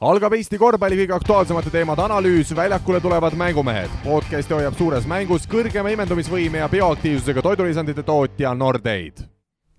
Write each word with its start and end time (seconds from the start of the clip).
algab 0.00 0.32
Eesti 0.32 0.56
korvpalli 0.56 0.96
kõige 1.02 1.12
aktuaalsemate 1.12 1.70
teemade 1.74 2.00
analüüs, 2.00 2.54
väljakule 2.56 3.02
tulevad 3.04 3.34
mängumehed. 3.36 3.90
podcasti 4.00 4.54
hoiab 4.56 4.78
suures 4.78 5.04
mängus 5.04 5.44
kõrgema 5.44 5.92
imendumisvõime 5.92 6.62
ja 6.62 6.68
bioaktiivsusega 6.72 7.42
toidulisandite 7.44 8.02
tootja 8.02 8.54
Nordeid. 8.54 9.20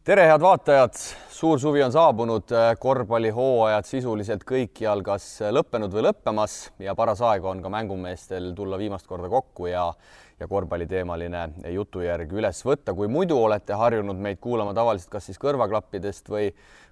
tere, 0.03 0.27
head 0.29 0.41
vaatajad, 0.41 0.93
suur 1.29 1.59
suvi 1.59 1.81
on 1.81 1.91
saabunud, 1.91 2.53
korvpallihooajad 2.79 3.89
sisuliselt 3.89 4.45
kõikjal 4.45 5.01
kas 5.01 5.25
lõppenud 5.41 5.89
või 5.89 6.05
lõppemas 6.11 6.69
ja 6.77 6.93
paras 6.95 7.21
aeg 7.21 7.45
on 7.45 7.61
ka 7.61 7.69
mängumeestel 7.69 8.53
tulla 8.53 8.77
viimast 8.77 9.07
korda 9.07 9.29
kokku 9.29 9.73
ja 9.73 9.89
ja 10.41 10.47
korvpalliteemaline 10.49 11.43
jutujärg 11.69 12.31
üles 12.33 12.63
võtta. 12.65 12.95
kui 12.97 13.07
muidu 13.07 13.37
olete 13.37 13.77
harjunud 13.77 14.17
meid 14.17 14.39
kuulama 14.41 14.73
tavaliselt 14.73 15.11
kas 15.13 15.29
siis 15.29 15.39
kõrvaklappidest 15.41 16.29
või, 16.29 16.49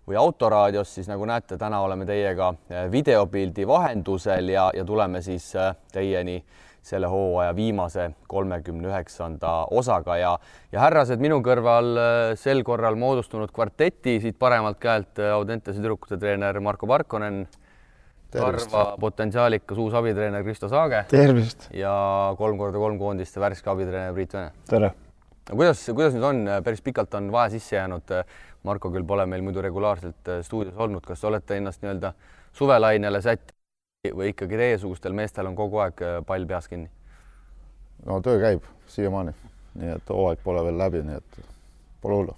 või 0.08 0.20
autoraadiost, 0.22 1.00
siis 1.00 1.10
nagu 1.10 1.26
näete, 1.26 1.58
täna 1.58 1.82
oleme 1.82 2.06
teiega 2.06 2.54
eh, 2.70 2.88
videopildi 2.92 3.68
vahendusel 3.68 4.54
ja, 4.54 4.70
ja 4.76 4.86
tuleme 4.86 5.22
siis 5.26 5.50
eh, 5.56 5.74
teieni 5.94 6.44
selle 6.90 7.10
hooaja 7.12 7.56
viimase 7.56 8.06
kolmekümne 8.32 8.88
üheksanda 8.88 9.66
osaga 9.76 10.16
ja, 10.18 10.36
ja 10.72 10.86
härrased 10.86 11.22
minu 11.22 11.42
kõrval 11.46 11.90
eh, 11.98 12.36
sel 12.40 12.62
korral 12.68 13.00
moodustunud 13.02 13.54
kvarteti 13.56 14.20
siit 14.22 14.38
paremalt 14.40 14.78
käelt 14.80 15.20
Audentese 15.34 15.82
tüdrukute 15.82 16.22
treener 16.22 16.62
Marko 16.62 16.88
Parkonen 16.88 17.48
Tarva 18.32 18.96
potentsiaalikas 19.02 19.78
uus 19.82 19.94
abitreener 19.98 20.44
Kristo 20.44 20.70
Saage. 20.70 21.04
tervist! 21.10 21.68
ja 21.74 21.92
kolm 22.38 22.58
korda 22.58 22.78
kolm 22.78 23.00
koondiste 23.00 23.42
värske 23.42 23.70
abitreener 23.70 24.14
Priit 24.14 24.34
Vene. 24.34 24.52
tere! 24.70 24.92
kuidas, 25.50 25.82
kuidas 25.88 26.14
nüüd 26.14 26.28
on, 26.28 26.42
päris 26.64 26.84
pikalt 26.86 27.14
on 27.18 27.32
vahe 27.34 27.50
sisse 27.50 27.76
jäänud. 27.76 28.14
Marko 28.64 28.92
küll 28.92 29.08
pole 29.08 29.26
meil 29.26 29.42
muidu 29.42 29.64
regulaarselt 29.64 30.30
äh, 30.30 30.42
stuudios 30.44 30.78
olnud, 30.78 31.06
kas 31.08 31.24
olete 31.24 31.58
ennast 31.58 31.82
nii-öelda 31.82 32.12
suvelainele 32.54 33.22
sätti 33.24 34.12
või 34.14 34.34
ikkagi 34.34 34.60
teiesugustel 34.60 35.16
meestel 35.16 35.48
on 35.48 35.56
kogu 35.56 35.80
aeg 35.86 36.04
äh, 36.04 36.20
pall 36.28 36.46
peas 36.46 36.68
kinni? 36.68 36.92
no 38.06 38.20
töö 38.22 38.38
käib 38.44 38.68
siiamaani, 38.92 39.34
nii 39.80 39.96
et 39.96 40.14
hooaeg 40.14 40.44
pole 40.44 40.68
veel 40.68 40.78
läbi, 40.78 41.02
nii 41.08 41.18
et 41.18 41.42
pole 42.04 42.20
hullu 42.22 42.38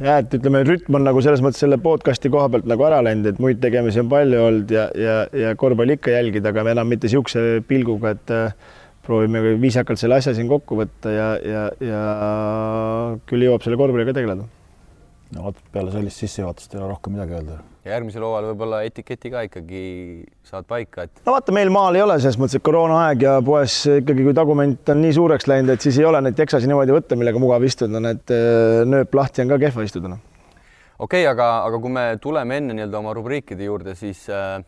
ja 0.00 0.18
et 0.22 0.34
ütleme, 0.38 0.62
rütm 0.66 0.96
on 0.96 1.04
nagu 1.06 1.20
selles 1.24 1.42
mõttes 1.44 1.60
selle 1.64 1.78
podcast'i 1.82 2.30
koha 2.32 2.48
pealt 2.52 2.68
nagu 2.70 2.86
ära 2.88 3.02
läinud, 3.04 3.28
et 3.32 3.42
muid 3.42 3.60
tegemisi 3.62 4.00
on 4.00 4.08
palju 4.12 4.40
olnud 4.46 4.72
ja, 4.72 4.86
ja, 4.96 5.18
ja 5.36 5.52
korvpalli 5.58 5.98
ikka 5.98 6.14
jälgida, 6.14 6.52
aga 6.52 6.70
enam 6.72 6.88
mitte 6.88 7.10
niisuguse 7.10 7.60
pilguga, 7.68 8.14
et 8.16 8.32
äh, 8.32 8.56
proovime 9.04 9.42
viisakalt 9.60 10.00
selle 10.00 10.20
asja 10.20 10.34
siin 10.36 10.48
kokku 10.50 10.78
võtta 10.78 11.12
ja, 11.12 11.28
ja, 11.44 11.68
ja 11.82 12.02
küll 13.28 13.48
jõuab 13.48 13.64
selle 13.66 13.80
korvpalliga 13.80 14.16
tegeleda 14.16 14.48
no 15.36 15.48
vot, 15.48 15.60
peale 15.72 15.92
sellist 15.92 16.22
sissejuhatust 16.22 16.74
ei 16.74 16.80
ole 16.80 16.88
rohkem 16.92 17.14
midagi 17.16 17.36
öelda. 17.36 17.58
järgmisel 17.88 18.22
hooajal 18.22 18.48
võib-olla 18.52 18.80
etiketi 18.86 19.30
ka 19.32 19.44
ikkagi 19.48 19.84
saad 20.46 20.66
paika, 20.68 21.06
et. 21.08 21.22
no 21.26 21.36
vaata, 21.36 21.54
meil 21.56 21.72
maal 21.74 21.96
ei 21.98 22.04
ole 22.04 22.18
selles 22.22 22.38
mõttes, 22.40 22.58
et 22.60 22.66
koroonaaeg 22.66 23.24
ja 23.26 23.36
poes 23.44 23.78
ikkagi, 23.90 24.26
kui 24.26 24.34
tagument 24.36 24.92
on 24.94 25.00
nii 25.02 25.14
suureks 25.16 25.48
läinud, 25.50 25.72
et 25.74 25.84
siis 25.84 25.98
ei 26.02 26.08
ole 26.08 26.20
neid 26.24 26.36
teksasi 26.38 26.68
niimoodi 26.70 26.94
võtta, 26.94 27.18
millega 27.18 27.42
mugav 27.42 27.64
istuda, 27.66 28.02
need 28.04 28.34
äh, 28.34 28.82
nööp 28.88 29.16
lahti 29.18 29.44
on 29.44 29.54
ka 29.54 29.58
kehva 29.64 29.86
istuda. 29.88 30.12
Noh. 30.12 30.20
okei 30.98 31.24
okay,, 31.24 31.30
aga, 31.32 31.48
aga 31.70 31.80
kui 31.82 31.96
me 31.96 32.04
tuleme 32.22 32.60
enne 32.60 32.76
nii-öelda 32.76 33.00
oma 33.00 33.16
rubriikide 33.16 33.66
juurde, 33.66 33.96
siis 33.98 34.26
äh, 34.30 34.60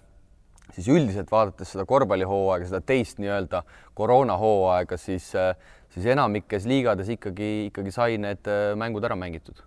siis 0.74 0.88
üldiselt 0.90 1.30
vaadates 1.30 1.74
seda 1.74 1.84
korvpallihooaega, 1.86 2.72
seda 2.72 2.80
teist 2.82 3.20
nii-öelda 3.22 3.62
koroonahooaega, 4.00 4.98
siis, 4.98 5.28
äh, 5.38 5.52
siis 5.92 6.08
enamikes 6.16 6.66
liigades 6.66 7.12
ikkagi, 7.14 7.52
ikkagi 7.68 7.94
sai 7.94 8.18
need 8.18 8.50
mängud 8.80 9.04
ära 9.06 9.18
mängitud 9.20 9.62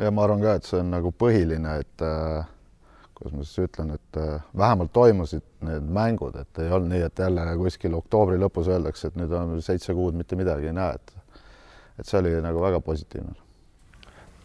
ja 0.00 0.10
ma 0.14 0.24
arvan 0.24 0.42
ka, 0.42 0.56
et 0.58 0.68
see 0.68 0.80
on 0.80 0.90
nagu 0.94 1.12
põhiline, 1.16 1.76
et 1.82 2.04
äh, 2.04 2.48
kuidas 3.16 3.36
ma 3.36 3.46
siis 3.46 3.66
ütlen, 3.66 3.94
et 3.96 4.20
äh, 4.20 4.36
vähemalt 4.56 4.92
toimusid 4.96 5.44
need 5.66 5.88
mängud, 5.92 6.36
et 6.40 6.62
ei 6.62 6.72
olnud 6.72 6.94
nii, 6.94 7.02
et 7.06 7.24
jälle 7.24 7.46
kuskil 7.60 7.96
oktoobri 7.98 8.38
lõpus 8.40 8.70
öeldakse, 8.72 9.10
et 9.10 9.18
nüüd 9.20 9.34
on 9.36 9.58
seitse 9.64 9.94
kuud 9.96 10.16
mitte 10.16 10.38
midagi 10.40 10.70
ei 10.70 10.76
näe, 10.76 10.96
et 10.96 11.16
et 12.00 12.08
see 12.08 12.16
oli 12.16 12.32
nagu 12.40 12.62
väga 12.62 12.78
positiivne. 12.80 13.34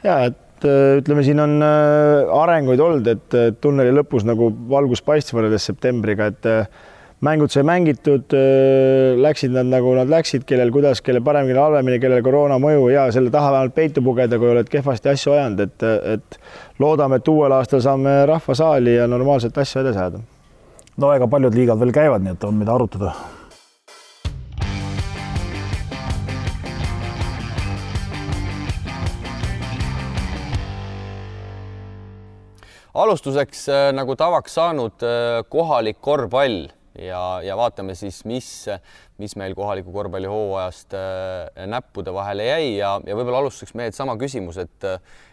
ja 0.03 0.17
et 0.27 0.67
äh, 0.67 0.97
ütleme, 0.99 1.23
siin 1.23 1.39
on 1.39 1.55
äh, 1.63 2.33
arenguid 2.41 2.83
olnud, 2.83 3.07
et 3.07 3.61
tunneli 3.63 3.95
lõpus 3.95 4.27
nagu 4.27 4.51
valgus 4.69 5.03
paistis 5.05 5.35
võrreldes 5.37 5.71
septembriga, 5.71 6.33
et 6.33 6.51
mängud 7.25 7.51
sai 7.53 7.63
mängitud, 7.65 8.33
läksid 9.21 9.53
nad 9.55 9.69
nagu 9.69 9.93
nad 9.97 10.11
läksid, 10.11 10.45
kellel 10.47 10.71
kuidas, 10.73 11.01
kellel 11.05 11.23
paremini, 11.25 11.53
kellel 11.53 11.63
halvemini, 11.63 11.99
kellel 12.03 12.23
koroona 12.25 12.59
mõju 12.61 12.89
ja 12.93 13.07
selle 13.15 13.33
taha 13.33 13.53
vähemalt 13.55 13.75
peitu 13.77 14.03
pugeda, 14.05 14.39
kui 14.41 14.51
oled 14.51 14.69
kehvasti 14.69 15.13
asju 15.13 15.33
ajanud, 15.35 15.63
et, 15.65 15.87
et 16.15 16.39
loodame, 16.81 17.21
et 17.21 17.31
uuel 17.31 17.55
aastal 17.55 17.81
saame 17.85 18.17
rahvasaali 18.29 18.99
ja 18.99 19.07
normaalselt 19.09 19.57
asju 19.57 19.81
edasi 19.81 20.03
ajada. 20.03 20.21
no 20.97 21.15
ega 21.15 21.27
paljud 21.27 21.55
liigad 21.55 21.81
veel 21.81 21.95
käivad, 21.95 22.23
nii 22.23 22.35
et 22.37 22.45
on, 22.47 22.61
mida 22.61 22.75
arutada 22.75 23.15
alustuseks 32.95 33.65
nagu 33.91 34.15
tavaks 34.15 34.53
saanud 34.55 35.03
kohalik 35.51 35.97
korvpall 35.99 36.67
ja, 36.99 37.21
ja 37.43 37.55
vaatame 37.57 37.95
siis, 37.97 38.21
mis, 38.27 38.49
mis 39.21 39.35
meil 39.39 39.55
kohaliku 39.57 39.93
korvpallihooajast 39.95 40.95
äh, 40.97 41.65
näppude 41.69 42.13
vahele 42.13 42.47
jäi 42.47 42.75
ja, 42.77 42.95
ja 43.05 43.17
võib-olla 43.17 43.43
alustuseks 43.43 43.75
mehed 43.77 43.97
sama 43.97 44.17
küsimus, 44.21 44.59
et, 44.61 44.87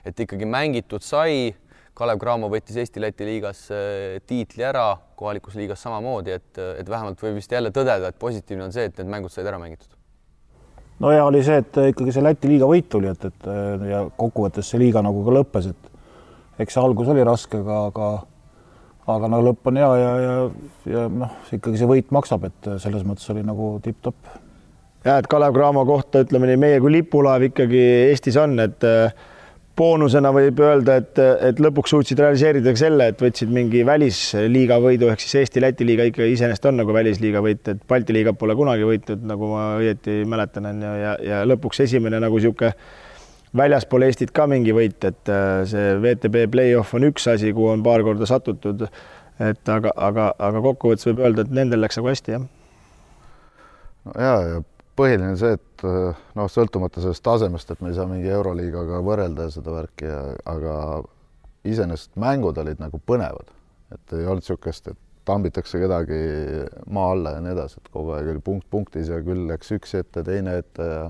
et 0.04 0.24
ikkagi 0.26 0.48
mängitud 0.48 1.04
sai. 1.06 1.52
Kalev 1.92 2.16
Cramo 2.22 2.48
võttis 2.48 2.78
Eesti-Läti 2.80 3.26
liigas 3.28 3.66
äh, 3.74 4.20
tiitli 4.26 4.64
ära, 4.64 4.94
kohalikus 5.18 5.58
liigas 5.60 5.82
samamoodi, 5.84 6.38
et, 6.38 6.62
et 6.80 6.88
vähemalt 6.88 7.20
võib 7.20 7.36
vist 7.36 7.52
jälle 7.52 7.70
tõdeda, 7.74 8.08
et 8.08 8.18
positiivne 8.18 8.64
on 8.70 8.72
see, 8.72 8.88
et 8.88 9.02
need 9.02 9.12
mängud 9.12 9.32
said 9.34 9.46
ära 9.46 9.60
mängitud. 9.60 9.92
no 11.04 11.12
ja 11.12 11.26
oli 11.28 11.44
see, 11.44 11.60
et 11.60 11.80
ikkagi 11.92 12.16
see 12.16 12.24
Läti 12.24 12.48
liiga 12.48 12.68
võit 12.70 12.88
tuli, 12.88 13.12
et, 13.12 13.28
et 13.28 13.48
ja 13.90 14.06
kokkuvõttes 14.16 14.72
see 14.72 14.80
liiga 14.80 15.04
nagu 15.04 15.20
ka 15.26 15.36
lõppes, 15.36 15.68
et 15.74 16.64
eks 16.64 16.78
see 16.78 16.82
algus 16.82 17.12
oli 17.12 17.24
raske, 17.28 17.60
aga, 17.60 17.78
aga 17.92 18.10
aga 19.10 19.30
no 19.30 19.42
lõpp 19.42 19.66
on 19.70 19.80
hea 19.80 19.90
ja, 19.98 20.12
ja, 20.22 20.36
ja 20.92 21.08
noh, 21.10 21.34
ikkagi 21.50 21.80
see 21.80 21.90
võit 21.90 22.14
maksab, 22.14 22.46
et 22.50 22.70
selles 22.82 23.02
mõttes 23.06 23.28
oli 23.34 23.42
nagu 23.46 23.74
tipp-topp. 23.82 24.38
ja 25.06 25.18
et 25.18 25.28
Kalev 25.30 25.56
Cramo 25.56 25.84
kohta 25.88 26.22
ütleme 26.22 26.50
nii, 26.50 26.60
meie 26.62 26.80
kui 26.82 26.94
lipulaev 26.94 27.48
ikkagi 27.50 27.82
Eestis 28.12 28.38
on, 28.38 28.58
et 28.62 28.86
äh, 28.86 29.10
boonusena 29.76 30.30
võib 30.34 30.60
öelda, 30.62 30.98
et, 31.00 31.18
et 31.48 31.60
lõpuks 31.62 31.94
suutsid 31.94 32.20
realiseerida 32.20 32.74
selle, 32.78 33.08
et 33.12 33.22
võtsid 33.22 33.52
mingi 33.52 33.82
välisliiga 33.88 34.78
võidu 34.82 35.08
ehk 35.12 35.22
siis 35.24 35.40
Eesti-Läti 35.42 35.86
liiga 35.88 36.06
ikka 36.08 36.26
iseenesest 36.28 36.68
on 36.68 36.78
nagu 36.82 36.94
välisliiga 36.94 37.40
võit, 37.44 37.64
et 37.72 37.80
Balti 37.88 38.14
liigat 38.14 38.38
pole 38.38 38.56
kunagi 38.58 38.86
võitnud, 38.86 39.24
nagu 39.28 39.48
ma 39.54 39.64
õieti 39.80 40.22
mäletan, 40.28 40.68
on 40.68 40.84
ju, 40.84 40.92
ja, 41.00 41.14
ja 41.24 41.40
lõpuks 41.48 41.82
esimene 41.86 42.20
nagu 42.22 42.38
niisugune 42.38 42.74
väljaspool 43.56 44.06
Eestit 44.06 44.32
ka 44.34 44.46
mingi 44.50 44.74
võit, 44.76 44.98
et 45.04 45.30
äh, 45.32 45.62
see 45.68 45.94
WTB 45.98 46.46
play-off 46.52 46.96
on 46.96 47.08
üks 47.10 47.28
asi, 47.32 47.52
kuhu 47.54 47.72
on 47.74 47.84
paar 47.84 48.04
korda 48.06 48.28
satutud. 48.28 48.86
et 49.42 49.68
aga, 49.68 49.90
aga, 49.96 50.26
aga 50.38 50.60
kokkuvõttes 50.62 51.08
võib 51.08 51.22
öelda, 51.24 51.42
et 51.42 51.54
nendel 51.56 51.80
läks 51.82 51.98
nagu 51.98 52.10
hästi, 52.12 52.36
jah. 52.36 52.44
no 54.06 54.16
ja, 54.16 54.34
ja 54.48 54.60
põhiline 54.96 55.36
see, 55.40 55.56
et 55.56 55.86
äh, 55.88 56.20
noh, 56.38 56.50
sõltumata 56.52 57.04
sellest 57.04 57.24
tasemest, 57.24 57.70
et 57.70 57.80
me 57.80 57.92
ei 57.92 57.96
saa 57.98 58.08
mingi 58.10 58.30
Euroliigaga 58.32 59.00
võrrelda 59.04 59.48
seda 59.52 59.74
värki, 59.74 60.10
aga 60.48 60.76
iseenesest 61.68 62.16
mängud 62.20 62.58
olid 62.58 62.80
nagu 62.82 63.00
põnevad, 63.06 63.50
et 63.94 64.14
ei 64.16 64.26
olnud 64.26 64.44
niisugust, 64.44 64.92
et 64.92 65.00
tambitakse 65.28 65.78
kedagi 65.78 66.18
maa 66.90 67.12
alla 67.14 67.36
ja 67.36 67.42
nii 67.42 67.52
edasi, 67.54 67.78
et 67.78 67.90
kogu 67.94 68.14
aeg 68.16 68.32
oli 68.32 68.42
punkt 68.44 68.66
punktis 68.70 69.10
ja 69.12 69.20
küll 69.22 69.46
läks 69.50 69.70
üks 69.76 69.94
ette, 69.98 70.24
teine 70.26 70.56
ette 70.62 70.86
ja 70.88 71.04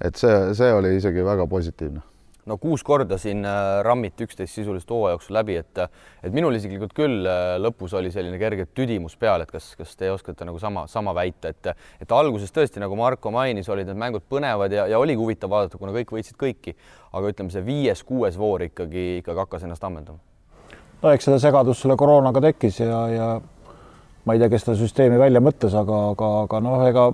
et 0.00 0.20
see, 0.20 0.36
see 0.58 0.72
oli 0.72 0.96
isegi 0.96 1.24
väga 1.24 1.46
positiivne 1.50 2.04
no 2.46 2.56
kuus 2.62 2.84
korda 2.86 3.18
siin 3.18 3.44
äh, 3.46 3.80
rammiti 3.84 4.26
üksteist 4.26 4.54
sisuliselt 4.54 4.90
hooaja 4.90 5.16
jooksul 5.16 5.36
läbi, 5.36 5.56
et 5.60 5.80
et 5.82 6.34
minul 6.34 6.54
isiklikult 6.54 6.94
küll 6.96 7.26
äh, 7.26 7.56
lõpus 7.62 7.94
oli 7.98 8.12
selline 8.14 8.38
kerge 8.38 8.68
tüdimus 8.74 9.16
peal, 9.18 9.42
et 9.42 9.50
kas, 9.50 9.72
kas 9.78 9.96
te 9.98 10.10
oskate 10.12 10.46
nagu 10.46 10.60
sama, 10.62 10.86
sama 10.90 11.14
väita, 11.16 11.50
et 11.50 11.72
et 12.02 12.14
alguses 12.14 12.52
tõesti, 12.54 12.80
nagu 12.82 12.96
Marko 12.98 13.32
mainis, 13.34 13.68
olid 13.72 13.90
need 13.90 13.98
mängud 13.98 14.26
põnevad 14.30 14.72
ja, 14.72 14.86
ja 14.90 15.02
oligi 15.02 15.20
huvitav 15.20 15.50
vaadata, 15.50 15.80
kuna 15.80 15.94
kõik 15.96 16.14
võitsid 16.18 16.38
kõiki, 16.40 16.76
aga 17.12 17.34
ütleme, 17.34 17.52
see 17.54 17.66
viies-kuues 17.66 18.38
voor 18.38 18.66
ikkagi, 18.68 19.08
ikkagi 19.22 19.44
hakkas 19.44 19.66
ennast 19.66 19.84
ammendama. 19.84 20.22
no 21.02 21.12
eks 21.12 21.28
seda 21.28 21.42
segadust 21.42 21.82
selle 21.82 21.98
koroonaga 21.98 22.44
tekkis 22.50 22.80
ja, 22.80 23.02
ja 23.10 23.28
ma 24.26 24.34
ei 24.34 24.42
tea, 24.42 24.50
kes 24.50 24.64
seda 24.66 24.76
süsteemi 24.80 25.18
välja 25.20 25.40
mõtles, 25.44 25.74
aga, 25.78 26.02
aga, 26.12 26.30
aga 26.42 26.60
noh, 26.64 26.84
ega, 26.88 27.06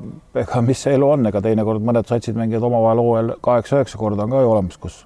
ega 0.42 0.62
mis 0.64 0.80
see 0.80 0.96
elu 0.96 1.08
on, 1.12 1.28
ega 1.28 1.42
teinekord 1.44 1.84
mõned 1.84 2.08
satsid 2.08 2.38
mängivad 2.38 2.64
omavahel 2.70 3.02
hooajal 3.04 3.32
kaheksa-üheksa 3.44 4.00
korda 4.00 4.24
on 4.24 4.32
ka 4.32 4.40
ju 4.40 4.52
olemas, 4.52 4.78
kus 4.80 5.02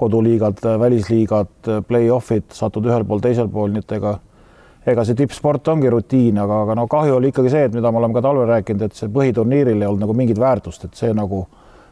koduliigad, 0.00 0.62
välisliigad, 0.80 1.70
play-off'id, 1.88 2.46
satud 2.56 2.86
ühel 2.88 3.04
pool, 3.04 3.20
teisel 3.24 3.50
pool, 3.52 3.74
nii 3.74 3.82
et 3.84 3.96
ega 3.98 4.14
ega 4.88 5.04
see 5.04 5.18
tippsport 5.18 5.68
ongi 5.68 5.90
rutiin, 5.92 6.38
aga, 6.40 6.62
aga 6.64 6.76
no 6.78 6.86
kahju 6.90 7.18
oli 7.18 7.30
ikkagi 7.34 7.52
see, 7.52 7.66
et 7.68 7.74
mida 7.76 7.90
me 7.92 8.00
oleme 8.00 8.16
ka 8.16 8.22
talvel 8.24 8.48
rääkinud, 8.48 8.86
et 8.86 8.96
see 8.96 9.10
põhiturniiril 9.12 9.82
ei 9.82 9.88
olnud 9.88 10.06
nagu 10.06 10.16
mingit 10.16 10.40
väärtust, 10.40 10.86
et 10.86 10.96
see 10.96 11.12
nagu 11.16 11.42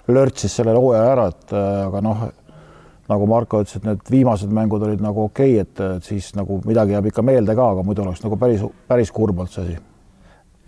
lörtsis 0.09 0.55
selle 0.57 0.73
hooaja 0.73 1.11
ära, 1.13 1.27
et 1.35 1.53
aga 1.59 2.01
noh, 2.05 2.23
nagu 3.09 3.29
Marko 3.31 3.63
ütles, 3.65 3.79
et 3.79 3.87
need 3.89 4.11
viimased 4.13 4.51
mängud 4.55 4.83
olid 4.85 5.03
nagu 5.05 5.27
okei 5.29 5.61
okay,, 5.61 5.65
et 5.65 6.09
siis 6.09 6.31
nagu 6.37 6.61
midagi 6.69 6.97
jääb 6.97 7.09
ikka 7.11 7.25
meelde 7.25 7.57
ka, 7.57 7.71
aga 7.75 7.85
muidu 7.87 8.05
oleks 8.05 8.25
nagu 8.25 8.37
päris, 8.41 8.65
päris 8.89 9.13
kurb 9.15 9.41
olnud 9.41 9.55
see 9.55 9.65
asi. 9.65 9.79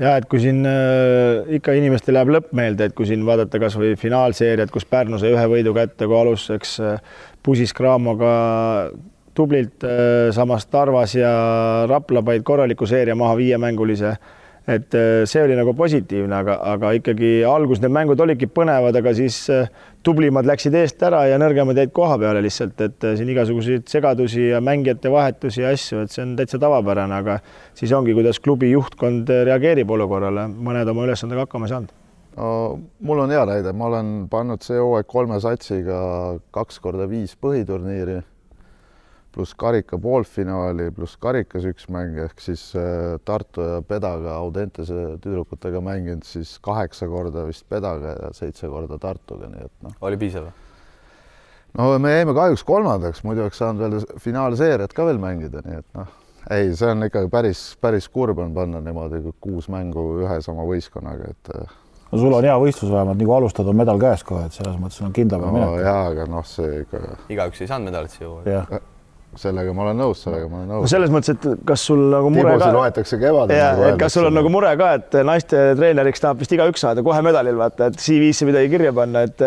Ja 0.00 0.14
et 0.16 0.25
kui 0.32 0.40
siin 0.40 0.64
äh, 0.64 1.44
ikka 1.58 1.75
inimestel 1.76 2.16
jääb 2.16 2.32
lõpp 2.32 2.54
meelde, 2.56 2.88
et 2.88 2.96
kui 2.96 3.04
siin 3.08 3.26
vaadata 3.28 3.60
kasvõi 3.60 3.92
finaalseeriat, 4.00 4.72
kus 4.72 4.88
Pärnu 4.88 5.20
sai 5.20 5.34
ühe 5.34 5.46
võidu 5.52 5.75
kätte, 5.76 6.08
kui 6.08 6.16
aluseks 6.16 6.78
äh, 6.81 7.19
pusis 7.44 7.76
Craamoga 7.76 8.32
tublilt 9.37 9.84
äh,, 9.84 10.31
samas 10.32 10.64
Tarvas 10.72 11.14
ja 11.19 11.31
Rapla 11.88 12.25
panid 12.25 12.46
korraliku 12.48 12.88
seeria 12.88 13.16
maha 13.19 13.37
viiemängulise 13.37 14.16
et 14.68 14.94
äh, 14.94 15.22
see 15.28 15.42
oli 15.42 15.56
nagu 15.58 15.72
positiivne, 15.76 16.34
aga, 16.42 16.56
aga 16.74 16.92
ikkagi 16.98 17.40
alguses 17.48 17.82
need 17.84 17.94
mängud 17.94 18.20
olidki 18.20 18.48
põnevad, 18.50 18.96
aga 19.00 19.12
siis 19.16 19.38
äh, 19.52 19.70
tublimad 20.06 20.48
läksid 20.48 20.76
eest 20.80 21.02
ära 21.06 21.22
ja 21.30 21.38
nõrgemad 21.40 21.78
jäid 21.80 21.94
koha 21.96 22.18
peale 22.20 22.42
lihtsalt, 22.44 22.76
et 22.84 23.06
äh, 23.08 23.16
siin 23.18 23.32
igasuguseid 23.32 23.88
segadusi 23.90 24.50
ja 24.50 24.60
mängijate 24.64 25.12
vahetusi 25.12 25.64
ja 25.64 25.72
asju, 25.74 26.04
et 26.04 26.14
see 26.14 26.24
on 26.26 26.36
täitsa 26.38 26.60
tavapärane, 26.62 27.22
aga 27.22 27.38
siis 27.78 27.94
ongi, 27.96 28.14
kuidas 28.16 28.40
klubi 28.42 28.72
juhtkond 28.74 29.32
reageerib 29.48 29.90
olukorrale, 29.96 30.46
mõned 30.50 30.92
oma 30.92 31.08
ülesandega 31.08 31.46
hakkama 31.46 31.68
ei 31.68 31.74
saanud. 31.74 31.96
No 32.36 32.50
mul 33.04 33.24
on 33.24 33.32
hea 33.34 33.42
näide, 33.48 33.72
ma 33.76 33.88
olen 33.88 34.12
pannud 34.30 34.62
see 34.62 34.78
hooaeg 34.78 35.08
kolme 35.10 35.40
satsiga 35.42 35.98
kaks 36.54 36.78
korda 36.82 37.08
viis 37.10 37.34
põhiturniiri 37.36 38.20
pluss 39.34 39.54
karika 39.58 39.98
poolfinaali, 40.02 40.90
pluss 40.94 41.18
karikas 41.20 41.66
üks 41.70 41.86
mäng 41.92 42.18
ehk 42.24 42.42
siis 42.42 42.64
äh, 42.78 43.18
Tartu 43.24 43.62
ja 43.62 43.82
Pedaga 43.86 44.34
Audentese 44.40 45.16
tüdrukutega 45.22 45.82
mänginud 45.84 46.26
siis 46.26 46.56
kaheksa 46.64 47.08
korda 47.10 47.46
vist 47.46 47.66
Pedaga 47.70 48.16
ja 48.16 48.32
seitse 48.36 48.70
korda 48.70 48.98
Tartuga, 49.02 49.50
nii 49.52 49.68
et 49.68 49.86
noh. 49.86 49.94
oli 50.06 50.18
piisav? 50.20 50.50
no 51.78 51.90
me 52.02 52.14
jäime 52.16 52.34
kahjuks 52.34 52.64
kolmandaks, 52.66 53.22
muidu 53.26 53.46
oleks 53.46 53.62
saanud 53.62 53.84
veel 53.84 54.18
finaalseeriat 54.18 54.94
ka 54.96 55.06
veel 55.06 55.22
mängida, 55.22 55.62
nii 55.66 55.78
et 55.78 55.98
noh, 55.98 56.16
ei, 56.50 56.72
see 56.74 56.90
on 56.90 57.06
ikkagi 57.06 57.30
päris, 57.30 57.62
päris 57.80 58.10
kurb 58.10 58.42
on 58.42 58.56
panna 58.56 58.82
niimoodi 58.82 59.22
kuus 59.40 59.70
mängu 59.70 60.08
ühe 60.24 60.40
sama 60.42 60.66
võistkonnaga, 60.66 61.30
et 61.30 61.54
äh, 61.54 61.76
no 62.10 62.22
sul 62.24 62.34
on 62.34 62.46
hea 62.50 62.56
võistlus 62.58 62.90
vähemalt, 62.90 63.20
nagu 63.22 63.36
alustad, 63.38 63.70
on 63.70 63.78
medal 63.78 64.00
käes 64.02 64.26
kohe, 64.26 64.48
et 64.50 64.58
selles 64.58 64.78
mõttes 64.82 65.02
on 65.06 65.14
kindlam 65.14 65.46
no, 65.46 65.52
minek. 65.54 65.82
jaa, 65.86 66.06
aga 66.10 66.30
noh, 66.30 66.46
see 66.46 66.80
ikka. 66.82 67.20
igaüks 67.30 67.62
ei 67.62 67.70
saanud 67.70 67.92
medalit 67.92 68.18
siia 68.18 68.80
sellega 69.38 69.72
ma 69.76 69.84
olen 69.86 70.00
nõus, 70.02 70.22
sellega 70.24 70.48
ma 70.50 70.60
olen 70.60 70.70
nõus 70.74 70.92
selles 70.92 71.12
mõttes, 71.12 71.36
et 71.36 71.64
kas 71.66 71.84
sul 71.90 72.02
nagu 72.12 72.30
mure 72.32 72.54
Tibusi 72.54 72.64
ka. 72.64 72.70
loetakse 72.76 73.18
kevadel. 73.20 73.60
Nagu 73.80 73.98
kas 74.00 74.16
sul 74.16 74.28
on 74.30 74.36
nagu 74.36 74.52
mure 74.52 74.70
ka, 74.80 74.92
et 74.98 75.18
naiste 75.26 75.60
treeneriks 75.78 76.24
tahab 76.24 76.40
vist 76.42 76.54
igaüks 76.56 76.86
saada 76.86 77.04
kohe 77.06 77.20
medalil, 77.26 77.58
vaata, 77.60 77.90
et 77.90 78.00
CV-sse 78.00 78.48
midagi 78.48 78.72
kirja 78.72 78.94
panna, 78.96 79.24
et. 79.28 79.44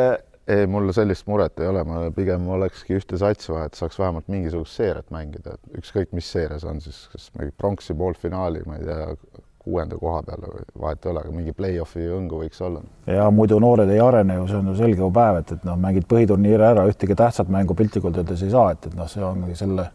ei, 0.48 0.68
mul 0.68 0.92
sellist 0.96 1.28
muret 1.32 1.60
ei 1.64 1.70
ole, 1.72 1.84
ma 1.88 2.04
pigem 2.16 2.48
olekski 2.56 3.00
ühte 3.00 3.20
satsi 3.20 3.52
vaja, 3.54 3.72
et 3.72 3.80
saaks 3.80 4.00
vähemalt 4.00 4.30
mingisugust 4.32 4.80
seeriat 4.80 5.10
mängida, 5.16 5.58
ükskõik 5.80 6.12
mis 6.16 6.32
seeria 6.32 6.60
see 6.62 6.72
on 6.72 6.84
siis, 6.84 7.06
kas 7.12 7.30
mingi 7.40 7.56
pronksi 7.58 7.96
poolfinaali, 7.98 8.64
ma 8.68 8.80
ei 8.80 8.88
tea, 8.88 9.16
kuuenda 9.64 9.98
koha 10.00 10.22
peale 10.28 10.50
või 10.52 10.66
vahet 10.84 11.06
ei 11.06 11.12
ole, 11.12 11.24
aga 11.24 11.34
mingi 11.34 11.56
play-off'i 11.56 12.08
õngu 12.18 12.42
võiks 12.44 12.62
olla. 12.66 12.82
ja 13.08 13.30
muidu 13.32 13.60
noored 13.64 13.90
ei 13.90 14.02
arene 14.04 14.38
ju, 14.42 14.48
see 14.50 14.60
on 14.60 14.72
ju 14.72 14.78
selge 14.80 15.04
ju 15.04 15.12
päev, 15.16 15.40
et, 15.40 15.54
et 15.56 15.68
noh, 15.68 15.78
mängid 15.80 16.08
põhiturniiri 16.10 16.68
ära, 16.74 16.88
ühtegi 16.90 17.16
tähtsat 17.20 17.52
mängu 17.54 17.76
piltlikult 17.80 18.20
öeldes 18.20 18.44
ei 18.44 18.52
saa, 18.52 18.74
et, 18.76 18.90
et 18.90 18.98
noh, 19.00 19.08
see 19.12 19.24
ongi 19.24 19.56
selle 19.60 19.88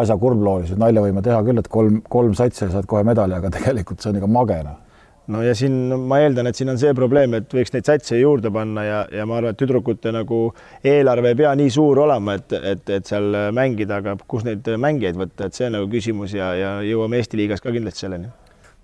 asja 0.00 0.16
kurblooliselt 0.18 0.80
nalja 0.80 1.04
võime 1.04 1.22
teha 1.22 1.42
küll, 1.46 1.60
et 1.60 1.68
kolm, 1.70 2.00
kolm 2.10 2.32
satsi 2.38 2.64
ja 2.64 2.72
saad 2.72 2.88
kohe 2.90 3.04
medali, 3.06 3.36
aga 3.36 3.52
tegelikult 3.52 4.00
see 4.00 4.10
on 4.10 4.22
ikka 4.22 4.30
mage 4.40 4.62
noh 4.66 4.80
no 5.32 5.40
ja 5.44 5.54
siin 5.56 5.76
ma 6.08 6.18
eeldan, 6.20 6.48
et 6.50 6.58
siin 6.58 6.72
on 6.72 6.78
see 6.80 6.92
probleem, 6.96 7.36
et 7.38 7.54
võiks 7.56 7.72
neid 7.72 7.88
satse 7.88 8.18
juurde 8.18 8.50
panna 8.52 8.84
ja, 8.84 9.02
ja 9.12 9.24
ma 9.28 9.38
arvan, 9.38 9.54
et 9.54 9.60
tüdrukute 9.60 10.12
nagu 10.12 10.40
eelarve 10.84 11.32
ei 11.32 11.38
pea 11.38 11.54
nii 11.56 11.72
suur 11.72 12.02
olema, 12.04 12.36
et, 12.40 12.52
et, 12.74 12.84
et 12.98 13.08
seal 13.08 13.30
mängida, 13.56 14.00
aga 14.02 14.16
kus 14.28 14.44
neid 14.48 14.68
mängijaid 14.80 15.20
võtta, 15.20 15.48
et 15.48 15.56
see 15.56 15.68
on 15.70 15.78
nagu 15.78 15.88
küsimus 15.92 16.36
ja, 16.36 16.52
ja 16.58 16.74
jõuame 16.84 17.20
Eesti 17.20 17.40
liigas 17.40 17.64
ka 17.64 17.72
kindlasti 17.72 18.04
selleni 18.04 18.32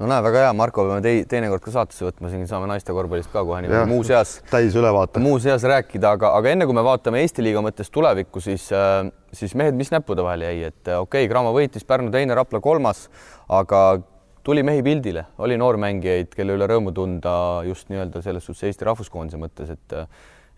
no 0.01 0.09
näe, 0.09 0.23
väga 0.25 0.45
hea, 0.47 0.53
Marko, 0.57 0.85
peame 0.89 1.03
tei-, 1.05 1.25
teinekord 1.29 1.63
ka 1.65 1.73
saatesse 1.75 2.07
võtma, 2.07 2.31
siin 2.33 2.47
saame 2.49 2.69
naiste 2.71 2.95
korvpallist 2.97 3.33
ka 3.33 3.43
kohe 3.45 3.61
niimoodi. 3.65 3.91
Muuseas 3.91 4.39
täisülevaate, 4.51 5.21
muuseas 5.23 5.65
rääkida, 5.69 6.15
aga, 6.17 6.33
aga 6.39 6.55
enne 6.55 6.69
kui 6.69 6.77
me 6.77 6.85
vaatame 6.87 7.21
Eesti 7.25 7.45
liiga 7.45 7.63
mõttes 7.65 7.93
tulevikku, 7.93 8.41
siis 8.45 8.71
äh, 8.77 9.11
siis 9.37 9.55
mehed, 9.61 9.77
mis 9.79 9.93
näppude 9.93 10.25
vahele 10.25 10.49
jäi, 10.49 10.71
et 10.73 10.89
äh, 10.89 11.01
okei 11.01 11.27
okay,, 11.27 11.33
Cramo 11.33 11.53
võitis, 11.57 11.85
Pärnu 11.87 12.13
teine, 12.15 12.35
Rapla 12.39 12.63
kolmas, 12.65 13.07
aga 13.53 14.01
tuli 14.47 14.65
mehi 14.67 14.83
pildile, 14.83 15.27
oli 15.45 15.59
noormängijaid, 15.61 16.33
kelle 16.33 16.57
üle 16.57 16.69
rõõmu 16.71 16.95
tunda 16.97 17.35
just 17.69 17.93
nii-öelda 17.93 18.25
selles 18.25 18.47
suhtes 18.49 18.71
Eesti 18.71 18.89
rahvuskoondise 18.89 19.41
mõttes, 19.41 19.75
et 19.77 19.99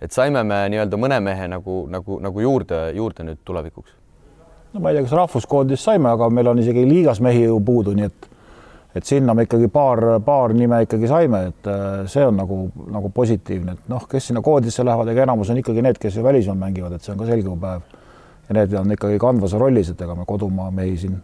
et 0.03 0.11
saime 0.11 0.41
me 0.43 0.65
nii-öelda 0.71 0.99
mõne 0.99 1.21
mehe 1.23 1.45
nagu, 1.51 1.85
nagu, 1.91 2.17
nagu 2.23 2.43
juurde, 2.43 2.79
juurde 2.97 3.27
nüüd 3.27 3.43
tulevikuks. 3.47 3.93
no 4.73 4.81
ma 4.81 4.91
ei 4.91 4.99
tea, 4.99 5.07
kas 5.07 5.19
rahvuskoondist 5.19 5.91
saime, 5.91 6.11
aga 6.11 6.31
meil 6.31 6.51
on 6.51 6.63
isegi 6.63 6.87
liigas 6.87 7.21
mehi 7.23 7.45
ju 7.45 7.59
puudu, 7.63 7.95
nii 7.99 8.09
et 8.09 8.32
et 8.95 9.09
sinna 9.09 9.35
me 9.35 9.47
ikkagi 9.47 9.69
paar, 9.73 10.03
paar 10.25 10.53
nime 10.57 10.83
ikkagi 10.85 11.09
saime, 11.09 11.43
et 11.53 11.71
äh, 11.71 12.03
see 12.11 12.25
on 12.27 12.37
nagu, 12.37 12.59
nagu 12.93 13.11
positiivne, 13.15 13.77
et 13.77 13.89
noh, 13.93 14.05
kes 14.09 14.31
sinna 14.31 14.43
koodisse 14.45 14.85
lähevad, 14.85 15.13
ega 15.13 15.25
enamus 15.27 15.53
on 15.53 15.61
ikkagi 15.63 15.85
need, 15.85 16.01
kes 16.03 16.21
välismaal 16.23 16.61
mängivad, 16.61 16.97
et 16.97 17.05
see 17.05 17.15
on 17.15 17.23
ka 17.23 17.29
selge 17.31 17.57
päev. 17.61 17.89
ja 18.49 18.59
need 18.59 18.75
on 18.75 18.93
ikkagi 18.93 19.19
kandvas 19.23 19.57
rollis, 19.57 19.93
et 19.93 20.01
ega 20.01 20.15
me 20.19 20.27
kodumaa 20.29 20.71
mehi 20.71 20.97
siin 20.99 21.17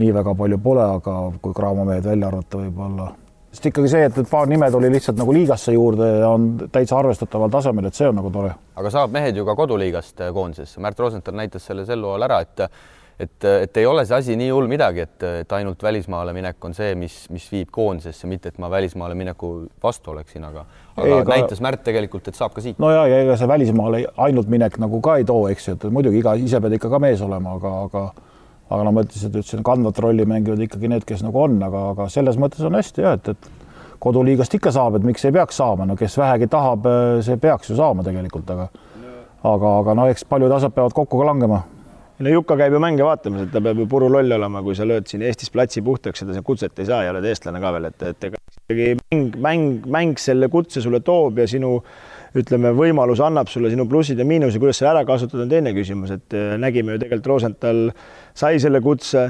nii 0.00 0.12
väga 0.14 0.34
palju 0.34 0.58
pole, 0.58 0.84
aga 0.98 1.16
kui 1.42 1.56
Graamo 1.56 1.84
mehed 1.84 2.04
välja 2.04 2.28
arvata, 2.28 2.60
võib-olla 2.60 3.10
sest 3.50 3.66
ikkagi 3.66 3.90
see, 3.90 4.04
et, 4.06 4.18
et 4.22 4.30
paar 4.30 4.46
nime 4.46 4.68
tuli 4.70 4.90
lihtsalt 4.92 5.18
nagu 5.18 5.32
liigasse 5.34 5.72
juurde 5.74 6.06
ja 6.20 6.28
on 6.30 6.46
täitsa 6.70 7.00
arvestataval 7.00 7.50
tasemel, 7.50 7.88
et 7.88 7.98
see 7.98 8.06
on 8.06 8.14
nagu 8.20 8.30
tore. 8.30 8.52
aga 8.78 8.92
saab 8.94 9.12
mehed 9.14 9.36
ju 9.36 9.44
ka 9.48 9.56
koduliigast 9.58 10.22
koondisesse, 10.34 10.80
Märt 10.82 11.00
Rosenthal 11.02 11.38
näitas 11.40 11.66
selle 11.66 11.86
sel 11.88 12.04
hooajal 12.06 12.28
ära, 12.28 12.40
et 12.46 12.62
et, 13.20 13.44
et 13.44 13.80
ei 13.82 13.86
ole 13.86 14.04
see 14.08 14.16
asi 14.16 14.36
nii 14.40 14.48
hull 14.54 14.68
midagi, 14.70 15.04
et, 15.04 15.26
et 15.42 15.52
ainult 15.58 15.82
välismaale 15.84 16.32
minek 16.36 16.64
on 16.64 16.74
see, 16.76 16.94
mis, 16.98 17.16
mis 17.32 17.46
viib 17.52 17.68
koondisesse, 17.74 18.28
mitte 18.30 18.52
et 18.52 18.58
ma 18.62 18.70
välismaale 18.72 19.16
mineku 19.18 19.52
vastu 19.82 20.14
oleksin, 20.14 20.46
aga, 20.48 20.64
aga 20.96 21.06
ei, 21.08 21.26
näitas 21.34 21.60
Märt 21.64 21.84
tegelikult, 21.86 22.30
et 22.30 22.38
saab 22.38 22.54
ka 22.56 22.64
siit. 22.64 22.80
no 22.80 22.92
ja, 22.94 23.04
ja 23.10 23.20
ega 23.26 23.36
see 23.40 23.48
välismaale 23.50 24.04
ainult 24.28 24.50
minek 24.52 24.80
nagu 24.80 25.02
ka 25.04 25.18
ei 25.20 25.28
too, 25.28 25.46
eks 25.52 25.68
ju, 25.68 25.76
et 25.76 25.86
muidugi 25.92 26.22
iga 26.22 26.34
ise 26.40 26.60
pead 26.64 26.78
ikka 26.78 26.92
ka 26.92 27.00
mees 27.02 27.22
olema, 27.26 27.56
aga, 27.60 27.76
aga 27.86 28.04
aga 28.70 28.84
no 28.86 28.92
ma 28.94 29.02
ütlesin, 29.02 29.32
et 29.32 29.40
ütlesin, 29.40 29.64
kandvat 29.66 29.98
rolli 29.98 30.24
mängivad 30.30 30.60
ikkagi 30.62 30.88
need, 30.92 31.04
kes 31.06 31.24
nagu 31.26 31.42
on, 31.42 31.56
aga, 31.66 31.88
aga 31.94 32.06
selles 32.12 32.38
mõttes 32.38 32.62
on 32.66 32.78
hästi 32.78 33.02
jah, 33.02 33.18
et, 33.18 33.32
et 33.34 33.98
koduliigast 34.00 34.54
ikka 34.56 34.72
saab, 34.72 34.96
et 34.96 35.04
miks 35.04 35.26
ei 35.26 35.34
peaks 35.34 35.58
saama, 35.60 35.88
no 35.90 35.96
kes 35.98 36.14
vähegi 36.16 36.48
tahab, 36.48 36.86
see 37.26 37.36
peaks 37.42 37.72
ju 37.72 37.76
saama 37.76 38.06
tegelikult, 38.06 38.54
aga 38.54 38.70
aga, 39.42 39.74
aga 39.80 39.94
no 39.96 40.06
eks 40.12 40.24
paljud 40.28 40.52
asjad 40.52 40.72
peavad 40.76 40.94
kokku 40.96 41.18
ka 41.20 41.26
langema 41.26 41.62
no 42.20 42.32
Juka 42.34 42.56
käib 42.60 42.74
ju 42.76 42.80
mänge 42.82 43.04
vaatamas, 43.06 43.46
et 43.46 43.52
ta 43.54 43.62
peab 43.64 43.80
ju 43.80 43.86
puruloll 43.90 44.36
olema, 44.36 44.62
kui 44.64 44.76
sa 44.76 44.86
lööd 44.88 45.08
siin 45.10 45.24
Eestis 45.26 45.52
platsi 45.52 45.82
puhtaks 45.84 46.22
ja 46.22 46.28
ta 46.28 46.36
seda 46.36 46.46
kutset 46.46 46.78
ei 46.82 46.88
saa 46.88 47.02
ja 47.06 47.14
oled 47.14 47.26
eestlane 47.26 47.60
ka 47.62 47.72
veel, 47.76 47.88
et, 47.90 48.06
et 48.10 48.26
ega 48.30 48.40
ikkagi 48.60 48.88
mäng, 49.00 49.36
mäng, 49.46 49.86
mäng 49.98 50.20
selle 50.20 50.50
kutse 50.52 50.82
sulle 50.84 51.00
toob 51.06 51.40
ja 51.40 51.46
sinu 51.50 51.78
ütleme, 52.38 52.72
võimalus 52.76 53.22
annab 53.24 53.50
sulle 53.50 53.70
sinu 53.72 53.86
plussid 53.90 54.20
ja 54.20 54.26
miinused, 54.28 54.60
kuidas 54.62 54.78
seda 54.78 54.94
ära 54.94 55.04
kasutada, 55.08 55.44
on 55.46 55.52
teine 55.52 55.72
küsimus, 55.76 56.12
et 56.14 56.36
äh, 56.36 56.56
nägime 56.60 56.94
ju 56.94 57.04
tegelikult 57.04 57.32
Rosenthal 57.32 57.86
sai 58.36 58.60
selle 58.62 58.82
kutse, 58.84 59.24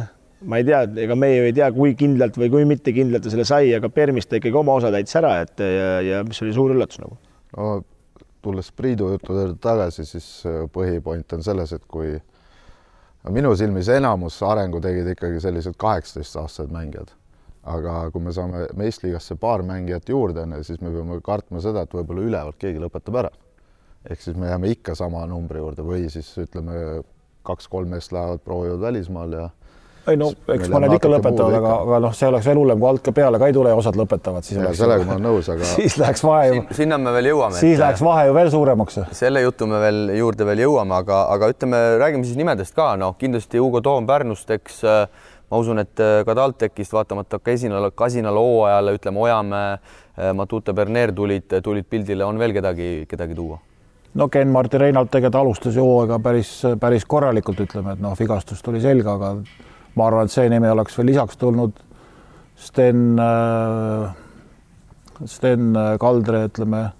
ma 0.50 0.61
ei 0.61 0.67
tea, 0.69 0.83
ega 1.05 1.17
meie 1.19 1.38
ju 1.38 1.47
ei 1.49 1.55
tea, 1.57 1.71
kui 1.76 1.95
kindlalt 1.99 2.37
või 2.41 2.50
kui 2.53 2.67
mitte 2.69 2.93
kindlalt 2.97 3.25
ta 3.25 3.33
selle 3.33 3.47
sai, 3.49 3.71
aga 3.76 3.88
Permis 3.93 4.29
ta 4.29 4.41
ikkagi 4.41 4.61
oma 4.61 4.76
osa 4.81 4.93
täitis 4.93 5.17
ära, 5.21 5.38
et 5.47 5.62
ja, 5.65 5.88
ja 6.05 6.21
mis 6.26 6.43
oli 6.45 6.53
suur 6.57 6.75
üllatus 6.75 7.00
nagu. 7.00 7.17
no 7.57 7.71
tulles 8.45 8.71
Priidu 8.73 9.11
juurde 9.15 9.55
tagasi, 9.61 10.05
siis 10.09 10.29
äh, 10.49 10.65
põhipoint 10.73 11.37
on 11.37 11.45
selles, 11.45 11.73
et 11.76 11.87
kui 11.88 12.19
minu 13.29 13.53
silmis 13.57 13.89
enamus 13.93 14.39
arengu 14.47 14.81
tegid 14.81 15.11
ikkagi 15.12 15.41
sellised 15.41 15.77
kaheksateistaastased 15.77 16.73
mängijad. 16.73 17.12
aga 17.62 18.11
kui 18.11 18.23
me 18.25 18.33
saame 18.33 18.67
meistriliigasse 18.75 19.35
paar 19.37 19.61
mängijat 19.62 20.09
juurde, 20.09 20.47
siis 20.65 20.81
me 20.81 20.91
peame 20.91 21.19
kartma 21.21 21.61
seda, 21.61 21.83
et 21.85 21.93
võib-olla 21.93 22.23
ülevalt 22.25 22.57
keegi 22.59 22.81
lõpetab 22.81 23.19
ära. 23.21 23.31
ehk 24.09 24.21
siis 24.21 24.37
me 24.37 24.49
jääme 24.49 24.71
ikka 24.71 24.95
sama 24.95 25.27
numbri 25.27 25.59
juurde 25.59 25.83
või 25.83 26.09
siis 26.09 26.33
ütleme, 26.39 27.03
kaks-kolm 27.45 27.89
meest 27.89 28.12
lähevad, 28.12 28.41
proovivad 28.45 28.81
välismaal 28.81 29.33
ja 29.33 29.50
ei 30.09 30.19
no 30.21 30.30
eks 30.54 30.71
mõned 30.73 30.95
ikka 30.97 31.11
lõpetavad, 31.12 31.57
aga, 31.59 31.73
aga 31.85 31.99
noh, 32.07 32.14
see 32.16 32.28
oleks 32.30 32.47
veel 32.49 32.61
hullem, 32.62 32.80
kui 32.80 32.88
alt 32.88 33.02
ka 33.04 33.12
peale 33.16 33.40
ka 33.40 33.50
ei 33.50 33.57
tule 33.57 33.73
ja 33.73 33.78
osad 33.78 33.99
lõpetavad, 34.00 34.47
siis 34.47 34.61
oleks. 34.61 34.78
sellega 34.80 35.07
ma 35.07 35.16
olen 35.16 35.26
nõus, 35.28 35.50
aga. 35.52 35.69
siis 35.78 35.97
läheks 36.00 36.25
vahe 36.25 36.47
ju. 36.49 36.62
sinna 36.76 36.99
me 37.00 37.12
veel 37.16 37.30
jõuame. 37.33 37.59
siis 37.59 37.76
et... 37.76 37.83
läheks 37.85 38.04
vahe 38.04 38.26
ju 38.30 38.37
veel 38.37 38.52
suuremaks. 38.54 39.00
selle 39.19 39.45
jutu 39.45 39.69
me 39.71 39.80
veel 39.83 40.00
juurde 40.16 40.49
veel 40.49 40.64
jõuame, 40.64 40.97
aga, 41.04 41.23
aga 41.35 41.50
ütleme, 41.52 41.83
räägime 42.00 42.28
siis 42.28 42.40
nimedest 42.40 42.76
ka, 42.76 42.95
noh, 43.00 43.16
kindlasti 43.21 43.61
Hugo 43.61 43.85
Toom 43.85 44.09
Pärnust, 44.09 44.50
eks 44.57 44.83
äh, 44.88 45.02
ma 45.50 45.62
usun, 45.62 45.83
et 45.85 46.00
äh, 46.00 46.21
ka 46.26 46.37
TalTechist 46.38 46.95
vaatamata 46.97 47.40
kasinale, 47.45 47.92
kasinale 47.97 48.45
hooajale, 48.45 48.95
ütleme, 48.99 49.25
Ojamäe, 49.26 49.73
äh, 49.76 50.30
Matute 50.37 50.75
Berner 50.76 51.12
tulid, 51.12 51.50
tulid 51.64 51.88
pildile, 51.90 52.25
on 52.25 52.40
veel 52.40 52.57
kedagi, 52.57 52.92
kedagi 53.11 53.37
tuua? 53.37 53.61
no 54.14 54.26
Ken-Marti 54.28 54.78
Reinalt 54.80 55.11
tegelikult 55.12 55.38
alustas 55.38 55.76
ju 55.76 55.85
hooaega 55.87 56.19
päris, 56.23 56.54
päris 56.80 57.04
korralikult, 57.07 57.61
ütleme, 57.62 57.95
et 57.95 58.00
noh, 58.02 58.16
vigastus 58.19 58.62
tuli 58.64 58.80
selga, 58.83 59.14
aga 59.14 59.35
ma 59.97 60.07
arvan, 60.07 60.29
et 60.29 60.35
see 60.35 60.49
nimi 60.53 60.71
oleks 60.71 60.99
veel 60.99 61.11
lisaks 61.13 61.41
tulnud. 61.41 61.77
Sten, 62.61 63.15
äh, 63.19 64.11
Sten 65.25 65.77
Kaldre, 66.01 66.45
ütleme, 66.51 66.91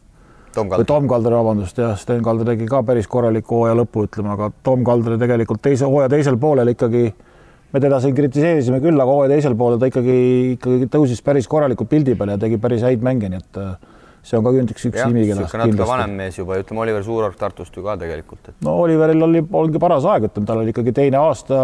Tom 0.55 0.71
Kalder, 0.71 0.87
Tom 0.89 1.09
Kalder, 1.09 1.35
vabandust, 1.39 1.79
jah, 1.79 1.97
Sten 2.01 2.23
Kalder 2.27 2.49
tegi 2.53 2.67
ka 2.71 2.81
päris 2.87 3.07
korraliku 3.11 3.61
hooaja 3.61 3.77
lõpu, 3.79 4.07
ütleme, 4.09 4.33
aga 4.35 4.51
Tom 4.67 4.83
Kalder 4.87 5.19
tegelikult 5.21 5.63
teise 5.63 5.87
hooaja 5.87 6.11
teisel 6.11 6.41
poolel 6.43 6.73
ikkagi 6.73 7.05
me 7.71 7.83
teda 7.83 8.01
siin 8.03 8.17
kritiseerisime 8.17 8.81
küll, 8.83 8.99
aga 8.99 9.15
hooaja 9.15 9.31
teisel 9.37 9.55
poolel 9.59 9.79
ta 9.81 9.91
ikkagi, 9.91 10.17
ikkagi 10.57 10.91
tõusis 10.91 11.23
päris 11.23 11.47
korralikult 11.51 11.91
pildi 11.93 12.17
peale 12.19 12.35
ja 12.35 12.43
tegi 12.43 12.59
päris 12.63 12.83
häid 12.87 13.05
mänge, 13.07 13.31
nii 13.31 13.39
et 13.39 13.61
äh, 13.63 13.71
see 14.27 14.41
on 14.41 14.47
ka 14.47 14.53
üks, 14.59 14.89
üks 14.91 15.05
nimi, 15.07 15.29
keda 15.29 15.47
natuke 15.47 15.87
vanem 15.89 16.19
mees 16.19 16.41
juba, 16.41 16.59
ütleme 16.61 16.83
Oliver 16.83 17.07
Suurorg 17.07 17.39
Tartust 17.39 17.77
ju 17.77 17.87
ka 17.87 17.95
tegelikult, 18.01 18.51
et 18.51 18.67
no 18.67 18.75
Oliveril 18.83 19.23
oli, 19.29 19.45
ongi 19.63 19.83
paras 19.83 20.09
aeg, 20.09 20.27
ütleme, 20.33 20.51
tal 20.51 20.65
oli 20.65 20.75
ikkagi 20.75 20.97
teine 20.99 21.23
aasta 21.23 21.63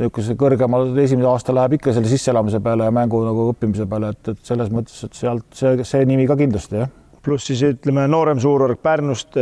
niisuguse 0.00 0.38
kõrgemal, 0.40 0.88
esimene 1.02 1.28
aasta 1.28 1.54
läheb 1.54 1.76
ikka 1.76 1.92
selle 1.92 2.08
sisseelamise 2.08 2.62
peale 2.64 2.88
ja 2.88 2.94
mängu 2.94 3.20
nagu 3.26 3.50
õppimise 3.52 3.86
peale, 3.90 4.14
et, 4.14 4.32
et 4.32 4.48
selles 4.48 4.72
mõttes, 4.72 5.04
et 5.04 5.18
sealt 5.18 5.46
see, 5.56 5.84
see 5.88 6.08
nimi 6.08 6.26
ka 6.30 6.38
kindlasti 6.40 6.80
jah 6.80 6.90
pluss 7.22 7.46
siis 7.46 7.60
ütleme 7.62 8.08
noorem 8.10 8.40
suurorg 8.42 8.80
Pärnust, 8.82 9.36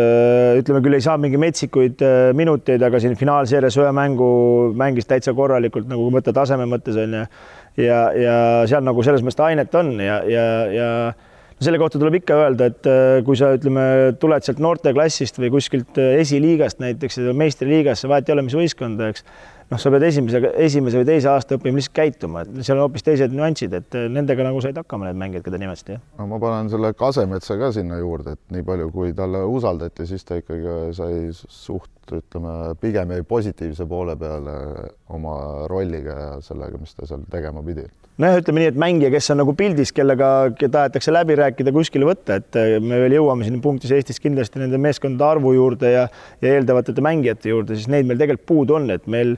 ütleme 0.61 0.83
küll 0.85 0.99
ei 0.99 1.05
saa 1.05 1.17
mingi 1.21 1.41
metsikuid 1.41 2.03
äh, 2.05 2.19
minuteid, 2.37 2.83
aga 2.85 3.01
siin 3.01 3.17
finaalseerias 3.17 3.79
ühe 3.81 3.89
mängu 3.97 4.29
mängis 4.77 5.09
täitsa 5.09 5.33
korralikult 5.37 5.89
nagu 5.91 6.11
mõtte 6.13 6.35
taseme 6.37 6.69
mõttes 6.69 6.99
on 7.01 7.17
ju. 7.21 7.25
ja, 7.87 8.01
ja 8.13 8.37
seal 8.69 8.85
nagu 8.85 9.05
selles 9.07 9.25
mõttes 9.25 9.45
ainet 9.47 9.75
on 9.81 9.95
ja, 10.03 10.21
ja, 10.29 10.47
ja 10.75 10.89
selle 11.61 11.81
kohta 11.81 12.01
tuleb 12.01 12.19
ikka 12.21 12.37
öelda, 12.45 12.71
et 12.73 12.89
äh, 12.89 13.23
kui 13.25 13.39
sa 13.41 13.55
ütleme, 13.57 13.87
tuled 14.21 14.45
sealt 14.45 14.61
noorteklassist 14.65 15.41
või 15.41 15.53
kuskilt 15.57 16.01
äh, 16.01 16.19
esiliigast 16.21 16.85
näiteks 16.85 17.21
meistriliigasse, 17.37 18.09
vahet 18.13 18.29
ei 18.29 18.37
ole, 18.37 18.45
mis 18.49 18.59
võistkonda, 18.61 19.11
eks 19.15 19.25
noh, 19.71 19.79
sa 19.81 19.93
pead 19.95 20.07
esimese, 20.09 20.41
esimese 20.67 21.01
või 21.01 21.09
teise 21.09 21.31
aasta 21.31 21.57
õppima 21.57 21.79
lihtsalt 21.79 21.97
käituma, 21.97 22.45
et 22.45 22.65
seal 22.67 22.79
on 22.79 22.87
hoopis 22.87 23.07
teised 23.07 23.35
nüansid, 23.37 23.75
et 23.79 23.99
nendega 24.11 24.47
nagu 24.47 24.63
said 24.65 24.79
hakkama 24.81 25.09
need 25.09 25.21
mängijad, 25.21 25.47
keda 25.47 25.61
nimetasite, 25.63 25.99
jah. 25.99 26.05
no 26.19 26.27
ma 26.33 26.41
panen 26.43 26.71
selle 26.73 26.93
Kasemetsa 26.99 27.59
ka 27.61 27.71
sinna 27.77 28.01
juurde, 28.01 28.35
et 28.37 28.57
nii 28.57 28.67
palju, 28.67 28.91
kui 28.95 29.15
talle 29.17 29.45
usaldati, 29.47 30.09
siis 30.11 30.27
ta 30.27 30.41
ikkagi 30.41 30.77
sai 30.97 31.23
suht, 31.37 31.91
ütleme, 32.19 32.75
pigem 32.81 33.15
jäi 33.15 33.25
positiivse 33.29 33.87
poole 33.89 34.17
peale 34.21 34.55
oma 35.13 35.37
rolliga 35.71 36.17
ja 36.19 36.29
sellega, 36.45 36.81
mis 36.81 36.95
ta 36.97 37.09
seal 37.09 37.25
tegema 37.31 37.63
pidi. 37.67 37.87
nojah, 38.21 38.41
ütleme 38.43 38.63
nii, 38.63 38.73
et 38.73 38.79
mängija, 38.85 39.13
kes 39.15 39.33
on 39.35 39.41
nagu 39.43 39.55
pildis, 39.57 39.95
kellega 39.97 40.29
tahetakse 40.61 41.15
läbi 41.15 41.39
rääkida, 41.41 41.73
kuskile 41.75 42.09
võtta, 42.09 42.41
et 42.43 42.61
me 42.85 43.01
veel 43.05 43.19
jõuame 43.21 43.47
siin 43.47 43.61
punktis 43.65 43.95
Eestis 43.97 44.21
kindlasti 44.21 44.63
nende 44.63 44.79
meeskondade 44.83 45.39
arvu 45.39 45.55
juurde 45.57 45.95
ja, 45.95 46.07
ja 46.43 46.55
eeldavate 46.55 46.95
mängijate 47.01 47.55
juurde, 47.55 47.79
siis 47.79 47.91
neid 47.93 48.09
meil 48.09 48.21
tegelikult 48.21 48.49
puudu 48.51 48.79
on, 48.81 48.91
et 48.93 49.07
meil 49.11 49.37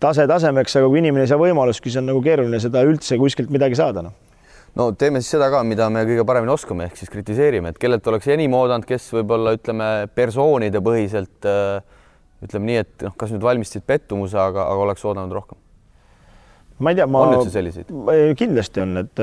tase 0.00 0.26
tasemeks, 0.30 0.78
aga 0.78 0.88
kui 0.88 1.02
inimene 1.02 1.26
ei 1.26 1.32
saa 1.32 1.40
võimalust, 1.40 1.84
siis 1.84 1.98
on 2.00 2.10
nagu 2.12 2.22
keeruline 2.24 2.60
seda 2.62 2.84
üldse 2.86 3.18
kuskilt 3.20 3.52
midagi 3.52 3.78
saada, 3.78 4.06
noh 4.06 4.18
no 4.78 4.90
teeme 4.98 5.20
siis 5.22 5.34
seda 5.36 5.50
ka, 5.52 5.62
mida 5.66 5.88
me 5.92 6.04
kõige 6.08 6.24
paremini 6.28 6.54
oskame, 6.54 6.86
ehk 6.88 7.00
siis 7.00 7.10
kritiseerime, 7.12 7.72
et 7.72 7.80
kellelt 7.80 8.06
oleks 8.10 8.28
enim 8.30 8.54
oodanud, 8.56 8.86
kes 8.88 9.08
võib-olla 9.16 9.54
ütleme 9.58 9.90
persoonide 10.14 10.82
põhiselt 10.84 11.48
ütleme 12.44 12.70
nii, 12.70 12.84
et 12.84 13.04
noh, 13.06 13.16
kas 13.20 13.32
nüüd 13.34 13.44
valmistasid 13.44 13.84
pettumuse, 13.88 14.38
aga, 14.40 14.66
aga 14.72 14.86
oleks 14.86 15.04
oodanud 15.04 15.34
rohkem. 15.36 15.58
ma 16.80 16.94
ei 16.94 16.96
tea, 16.96 17.06
ma. 17.10 17.24
on 17.26 17.34
üldse 17.36 17.52
selliseid? 17.52 17.90
kindlasti 18.40 18.84
on, 18.84 19.02
et 19.02 19.22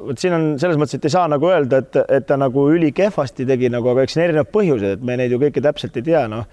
vot 0.00 0.18
siin 0.18 0.34
on 0.34 0.48
selles 0.62 0.80
mõttes, 0.80 0.98
et 0.98 1.06
ei 1.06 1.14
saa 1.14 1.28
nagu 1.30 1.50
öelda, 1.50 1.82
et, 1.84 2.00
et 2.18 2.26
ta 2.26 2.38
nagu 2.40 2.66
ülikehvasti 2.74 3.46
tegi 3.46 3.70
nagu, 3.70 3.92
aga 3.92 4.06
eks 4.06 4.16
siin 4.16 4.26
erinevad 4.26 4.50
põhjused, 4.54 4.98
et 4.98 5.06
me 5.06 5.18
neid 5.20 5.34
ju 5.34 5.38
kõike 5.42 5.62
täpselt 5.62 6.00
ei 6.00 6.08
tea, 6.10 6.26
noh. 6.30 6.48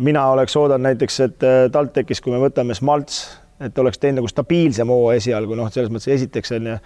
mina 0.00 0.24
oleks 0.32 0.56
oodanud 0.56 0.88
näiteks, 0.88 1.20
et 1.28 1.48
TalTechis, 1.76 2.24
kui 2.24 2.32
me 2.32 2.40
võtame 2.40 2.76
Smalts, 2.78 3.24
et 3.60 3.78
oleks 3.78 4.00
teinud 4.00 4.22
nagu 4.22 4.32
stabiilsem 4.32 4.88
hoo 4.88 5.10
esialgu, 5.12 5.58
noh, 5.58 5.68
selles 5.72 5.92
mõttes 5.92 6.14
esiteks 6.16 6.56
on 6.56 6.72
ju 6.72 6.78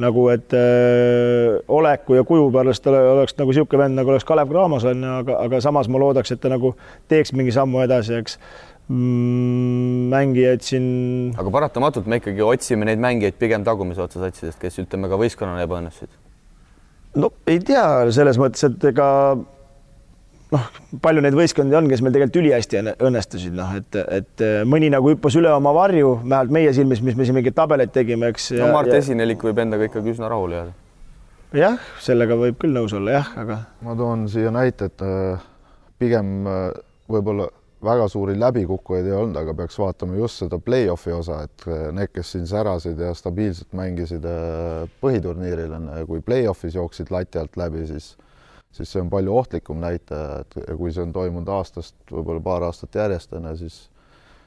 nagu, 0.00 0.26
et 0.32 0.52
öö, 0.52 1.58
oleku 1.68 2.16
ja 2.18 2.24
kuju 2.26 2.48
pärast 2.54 2.86
ole, 2.90 3.00
oleks 3.14 3.36
nagu 3.38 3.52
niisugune 3.52 3.84
vend, 3.84 3.98
nagu 3.98 4.10
oleks 4.10 4.26
Kalev 4.26 4.50
Cramos 4.50 4.84
on 4.90 5.04
ju, 5.06 5.16
aga, 5.22 5.38
aga 5.46 5.60
samas 5.62 5.88
ma 5.88 6.00
loodaks, 6.02 6.34
et 6.34 6.42
ta 6.42 6.50
nagu 6.50 6.74
teeks 7.10 7.34
mingi 7.36 7.54
sammu 7.54 7.84
edasi, 7.84 8.18
eks 8.18 8.38
mm,. 8.88 10.10
mängijaid 10.14 10.66
siin. 10.66 10.86
aga 11.38 11.54
paratamatult 11.54 12.10
me 12.10 12.18
ikkagi 12.22 12.42
otsime 12.42 12.88
neid 12.90 13.02
mängijaid 13.02 13.38
pigem 13.38 13.66
tagumise 13.66 14.02
otsa 14.02 14.24
satsidest, 14.26 14.58
kes 14.62 14.82
ütleme 14.82 15.10
ka 15.12 15.20
võistkonnana 15.20 15.62
ebaõnnestusid. 15.68 16.10
no 17.22 17.30
ei 17.46 17.62
tea, 17.62 17.86
selles 18.14 18.40
mõttes, 18.40 18.66
et 18.66 18.90
ega 18.90 19.08
noh, 20.54 20.68
palju 21.02 21.24
neid 21.24 21.36
võistkondi 21.36 21.76
on, 21.78 21.88
kes 21.90 22.02
meil 22.04 22.14
tegelikult 22.14 22.40
ülihästi 22.42 22.80
õnnestusid, 22.94 23.54
noh, 23.56 23.74
et, 23.78 23.98
et 24.20 24.44
mõni 24.68 24.90
nagu 24.92 25.10
hüppas 25.12 25.36
üle 25.40 25.50
oma 25.54 25.74
varju, 25.76 26.16
vähemalt 26.22 26.54
meie 26.54 26.72
silmis, 26.76 27.02
mis 27.04 27.18
me 27.18 27.26
siin 27.26 27.38
mingeid 27.38 27.56
tabeleid 27.56 27.92
tegime, 27.94 28.30
eks. 28.34 28.52
no 28.60 28.70
Mart 28.74 28.92
ja... 28.92 29.00
Esinelik 29.02 29.42
võib 29.44 29.60
endaga 29.64 29.88
ikkagi 29.88 30.14
üsna 30.14 30.30
rahule 30.32 30.60
jääda. 30.60 30.78
jah, 31.64 31.90
sellega 32.04 32.38
võib 32.38 32.60
küll 32.62 32.76
nõus 32.76 32.94
olla 32.96 33.18
jah, 33.18 33.34
aga. 33.44 33.60
ma 33.84 33.98
toon 33.98 34.28
siia 34.30 34.54
näite, 34.54 34.90
et 34.92 35.04
äh, 35.04 35.44
pigem 36.02 36.48
äh, 36.50 36.64
võib-olla 37.10 37.50
väga 37.84 38.06
suuri 38.08 38.38
läbikukkujaid 38.40 39.10
ei 39.10 39.16
olnud, 39.16 39.36
aga 39.36 39.52
peaks 39.58 39.76
vaatama 39.76 40.16
just 40.16 40.40
seda 40.40 40.56
play-off'i 40.62 41.12
osa, 41.12 41.42
et 41.44 41.66
äh, 41.68 41.88
need, 41.96 42.14
kes 42.14 42.34
siin 42.36 42.46
särasid 42.48 43.00
ja 43.00 43.12
stabiilselt 43.16 43.74
mängisid 43.76 44.24
põhiturniiril, 45.02 45.74
kui 46.08 46.22
play-off'is 46.24 46.78
jooksid 46.78 47.12
lati 47.12 47.42
alt 47.42 47.58
läbi, 47.60 47.84
siis 47.90 48.14
siis 48.74 48.90
see 48.90 49.02
on 49.02 49.10
palju 49.12 49.34
ohtlikum 49.38 49.80
näitaja, 49.82 50.42
et 50.42 50.76
kui 50.76 50.92
see 50.92 51.04
on 51.06 51.12
toimunud 51.14 51.50
aastast 51.54 51.96
võib-olla 52.10 52.42
paar 52.42 52.66
aastat 52.68 52.96
järjest, 52.98 53.32
on 53.38 53.52
ju, 53.52 53.56
siis 53.64 53.82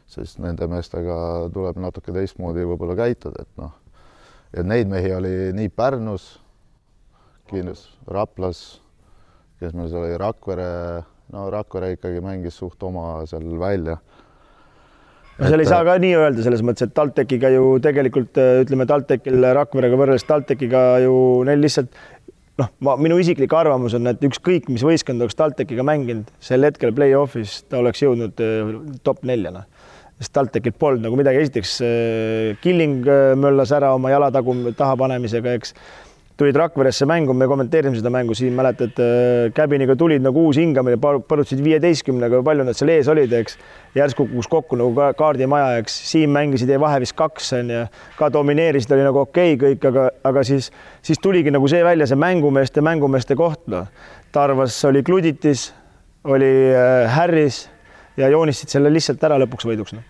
siis 0.07 0.37
nende 0.39 0.67
meestega 0.71 1.15
tuleb 1.53 1.79
natuke 1.83 2.13
teistmoodi 2.15 2.65
võib-olla 2.67 2.95
käituda, 2.97 3.43
et 3.43 3.61
noh, 3.61 3.73
ja 4.55 4.63
neid 4.63 4.89
mehi 4.91 5.11
oli 5.15 5.33
nii 5.55 5.71
Pärnus, 5.75 6.37
Kiinus, 7.47 7.85
Raplas, 8.11 8.61
kes 9.59 9.75
meil 9.75 9.91
seal 9.91 10.05
oli, 10.05 10.15
Rakvere, 10.19 10.69
no 11.35 11.49
Rakvere 11.51 11.93
ikkagi 11.95 12.23
mängis 12.23 12.59
suht 12.59 12.83
oma 12.83 13.25
seal 13.27 13.47
välja. 13.59 13.97
No 15.37 15.51
seal 15.51 15.61
ei 15.61 15.69
saa 15.69 15.83
ka 15.85 15.99
nii 16.01 16.15
öelda, 16.17 16.41
selles 16.41 16.63
mõttes, 16.65 16.87
et 16.87 16.95
TalTechiga 16.97 17.51
ju 17.53 17.75
tegelikult 17.83 18.39
ütleme, 18.63 18.87
TalTechil 18.89 19.51
Rakverega 19.59 19.99
võrreldes 19.99 20.25
TalTechiga 20.27 20.83
ju 21.03 21.17
neil 21.45 21.61
lihtsalt 21.61 21.93
noh, 22.61 22.71
ma, 22.83 22.95
minu 23.01 23.17
isiklik 23.21 23.53
arvamus 23.53 23.95
on, 23.97 24.09
et 24.11 24.23
ükskõik, 24.27 24.69
mis 24.73 24.85
võistkond 24.85 25.23
oleks 25.23 25.37
TalTechiga 25.37 25.85
mänginud, 25.87 26.31
sel 26.43 26.65
hetkel 26.67 26.93
play-off'is 26.97 27.61
ta 27.69 27.81
oleks 27.81 28.03
jõudnud 28.03 28.43
äh, 28.43 28.73
top 29.07 29.23
nelja, 29.27 29.53
noh. 29.59 29.67
sest 30.17 30.33
TalTechil 30.37 30.73
polnud 30.79 31.05
nagu 31.05 31.19
midagi, 31.19 31.43
esiteks 31.45 31.77
äh, 31.85 32.57
Killing 32.63 33.05
äh, 33.05 33.31
möllas 33.39 33.73
ära 33.75 33.93
oma 33.95 34.13
jala 34.13 34.31
tagu, 34.33 34.55
taha 34.77 34.97
panemisega, 34.99 35.57
eks 35.59 35.75
tulid 36.37 36.55
Rakveresse 36.55 37.05
mängu, 37.09 37.33
me 37.33 37.47
kommenteerisime 37.49 37.97
seda 37.97 38.11
mängu 38.13 38.35
siin, 38.37 38.53
mäletad, 38.57 38.99
Käbiniga 39.57 39.95
tulid 39.97 40.21
nagu 40.21 40.43
uus 40.45 40.59
hingamine, 40.61 40.99
põrutasid 41.01 41.63
viieteistkümnega, 41.65 42.43
palju 42.45 42.65
nad 42.67 42.77
seal 42.77 42.91
ees 42.93 43.09
olid, 43.09 43.33
eks. 43.39 43.57
järsku 43.97 44.27
kukkus 44.27 44.49
kokku 44.51 44.77
nagu 44.77 44.93
ka 44.97 45.07
kaardimaja, 45.17 45.79
eks. 45.81 45.95
Siim 46.11 46.35
mängisid 46.37 46.69
jäi 46.69 46.77
vahe 46.81 46.99
vist 47.01 47.15
kaks 47.17 47.49
onju, 47.57 47.79
ka 48.19 48.29
domineerisid, 48.33 48.93
oli 48.93 49.07
nagu 49.07 49.23
okei 49.23 49.55
okay, 49.55 49.63
kõik, 49.63 49.87
aga, 49.89 50.03
aga 50.29 50.43
siis, 50.45 50.69
siis 51.01 51.21
tuligi 51.23 51.53
nagu 51.53 51.69
see 51.71 51.81
välja, 51.85 52.05
see 52.09 52.19
mängumeeste, 52.21 52.85
mängumeeste 52.85 53.37
koht, 53.39 53.63
noh. 53.73 53.89
Tarvas 54.35 54.77
oli 54.85 55.01
Kluditis, 55.07 55.71
oli 56.27 56.51
äh, 56.75 57.07
Harris 57.15 57.63
ja 58.17 58.29
joonistasid 58.29 58.77
selle 58.77 58.93
lihtsalt 58.93 59.25
ära 59.25 59.41
lõpuks 59.41 59.65
võiduks, 59.65 59.97
noh. 59.97 60.05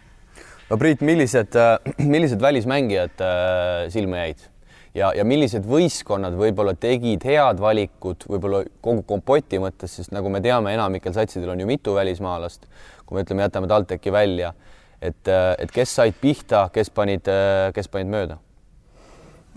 no 0.67 0.81
Priit, 0.81 1.05
millised, 1.07 1.55
millised 2.13 2.43
välismängijad 2.43 3.24
äh, 3.24 3.88
silma 3.96 4.25
jäid? 4.25 4.48
Ja, 4.97 5.11
ja 5.15 5.25
millised 5.27 5.65
võistkonnad 5.67 6.37
võib-olla 6.37 6.73
tegid 6.79 7.25
head 7.27 7.61
valikud 7.61 8.25
võib-olla 8.29 8.63
kogu 8.83 9.03
kompoti 9.07 9.61
mõttes, 9.61 9.93
sest 9.99 10.13
nagu 10.15 10.31
me 10.33 10.41
teame, 10.43 10.73
enamikel 10.75 11.15
satsidel 11.15 11.53
on 11.53 11.61
ju 11.61 11.69
mitu 11.69 11.95
välismaalast, 11.97 12.67
kui 13.05 13.17
me 13.17 13.25
ütleme, 13.25 13.45
jätame 13.45 13.69
TalTechi 13.71 14.13
välja, 14.13 14.53
et, 15.01 15.29
et 15.29 15.73
kes 15.73 15.95
said 15.99 16.17
pihta, 16.21 16.67
kes 16.73 16.91
panid, 16.93 17.29
kes 17.75 17.91
panid 17.93 18.13
mööda? 18.13 18.41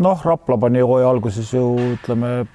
noh, 0.00 0.20
Rapla 0.24 0.56
pani 0.56 0.80
hooaja 0.80 1.08
alguses 1.12 1.50
ju 1.52 1.64
ütleme 1.94 2.46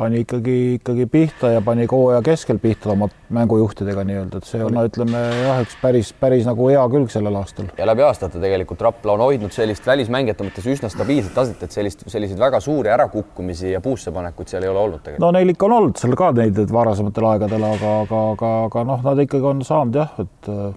pani 0.00 0.22
ikkagi, 0.24 0.56
ikkagi 0.78 1.06
pihta 1.12 1.50
ja 1.54 1.60
pani 1.64 1.84
ka 1.88 1.96
hooaja 1.96 2.22
keskel 2.24 2.58
pihta 2.62 2.92
oma 2.94 3.08
mängujuhtidega 3.36 4.04
nii-öelda, 4.08 4.40
et 4.40 4.48
see 4.48 4.62
on, 4.64 4.72
no 4.76 4.84
ütleme 4.88 5.20
jah, 5.20 5.60
üks 5.64 5.76
päris, 5.82 6.12
päris 6.16 6.46
nagu 6.48 6.68
hea 6.70 6.82
külg 6.94 7.12
sellel 7.12 7.36
aastal. 7.40 7.68
ja 7.76 7.88
läbi 7.88 8.04
aastate 8.06 8.40
tegelikult 8.40 8.80
Rapla 8.86 9.16
on 9.18 9.24
hoidnud 9.26 9.52
sellist 9.54 9.86
välismängijate 9.86 10.46
mõttes 10.46 10.68
üsna 10.72 10.88
stabiilset 10.92 11.36
taset, 11.36 11.64
et 11.66 11.76
sellist, 11.76 12.06
selliseid 12.08 12.40
väga 12.40 12.62
suuri 12.64 12.92
ärakukkumisi 12.94 13.74
ja 13.74 13.82
puussepanekuid 13.84 14.48
seal 14.52 14.64
ei 14.64 14.72
ole 14.72 14.80
olnud 14.86 15.02
tegelikult. 15.04 15.26
no 15.26 15.32
neil 15.36 15.52
ikka 15.52 15.68
on 15.68 15.76
olnud 15.80 16.00
seal 16.00 16.16
ka 16.16 16.30
neid 16.38 16.62
varasematel 16.72 17.28
aegadel, 17.34 17.66
aga, 17.74 17.96
aga, 18.06 18.22
aga, 18.36 18.54
aga 18.70 18.86
noh, 18.94 19.04
nad 19.10 19.26
ikkagi 19.26 19.52
on 19.52 19.60
saanud 19.66 20.00
jah, 20.00 20.16
et 20.24 20.50
äh, 20.54 20.70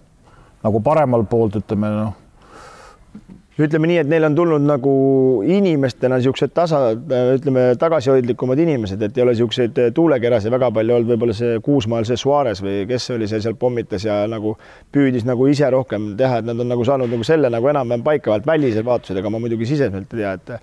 nagu 0.68 0.84
paremal 0.84 1.24
poolt 1.32 1.62
ütleme 1.64 1.96
noh 1.96 2.20
ütleme 3.62 3.90
nii, 3.90 4.00
et 4.02 4.10
neil 4.10 4.26
on 4.26 4.36
tulnud 4.38 4.64
nagu 4.66 4.94
inimestena 5.46 6.18
niisugused 6.18 6.54
tasa, 6.58 6.80
ütleme 7.36 7.66
tagasihoidlikumad 7.82 8.60
inimesed, 8.64 9.02
et 9.06 9.18
ei 9.18 9.26
ole 9.26 9.36
niisuguseid 9.36 9.78
tuulekerasid 9.94 10.54
väga 10.54 10.72
palju 10.74 10.96
olnud, 10.98 11.12
võib-olla 11.14 11.36
see 11.38 11.60
Kuusmaal 11.66 12.08
see 12.10 12.18
Suarez 12.18 12.64
või 12.66 12.82
kes 12.90 13.12
oli, 13.14 13.30
see 13.30 13.44
seal 13.44 13.58
pommitas 13.60 14.08
ja 14.08 14.24
nagu 14.30 14.56
püüdis 14.94 15.28
nagu 15.30 15.46
ise 15.52 15.70
rohkem 15.74 16.16
teha, 16.18 16.42
et 16.42 16.50
nad 16.50 16.64
on 16.66 16.74
nagu 16.74 16.88
saanud 16.88 17.14
nagu 17.14 17.28
selle 17.28 17.52
nagu 17.54 17.70
enam-vähem 17.70 18.06
paika, 18.06 18.34
vaat 18.34 18.50
välised 18.50 18.88
vaatused, 18.88 19.22
ega 19.22 19.34
ma 19.34 19.44
muidugi 19.44 19.70
siseselt 19.70 20.18
ei 20.18 20.24
tea, 20.24 20.34
et 20.34 20.56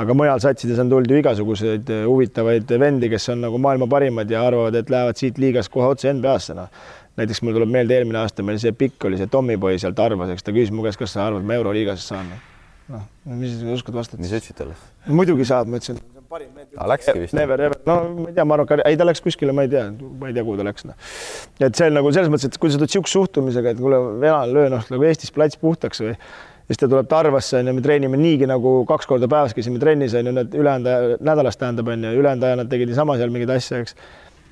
aga 0.00 0.16
mujal 0.16 0.40
satsides 0.40 0.80
on 0.80 0.88
tulnud 0.88 1.12
ju 1.12 1.20
igasuguseid 1.20 1.92
huvitavaid 2.06 2.72
vendi, 2.80 3.10
kes 3.12 3.28
on 3.34 3.44
nagu 3.44 3.60
maailma 3.60 3.90
parimad 3.90 4.32
ja 4.32 4.46
arvavad, 4.48 4.80
et 4.80 4.88
lähevad 4.88 5.20
siit 5.20 5.36
liigast 5.42 5.68
kohe 5.74 5.92
otse 5.92 6.08
NBA-sse, 6.16 6.56
noh 6.56 6.72
näiteks 7.18 7.42
mul 7.42 7.56
tuleb 7.56 7.72
meelde 7.72 7.96
eelmine 7.96 8.20
aasta 8.22 8.44
meil 8.46 8.60
see 8.62 8.72
pikk 8.76 9.08
oli 9.08 9.18
see 9.20 9.30
Tommyboy 9.30 9.78
sealt 9.82 9.98
arvas, 10.02 10.32
eks 10.34 10.46
ta 10.46 10.54
küsis 10.54 10.72
mu 10.74 10.84
käest, 10.86 11.00
kas 11.00 11.16
sa 11.16 11.26
arvad, 11.26 11.46
ma 11.46 11.58
Euroliigas 11.58 12.06
saan. 12.12 12.30
noh, 12.90 13.04
mis 13.40 13.58
sa 13.58 13.74
oskad 13.74 13.96
vastata? 13.96 14.22
mis 14.22 14.32
sa 14.32 14.40
ütlesid 14.40 14.58
talle? 14.60 14.78
muidugi 15.06 15.46
saab, 15.48 15.70
ma 15.70 15.80
ütlesin. 15.80 15.98
aga 16.30 16.88
läkski 16.92 17.16
vist? 17.18 17.34
Never 17.34 17.64
ever, 17.66 17.80
no 17.86 17.96
ma 18.14 18.28
ei 18.30 18.36
tea, 18.36 18.46
ma 18.46 18.58
arvan, 18.58 18.84
ei 18.86 19.00
ta 19.00 19.08
läks 19.08 19.24
kuskile, 19.24 19.54
ma 19.56 19.66
ei 19.66 19.72
tea, 19.72 19.88
ma 20.20 20.30
ei 20.30 20.36
tea, 20.36 20.46
kuhu 20.46 20.60
ta 20.60 20.68
läks 20.68 20.86
no.. 20.86 20.94
et 21.58 21.74
see 21.74 21.90
on 21.90 21.98
nagu 21.98 22.14
selles 22.14 22.30
mõttes, 22.32 22.52
et 22.52 22.62
kui 22.62 22.70
sa 22.70 22.78
tuled 22.78 22.92
niisuguse 22.92 23.18
suhtumisega, 23.18 23.74
et 23.74 23.82
kuule, 23.82 24.00
elan, 24.22 24.54
löö 24.54 24.70
noh, 24.76 24.86
nagu 24.94 25.10
Eestis 25.10 25.34
plats 25.34 25.58
puhtaks 25.60 26.04
või 26.06 26.14
siis 26.70 26.78
ta 26.78 26.86
tuleb 26.86 27.08
Tarvasse 27.10 27.58
onju, 27.58 27.74
me 27.74 27.82
treenime 27.82 28.18
niigi 28.20 28.46
nagu 28.46 28.84
kaks 28.86 29.08
korda 29.10 29.26
päevas 29.30 29.56
käisime 29.56 29.80
trennis 29.82 30.14
onju, 30.14 30.34
need 30.36 30.54
ülejäänud 30.54 31.22
nädalas 31.26 31.58
tähendab 31.58 31.90
onju, 31.90 32.12
ülejäänud 32.22 32.46
aja 32.46 32.60
nad 32.60 32.70
tegid 32.70 32.92
niisama 32.92 33.16
seal 33.18 33.32
mingeid 33.34 33.50
asju, 33.56 33.80
eks 33.82 33.96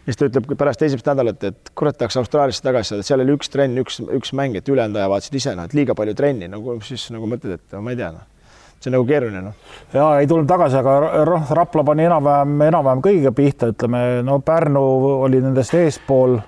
siis 0.08 0.16
ta 0.16 0.28
ütleb 0.30 0.48
pärast 0.56 0.82
esimest 0.86 1.08
nädalat, 1.08 1.44
et 1.50 1.70
kurat, 1.76 1.96
tahaks 1.98 2.16
Austraaliasse 2.20 2.64
tagasi 2.64 2.94
saada, 2.94 3.04
seal 3.04 3.22
oli 3.24 3.36
üks 3.36 3.52
trenn, 3.52 3.76
üks, 3.82 4.00
üks 4.16 4.32
mäng, 4.36 4.56
et 4.56 4.68
ülejäänud 4.68 4.96
aja 4.96 5.10
vaatasid 5.12 5.36
ise, 5.36 5.54
noh, 5.58 5.68
et 5.68 5.76
liiga 5.76 5.96
palju 5.98 6.16
trenni, 6.16 6.48
nagu 6.50 6.78
siis 6.84 7.08
nagu 7.14 7.28
mõtled, 7.28 7.58
et 7.58 7.80
ma 7.84 7.92
ei 7.92 7.98
tea, 8.00 8.10
noh, 8.16 8.54
see 8.78 8.88
on 8.88 8.96
nagu 8.96 9.08
keeruline, 9.08 9.42
noh. 9.50 9.74
ja 9.92 10.10
ei 10.22 10.28
tulnud 10.30 10.48
tagasi, 10.48 10.78
aga 10.80 11.24
noh, 11.28 11.50
Rapla 11.60 11.84
pani 11.90 12.06
enam-vähem, 12.08 12.54
enam-vähem 12.70 13.02
kõigiga 13.04 13.34
pihta, 13.36 13.72
ütleme, 13.74 14.04
no 14.24 14.38
Pärnu 14.44 14.84
oli 15.26 15.42
nendest 15.44 15.76
eespool. 15.76 16.38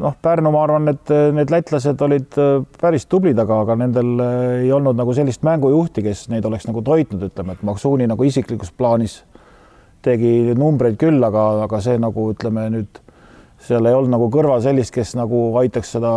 noh, 0.00 0.14
Pärnu, 0.22 0.52
ma 0.54 0.62
arvan, 0.64 0.92
et 0.94 1.10
need 1.34 1.50
lätlased 1.52 2.06
olid 2.06 2.38
äh, 2.40 2.62
päris 2.80 3.04
tublid, 3.10 3.38
aga, 3.42 3.64
aga 3.66 3.74
nendel 3.82 4.14
äh, 4.22 4.36
ei 4.62 4.70
olnud 4.72 4.96
nagu 4.96 5.12
sellist 5.16 5.42
mängujuhti, 5.44 6.06
kes 6.06 6.28
neid 6.32 6.46
oleks 6.46 6.70
nagu 6.70 6.84
toitnud, 6.86 7.26
ütleme, 7.32 7.58
et 7.58 7.66
Maksuuni 7.66 8.06
nagu 8.08 8.24
isiklikus 8.24 8.70
plaanis 8.72 9.18
tegi 10.04 10.54
numbreid 10.58 10.98
küll, 11.00 11.20
aga, 11.24 11.64
aga 11.66 11.80
see 11.84 11.98
nagu 12.00 12.30
ütleme 12.32 12.66
nüüd 12.72 13.00
seal 13.60 13.86
ei 13.86 13.96
olnud 13.96 14.14
nagu 14.14 14.30
kõrval 14.32 14.62
sellist, 14.64 14.94
kes 14.94 15.14
nagu 15.18 15.50
aitaks 15.60 15.94
seda 15.96 16.14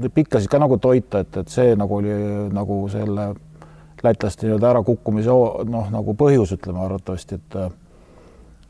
pikkasid 0.00 0.48
ka 0.50 0.60
nagu 0.62 0.78
toita, 0.80 1.24
et, 1.24 1.42
et 1.42 1.52
see 1.52 1.74
nagu 1.76 1.98
oli 2.00 2.14
nagu 2.54 2.80
selle 2.92 3.32
lätlaste 4.00 4.46
nii-öelda 4.46 4.70
ärakukkumise 4.70 5.34
noh, 5.68 5.88
nagu 5.92 6.14
põhjus, 6.16 6.54
ütleme 6.56 6.84
arvatavasti, 6.86 7.40
et 7.40 7.62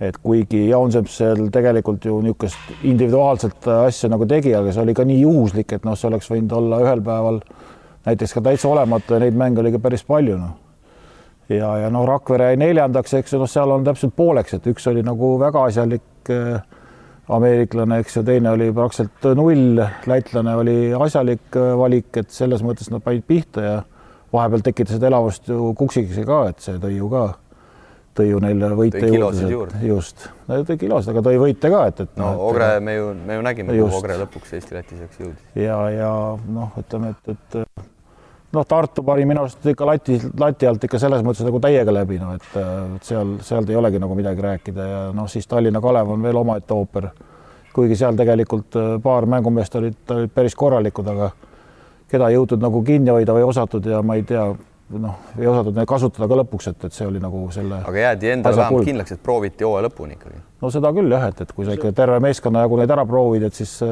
et 0.00 0.16
kuigi 0.16 0.62
Jaunsepp 0.70 1.10
seal 1.12 1.50
tegelikult 1.52 2.06
ju 2.08 2.14
niisugust 2.24 2.86
individuaalset 2.88 3.66
asja 3.74 4.08
nagu 4.08 4.24
tegi, 4.26 4.54
aga 4.56 4.72
see 4.72 4.80
oli 4.80 4.94
ka 4.96 5.04
nii 5.04 5.18
juhuslik, 5.20 5.74
et 5.76 5.84
noh, 5.84 5.92
see 5.92 6.08
oleks 6.08 6.30
võinud 6.32 6.54
olla 6.56 6.78
ühel 6.80 7.04
päeval 7.04 7.42
näiteks 8.08 8.32
ka 8.32 8.42
täitsa 8.48 8.70
olematu 8.72 9.14
ja 9.14 9.20
neid 9.20 9.36
mänge 9.36 9.60
oli 9.60 9.74
ka 9.74 9.82
päris 9.84 10.06
palju, 10.08 10.38
noh 10.40 10.56
ja, 11.50 11.70
ja 11.84 11.90
noh, 11.92 12.06
Rakvere 12.08 12.50
jäi 12.50 12.60
neljandaks, 12.60 13.14
eks 13.20 13.34
noh, 13.38 13.48
seal 13.50 13.72
on 13.74 13.86
täpselt 13.86 14.14
pooleks, 14.16 14.54
et 14.56 14.68
üks 14.70 14.86
oli 14.90 15.02
nagu 15.06 15.34
väga 15.40 15.64
asjalik 15.70 16.30
äh, 16.32 16.60
ameeriklane, 17.30 18.00
eks 18.02 18.18
ju, 18.18 18.24
teine 18.26 18.54
oli 18.54 18.70
praktiliselt 18.74 19.30
null, 19.38 19.82
lätlane 20.10 20.56
oli 20.62 20.78
asjalik 20.94 21.58
äh, 21.58 21.72
valik, 21.78 22.10
et 22.22 22.32
selles 22.34 22.64
mõttes 22.66 22.90
nad 22.92 23.02
panid 23.04 23.26
pihta 23.28 23.66
ja 23.66 23.76
vahepeal 24.32 24.66
tekitasid 24.66 25.06
elavust 25.10 25.48
ju 25.50 25.72
Kuksikese 25.78 26.26
ka, 26.26 26.42
et 26.52 26.62
see 26.62 26.78
tõi 26.82 26.96
ju 26.96 27.10
ka, 27.10 27.24
tõi 28.18 28.28
ju 28.30 28.42
neile 28.42 28.72
võite 28.78 29.06
juurde, 29.06 29.46
juurde.. 29.50 29.80
just, 29.86 30.28
tõi 30.46 30.78
kilosid, 30.78 31.12
aga 31.14 31.24
tõi 31.30 31.40
võite 31.42 31.70
ka, 31.72 31.86
et, 31.90 32.04
et. 32.06 32.18
no 32.20 32.34
et, 32.34 32.44
Ogre, 32.50 32.72
me 32.84 32.98
ju, 32.98 33.14
me 33.26 33.38
ju 33.38 33.46
nägime, 33.46 33.78
kuhu 33.78 34.02
Ogre 34.02 34.18
lõpuks 34.22 34.58
Eesti-Läti 34.58 35.00
seaks 35.00 35.24
jõudis. 35.24 35.48
ja, 35.58 35.80
ja 35.94 36.12
noh, 36.46 36.76
ütleme, 36.78 37.14
et, 37.16 37.34
et 37.34 37.90
noh, 38.52 38.66
Tartu 38.66 39.02
pani 39.06 39.24
minu 39.28 39.44
arust 39.44 39.66
ikka 39.72 39.86
lati, 39.86 40.18
lati 40.38 40.68
alt 40.68 40.84
ikka 40.86 40.98
selles 41.02 41.22
mõttes 41.26 41.46
nagu 41.46 41.60
täiega 41.62 41.94
läbi, 41.94 42.18
no 42.22 42.32
et, 42.36 42.48
et 42.56 43.06
seal, 43.06 43.36
sealt 43.46 43.70
ei 43.70 43.78
olegi 43.78 44.00
nagu 44.02 44.16
midagi 44.18 44.44
rääkida 44.44 44.88
ja 44.88 45.02
noh, 45.16 45.28
siis 45.30 45.46
Tallinna 45.50 45.82
Kalev 45.82 46.10
on 46.16 46.22
veel 46.22 46.40
omaette 46.40 46.74
ooper. 46.74 47.10
kuigi 47.74 47.96
seal 47.96 48.16
tegelikult 48.18 48.76
äh, 48.76 48.96
paar 49.02 49.26
mängumeest 49.30 49.74
olid, 49.78 50.00
olid 50.10 50.34
päris 50.34 50.54
korralikud, 50.58 51.06
aga 51.06 51.30
keda 52.10 52.28
ei 52.28 52.34
jõutud 52.34 52.62
nagu 52.62 52.82
kinni 52.82 53.10
hoida 53.14 53.36
või 53.36 53.46
osatud 53.46 53.86
ja 53.86 54.02
ma 54.02 54.18
ei 54.18 54.26
tea, 54.26 54.48
noh, 54.98 55.18
ei 55.38 55.46
osatud 55.46 55.76
neid 55.76 55.86
kasutada 55.88 56.28
ka 56.28 56.40
lõpuks, 56.42 56.72
et, 56.72 56.84
et 56.90 56.92
see 56.92 57.06
oli 57.06 57.22
nagu 57.22 57.46
selle. 57.54 57.84
aga 57.86 58.06
jäädi 58.06 58.34
endale 58.34 58.64
vähemalt 58.64 58.90
kindlaks, 58.90 59.14
et 59.14 59.22
prooviti 59.22 59.64
hooaja 59.64 59.86
lõpuni 59.86 60.18
ikkagi 60.18 60.49
no 60.60 60.70
seda 60.72 60.90
küll 60.94 61.12
jah, 61.12 61.24
et, 61.30 61.40
et 61.44 61.52
kui 61.56 61.64
sa 61.66 61.74
ikka 61.76 61.92
terve 61.96 62.18
meeskonna 62.22 62.64
jagu 62.64 62.78
neid 62.80 62.92
ära 62.92 63.04
proovid, 63.08 63.46
et 63.48 63.56
siis 63.56 63.72
äh, 63.84 63.90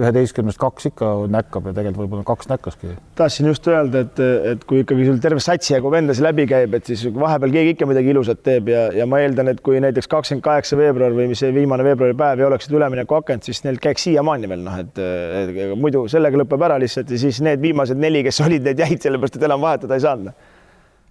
üheteistkümnest 0.00 0.60
kaks 0.60 0.88
ikka 0.90 1.10
näkkab 1.32 1.68
ja 1.68 1.74
tegelikult 1.76 2.06
võib-olla 2.06 2.26
kaks 2.28 2.48
näkkaski. 2.52 2.94
tahtsin 3.18 3.50
just 3.50 3.68
öelda, 3.68 4.04
et, 4.06 4.22
et 4.52 4.64
kui 4.68 4.82
ikkagi 4.84 5.08
sul 5.08 5.20
terve 5.22 5.42
satsi 5.44 5.74
jagu 5.74 5.92
vendasi 5.92 6.24
läbi 6.24 6.48
käib, 6.50 6.76
et 6.78 6.88
siis 6.88 7.04
vahepeal 7.14 7.54
keegi 7.58 7.74
ikka 7.76 7.88
midagi 7.90 8.12
ilusat 8.14 8.42
teeb 8.46 8.72
ja, 8.72 8.86
ja 8.96 9.08
ma 9.10 9.20
eeldan, 9.24 9.52
et 9.52 9.62
kui 9.64 9.80
näiteks 9.84 10.08
kakskümmend 10.10 10.46
kaheksa 10.46 10.78
veebruar 10.80 11.16
või 11.16 11.28
mis 11.32 11.42
see 11.44 11.52
viimane 11.54 11.86
veebruaripäev 11.90 12.42
ei 12.42 12.48
oleks 12.48 12.70
üleminekuakent, 12.72 13.48
siis 13.48 13.64
neil 13.66 13.80
käiks 13.82 14.08
siiamaani 14.08 14.48
veel 14.50 14.64
noh, 14.64 14.78
et, 14.80 15.02
et 15.42 15.74
muidu 15.78 16.06
sellega 16.10 16.40
lõpeb 16.40 16.68
ära 16.70 16.80
lihtsalt 16.80 17.12
ja 17.12 17.20
siis 17.20 17.42
need 17.44 17.60
viimased 17.64 18.00
neli, 18.00 18.24
kes 18.26 18.40
olid, 18.46 18.64
need 18.64 18.80
jäid 18.86 19.04
sellepärast, 19.04 19.36
et 19.36 19.50
enam 19.50 19.66
vahetada 19.66 19.98
ei 19.98 20.06
saanud. 20.06 20.48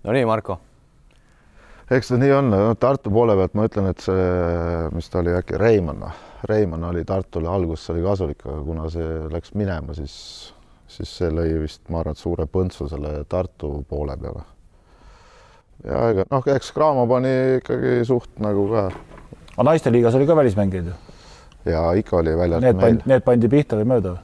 no 0.07 0.17
nii, 0.17 0.25
Marko 0.25 0.61
eks 1.91 2.11
ta 2.11 2.19
nii 2.19 2.33
on, 2.35 2.55
Tartu 2.79 3.11
poole 3.13 3.35
pealt 3.39 3.55
ma 3.57 3.67
ütlen, 3.67 3.89
et 3.91 4.03
see, 4.03 4.27
mis 4.95 5.07
ta 5.11 5.21
oli 5.21 5.33
äkki, 5.37 5.57
Reimann, 5.61 6.03
noh. 6.03 6.19
Reimann 6.49 6.85
oli 6.89 7.03
Tartule 7.07 7.49
alguses 7.49 7.89
oli 7.93 8.03
kasulik, 8.05 8.43
aga 8.45 8.59
kuna 8.65 8.89
see 8.93 9.07
läks 9.33 9.55
minema, 9.57 9.95
siis, 9.97 10.17
siis 10.91 11.15
see 11.21 11.31
lõi 11.33 11.49
vist, 11.63 11.85
ma 11.89 12.01
arvan, 12.01 12.17
et 12.17 12.21
suure 12.21 12.47
põntsu 12.51 12.89
selle 12.91 13.23
Tartu 13.29 13.71
poole 13.89 14.17
peale. 14.21 14.45
ja 15.85 16.03
ega 16.11 16.27
noh, 16.31 16.47
eks 16.55 16.71
Cramo 16.75 17.07
pani 17.09 17.33
ikkagi 17.59 17.99
suht 18.05 18.39
nagu 18.43 18.67
ka. 18.71 18.87
aga 19.55 19.67
naisteliigas 19.71 20.15
oli 20.17 20.27
ka 20.27 20.35
välismängijaid 20.35 20.91
ju? 20.91 20.95
ja 21.71 21.91
ikka 21.93 22.17
oli 22.17 22.37
välja. 22.37 22.59
Need 22.59 22.79
pandi, 22.81 23.03
need 23.05 23.25
pandi 23.25 23.49
pihta 23.51 23.79
või 23.79 23.91
mööda? 23.93 24.17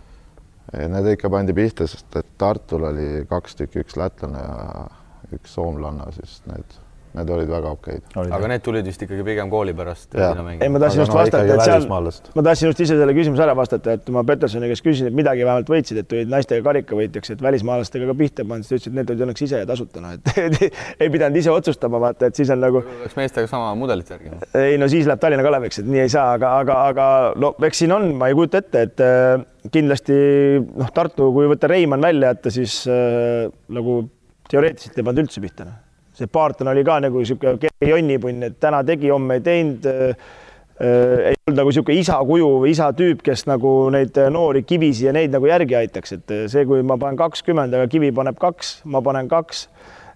Need 0.73 1.11
ikka 1.13 1.29
pandi 1.29 1.53
pihta, 1.53 1.87
sest 1.87 2.15
et 2.17 2.29
Tartul 2.37 2.87
oli 2.89 3.09
kaks 3.29 3.55
tükki, 3.59 3.83
üks 3.85 3.97
lätlane 3.99 4.41
ja 4.41 4.87
üks 5.33 5.53
soomlanna, 5.55 6.09
siis 6.15 6.41
need 6.49 6.82
need 7.13 7.29
olid 7.29 7.49
väga 7.51 7.71
okeid. 7.75 8.05
aga 8.17 8.49
need 8.49 8.63
tulid 8.65 8.87
vist 8.89 9.03
ikkagi 9.05 9.25
pigem 9.25 9.49
kooli 9.51 9.73
pärast? 9.77 10.15
ei, 10.15 10.69
ma 10.73 10.81
tahtsin 10.81 11.03
just 11.03 11.13
no, 11.13 11.19
vastata, 11.19 11.43
et 11.45 11.61
seal, 11.65 11.85
ma 11.87 12.45
tahtsin 12.47 12.69
just 12.71 12.81
ise 12.85 12.97
selle 12.97 13.13
küsimuse 13.17 13.43
ära 13.45 13.53
vastata, 13.57 13.97
et 13.99 14.09
ma 14.13 14.23
Petersoni 14.27 14.69
käest 14.71 14.85
küsisin, 14.85 15.11
et 15.11 15.17
midagi 15.17 15.45
vähemalt 15.45 15.69
võitsid, 15.69 15.99
et 16.01 16.09
tulid 16.09 16.31
naistega 16.31 16.65
karikavõitjaks, 16.65 17.35
et 17.35 17.43
välismaalastega 17.45 18.09
ka 18.09 18.17
pihta 18.23 18.47
pannud, 18.49 18.65
siis 18.65 18.73
ta 18.73 18.79
ütles, 18.79 18.89
et 18.89 18.97
need 18.97 19.13
olid 19.13 19.25
õnneks 19.27 19.45
ise 19.45 19.61
ja 19.61 19.69
tasuta, 19.69 20.01
noh, 20.03 20.15
et 20.17 20.59
ei 21.03 21.13
pidanud 21.13 21.37
ise 21.43 21.53
otsustama, 21.53 22.01
vaata, 22.01 22.31
et 22.31 22.41
siis 22.41 22.49
on 22.53 22.61
nagu. 22.63 22.81
peaks 23.03 23.19
meestega 23.19 23.51
sama 23.51 23.69
mudelit 23.77 24.09
järgima. 24.15 24.41
ei 24.63 24.81
no 24.81 24.89
siis 24.91 25.09
läheb 25.09 25.21
Tallinna 25.21 25.45
Kaleviks, 25.45 25.83
et 25.83 25.93
nii 25.93 26.05
ei 26.07 26.13
saa, 26.13 26.33
aga, 26.39 26.55
aga, 26.63 26.79
aga 26.89 27.07
no 27.37 27.53
eks 27.69 27.85
siin 27.85 27.93
on, 27.93 28.09
ma 28.17 28.31
ei 28.31 28.39
kujuta 28.39 28.63
ette, 28.63 28.87
et 28.89 29.05
äh, 29.05 29.37
kindlasti 29.73 30.17
noh, 30.65 30.89
Tartu, 30.93 31.29
kui 31.35 31.45
võtta 31.53 31.69
Reimann 31.69 32.03
välja 32.03 32.33
jätta, 32.33 32.57
siis 32.57 32.81
äh, 32.89 33.47
nagu 33.73 34.01
teoreetiliselt 34.49 34.97
ei 34.97 35.05
pannud 35.05 35.27
üldse 35.27 35.41
pihta 35.43 35.69
noh 35.69 35.82
see 36.13 36.29
Barton 36.31 36.71
oli 36.71 36.83
ka 36.85 36.99
nagu 37.03 37.21
niisugune 37.21 37.71
jonnipunn, 37.87 38.47
et 38.49 38.59
täna 38.61 38.83
tegi, 38.87 39.11
homme 39.13 39.39
ei 39.39 39.45
teinud 39.45 39.89
äh,. 39.89 40.31
ei 40.83 41.35
olnud 41.37 41.59
nagu 41.59 41.69
niisugune 41.71 41.99
isa 42.01 42.17
kuju 42.27 42.47
või 42.63 42.71
isa 42.73 42.89
tüüp, 42.97 43.21
kes 43.25 43.45
nagu 43.49 43.73
neid 43.93 44.17
noori 44.33 44.63
kivisi 44.67 45.07
ja 45.07 45.13
neid 45.15 45.33
nagu 45.33 45.47
järgi 45.49 45.77
aitaks, 45.83 46.17
et 46.17 46.37
see, 46.51 46.65
kui 46.69 46.81
ma 46.85 46.97
panen 47.01 47.19
kakskümmend, 47.19 47.73
aga 47.77 47.89
kivi 47.91 48.11
paneb 48.15 48.39
kaks, 48.41 48.79
ma 48.85 49.01
panen 49.05 49.29
kaks 49.31 49.67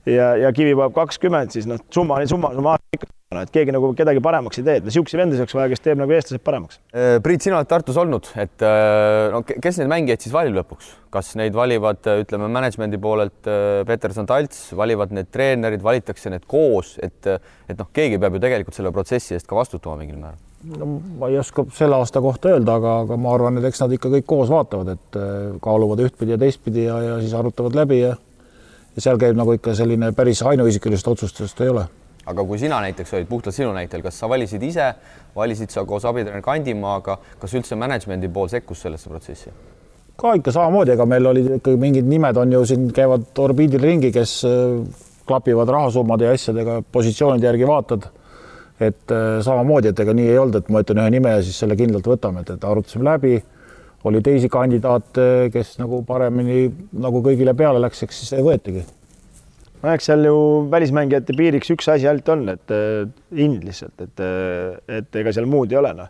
ja, 0.10 0.34
ja 0.42 0.54
kivi 0.56 0.76
paneb 0.78 0.98
kakskümmend, 0.98 1.54
siis 1.54 1.70
noh, 1.70 1.82
summa, 1.94 2.24
summa, 2.30 2.54
summa 2.58 2.80
ikka 2.96 3.14
no 3.36 3.42
et 3.44 3.52
keegi 3.52 3.74
nagu 3.76 3.90
kedagi 3.98 4.22
paremaks 4.24 4.62
ei 4.62 4.64
tee, 4.64 4.78
et 4.80 4.86
niisuguseid 4.88 5.20
vendasid 5.20 5.44
oleks 5.44 5.56
vaja, 5.58 5.72
kes 5.74 5.82
teeb 5.84 6.00
nagu 6.00 6.14
eestlased 6.16 6.44
paremaks. 6.46 6.80
Äh, 6.96 7.18
Priit, 7.24 7.44
sina 7.44 7.58
oled 7.60 7.68
Tartus 7.68 8.00
olnud, 8.00 8.30
et 8.40 8.64
äh, 8.64 9.28
no 9.34 9.42
kes 9.48 9.82
neid 9.82 9.92
mängijaid 9.92 10.24
siis 10.24 10.36
valib 10.36 10.56
lõpuks, 10.62 10.94
kas 11.12 11.34
neid 11.40 11.58
valivad, 11.58 12.00
äh, 12.08 12.22
ütleme, 12.24 12.48
management'i 12.56 13.00
poolelt 13.04 13.50
Peterson, 13.90 14.30
Talts, 14.30 14.70
valivad 14.80 15.12
need 15.16 15.32
treenerid, 15.34 15.84
valitakse 15.84 16.32
need 16.32 16.48
koos, 16.48 16.96
et, 17.04 17.28
et 17.68 17.76
noh, 17.76 17.92
keegi 17.96 18.22
peab 18.22 18.40
ju 18.40 18.44
tegelikult 18.48 18.80
selle 18.80 18.96
protsessi 18.96 19.36
eest 19.36 19.50
ka 19.50 19.60
vastutama 19.60 20.00
mingil 20.00 20.22
määral? 20.24 20.40
No 20.78 20.88
ma 21.20 21.28
ei 21.30 21.38
oska 21.38 21.68
selle 21.76 22.00
aasta 22.00 22.24
kohta 22.24 22.56
öelda, 22.56 22.80
aga, 22.80 22.96
aga 23.04 23.20
ma 23.22 23.36
arvan, 23.36 23.60
et 23.60 23.68
eks 23.68 23.84
nad 23.84 23.92
ikka 23.94 24.10
kõik 24.16 24.26
koos 24.28 24.50
vaatavad, 24.50 24.96
et 24.96 25.20
kaaluvad 25.64 26.02
ühtpidi 26.08 26.34
ja 26.34 26.40
teistpidi 26.42 26.88
ja, 26.88 26.98
ja 27.04 27.20
siis 27.22 27.36
arutavad 27.38 27.76
läbi 27.78 28.02
ja 28.06 28.16
ja 28.98 29.04
seal 29.04 29.20
käib 29.22 29.38
nagu 29.38 29.54
ikka 29.54 29.76
selline 29.78 30.10
päris 30.18 30.40
ainuisikulisest 30.42 31.12
otsustust 31.12 31.60
ei 31.62 31.70
ole 31.70 31.84
aga 32.28 32.44
kui 32.44 32.60
sina 32.60 32.82
näiteks 32.84 33.14
olid 33.16 33.30
puhtalt 33.30 33.56
sinu 33.56 33.72
näitel, 33.76 34.04
kas 34.04 34.20
sa 34.20 34.30
valisid 34.30 34.64
ise, 34.68 34.92
valisid 35.36 35.72
sa 35.74 35.86
koos 35.88 36.06
abitreener 36.10 36.44
Kandimaaga, 36.46 37.18
kas 37.40 37.56
üldse 37.56 37.78
management'i 37.80 38.30
pool 38.34 38.52
sekkus 38.52 38.84
sellesse 38.86 39.12
protsessi? 39.12 39.54
ka 40.18 40.32
ikka 40.34 40.50
samamoodi, 40.50 40.96
ega 40.96 41.06
meil 41.06 41.30
olid 41.30 41.50
ikkagi 41.60 41.78
mingid 41.78 42.08
nimed 42.10 42.38
on 42.42 42.54
ju 42.56 42.64
siin 42.66 42.88
käivad 42.94 43.38
orbiidil 43.38 43.84
ringi, 43.86 44.10
kes 44.12 44.40
äh, 44.50 45.04
klapivad 45.30 45.70
rahasummade 45.70 46.26
ja 46.26 46.32
asjadega 46.34 46.80
positsioonide 46.92 47.46
järgi 47.46 47.68
vaatad. 47.70 48.08
et 48.80 49.12
äh, 49.12 49.40
samamoodi, 49.46 49.94
et 49.94 50.00
ega 50.00 50.14
nii 50.18 50.32
ei 50.32 50.40
olnud, 50.42 50.58
et 50.58 50.68
ma 50.74 50.82
ütlen 50.82 51.04
ühe 51.04 51.14
nime 51.14 51.36
ja 51.36 51.46
siis 51.46 51.62
selle 51.62 51.78
kindlalt 51.78 52.10
võtame, 52.10 52.42
et, 52.42 52.50
et 52.58 52.66
arutasime 52.66 53.06
läbi. 53.06 53.44
oli 54.10 54.22
teisi 54.26 54.50
kandidaate, 54.50 55.50
kes 55.54 55.78
nagu 55.78 56.02
paremini 56.08 56.68
nagu 56.98 57.22
kõigile 57.22 57.54
peale 57.58 57.82
läks, 57.82 58.04
eks 58.04 58.24
siis 58.24 58.42
võetigi 58.42 58.86
no 59.88 59.94
eks 59.96 60.10
seal 60.10 60.26
ju 60.28 60.40
välismängijate 60.72 61.36
piiriks 61.38 61.72
üks 61.74 61.88
asi 61.94 62.10
ainult 62.10 62.28
on, 62.34 62.44
et 62.52 62.76
hind 63.38 63.64
lihtsalt, 63.64 64.04
et, 64.04 64.26
et 65.00 65.22
ega 65.22 65.34
seal 65.36 65.48
muud 65.50 65.72
ei 65.72 65.80
ole, 65.80 65.94
noh. 65.96 66.10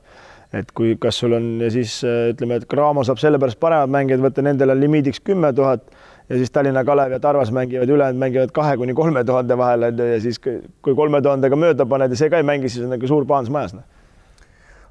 et 0.58 0.72
kui, 0.74 0.96
kas 1.02 1.22
sul 1.22 1.38
on 1.38 1.50
ja 1.62 1.70
siis 1.74 2.00
ütleme, 2.04 2.58
et 2.58 2.68
Cramo 2.72 3.06
saab 3.06 3.22
sellepärast 3.22 3.60
paremad 3.62 3.94
mängijad 3.94 4.24
võtta, 4.24 4.46
nendel 4.46 4.74
on 4.74 4.82
limiidiks 4.82 5.22
kümme 5.28 5.54
tuhat 5.56 5.86
ja 6.28 6.40
siis 6.40 6.52
Tallinna 6.52 6.84
Kalev 6.88 7.14
ja 7.16 7.22
Tarvas 7.24 7.54
mängivad, 7.56 7.92
ülejäänud 7.94 8.24
mängivad 8.24 8.56
kahe 8.56 8.80
kuni 8.82 8.96
kolme 8.98 9.24
tuhande 9.28 9.58
vahel 9.60 9.92
ja 9.92 10.18
siis 10.24 10.42
kui 10.42 10.96
kolme 10.96 11.22
tuhandega 11.24 11.60
mööda 11.60 11.86
paned 11.88 12.12
ja 12.12 12.20
see 12.20 12.34
ka 12.34 12.42
ei 12.42 12.48
mängi, 12.48 12.72
siis 12.72 12.88
on 12.88 12.96
nagu 12.96 13.12
suur 13.12 13.30
paans 13.30 13.54
majas, 13.54 13.78
noh 13.78 13.97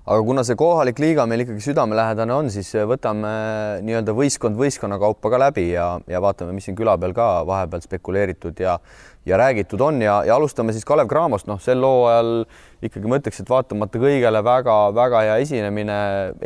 aga 0.07 0.23
kuna 0.23 0.45
see 0.47 0.55
kohalik 0.55 1.01
liiga 1.03 1.25
meil 1.27 1.43
ikkagi 1.43 1.65
südamelähedane 1.65 2.35
on, 2.35 2.51
siis 2.55 2.69
võtame 2.87 3.31
nii-öelda 3.83 4.15
võistkond 4.15 4.59
võistkonna 4.59 5.01
kaupa 5.03 5.33
ka 5.35 5.41
läbi 5.49 5.73
ja, 5.73 5.97
ja 6.07 6.23
vaatame, 6.23 6.55
mis 6.55 6.69
siin 6.69 6.79
küla 6.79 6.95
peal 7.03 7.15
ka 7.17 7.43
vahepeal 7.49 7.83
spekuleeritud 7.83 8.63
ja 8.63 8.79
ja 9.27 9.37
räägitud 9.37 9.81
on. 9.81 10.03
Ja, 10.03 10.25
ja 10.25 10.37
alustame 10.37 10.73
siis 10.73 10.85
Kalev 10.85 11.09
Cramost, 11.11 11.47
noh, 11.51 11.59
sel 11.63 11.83
hooajal 11.83 12.45
ikkagi 12.87 13.11
ma 13.11 13.19
ütleks, 13.19 13.41
et 13.43 13.51
vaatamata 13.51 13.99
kõigele 13.99 14.43
väga-väga 14.47 15.23
hea 15.27 15.39
esinemine, 15.43 15.97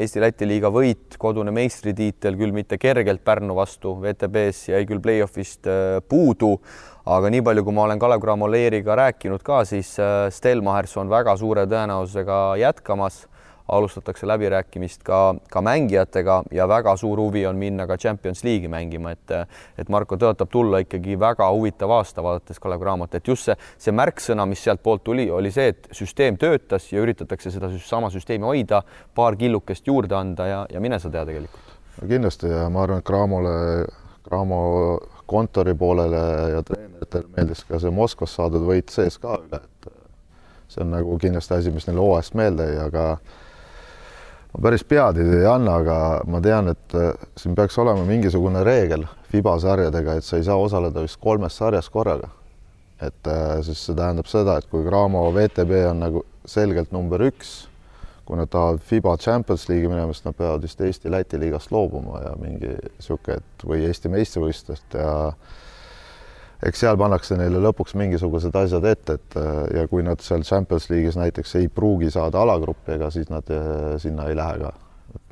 Eesti-Läti 0.01 0.49
liiga 0.49 0.70
võit, 0.73 1.18
kodune 1.20 1.53
meistritiitel, 1.53 2.38
küll 2.40 2.55
mitte 2.57 2.79
kergelt 2.81 3.20
Pärnu 3.27 3.57
vastu, 3.59 3.99
WTB-s 4.01 4.70
jäi 4.73 4.87
küll 4.88 5.03
play-off'ist 5.05 5.68
äh, 5.68 5.99
puudu, 6.09 6.55
aga 7.05 7.33
nii 7.33 7.44
palju, 7.44 7.66
kui 7.66 7.77
ma 7.77 7.85
olen 7.85 8.01
Kalev 8.01 8.25
Cramo 8.25 8.49
Leeriga 8.49 8.96
rääkinud 9.03 9.44
ka, 9.44 9.64
siis 9.68 9.92
äh, 10.01 10.31
Stelmachers 10.33 10.96
on 11.03 11.12
väga 11.12 11.37
suure 11.37 11.66
tõenäosusega 11.68 12.40
jätkamas 12.62 13.27
alustatakse 13.73 14.27
läbirääkimist 14.27 15.03
ka, 15.03 15.35
ka 15.51 15.63
mängijatega 15.63 16.43
ja 16.53 16.69
väga 16.69 16.97
suur 16.97 17.19
huvi 17.19 17.47
on 17.47 17.57
minna 17.57 17.87
ka 17.87 17.97
Champions 17.99 18.45
League'i 18.45 18.69
mängima, 18.69 19.15
et 19.15 19.35
et 19.79 19.89
Marko 19.89 20.17
tõotab 20.17 20.51
tulla 20.51 20.81
ikkagi 20.83 21.19
väga 21.21 21.47
huvitav 21.53 21.91
aasta, 21.95 22.23
vaadates 22.23 22.59
Kalev 22.61 22.81
Cramot, 22.81 23.15
et 23.15 23.29
just 23.29 23.49
see, 23.49 23.57
see 23.79 23.95
märksõna, 23.95 24.47
mis 24.47 24.63
sealtpoolt 24.65 25.05
tuli, 25.05 25.29
oli 25.31 25.53
see, 25.55 25.71
et 25.75 25.89
süsteem 25.97 26.39
töötas 26.41 26.91
ja 26.93 27.03
üritatakse 27.03 27.51
seda 27.55 27.71
sama 27.85 28.11
süsteemi 28.11 28.47
hoida, 28.47 28.83
paar 29.15 29.37
killukest 29.37 29.87
juurde 29.87 30.17
anda 30.19 30.47
ja, 30.47 30.61
ja 30.71 30.81
mine 30.81 30.99
sa 30.99 31.11
tea 31.11 31.25
tegelikult. 31.27 31.77
kindlasti 32.09 32.51
ja 32.51 32.69
ma 32.69 32.83
arvan, 32.83 33.03
et 33.03 33.07
Cramole, 33.07 33.57
Cramo 34.27 34.61
kontori 35.27 35.75
poolele 35.75 36.21
ja 36.51 36.63
treeneritele 36.67 37.29
meeldis 37.37 37.65
ka 37.69 37.79
see 37.79 37.93
Moskvas 37.95 38.35
saadud 38.35 38.65
võit 38.67 38.91
sees 38.91 39.19
ka 39.23 39.39
üle, 39.39 39.61
et 39.63 39.93
see 40.71 40.83
on 40.85 40.91
nagu 40.95 41.17
kindlasti 41.23 41.55
asi, 41.57 41.73
mis 41.75 41.87
neile 41.89 42.03
hooajast 42.03 42.35
meelde 42.39 42.67
jäi, 42.67 42.81
aga 42.85 43.05
ma 44.53 44.63
päris 44.63 44.85
pead 44.85 45.21
ei 45.23 45.47
anna, 45.47 45.79
aga 45.83 45.97
ma 46.31 46.41
tean, 46.43 46.71
et 46.73 46.99
äh, 46.99 47.13
siin 47.39 47.55
peaks 47.59 47.79
olema 47.79 48.05
mingisugune 48.09 48.65
reegel 48.67 49.07
FIBA 49.31 49.57
sarjadega, 49.63 50.19
et 50.19 50.27
sa 50.27 50.41
ei 50.41 50.47
saa 50.47 50.59
osaleda 50.59 51.05
vist 51.05 51.21
kolmes 51.23 51.57
sarjas 51.57 51.91
korraga. 51.91 52.31
et 53.01 53.27
äh, 53.27 53.61
siis 53.65 53.81
see 53.87 53.97
tähendab 53.97 54.27
seda, 54.29 54.59
et 54.59 54.67
kui 54.69 54.85
Graamo 54.85 55.23
VTB 55.33 55.85
on 55.89 56.03
nagu 56.05 56.25
selgelt 56.45 56.93
number 56.93 57.23
üks, 57.31 57.71
kui 58.29 58.37
nad 58.37 58.51
tahavad 58.53 58.83
FIBA 58.85 59.17
Champions 59.19 59.69
League'i 59.69 59.89
minema, 59.89 60.13
siis 60.13 60.27
nad 60.27 60.37
peavad 60.37 60.63
vist 60.63 60.81
Eesti-Läti 60.85 61.41
liigast 61.41 61.73
loobuma 61.73 62.21
ja 62.27 62.35
mingi 62.39 62.75
niisugune, 62.75 63.41
et 63.41 63.65
või 63.67 63.87
Eesti 63.89 64.13
meistrivõistlust 64.13 64.99
ja 65.01 65.15
eks 66.66 66.83
seal 66.85 66.99
pannakse 67.01 67.38
neile 67.40 67.62
lõpuks 67.62 67.96
mingisugused 67.99 68.57
asjad 68.57 68.87
ette, 68.90 69.16
et 69.18 69.40
äh, 69.40 69.62
ja 69.81 69.88
kui 69.88 70.05
nad 70.07 70.23
seal 70.25 70.44
Champions 70.46 70.90
League'is 70.92 71.18
näiteks 71.20 71.57
ei 71.61 71.68
pruugi 71.73 72.11
saada 72.12 72.42
alagruppi, 72.44 72.96
ega 72.99 73.11
siis 73.14 73.31
nad 73.33 73.49
äh, 73.55 73.96
sinna 74.03 74.29
ei 74.31 74.38
lähe 74.38 74.62
ka. 74.64 74.73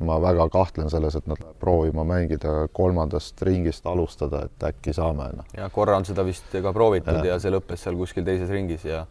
ma 0.03 0.17
väga 0.19 0.49
kahtlen 0.51 0.91
selles, 0.91 1.15
et 1.15 1.27
nad 1.31 1.39
proovima 1.61 2.03
mängida 2.05 2.69
kolmandast 2.73 3.43
ringist 3.47 3.87
alustada, 3.87 4.41
et 4.49 4.65
äkki 4.73 4.93
saame. 4.93 5.29
Noh. 5.37 5.47
ja 5.57 5.69
korra 5.71 5.97
on 5.97 6.05
seda 6.05 6.25
vist 6.27 6.51
ka 6.51 6.73
proovitud 6.73 7.21
ja, 7.23 7.35
ja 7.35 7.39
see 7.39 7.53
lõppes 7.55 7.87
seal 7.87 7.99
kuskil 7.99 8.27
teises 8.27 8.51
ringis 8.51 8.85
ja 8.85 9.05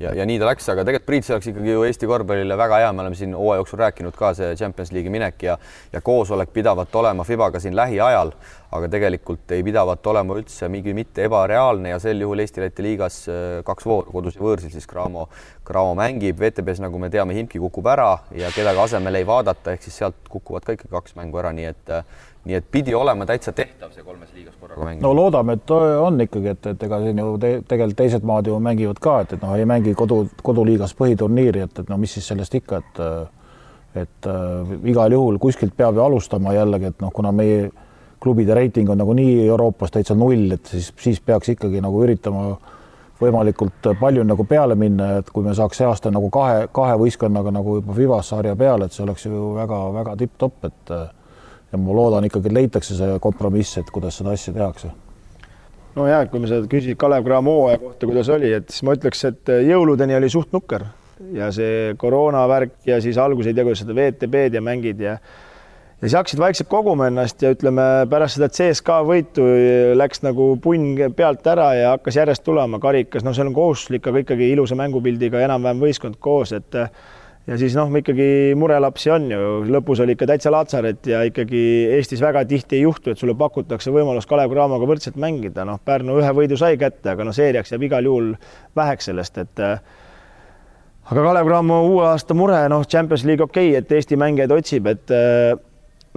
ja, 0.00 0.12
ja 0.14 0.26
nii 0.28 0.38
ta 0.40 0.48
läks, 0.48 0.66
aga 0.72 0.84
tegelikult 0.84 1.06
Priit, 1.06 1.26
see 1.26 1.34
oleks 1.36 1.48
ikkagi 1.50 1.72
ju 1.72 1.84
Eesti 1.86 2.08
korvpallile 2.10 2.58
väga 2.58 2.80
hea, 2.82 2.92
me 2.92 3.04
oleme 3.04 3.16
siin 3.18 3.34
hooaja 3.36 3.60
jooksul 3.62 3.80
rääkinud 3.80 4.16
ka 4.18 4.32
see 4.36 4.54
Champions 4.58 4.92
League'i 4.92 5.12
minek 5.12 5.42
ja 5.46 5.56
ja 5.92 6.02
koosolek 6.04 6.52
pidavat 6.52 6.94
olema 7.00 7.24
Fibaga 7.24 7.60
siin 7.62 7.76
lähiajal, 7.76 8.32
aga 8.76 8.90
tegelikult 8.92 9.56
ei 9.56 9.64
pidavat 9.64 10.06
olema 10.12 10.36
üldse 10.36 10.68
mingi 10.72 10.94
mitte 10.96 11.24
ebareaalne 11.28 11.94
ja 11.94 12.00
sel 12.02 12.20
juhul 12.20 12.44
Eesti-Läti 12.44 12.84
liigas 12.84 13.22
äh, 13.30 13.40
kaks 13.66 13.88
vooru 13.88 14.12
kodus 14.18 14.36
ja 14.36 14.44
võõrsil 14.44 14.74
siis 14.74 14.88
Cramo, 14.90 15.28
Cramo 15.66 15.94
mängib, 15.98 16.38
VTB-s 16.40 16.82
nagu 16.84 17.00
me 17.00 17.10
teame, 17.12 17.36
Himki 17.38 17.62
kukub 17.62 17.88
ära 17.92 18.12
ja 18.36 18.52
kedagi 18.54 18.84
asemele 18.84 19.22
ei 19.22 19.28
vaadata, 19.28 19.76
ehk 19.76 19.86
siis 19.86 20.00
sealt 20.02 20.28
kukuvad 20.30 20.66
ka 20.66 20.76
ikka 20.76 20.92
kaks 20.92 21.16
mängu 21.16 21.40
ära, 21.40 21.54
nii 21.56 21.70
et 21.72 21.94
nii 22.46 22.58
et 22.60 22.66
pidi 22.70 22.94
olema 22.94 23.26
täitsa 23.26 23.52
tehtav 23.52 23.92
see 23.94 24.04
kolmes 24.06 24.30
liigas 24.34 24.54
korraga 24.60 24.84
mängida. 24.84 25.02
no 25.02 25.12
loodame, 25.16 25.56
et 25.58 25.70
on 25.70 26.20
ikkagi, 26.22 26.52
et, 26.54 26.68
et 26.72 26.84
ega 26.88 27.00
siin 27.02 27.22
ju 27.22 27.32
te, 27.42 27.52
tegelikult 27.68 27.98
teised 28.02 28.28
maad 28.28 28.50
ju 28.50 28.58
mängivad 28.62 29.00
ka, 29.02 29.16
et, 29.24 29.34
et 29.36 29.42
noh, 29.42 29.56
ei 29.58 29.66
mängi 29.68 29.94
kodu, 29.98 30.22
koduliigas 30.46 30.94
põhiturniiri, 30.98 31.64
et, 31.66 31.82
et 31.82 31.90
no 31.90 31.98
mis 32.00 32.14
siis 32.18 32.28
sellest 32.32 32.54
ikka, 32.60 32.82
et 32.84 33.02
et 33.96 34.26
äh, 34.28 34.72
igal 34.92 35.12
juhul 35.12 35.38
kuskilt 35.40 35.72
peab 35.76 35.96
ju 35.96 36.02
alustama 36.04 36.52
jällegi, 36.52 36.90
et 36.92 36.98
noh, 37.00 37.08
kuna 37.16 37.32
meie 37.32 37.70
klubide 38.20 38.54
reiting 38.54 38.90
on 38.92 38.98
nagunii 39.00 39.46
Euroopas 39.46 39.94
täitsa 39.94 40.14
null, 40.14 40.50
et 40.52 40.68
siis, 40.68 40.90
siis 41.00 41.20
peaks 41.24 41.48
ikkagi 41.54 41.80
nagu 41.80 42.02
üritama 42.04 42.50
võimalikult 43.20 43.88
palju 44.00 44.24
nagu 44.28 44.44
peale 44.44 44.76
minna, 44.76 45.16
et 45.22 45.30
kui 45.32 45.44
me 45.44 45.54
saaks 45.56 45.80
see 45.80 45.86
aasta 45.88 46.12
nagu 46.12 46.28
kahe, 46.32 46.66
kahe 46.76 46.98
võistkonnaga 47.00 47.52
nagu 47.56 47.78
juba 47.78 47.96
Vivas 47.96 48.28
sarja 48.32 48.56
peale, 48.56 48.88
et 48.88 48.96
see 48.96 49.04
oleks 49.06 49.24
ju 49.24 49.52
väga-väga 49.56 50.16
tipp-topp, 50.20 50.68
et 50.68 50.92
ja 51.76 51.82
ma 51.82 51.96
loodan 51.96 52.26
ikkagi, 52.28 52.50
et 52.50 52.56
leitakse 52.56 52.96
see 52.98 53.18
kompromiss, 53.22 53.78
et 53.80 53.90
kuidas 53.92 54.18
seda 54.20 54.34
asja 54.36 54.54
tehakse. 54.56 54.92
no 55.96 56.06
ja 56.08 56.22
kui 56.30 56.42
me 56.42 56.50
seda 56.50 56.68
küsid 56.70 56.98
Kalev 57.00 57.24
Cramo 57.24 57.58
hooaja 57.60 57.80
kohta, 57.82 58.08
kuidas 58.08 58.30
oli, 58.32 58.52
et 58.56 58.70
siis 58.72 58.84
ma 58.86 58.96
ütleks, 58.96 59.24
et 59.30 59.56
jõuludeni 59.68 60.16
oli 60.18 60.32
suht 60.32 60.52
nukker 60.56 60.86
ja 61.32 61.50
see 61.54 61.94
koroonavärk 62.00 62.80
ja 62.88 63.00
siis 63.00 63.18
alguses 63.18 63.52
ei 63.52 63.56
tea, 63.56 63.64
kuidas 63.64 63.84
seda 63.84 63.96
VTB-d 63.96 64.58
ja 64.58 64.64
mängid 64.64 65.00
ja 65.00 65.18
ja 65.96 66.08
siis 66.08 66.16
hakkasid 66.18 66.40
vaikselt 66.40 66.68
koguma 66.68 67.06
ennast 67.08 67.40
ja 67.42 67.54
ütleme, 67.54 67.82
pärast 68.12 68.36
seda 68.36 68.50
CSKA 68.52 68.98
võitu 69.08 69.46
läks 69.96 70.20
nagu 70.26 70.50
punn 70.60 70.98
pealt 71.16 71.46
ära 71.48 71.70
ja 71.78 71.94
hakkas 71.94 72.18
järjest 72.20 72.44
tulema 72.44 72.80
karikas, 72.82 73.24
no 73.24 73.32
seal 73.32 73.48
on 73.48 73.56
kohustuslik, 73.56 74.04
aga 74.04 74.20
ikkagi 74.20 74.50
ilusa 74.52 74.76
mängupildiga 74.76 75.40
enam-vähem 75.46 75.80
võistkond 75.86 76.20
koos, 76.20 76.52
et 76.52 76.76
ja 77.46 77.58
siis 77.60 77.76
noh, 77.78 77.90
ikkagi 78.00 78.54
murelapsi 78.58 79.12
on 79.14 79.28
ju, 79.30 79.50
lõpus 79.70 80.02
oli 80.02 80.16
ikka 80.16 80.28
täitsa 80.32 80.50
latsaret 80.54 81.06
ja 81.06 81.22
ikkagi 81.28 81.62
Eestis 81.96 82.22
väga 82.22 82.42
tihti 82.48 82.80
ei 82.80 82.86
juhtu, 82.86 83.12
et 83.12 83.20
sulle 83.20 83.36
pakutakse 83.38 83.92
võimalus 83.94 84.26
Kalev 84.26 84.50
Cramoga 84.54 84.88
võrdselt 84.88 85.18
mängida, 85.20 85.66
noh, 85.68 85.78
Pärnu 85.84 86.18
ühe 86.20 86.32
võidu 86.36 86.58
sai 86.58 86.78
kätte, 86.80 87.12
aga 87.14 87.26
noh, 87.26 87.36
seeriaks 87.36 87.72
jääb 87.74 87.86
igal 87.86 88.08
juhul 88.08 88.34
väheks 88.76 89.10
sellest, 89.12 89.38
et 89.44 89.62
äh, 89.62 89.78
aga 91.06 91.28
Kalev 91.30 91.46
Cramo 91.46 91.80
uue 91.86 92.04
aasta 92.10 92.34
mure, 92.34 92.58
noh, 92.72 92.84
Champions 92.86 93.26
League 93.28 93.44
okei 93.44 93.70
okay,, 93.70 93.82
et 93.82 93.96
Eesti 93.98 94.18
mängijaid 94.18 94.54
otsib, 94.56 94.90
et 94.90 95.14
äh, 95.14 95.54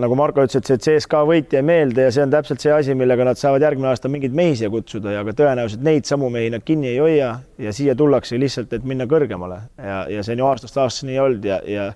nagu 0.02 0.16
Marko 0.18 0.44
ütles, 0.46 0.60
et 0.60 0.68
see 0.68 1.00
CSKA 1.00 1.24
võit 1.28 1.54
jäi 1.54 1.64
meelde 1.66 2.08
ja 2.08 2.14
see 2.14 2.24
on 2.26 2.34
täpselt 2.34 2.64
see 2.64 2.72
asi, 2.74 2.96
millega 2.98 3.26
nad 3.28 3.40
saavad 3.40 3.64
järgmine 3.66 3.92
aasta 3.92 4.12
mingeid 4.12 4.36
mehi 4.36 4.56
siia 4.60 4.70
kutsuda 4.74 5.14
ja 5.18 5.26
ka 5.28 5.36
tõenäoliselt 5.38 5.84
neid 5.86 6.10
samu 6.10 6.30
mehi 6.34 6.52
nad 6.54 6.66
kinni 6.66 6.94
ei 6.94 7.02
hoia 7.02 7.34
ja 7.60 7.74
siia 7.76 7.96
tullakse 8.00 8.40
lihtsalt, 8.40 8.74
et 8.74 8.88
minna 8.88 9.08
kõrgemale. 9.10 9.62
Ja, 9.78 10.02
ja 10.12 10.24
see 10.26 10.38
on 10.38 10.44
ju 10.44 10.50
aastast 10.50 10.80
aastasse 10.80 11.10
nii 11.10 11.20
olnud 11.26 11.52
ja, 11.52 11.60
ja 11.68 11.92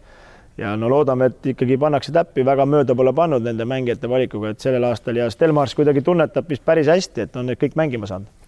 ja 0.57 0.75
no 0.77 0.85
loodame, 0.85 1.31
et 1.31 1.47
ikkagi 1.49 1.79
pannakse 1.81 2.11
täppi, 2.13 2.43
väga 2.45 2.67
mööda 2.69 2.93
pole 2.93 3.09
pannud 3.17 3.41
nende 3.41 3.65
mängijate 3.65 4.09
valikuga, 4.09 4.51
et 4.53 4.61
sellel 4.61 4.85
aastal 4.85 5.17
ja 5.17 5.25
Stelmars 5.33 5.73
kuidagi 5.73 6.03
tunnetab 6.05 6.49
vist 6.49 6.61
päris 6.65 6.91
hästi, 6.93 7.25
et 7.25 7.39
on 7.41 7.49
need 7.49 7.57
kõik 7.61 7.73
mängima 7.79 8.09
saanud 8.09 8.42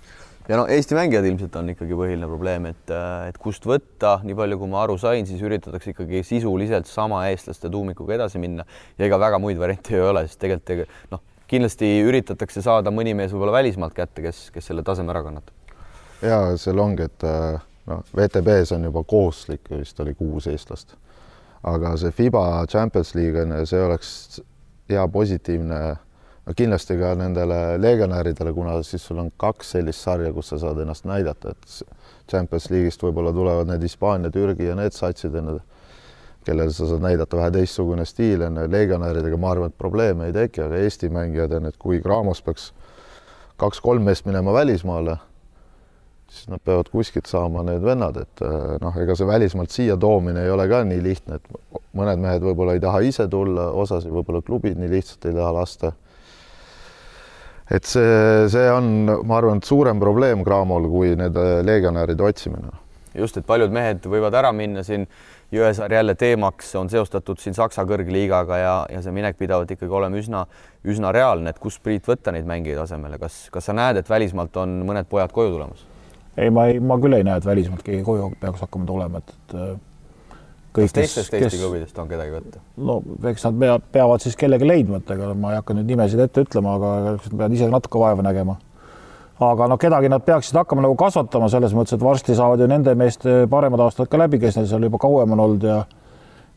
ja 0.49 0.59
no 0.59 0.65
Eesti 0.69 0.97
mängijad 0.97 1.25
ilmselt 1.27 1.55
on 1.59 1.69
ikkagi 1.73 1.97
põhiline 1.97 2.27
probleem, 2.29 2.67
et, 2.71 2.89
äh, 2.93 3.27
et 3.29 3.37
kust 3.41 3.65
võtta, 3.67 4.17
nii 4.25 4.37
palju, 4.37 4.59
kui 4.61 4.71
ma 4.71 4.83
aru 4.83 4.97
sain, 5.01 5.27
siis 5.27 5.41
üritatakse 5.45 5.93
ikkagi 5.93 6.23
sisuliselt 6.27 6.89
sama 6.89 7.25
eestlaste 7.31 7.71
tuumikuga 7.73 8.17
edasi 8.19 8.41
minna. 8.41 8.65
Ja 8.99 9.07
ega 9.09 9.19
väga 9.21 9.39
muid 9.41 9.59
variante 9.61 9.95
ei 9.97 10.03
ole, 10.05 10.25
sest 10.29 10.41
tegelikult 10.43 11.13
noh, 11.13 11.23
kindlasti 11.51 11.89
üritatakse 12.05 12.63
saada 12.65 12.93
mõni 12.93 13.15
mees 13.17 13.33
võib-olla 13.33 13.59
välismaalt 13.59 13.95
kätte, 13.97 14.23
kes, 14.25 14.49
kes 14.53 14.71
selle 14.71 14.85
taseme 14.85 15.13
ära 15.13 15.23
kannatab. 15.25 15.77
ja 16.21 16.39
seal 16.61 16.79
ongi, 16.79 17.09
et 17.09 17.25
äh, 17.27 17.61
noh, 17.89 18.05
VTB-s 18.15 18.75
on 18.77 18.89
juba 18.89 19.03
kohustuslik, 19.03 19.69
vist 19.73 19.99
oli 20.01 20.15
kuus 20.17 20.47
eestlast, 20.51 20.95
aga 21.65 21.95
see 22.01 22.13
FIBA 22.13 22.65
Champions 22.69 23.15
League 23.17 23.41
on, 23.41 23.55
see 23.65 23.81
oleks 23.81 24.41
hea 24.89 25.05
positiivne 25.09 25.79
kindlasti 26.53 26.97
ka 26.99 27.15
nendele 27.17 27.81
legionäridele, 27.81 28.53
kuna 28.53 28.75
siis 28.85 29.05
sul 29.07 29.17
on 29.23 29.31
kaks 29.37 29.71
sellist 29.77 30.05
sarja, 30.05 30.33
kus 30.33 30.51
sa 30.53 30.59
saad 30.61 30.83
ennast 30.83 31.07
näidata, 31.09 31.55
et 31.55 31.95
Champions 32.29 32.69
League'ist 32.69 33.01
võib-olla 33.01 33.33
tulevad 33.33 33.71
need 33.71 33.81
Hispaania, 33.85 34.29
Türgi 34.33 34.69
ja 34.69 34.75
need 34.77 34.93
satsid 34.93 35.33
enne 35.35 35.59
kellel 36.45 36.69
sa 36.73 36.85
saad 36.85 37.01
näidata 37.01 37.37
vähe 37.37 37.51
teistsugune 37.57 38.05
stiil 38.05 38.43
on 38.45 38.59
ju, 38.61 38.71
legionäridega 38.71 39.37
ma 39.41 39.51
arvan, 39.55 39.71
et 39.73 39.77
probleeme 39.77 40.29
ei 40.29 40.35
teki, 40.35 40.61
aga 40.67 40.81
Eesti 40.85 41.09
mängijad 41.13 41.55
on, 41.57 41.69
et 41.71 41.77
kui 41.81 42.01
Graamos 42.03 42.41
peaks 42.45 42.69
kaks-kolm 43.61 44.05
meest 44.05 44.27
minema 44.27 44.53
välismaale, 44.53 45.17
siis 46.29 46.49
nad 46.51 46.61
peavad 46.65 46.89
kuskilt 46.93 47.29
saama 47.29 47.63
need 47.65 47.83
vennad, 47.85 48.19
et 48.21 48.45
äh, 48.45 48.75
noh, 48.81 48.97
ega 49.01 49.15
see 49.17 49.27
välismaalt 49.27 49.73
siia 49.73 49.97
toomine 49.97 50.45
ei 50.45 50.53
ole 50.53 50.67
ka 50.69 50.83
nii 50.85 51.01
lihtne, 51.03 51.39
et 51.39 51.81
mõned 51.97 52.21
mehed 52.21 52.45
võib-olla 52.45 52.75
ei 52.75 52.83
taha 52.83 53.01
ise 53.07 53.27
tulla, 53.31 53.71
osasid 53.85 54.13
võib-olla 54.13 54.43
klubid 54.45 54.77
nii 54.81 54.91
lihtsalt 54.97 55.29
ei 55.29 55.37
taha 55.37 55.53
lasta. 55.61 55.93
Et 57.71 57.87
see, 57.89 58.49
see 58.53 58.65
on, 58.71 58.89
ma 59.25 59.39
arvan, 59.39 59.61
et 59.61 59.69
suurem 59.69 60.01
probleem 60.01 60.43
Cramol 60.45 60.89
kui 60.91 61.15
need 61.17 61.37
legionäride 61.65 62.23
otsimine. 62.23 62.73
just, 63.15 63.37
et 63.37 63.45
paljud 63.47 63.71
mehed 63.71 64.05
võivad 64.11 64.35
ära 64.35 64.51
minna 64.51 64.83
siin 64.83 65.07
Jõesaar 65.53 65.93
jälle 65.93 66.15
teemaks 66.17 66.71
on 66.75 66.89
seostatud 66.89 67.39
siin 67.39 67.53
Saksa 67.55 67.85
kõrgliigaga 67.85 68.57
ja, 68.57 68.73
ja 68.91 69.01
see 69.05 69.13
minek 69.13 69.37
pidavat 69.37 69.69
ikkagi 69.71 69.93
olema 69.93 70.17
üsna, 70.17 70.41
üsna 70.83 71.11
reaalne, 71.13 71.53
et 71.53 71.59
kust 71.61 71.83
Priit 71.85 72.07
võtta 72.09 72.33
neid 72.33 72.47
mängijaid 72.49 72.81
asemele, 72.81 73.19
kas, 73.21 73.45
kas 73.53 73.69
sa 73.69 73.75
näed, 73.77 74.01
et 74.01 74.09
välismaalt 74.09 74.57
on 74.57 74.79
mõned 74.89 75.07
pojad 75.09 75.31
koju 75.35 75.53
tulemas? 75.53 75.85
ei, 76.35 76.49
ma 76.49 76.65
ei, 76.71 76.81
ma 76.83 76.97
küll 76.99 77.15
ei 77.15 77.23
näe, 77.23 77.37
et 77.39 77.45
välismaalt 77.47 77.85
keegi 77.85 78.03
koju 78.03 78.31
peaks 78.41 78.65
hakkama 78.65 78.89
tulema, 78.89 79.21
et, 79.21 79.35
et 79.37 79.55
äh, 79.61 79.77
kõik, 80.75 80.91
kas 80.91 80.95
teistest 80.97 81.33
Eesti 81.37 81.59
klubidest 81.61 81.99
on 82.01 82.11
kedagi 82.11 82.35
võtta? 82.35 82.61
no 82.77 82.99
eks 83.31 83.47
nad 83.47 83.59
pea, 83.63 83.79
peavad 83.97 84.23
siis 84.23 84.37
kellegi 84.39 84.67
leidma, 84.67 85.01
et 85.01 85.11
ega 85.15 85.33
ma 85.33 85.53
ei 85.53 85.59
hakka 85.61 85.75
nüüd 85.77 85.89
nimesid 85.91 86.21
ette 86.27 86.45
ütlema, 86.45 86.77
aga 86.79 86.93
eks 87.15 87.31
nad 87.31 87.41
peavad 87.41 87.57
ise 87.57 87.69
natuke 87.71 88.01
vaeva 88.01 88.25
nägema. 88.25 88.57
aga 89.49 89.69
noh, 89.71 89.81
kedagi 89.81 90.11
nad 90.11 90.25
peaksid 90.27 90.57
hakkama 90.61 90.85
nagu 90.85 90.97
kasvatama 90.99 91.49
selles 91.51 91.75
mõttes, 91.77 91.97
et 91.97 92.03
varsti 92.05 92.37
saavad 92.37 92.63
ju 92.63 92.69
nende 92.71 92.95
meeste 92.95 93.43
paremad 93.51 93.87
aastad 93.87 94.11
ka 94.11 94.19
läbi, 94.21 94.39
kes 94.43 94.59
neil 94.59 94.69
seal 94.71 94.87
juba 94.87 95.01
kauem 95.01 95.37
on 95.37 95.45
olnud 95.47 95.69
ja 95.69 95.83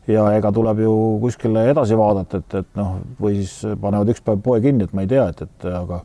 ja 0.09 0.25
ega 0.33 0.51
tuleb 0.53 0.79
ju 0.81 0.93
kuskile 1.21 1.67
edasi 1.69 1.97
vaadata, 1.97 2.39
et, 2.41 2.55
et 2.63 2.69
noh, 2.79 2.95
või 3.21 3.41
siis 3.41 3.75
panevad 3.81 4.09
üks 4.09 4.23
päev 4.25 4.41
poe 4.41 4.61
kinni, 4.63 4.87
et 4.87 4.95
ma 4.95 5.05
ei 5.05 5.11
tea, 5.11 5.27
et, 5.29 5.43
et 5.45 5.67
aga 5.69 6.01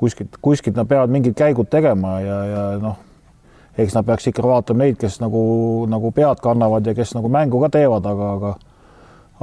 kuskilt, 0.00 0.38
kuskilt 0.42 0.76
nad 0.76 0.88
peavad 0.88 1.12
mingid 1.12 1.36
käigud 1.38 1.68
tegema 1.70 2.18
ja, 2.24 2.38
ja 2.50 2.64
noh, 2.82 2.98
eks 3.78 3.96
nad 3.96 4.06
peaks 4.06 4.30
ikka 4.30 4.44
vaatama 4.46 4.84
neid, 4.84 4.96
kes 5.00 5.20
nagu, 5.20 5.42
nagu 5.90 6.12
pead 6.16 6.40
kannavad 6.42 6.86
ja 6.86 6.94
kes 6.96 7.14
nagu 7.16 7.28
mängu 7.32 7.60
ka 7.64 7.72
teevad, 7.78 8.06
aga, 8.06 8.32
aga 8.38 8.54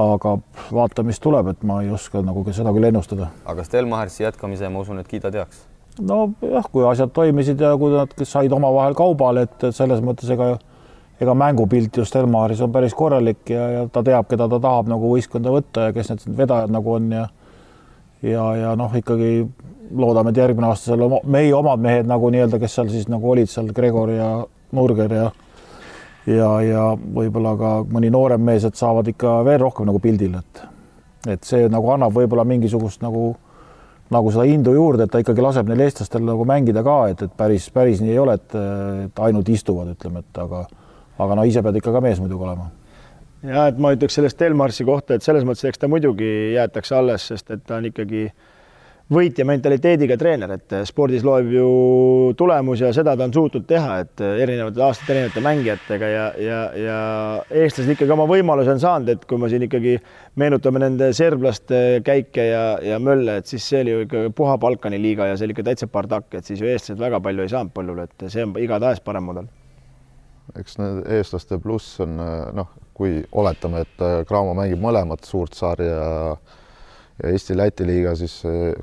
aga 0.04 0.38
vaatame, 0.74 1.12
mis 1.12 1.22
tuleb, 1.22 1.52
et 1.52 1.64
ma 1.70 1.84
ei 1.84 1.92
oska 1.94 2.24
nagu 2.26 2.42
seda 2.50 2.74
küll 2.74 2.90
ennustada. 2.90 3.30
aga 3.46 3.64
Stelmachersi 3.64 4.24
jätkamise 4.24 4.70
ma 4.70 4.82
usun, 4.82 5.00
et 5.00 5.08
kiidad 5.08 5.38
heaks? 5.38 5.68
nojah, 6.02 6.66
kui 6.74 6.86
asjad 6.90 7.12
toimisid 7.14 7.62
ja 7.62 7.76
kui 7.78 7.94
nad 7.94 8.14
said 8.26 8.52
omavahel 8.52 8.96
kaubale, 8.98 9.46
et 9.46 9.68
selles 9.78 10.02
mõttes 10.02 10.32
ega 10.34 10.56
ega 11.22 11.36
mängupilt 11.38 11.98
just 11.98 12.16
Elmaris 12.16 12.62
on 12.62 12.72
päris 12.74 12.96
korralik 12.98 13.50
ja, 13.50 13.68
ja 13.70 13.84
ta 13.92 14.02
teab, 14.04 14.28
keda 14.30 14.48
ta 14.50 14.60
tahab 14.60 14.90
nagu 14.92 15.12
võistkonda 15.14 15.54
võtta 15.54 15.88
ja 15.88 15.96
kes 15.96 16.10
need 16.10 16.26
vedajad 16.38 16.74
nagu 16.74 16.96
on 16.98 17.12
ja 17.14 17.28
ja, 18.24 18.48
ja 18.56 18.74
noh, 18.80 18.94
ikkagi 18.96 19.46
loodame, 19.94 20.32
et 20.32 20.42
järgmine 20.42 20.68
aasta 20.70 20.92
seal 20.92 21.06
oma, 21.06 21.22
meie 21.30 21.54
omad 21.56 21.82
mehed 21.84 22.10
nagu 22.10 22.30
nii-öelda, 22.34 22.60
kes 22.62 22.78
seal 22.80 22.92
siis 22.92 23.10
nagu 23.12 23.30
olid 23.30 23.52
seal 23.52 23.72
Gregor 23.76 24.12
ja 24.14 24.30
Nurger 24.74 25.14
ja 25.14 25.32
ja, 26.28 26.50
ja 26.64 26.84
võib-olla 26.96 27.56
ka 27.60 27.72
mõni 27.92 28.12
noorem 28.14 28.44
mees, 28.48 28.64
et 28.66 28.80
saavad 28.80 29.08
ikka 29.12 29.42
veel 29.46 29.60
rohkem 29.66 29.90
nagu 29.90 30.00
pildil, 30.04 30.38
et 30.40 30.70
et 31.34 31.48
see 31.48 31.70
nagu 31.72 31.88
annab 31.94 32.16
võib-olla 32.16 32.44
mingisugust 32.48 33.04
nagu 33.04 33.34
nagu 34.12 34.32
seda 34.32 34.44
indu 34.46 34.74
juurde, 34.76 35.06
et 35.06 35.12
ta 35.12 35.22
ikkagi 35.24 35.42
laseb 35.42 35.70
neil 35.70 35.86
eestlastel 35.86 36.24
nagu 36.28 36.46
mängida 36.46 36.84
ka, 36.86 36.98
et, 37.10 37.22
et 37.26 37.32
päris, 37.38 37.70
päris 37.74 38.02
nii 38.04 38.12
ei 38.14 38.20
ole, 38.22 38.36
et, 38.38 38.56
et 39.08 39.22
ainult 39.26 39.50
istuvad, 39.50 39.94
ütleme, 39.96 40.22
et 40.22 40.42
aga 40.44 40.66
aga 41.24 41.38
no 41.38 41.46
ise 41.48 41.62
pead 41.64 41.78
ikka 41.80 41.94
ka 41.94 42.02
mees 42.04 42.20
muidugi 42.22 42.46
olema 42.46 42.70
ja 43.44 43.68
et 43.72 43.80
ma 43.82 43.94
ütleks 43.96 44.20
sellest 44.20 44.42
Elmarsi 44.46 44.86
kohta, 44.88 45.18
et 45.18 45.26
selles 45.26 45.46
mõttes, 45.48 45.68
eks 45.68 45.82
ta 45.82 45.92
muidugi 45.92 46.32
jäetakse 46.56 46.98
alles, 46.98 47.30
sest 47.34 47.52
et 47.56 47.64
ta 47.68 47.80
on 47.82 47.90
ikkagi 47.92 48.28
võitja 49.14 49.44
mentaliteediga 49.46 50.16
treener, 50.18 50.54
et 50.56 50.74
spordis 50.88 51.26
loeb 51.28 51.50
ju 51.52 51.66
tulemus 52.40 52.82
ja 52.82 52.92
seda 52.96 53.18
ta 53.20 53.28
on 53.28 53.34
suutnud 53.36 53.66
teha, 53.68 53.98
et 54.06 54.22
erinevatel 54.24 54.86
aastatel 54.86 55.18
erinevate 55.18 55.44
mängijatega 55.44 56.10
ja, 56.10 56.28
ja, 56.40 56.60
ja 56.80 57.00
eestlased 57.52 57.92
ikkagi 57.94 58.16
oma 58.16 58.26
võimaluse 58.30 58.72
on 58.74 58.82
saanud, 58.82 59.12
et 59.12 59.26
kui 59.30 59.42
me 59.42 59.50
siin 59.52 59.68
ikkagi 59.68 59.98
meenutame 60.40 60.82
nende 60.86 61.12
serblaste 61.16 61.82
käike 62.06 62.48
ja, 62.48 62.64
ja 62.82 63.02
mölle, 63.04 63.42
et 63.42 63.52
siis 63.52 63.68
see 63.68 63.84
oli 63.84 63.98
ju 63.98 64.06
ikka 64.08 64.24
puha 64.40 64.56
Balkani 64.62 65.02
liiga 65.04 65.28
ja 65.30 65.36
see 65.38 65.50
oli 65.50 65.58
ikka 65.58 65.68
täitsa 65.68 65.90
bardakk, 65.92 66.32
et 66.40 66.48
siis 66.48 66.64
ju 66.64 66.72
eestlased 66.72 67.04
väga 67.04 67.20
palju 67.28 67.44
ei 67.44 67.52
saanud 67.52 67.76
põllule, 67.76 68.08
et 68.08 68.28
see 68.32 68.48
on 68.48 68.56
igatahes 68.64 69.04
parem 69.04 69.28
mudel. 69.28 69.52
Eks 70.60 70.80
need 70.80 71.04
eestlaste 71.20 71.60
pluss 71.64 72.00
on 72.04 72.18
noh, 72.18 72.72
kui 72.94 73.22
oletame, 73.32 73.86
et 73.86 74.04
Cramo 74.30 74.54
mängib 74.58 74.82
mõlemat 74.84 75.26
suurt 75.28 75.58
sarja 75.58 75.94
ja 75.94 77.30
Eesti-Läti 77.30 77.86
liiga, 77.86 78.16
siis 78.18 78.40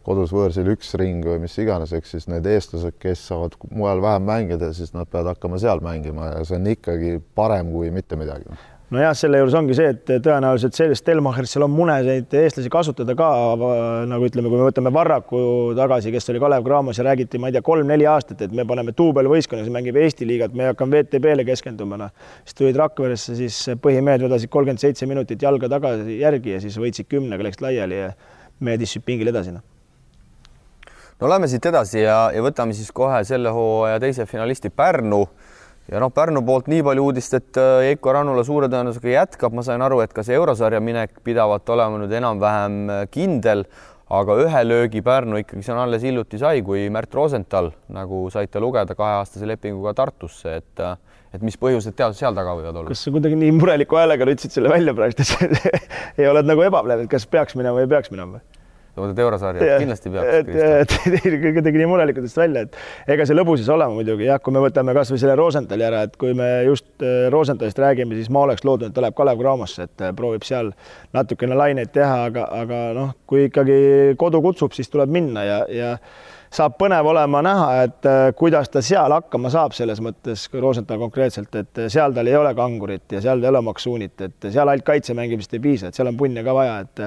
kodus-võõrsil 0.06 0.68
üks 0.72 0.94
ring 1.00 1.24
või 1.26 1.40
mis 1.42 1.56
iganes, 1.58 1.92
ehk 1.96 2.06
siis 2.06 2.28
need 2.30 2.46
eestlased, 2.46 2.94
kes 3.02 3.24
saavad 3.32 3.56
mujal 3.74 4.02
vähem 4.04 4.28
mängida, 4.28 4.70
siis 4.76 4.94
nad 4.94 5.10
peavad 5.10 5.34
hakkama 5.34 5.58
seal 5.62 5.82
mängima 5.84 6.30
ja 6.36 6.44
see 6.46 6.60
on 6.60 6.70
ikkagi 6.70 7.16
parem 7.34 7.72
kui 7.74 7.90
mitte 7.94 8.18
midagi 8.20 8.46
nojah, 8.90 9.12
selle 9.14 9.38
juures 9.38 9.54
ongi 9.54 9.74
see, 9.78 9.92
et 9.92 10.10
tõenäoliselt 10.24 10.74
sellest 10.74 11.04
Stelmachersil 11.04 11.62
on 11.64 11.70
mune 11.72 11.94
neid 12.06 12.34
eestlasi 12.40 12.70
kasutada 12.72 13.14
ka 13.18 13.28
nagu 14.10 14.26
ütleme, 14.26 14.50
kui 14.50 14.58
me 14.58 14.66
võtame 14.66 14.92
Varraku 14.94 15.40
tagasi, 15.78 16.10
kes 16.14 16.30
oli 16.32 16.42
Kalev 16.42 16.66
Cramos 16.66 16.98
ja 16.98 17.06
räägiti, 17.06 17.38
ma 17.38 17.50
ei 17.50 17.56
tea, 17.56 17.64
kolm-neli 17.66 18.08
aastat, 18.10 18.42
et 18.46 18.54
me 18.56 18.66
paneme 18.68 18.94
duubelvõistkonna, 18.98 19.62
kes 19.62 19.74
mängib 19.74 19.98
Eesti 20.02 20.26
liigat, 20.26 20.56
me 20.58 20.72
hakkame 20.72 20.98
VTB-le 20.98 21.46
keskenduma, 21.48 22.00
noh. 22.00 22.14
siis 22.42 22.58
tulid 22.58 22.78
Rakveresse, 22.80 23.38
siis 23.38 23.62
põhimehed 23.82 24.26
vedasid 24.26 24.50
kolmkümmend 24.50 24.82
seitse 24.82 25.06
minutit 25.10 25.42
jalga 25.46 25.70
tagasi 25.70 26.18
järgi 26.20 26.56
ja 26.56 26.62
siis 26.64 26.78
võitsid 26.80 27.10
kümnega, 27.10 27.46
läksid 27.46 27.66
laiali 27.68 28.02
ja 28.02 28.14
mehed 28.60 28.82
istusid 28.82 29.06
pingil 29.06 29.30
edasi, 29.30 29.54
noh 29.54 29.66
no 31.20 31.28
lähme 31.28 31.48
siit 31.52 31.66
edasi 31.68 32.00
ja, 32.00 32.30
ja 32.32 32.42
võtame 32.42 32.74
siis 32.76 32.90
kohe 32.96 33.20
selle 33.28 33.52
hooaja 33.52 34.00
teise 34.00 34.24
finalisti 34.26 34.70
Pärnu 34.72 35.26
ja 35.90 36.00
noh, 36.02 36.12
Pärnu 36.14 36.42
poolt 36.46 36.70
nii 36.70 36.82
palju 36.86 37.06
uudist, 37.10 37.36
et 37.38 37.60
äh, 37.60 37.92
Rannula 38.14 38.44
suure 38.46 38.70
tõenäosusega 38.70 39.14
jätkab, 39.16 39.54
ma 39.56 39.64
sain 39.66 39.82
aru, 39.82 40.00
et 40.04 40.14
ka 40.14 40.24
see 40.26 40.38
eurosarja 40.38 40.80
minek 40.84 41.20
pidavat 41.26 41.68
olema 41.74 42.00
nüüd 42.00 42.14
enam-vähem 42.20 42.76
äh, 42.90 43.04
kindel, 43.10 43.64
aga 44.10 44.36
ühe 44.44 44.64
löögi 44.66 45.02
Pärnu 45.06 45.42
ikkagi 45.42 45.66
seal 45.66 45.78
alles 45.82 46.02
hiljuti 46.06 46.40
sai, 46.40 46.62
kui 46.66 46.88
Märt 46.92 47.14
Rosenthal, 47.14 47.72
nagu 47.94 48.24
saite 48.34 48.62
lugeda, 48.62 48.96
kaheaastase 48.98 49.48
lepinguga 49.50 49.94
Tartusse, 49.98 50.60
et 50.62 50.84
äh, 50.84 50.96
et 51.30 51.42
mis 51.46 51.54
põhjused 51.54 51.94
tead 51.94 52.16
seal 52.18 52.34
taga 52.34 52.56
võivad 52.58 52.74
olla? 52.74 52.90
kas 52.90 53.04
sa 53.06 53.12
kuidagi 53.14 53.36
nii 53.38 53.52
mureliku 53.54 54.00
häälega 54.00 54.26
ütlesid 54.26 54.54
selle 54.56 54.72
välja 54.72 54.94
praegu, 54.98 55.14
et 55.46 55.84
ei 56.18 56.26
oled 56.26 56.48
nagu 56.48 56.64
ebaplev, 56.66 57.04
et 57.04 57.12
kas 57.12 57.26
peaks 57.30 57.54
minema 57.58 57.78
või 57.78 57.86
ei 57.86 57.92
peaks 57.92 58.10
minema 58.10 58.42
mõtled 59.02 59.22
eurosarja, 59.24 59.78
kindlasti 59.82 60.12
peaks. 60.14 60.96
kuidagi 61.44 61.78
nii 61.82 61.90
murelikutest 61.90 62.40
välja, 62.40 62.64
et 62.66 63.14
ega 63.16 63.26
see 63.28 63.36
lõbus 63.36 63.62
ei 63.62 63.68
saa 63.68 63.76
olema 63.78 63.96
muidugi 63.96 64.28
jah, 64.28 64.40
kui 64.42 64.54
me 64.54 64.62
võtame 64.64 64.94
kasvõi 64.96 65.20
selle 65.22 65.36
Rosenthali 65.40 65.86
ära, 65.86 66.04
et 66.08 66.16
kui 66.20 66.34
me 66.36 66.48
just 66.68 66.88
äh, 67.04 67.28
Rosenthalist 67.32 67.80
räägime, 67.80 68.18
siis 68.18 68.30
ma 68.32 68.44
oleks 68.46 68.66
lootnud, 68.66 68.90
et 68.90 68.96
ta 68.96 69.04
läheb 69.04 69.16
Kalev 69.18 69.40
Cramosse, 69.40 69.88
et 69.88 70.04
äh, 70.06 70.14
proovib 70.16 70.44
seal 70.46 70.72
natukene 71.16 71.58
laineid 71.58 71.92
teha, 71.94 72.26
aga, 72.30 72.48
aga 72.64 72.82
noh, 72.96 73.14
kui 73.30 73.48
ikkagi 73.48 73.80
kodu 74.20 74.42
kutsub, 74.44 74.76
siis 74.76 74.92
tuleb 74.92 75.12
minna 75.12 75.46
ja, 75.46 75.62
ja 75.70 75.94
saab 76.50 76.74
põnev 76.80 77.06
olema 77.06 77.42
näha, 77.46 77.68
et 77.86 78.08
äh, 78.10 78.24
kuidas 78.38 78.70
ta 78.72 78.82
seal 78.84 79.14
hakkama 79.14 79.52
saab, 79.54 79.74
selles 79.76 80.02
mõttes 80.02 80.48
Rosenthal 80.56 80.98
konkreetselt, 81.02 81.54
et 81.54 81.84
seal 81.92 82.16
tal 82.16 82.30
ei 82.30 82.36
ole 82.38 82.52
kangurit 82.58 83.16
ja 83.16 83.22
seal 83.22 83.42
ei 83.42 83.52
ole 83.52 83.62
maksuunit, 83.70 84.26
et 84.26 84.50
seal 84.50 84.68
ainult 84.68 84.86
kaitse 84.86 85.14
mängimist 85.18 85.54
ei 85.54 85.62
piisa, 85.62 85.90
et 85.90 85.98
seal 85.98 86.10
on 86.10 86.18
punne 86.18 86.44
ka 86.46 86.56
vaja, 86.56 86.80
et 86.84 87.04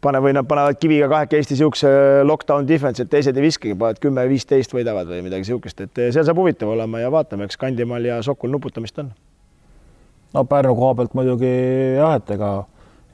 pane 0.00 0.20
või 0.22 0.34
nad 0.36 0.46
panevad 0.46 0.78
kiviga 0.78 1.08
kahekesti 1.10 1.56
niisuguse 1.56 1.90
lockdown 2.26 2.68
defense, 2.68 3.02
et 3.02 3.10
teised 3.10 3.36
ei 3.36 3.44
viskagi, 3.48 3.74
panevad 3.78 4.02
kümme-viisteist 4.02 4.74
võidavad 4.74 5.10
või 5.10 5.24
midagi 5.26 5.46
niisugust, 5.46 5.80
et 5.84 6.02
seal 6.14 6.26
saab 6.26 6.38
huvitav 6.38 6.70
olema 6.70 7.02
ja 7.02 7.10
vaatame, 7.14 7.48
eks 7.48 7.58
Kandimaal 7.58 8.06
ja 8.06 8.20
Sokul 8.22 8.52
nuputamist 8.54 8.98
on. 9.02 9.10
no 10.34 10.44
Pärnu 10.44 10.76
koha 10.78 10.94
pealt 11.00 11.18
muidugi 11.18 11.50
jah, 11.98 12.18
et 12.20 12.30
ega 12.36 12.52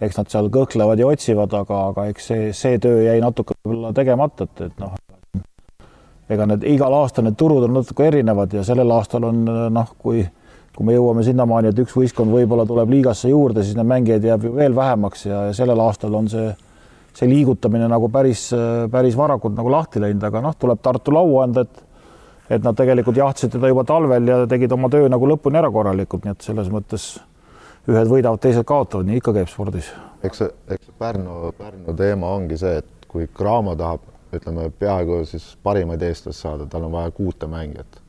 eks 0.05 0.20
nad 0.20 0.31
seal 0.33 0.51
kõhklevad 0.53 1.01
ja 1.01 1.09
otsivad, 1.09 1.57
aga, 1.57 1.81
aga 1.92 2.07
eks 2.12 2.31
see, 2.31 2.53
see 2.53 2.79
töö 2.83 3.01
jäi 3.07 3.20
natuke 3.23 3.57
võib-olla 3.64 3.94
tegemata, 3.97 4.44
et, 4.44 4.64
et 4.68 4.81
noh, 4.83 4.94
ega 6.29 6.49
need 6.51 6.64
igal 6.68 7.01
aastal 7.01 7.25
need 7.25 7.37
turud 7.40 7.64
on 7.64 7.79
natuke 7.79 8.09
erinevad 8.11 8.53
ja 8.53 8.64
sellel 8.66 8.92
aastal 8.97 9.31
on 9.31 9.44
noh, 9.73 9.94
kui 9.99 10.25
kui 10.75 10.88
me 10.88 10.97
jõuame 10.97 11.23
sinnamaani, 11.23 11.70
et 11.70 11.79
üks 11.79 11.92
võistkond 11.94 12.33
võib-olla 12.35 12.64
tuleb 12.66 12.90
liigasse 12.90 13.29
juurde, 13.31 13.62
siis 13.62 13.77
neid 13.79 13.87
mängijaid 13.87 14.25
jääb 14.27 14.47
ju 14.49 14.55
veel 14.57 14.75
vähemaks 14.75 15.29
ja, 15.29 15.44
ja 15.47 15.53
sellel 15.55 15.79
aastal 15.85 16.16
on 16.18 16.27
see 16.33 16.49
see 17.14 17.29
liigutamine 17.31 17.88
nagu 17.90 18.09
päris, 18.11 18.48
päris 18.90 19.16
varakult 19.16 19.55
nagu 19.55 19.70
lahti 19.70 20.03
läinud, 20.03 20.24
aga 20.27 20.40
noh, 20.42 20.57
tuleb 20.59 20.81
Tartule 20.83 21.20
au 21.20 21.40
anda, 21.44 21.62
et 21.62 21.85
et 22.50 22.64
nad 22.64 22.77
tegelikult 22.77 23.16
jahtsid 23.16 23.55
teda 23.55 23.70
juba 23.70 23.87
talvel 23.88 24.27
ja 24.29 24.42
tegid 24.48 24.72
oma 24.77 24.90
töö 24.92 25.09
nagu 25.09 25.29
lõpuni 25.29 25.57
ära 25.57 25.70
korralikult, 25.72 26.27
nii 26.27 26.35
et 26.35 26.44
selles 26.44 26.68
mõttes 26.72 27.14
ühed 27.88 28.09
võidavad, 28.09 28.40
teised 28.40 28.64
kaotavad, 28.68 29.09
nii 29.09 29.20
ikka 29.20 29.35
käib 29.37 29.50
spordis. 29.53 29.90
eks 30.24 30.40
see, 30.40 30.50
eks 30.77 30.92
Pärnu, 30.98 31.53
Pärnu 31.59 31.96
teema 31.96 32.33
ongi 32.37 32.59
see, 32.61 32.79
et 32.81 33.09
kui 33.09 33.29
Cramo 33.37 33.74
tahab, 33.77 34.07
ütleme 34.35 34.70
peaaegu 34.79 35.22
siis 35.29 35.53
parimaid 35.62 36.03
eestlasi 36.03 36.40
saada, 36.46 36.66
tal 36.70 36.88
on 36.88 36.92
vaja 36.96 37.12
kuute 37.16 37.48
mängijat, 37.50 38.00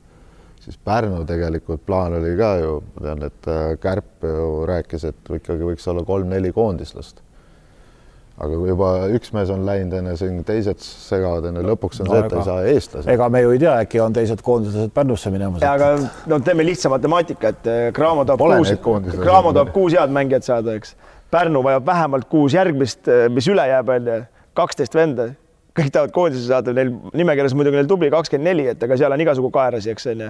siis 0.63 0.79
Pärnu 0.83 1.23
tegelikult 1.27 1.83
plaan 1.85 2.15
oli 2.19 2.33
ka 2.39 2.55
ju, 2.63 2.79
ma 2.95 3.05
tean, 3.07 3.27
et 3.27 3.51
äh, 3.51 3.65
Kärp 3.81 4.27
ju 4.27 4.63
rääkis, 4.67 5.07
et 5.11 5.35
ikkagi 5.39 5.71
võiks 5.71 5.91
olla 5.91 6.03
kolm-neli 6.07 6.51
koondislast. 6.55 7.21
Aga 8.35 8.57
kui 8.59 8.67
juba 8.67 8.89
üks 9.15 9.31
mees 9.35 9.51
on 9.53 9.63
läinud, 9.67 9.93
onju, 9.99 10.15
siin 10.19 10.41
teised 10.47 10.81
segavad, 10.83 11.47
onju, 11.51 11.63
lõpuks 11.69 12.01
on 12.03 12.09
no, 12.09 12.15
see, 12.15 12.25
et 12.25 12.33
ega, 12.33 12.41
ei 12.41 12.49
saa 12.49 12.73
eestlasi. 12.73 13.09
ega 13.13 13.29
me 13.31 13.41
ju 13.45 13.53
ei 13.55 13.61
tea, 13.63 13.77
äkki 13.85 14.01
on 14.03 14.15
teised 14.15 14.43
koondislased 14.45 14.91
Pärnusse 14.95 15.31
minemas. 15.31 15.63
aga 15.69 15.93
no 16.31 16.39
teeme 16.43 16.67
lihtsa 16.67 16.91
matemaatika, 16.91 17.53
et 17.55 17.71
äh, 17.71 17.87
Cramo 17.95 18.27
tahab 18.27 18.43
Pole 18.43 18.59
kuus, 18.59 19.15
Cramo 19.21 19.55
tahab 19.55 19.71
kuus 19.75 19.95
head 19.95 20.13
mängijat 20.15 20.47
saada, 20.47 20.75
eks. 20.75 20.95
Pärnu 21.31 21.63
vajab 21.65 21.87
vähemalt 21.87 22.27
kuus 22.31 22.53
järgmist, 22.55 23.07
äh, 23.07 23.25
mis 23.31 23.47
üle 23.51 23.65
jääb, 23.71 23.95
onju, 23.95 24.21
kaksteist 24.55 24.95
venda 24.95 25.31
kõik 25.75 25.91
tahavad 25.91 26.13
koondise 26.15 26.45
saada, 26.47 26.73
neil 26.75 26.91
nimekirjas 27.17 27.55
muidugi 27.57 27.79
neil 27.79 27.89
tubli 27.89 28.09
kakskümmend 28.13 28.47
neli, 28.47 28.67
et 28.71 28.83
aga 28.85 28.97
seal 28.99 29.15
on 29.15 29.23
igasugu 29.25 29.49
kaerasi, 29.55 29.91
eks 29.91 30.07
on 30.11 30.23
ju. 30.25 30.29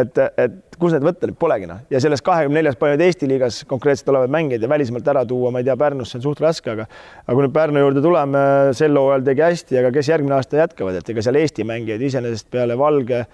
et, 0.00 0.20
et 0.44 0.78
kus 0.80 0.94
need 0.94 1.06
võtta 1.06 1.30
nüüd 1.30 1.38
polegi 1.40 1.68
noh, 1.70 1.80
ja 1.90 2.02
sellest 2.02 2.24
kahekümne 2.26 2.60
neljast 2.60 2.78
paljud 2.80 3.02
Eesti 3.04 3.30
liigas 3.30 3.62
konkreetselt 3.70 4.12
olevad 4.14 4.34
mängijad 4.34 4.62
ja 4.62 4.70
välismaalt 4.70 5.10
ära 5.14 5.24
tuua, 5.28 5.50
ma 5.54 5.62
ei 5.62 5.66
tea, 5.66 5.76
Pärnusse 5.80 6.20
on 6.20 6.26
suht 6.28 6.42
raske, 6.44 6.76
aga 6.76 6.86
aga 6.86 7.34
kui 7.34 7.46
nüüd 7.46 7.56
Pärnu 7.56 7.82
juurde 7.82 8.04
tuleme, 8.04 8.44
sel 8.78 9.00
hooajal 9.00 9.26
tegi 9.26 9.46
hästi, 9.48 9.80
aga 9.82 9.90
kes 9.94 10.12
järgmine 10.14 10.38
aasta 10.38 10.62
jätkavad, 10.62 11.00
et 11.00 11.10
ega 11.10 11.26
seal 11.26 11.42
Eesti 11.42 11.66
mängijaid 11.66 12.08
iseenesest 12.10 12.50
peale 12.54 12.78
Valge 12.78 13.24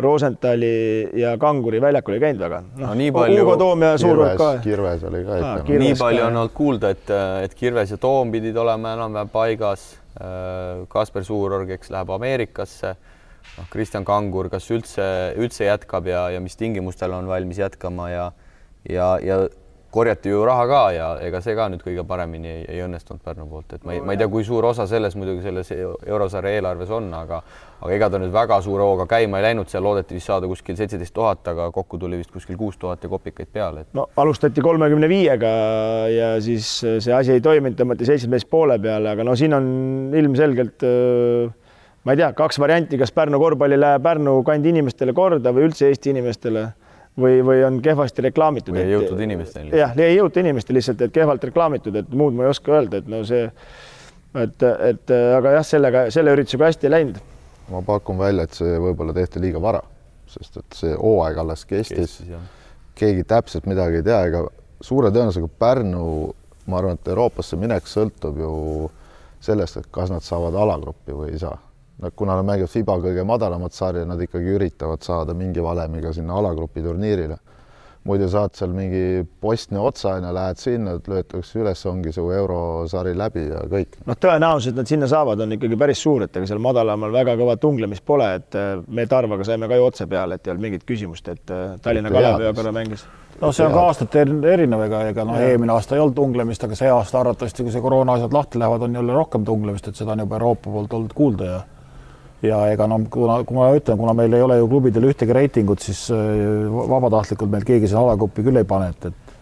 Rosenthali 0.00 1.10
ja 1.20 1.34
Kanguri 1.38 1.80
väljakul 1.82 2.16
ei 2.16 2.22
käinud 2.22 2.40
väga 2.40 2.60
no,. 2.62 2.86
No, 2.86 2.94
nii 2.96 3.10
palju. 3.12 3.42
Ugo 3.42 3.56
Toom 3.60 3.82
ja 3.84 3.90
Suurvõrk 4.00 4.38
ka. 4.40 4.50
Kirves 4.64 5.02
oli 5.10 5.24
ka 5.26 5.40
ah,. 5.44 5.58
nii 5.68 5.96
palju 5.98 6.24
on 6.24 6.38
olnud 6.44 6.54
kuulda, 6.56 6.94
et, 6.94 7.12
et 7.44 7.58
Kirves 7.58 7.92
ja 7.92 8.00
Toom 8.00 8.32
pidid 8.32 8.56
olema 8.56 8.94
enam-vähem 8.96 9.32
paigas 9.34 9.90
Kasper 10.90 11.24
Suurorg, 11.24 11.70
eks 11.70 11.90
läheb 11.94 12.10
Ameerikasse. 12.10 12.96
noh, 13.56 13.66
Kristjan 13.72 14.04
Kangur, 14.04 14.50
kas 14.52 14.66
üldse, 14.70 15.04
üldse 15.40 15.64
jätkab 15.64 16.06
ja, 16.06 16.28
ja 16.34 16.40
mis 16.40 16.56
tingimustel 16.60 17.14
on 17.16 17.28
valmis 17.30 17.58
jätkama 17.58 18.10
ja, 18.10 18.26
ja, 18.84 19.16
ja 19.22 19.38
korjati 19.90 20.30
ju 20.30 20.44
raha 20.46 20.66
ka 20.70 20.80
ja 20.94 21.08
ega 21.26 21.40
see 21.42 21.56
ka 21.58 21.66
nüüd 21.72 21.82
kõige 21.82 22.04
paremini 22.06 22.50
ei, 22.50 22.62
ei 22.76 22.82
õnnestunud 22.84 23.22
Pärnu 23.24 23.46
poolt, 23.50 23.74
et 23.74 23.84
ma 23.86 23.96
ei, 23.96 24.02
ma 24.04 24.14
ei 24.14 24.20
tea, 24.20 24.28
kui 24.30 24.44
suur 24.46 24.64
osa 24.68 24.86
selles 24.90 25.16
muidugi 25.18 25.42
selles 25.42 25.72
eurosarja 25.74 26.52
eelarves 26.58 26.92
on, 26.94 27.08
aga 27.14 27.40
aga 27.80 27.92
ega 27.96 28.10
ta 28.12 28.20
nüüd 28.22 28.32
väga 28.34 28.60
suure 28.62 28.84
hooga 28.86 29.06
käima 29.10 29.40
ei 29.40 29.48
läinud, 29.48 29.70
seal 29.72 29.82
loodeti 29.84 30.14
vist 30.14 30.30
saada 30.30 30.48
kuskil 30.50 30.76
seitseteist 30.78 31.14
tuhat, 31.16 31.42
aga 31.52 31.70
kokku 31.74 31.98
tuli 31.98 32.20
vist 32.20 32.30
kuskil 32.34 32.58
kuus 32.60 32.78
tuhat 32.78 33.02
ja 33.02 33.10
kopikaid 33.10 33.50
peale 33.52 33.86
et.... 33.86 33.90
no 33.96 34.06
alustati 34.20 34.62
kolmekümne 34.62 35.08
viiega 35.10 35.54
ja 36.12 36.34
siis 36.44 36.68
see 36.86 37.16
asi 37.16 37.34
ei 37.38 37.44
toiminud, 37.44 37.78
tõmmati 37.78 38.06
seitsmeteist 38.08 38.50
poole 38.50 38.78
peale, 38.82 39.16
aga 39.16 39.26
no 39.26 39.34
siin 39.38 39.56
on 39.56 39.66
ilmselgelt 40.20 40.86
ma 42.04 42.14
ei 42.14 42.20
tea, 42.20 42.30
kaks 42.36 42.60
varianti, 42.62 42.98
kas 43.00 43.12
Pärnu 43.16 43.40
korvpalli 43.42 43.80
läheb 43.80 44.04
Pärnu 44.04 44.38
kandi 44.46 44.70
inimestele 44.72 45.16
korda 45.16 45.52
või 45.56 45.66
üldse 45.68 45.90
Eesti 45.90 46.14
inimestele 46.14 46.68
või, 47.18 47.40
või 47.44 47.62
on 47.66 47.80
kehvasti 47.82 48.22
reklaamitud. 48.22 48.74
või 48.74 48.84
ei 48.84 48.92
jõutud 48.92 49.20
inimesteni. 49.20 49.72
jah, 49.76 49.94
ei 49.98 50.16
jõuta 50.16 50.40
inimesteni 50.40 50.78
lihtsalt, 50.78 51.00
et 51.06 51.12
kehvalt 51.12 51.44
reklaamitud, 51.44 51.96
et 51.96 52.12
muud 52.14 52.36
ma 52.36 52.46
ei 52.46 52.54
oska 52.54 52.76
öelda, 52.76 53.00
et 53.00 53.10
no 53.10 53.22
see, 53.28 53.48
et, 54.42 54.66
et 54.90 55.14
aga 55.36 55.56
jah, 55.58 55.66
sellega, 55.66 56.04
selle 56.14 56.34
üritusega 56.36 56.70
hästi 56.70 56.88
ei 56.88 56.94
läinud. 56.96 57.20
ma 57.70 57.82
pakun 57.86 58.18
välja, 58.18 58.46
et 58.46 58.56
see 58.58 58.78
võib-olla 58.82 59.14
tehti 59.16 59.42
liiga 59.42 59.62
vara, 59.62 59.82
sest 60.30 60.60
et 60.62 60.80
see 60.82 60.94
hooaeg 60.94 61.38
alles 61.42 61.64
kestis, 61.66 62.18
kestis. 62.20 62.52
keegi 62.98 63.24
täpselt 63.24 63.66
midagi 63.70 64.02
ei 64.02 64.06
tea, 64.06 64.22
ega 64.30 64.44
suure 64.80 65.10
tõenäosusega 65.14 65.50
Pärnu, 65.58 66.04
ma 66.66 66.78
arvan, 66.78 66.98
et 66.98 67.08
Euroopasse 67.08 67.58
minek 67.60 67.88
sõltub 67.90 68.38
ju 68.40 68.52
sellest, 69.40 69.80
et 69.80 69.90
kas 69.90 70.12
nad 70.12 70.24
saavad 70.24 70.54
alagruppi 70.54 71.16
või 71.16 71.34
ei 71.34 71.42
saa 71.42 71.56
Nad, 72.00 72.12
kuna 72.16 72.38
nad 72.38 72.46
mängivad 72.48 72.72
FIBA 72.72 72.96
kõige 73.04 73.24
madalamat 73.28 73.76
sarja, 73.76 74.06
nad 74.08 74.20
ikkagi 74.24 74.54
üritavad 74.56 75.02
saada 75.04 75.34
mingi 75.36 75.60
valemiga 75.60 76.14
sinna 76.16 76.38
alagrupi 76.40 76.82
turniirile. 76.84 77.38
muidu 78.08 78.30
saad 78.32 78.54
seal 78.56 78.70
mingi 78.72 79.26
Bosnia 79.42 79.82
otsa 79.84 80.14
ja 80.16 80.30
lähed 80.32 80.56
sinna, 80.56 80.94
löötakse 80.96 81.58
üles, 81.60 81.82
ongi 81.86 82.12
su 82.16 82.22
eurosari 82.32 83.12
läbi 83.12 83.42
ja 83.50 83.60
kõik. 83.68 83.98
noh, 84.06 84.16
tõenäosus, 84.16 84.70
et 84.70 84.78
nad 84.80 84.88
sinna 84.88 85.06
saavad, 85.06 85.40
on 85.44 85.52
ikkagi 85.52 85.76
päris 85.76 86.00
suur, 86.00 86.22
et 86.24 86.36
ega 86.36 86.48
seal 86.48 86.62
madalamal 86.64 87.12
väga 87.12 87.34
kõva 87.36 87.58
tunglemist 87.60 88.04
pole, 88.06 88.30
et 88.40 88.56
äh, 88.56 88.80
me 88.88 89.04
Tarvaga 89.06 89.44
saime 89.44 89.68
ka 89.68 89.76
ju 89.76 89.84
otse 89.84 90.06
peale, 90.08 90.38
et 90.40 90.46
ei 90.46 90.54
olnud 90.54 90.64
mingit 90.64 90.86
küsimust, 90.88 91.28
et 91.28 91.52
äh, 91.52 91.76
Tallinna 91.84 92.12
Kalevi 92.14 92.54
korra 92.56 92.72
mängis 92.72 93.04
no 93.40 93.50
see 93.52 93.66
on 93.66 93.74
ka 93.74 93.82
aastate 93.90 94.24
erinev, 94.24 94.86
ega, 94.86 95.02
ega 95.12 95.26
noh, 95.28 95.36
eelmine 95.36 95.74
aasta 95.74 95.96
ei 95.96 96.00
olnud 96.00 96.16
tunglemist, 96.16 96.64
aga 96.64 96.78
see 96.78 96.88
aasta 96.92 97.20
arvatavasti, 97.20 97.66
kui 97.66 97.74
see 97.74 97.84
koroona 97.84 98.16
asjad 98.16 98.32
lahti 98.32 98.60
lähevad, 98.60 98.88
on 98.88 98.96
jälle 98.96 99.12
rohkem 99.16 99.44
tunglemist, 99.44 99.88
et 99.88 100.00
seda 100.00 100.16
on 100.16 100.24
juba 100.24 100.40
Euroopa 100.40 100.72
poolt 100.72 100.96
olnud 100.96 101.14
kuulda 101.16 101.50
ja 101.50 101.60
ja 102.46 102.60
ega 102.72 102.86
noh, 102.90 103.02
kuna, 103.12 103.40
kui 103.44 103.58
ma 103.58 103.70
ütlen, 103.76 103.98
kuna 104.00 104.14
meil 104.16 104.36
ei 104.36 104.44
ole 104.44 104.60
ju 104.60 104.68
klubidel 104.70 105.10
ühtegi 105.10 105.36
reitingut, 105.36 105.82
siis 105.84 106.06
äh, 106.14 106.70
vabatahtlikult 106.70 107.52
meil 107.52 107.66
keegi 107.68 107.90
sinna 107.90 108.06
alagruppi 108.06 108.44
küll 108.46 108.60
ei 108.60 108.68
pane, 108.68 108.94
et, 108.94 109.10
et 109.10 109.36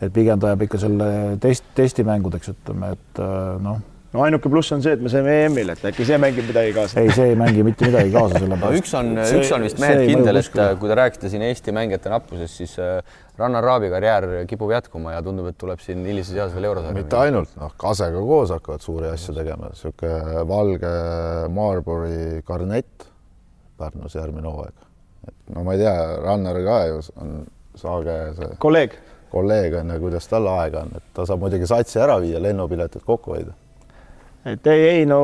et 0.00 0.12
pigem 0.12 0.40
ta 0.40 0.48
jääb 0.48 0.62
ikka 0.64 0.78
selle 0.80 1.06
test, 1.42 1.66
testimängudeks, 1.76 2.54
ütleme, 2.54 2.94
et 2.96 3.20
äh, 3.20 3.56
noh 3.60 3.82
no 4.10 4.24
ainuke 4.24 4.50
pluss 4.50 4.72
on 4.74 4.82
see, 4.82 4.94
et 4.96 5.02
me 5.02 5.10
saime 5.12 5.34
EM-il, 5.44 5.70
et 5.74 5.82
äkki 5.90 6.04
see 6.06 6.18
mängib 6.20 6.48
midagi 6.50 6.72
kaasa. 6.74 6.98
ei, 7.02 7.12
see 7.14 7.28
ei 7.30 7.36
mängi 7.38 7.62
mitte 7.66 7.86
midagi 7.86 8.10
kaasa 8.14 8.40
selle 8.42 8.58
pärast. 8.58 8.82
üks 8.82 8.94
on, 8.98 9.12
üks 9.22 9.52
on 9.54 9.66
vist 9.66 9.82
mehed 9.82 10.02
kindel, 10.08 10.40
et 10.40 10.56
kui 10.80 10.90
te 10.90 10.96
rääkisite 10.98 11.30
siin 11.32 11.44
Eesti 11.46 11.74
mängijate 11.76 12.10
nappusest, 12.12 12.58
siis 12.58 12.74
äh, 12.82 13.20
Rannar 13.38 13.64
Raabi 13.64 13.90
karjäär 13.92 14.26
kipub 14.50 14.74
jätkuma 14.74 15.14
ja 15.14 15.22
tundub, 15.26 15.46
et 15.52 15.58
tuleb 15.60 15.82
siin 15.84 16.02
hilises 16.08 16.34
eas 16.40 16.50
veel 16.56 16.66
eurosarja. 16.72 16.96
mitte 16.98 17.20
ainult, 17.20 17.54
noh, 17.60 17.76
Kasega 17.80 18.24
koos 18.32 18.50
hakkavad 18.56 18.84
suuri 18.84 19.12
asju 19.12 19.36
tegema, 19.38 19.70
niisugune 19.70 20.44
valge 20.50 20.92
Marbury 21.54 22.42
karnett 22.46 23.06
Pärnus 23.80 24.18
järgmine 24.18 24.50
hooaeg. 24.50 24.90
et 25.28 25.54
no 25.54 25.64
ma 25.64 25.78
ei 25.78 25.84
tea, 25.84 25.96
Rannar 26.26 26.58
ka 26.66 26.82
ju 26.90 27.00
on 27.22 27.40
Saage 27.78 28.18
see 28.34 28.54
kolleeg, 28.58 28.98
kolleeg 29.30 29.78
on 29.78 29.94
ja 29.94 30.02
kuidas 30.02 30.26
tal 30.28 30.50
aega 30.50 30.82
on, 30.82 30.96
et 30.98 31.12
ta 31.14 31.22
saab 31.24 31.46
muidugi 31.46 31.68
satsi 31.70 32.02
ära 32.02 32.18
viia, 32.20 32.42
lennupiletid 32.42 33.06
kokku 33.06 33.38
hoida 33.38 33.54
et 34.44 34.66
ei, 34.66 34.82
ei 34.88 35.06
no, 35.08 35.20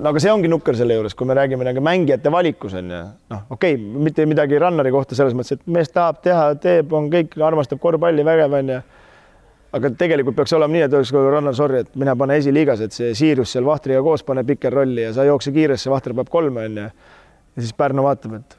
no 0.00 0.10
aga 0.10 0.20
see 0.22 0.32
ongi 0.32 0.48
nukker 0.48 0.76
selle 0.78 0.96
juures, 0.96 1.14
kui 1.16 1.28
me 1.28 1.36
räägime 1.36 1.66
nagu 1.66 1.82
mängijate 1.84 2.32
valikus 2.32 2.76
on 2.78 2.92
ju, 2.92 3.00
noh, 3.32 3.42
okei 3.52 3.74
okay,, 3.76 4.02
mitte 4.06 4.26
midagi 4.28 4.60
Rannari 4.60 4.92
kohta 4.94 5.18
selles 5.18 5.36
mõttes, 5.36 5.58
et 5.58 5.66
mees 5.72 5.92
tahab 5.92 6.22
teha, 6.24 6.46
teeb, 6.62 6.92
on 6.96 7.10
kõik, 7.12 7.36
armastab 7.44 7.82
korvpalli, 7.82 8.24
vägev 8.26 8.56
on 8.60 8.72
ju. 8.72 8.78
aga 9.76 9.90
tegelikult 10.00 10.38
peaks 10.38 10.54
olema 10.56 10.72
nii, 10.72 10.84
et 10.86 10.94
oleks 10.96 11.12
Rannar, 11.12 11.56
sorry, 11.58 11.82
et 11.84 11.98
mine 12.00 12.14
pane 12.16 12.38
esiliigas, 12.40 12.80
et 12.80 12.96
see 12.96 13.12
Siirus 13.18 13.52
seal 13.52 13.66
Vahtriga 13.66 14.00
koos 14.02 14.24
paneb 14.24 14.48
pikerrolli 14.48 15.04
ja 15.04 15.12
sa 15.12 15.26
jookse 15.28 15.52
kiiresse, 15.52 15.90
Vahter 15.92 16.14
paneb 16.16 16.32
kolme 16.32 16.64
on 16.70 16.78
ju. 16.80 16.86
ja 17.56 17.60
siis 17.60 17.76
Pärnu 17.76 18.06
vaatab, 18.06 18.38
et 18.40 18.56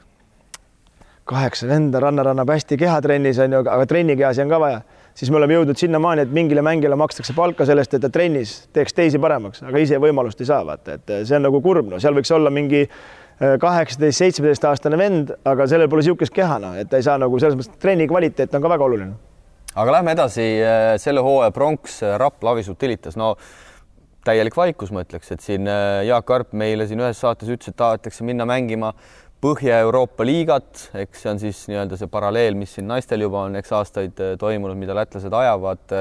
kaheksa 1.28 1.66
venda, 1.66 2.00
Rannar 2.00 2.30
annab 2.30 2.54
hästi 2.54 2.78
kehatrennis 2.78 3.42
on 3.42 3.58
ju, 3.58 3.64
aga 3.66 3.86
trennikehasi 3.86 4.46
on 4.46 4.54
ka 4.54 4.62
vaja 4.62 4.80
siis 5.18 5.30
me 5.32 5.38
oleme 5.40 5.56
jõudnud 5.56 5.78
sinnamaani, 5.78 6.24
et 6.26 6.34
mingile 6.34 6.62
mängijale 6.64 6.96
makstakse 6.98 7.34
palka 7.36 7.66
sellest, 7.68 7.96
et 7.96 8.04
ta 8.04 8.10
trennis 8.12 8.54
teeks 8.74 8.94
teisi 8.94 9.20
paremaks, 9.22 9.64
aga 9.66 9.82
ise 9.82 9.98
võimalust 10.02 10.42
ei 10.42 10.50
saa, 10.50 10.64
vaata, 10.66 10.98
et 10.98 11.14
see 11.28 11.38
on 11.38 11.48
nagu 11.48 11.60
kurb, 11.64 11.88
no 11.90 11.98
seal 12.02 12.16
võiks 12.16 12.30
olla 12.34 12.52
mingi 12.54 12.84
äh, 12.86 13.56
kaheksateist, 13.60 14.22
seitsmeteist 14.22 14.68
aastane 14.70 15.00
vend, 15.00 15.34
aga 15.48 15.66
sellel 15.70 15.90
pole 15.90 16.04
niisugust 16.04 16.34
keha, 16.34 16.60
noh, 16.62 16.76
et 16.78 16.90
ta 16.90 17.00
ei 17.00 17.06
saa 17.06 17.18
nagu 17.20 17.40
selles 17.42 17.58
mõttes 17.58 17.82
trenni 17.82 18.06
kvaliteet 18.10 18.54
on 18.54 18.64
ka 18.64 18.74
väga 18.76 18.86
oluline. 18.86 19.16
aga 19.74 19.96
lähme 19.98 20.14
edasi, 20.14 20.50
äh, 20.62 20.92
selle 21.02 21.24
hooaja 21.24 21.54
pronks 21.54 22.02
Rapla 22.22 22.54
Avisuu 22.54 22.78
Tilitas, 22.78 23.18
no 23.18 23.34
täielik 24.28 24.54
vaikus, 24.56 24.92
ma 24.92 25.02
ütleks, 25.02 25.30
et 25.32 25.40
siin 25.40 25.66
Jaak 26.04 26.30
Arp 26.30 26.52
meile 26.52 26.84
siin 26.86 27.00
ühes 27.00 27.18
saates 27.22 27.48
ütles, 27.48 27.70
et 27.72 27.78
tahetakse 27.78 28.26
minna 28.26 28.44
mängima 28.46 28.92
Põhja-Euroopa 29.38 30.24
liigat, 30.26 30.88
eks 30.98 31.20
see 31.22 31.30
on 31.30 31.38
siis 31.38 31.58
nii-öelda 31.70 31.94
see 32.00 32.08
paralleel, 32.10 32.56
mis 32.58 32.72
siin 32.74 32.88
naistel 32.90 33.22
juba 33.22 33.44
on, 33.46 33.54
eks 33.60 33.70
aastaid 33.76 34.18
äh, 34.18 34.32
toimunud, 34.38 34.74
mida 34.78 34.96
lätlased 34.98 35.34
ajavad. 35.34 35.94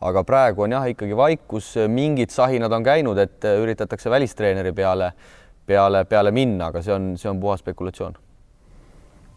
aga 0.00 0.22
praegu 0.24 0.64
on 0.64 0.72
jah, 0.72 0.86
ikkagi 0.90 1.16
vaikus, 1.16 1.74
mingid 1.92 2.32
sahinad 2.32 2.72
on 2.72 2.82
käinud, 2.82 3.18
et 3.20 3.44
äh, 3.46 3.60
üritatakse 3.62 4.10
välistreeneri 4.10 4.72
peale, 4.72 5.12
peale, 5.66 6.04
peale 6.04 6.32
minna, 6.34 6.72
aga 6.72 6.82
see 6.82 6.94
on, 6.94 7.12
see 7.20 7.30
on 7.30 7.38
puhas 7.40 7.62
spekulatsioon. 7.62 8.16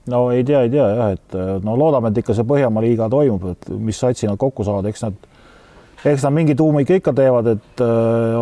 no 0.09 0.21
ei 0.31 0.43
tea, 0.43 0.61
ei 0.65 0.71
tea 0.73 0.87
jah, 0.89 1.11
et 1.13 1.35
äh, 1.37 1.51
no 1.61 1.75
loodame, 1.77 2.09
et 2.09 2.23
ikka 2.23 2.33
see 2.33 2.47
Põhjamaa 2.49 2.81
liiga 2.81 3.09
toimub, 3.09 3.45
et 3.51 3.69
mis 3.69 3.99
satsi 3.99 4.25
nad 4.25 4.39
kokku 4.41 4.65
saavad, 4.65 4.87
eks 4.89 5.05
nad 5.05 5.27
eks 6.03 6.25
nad 6.25 6.33
mingi 6.33 6.55
tuumika 6.57 6.97
ikka 6.97 7.13
teevad, 7.13 7.51
et 7.53 7.83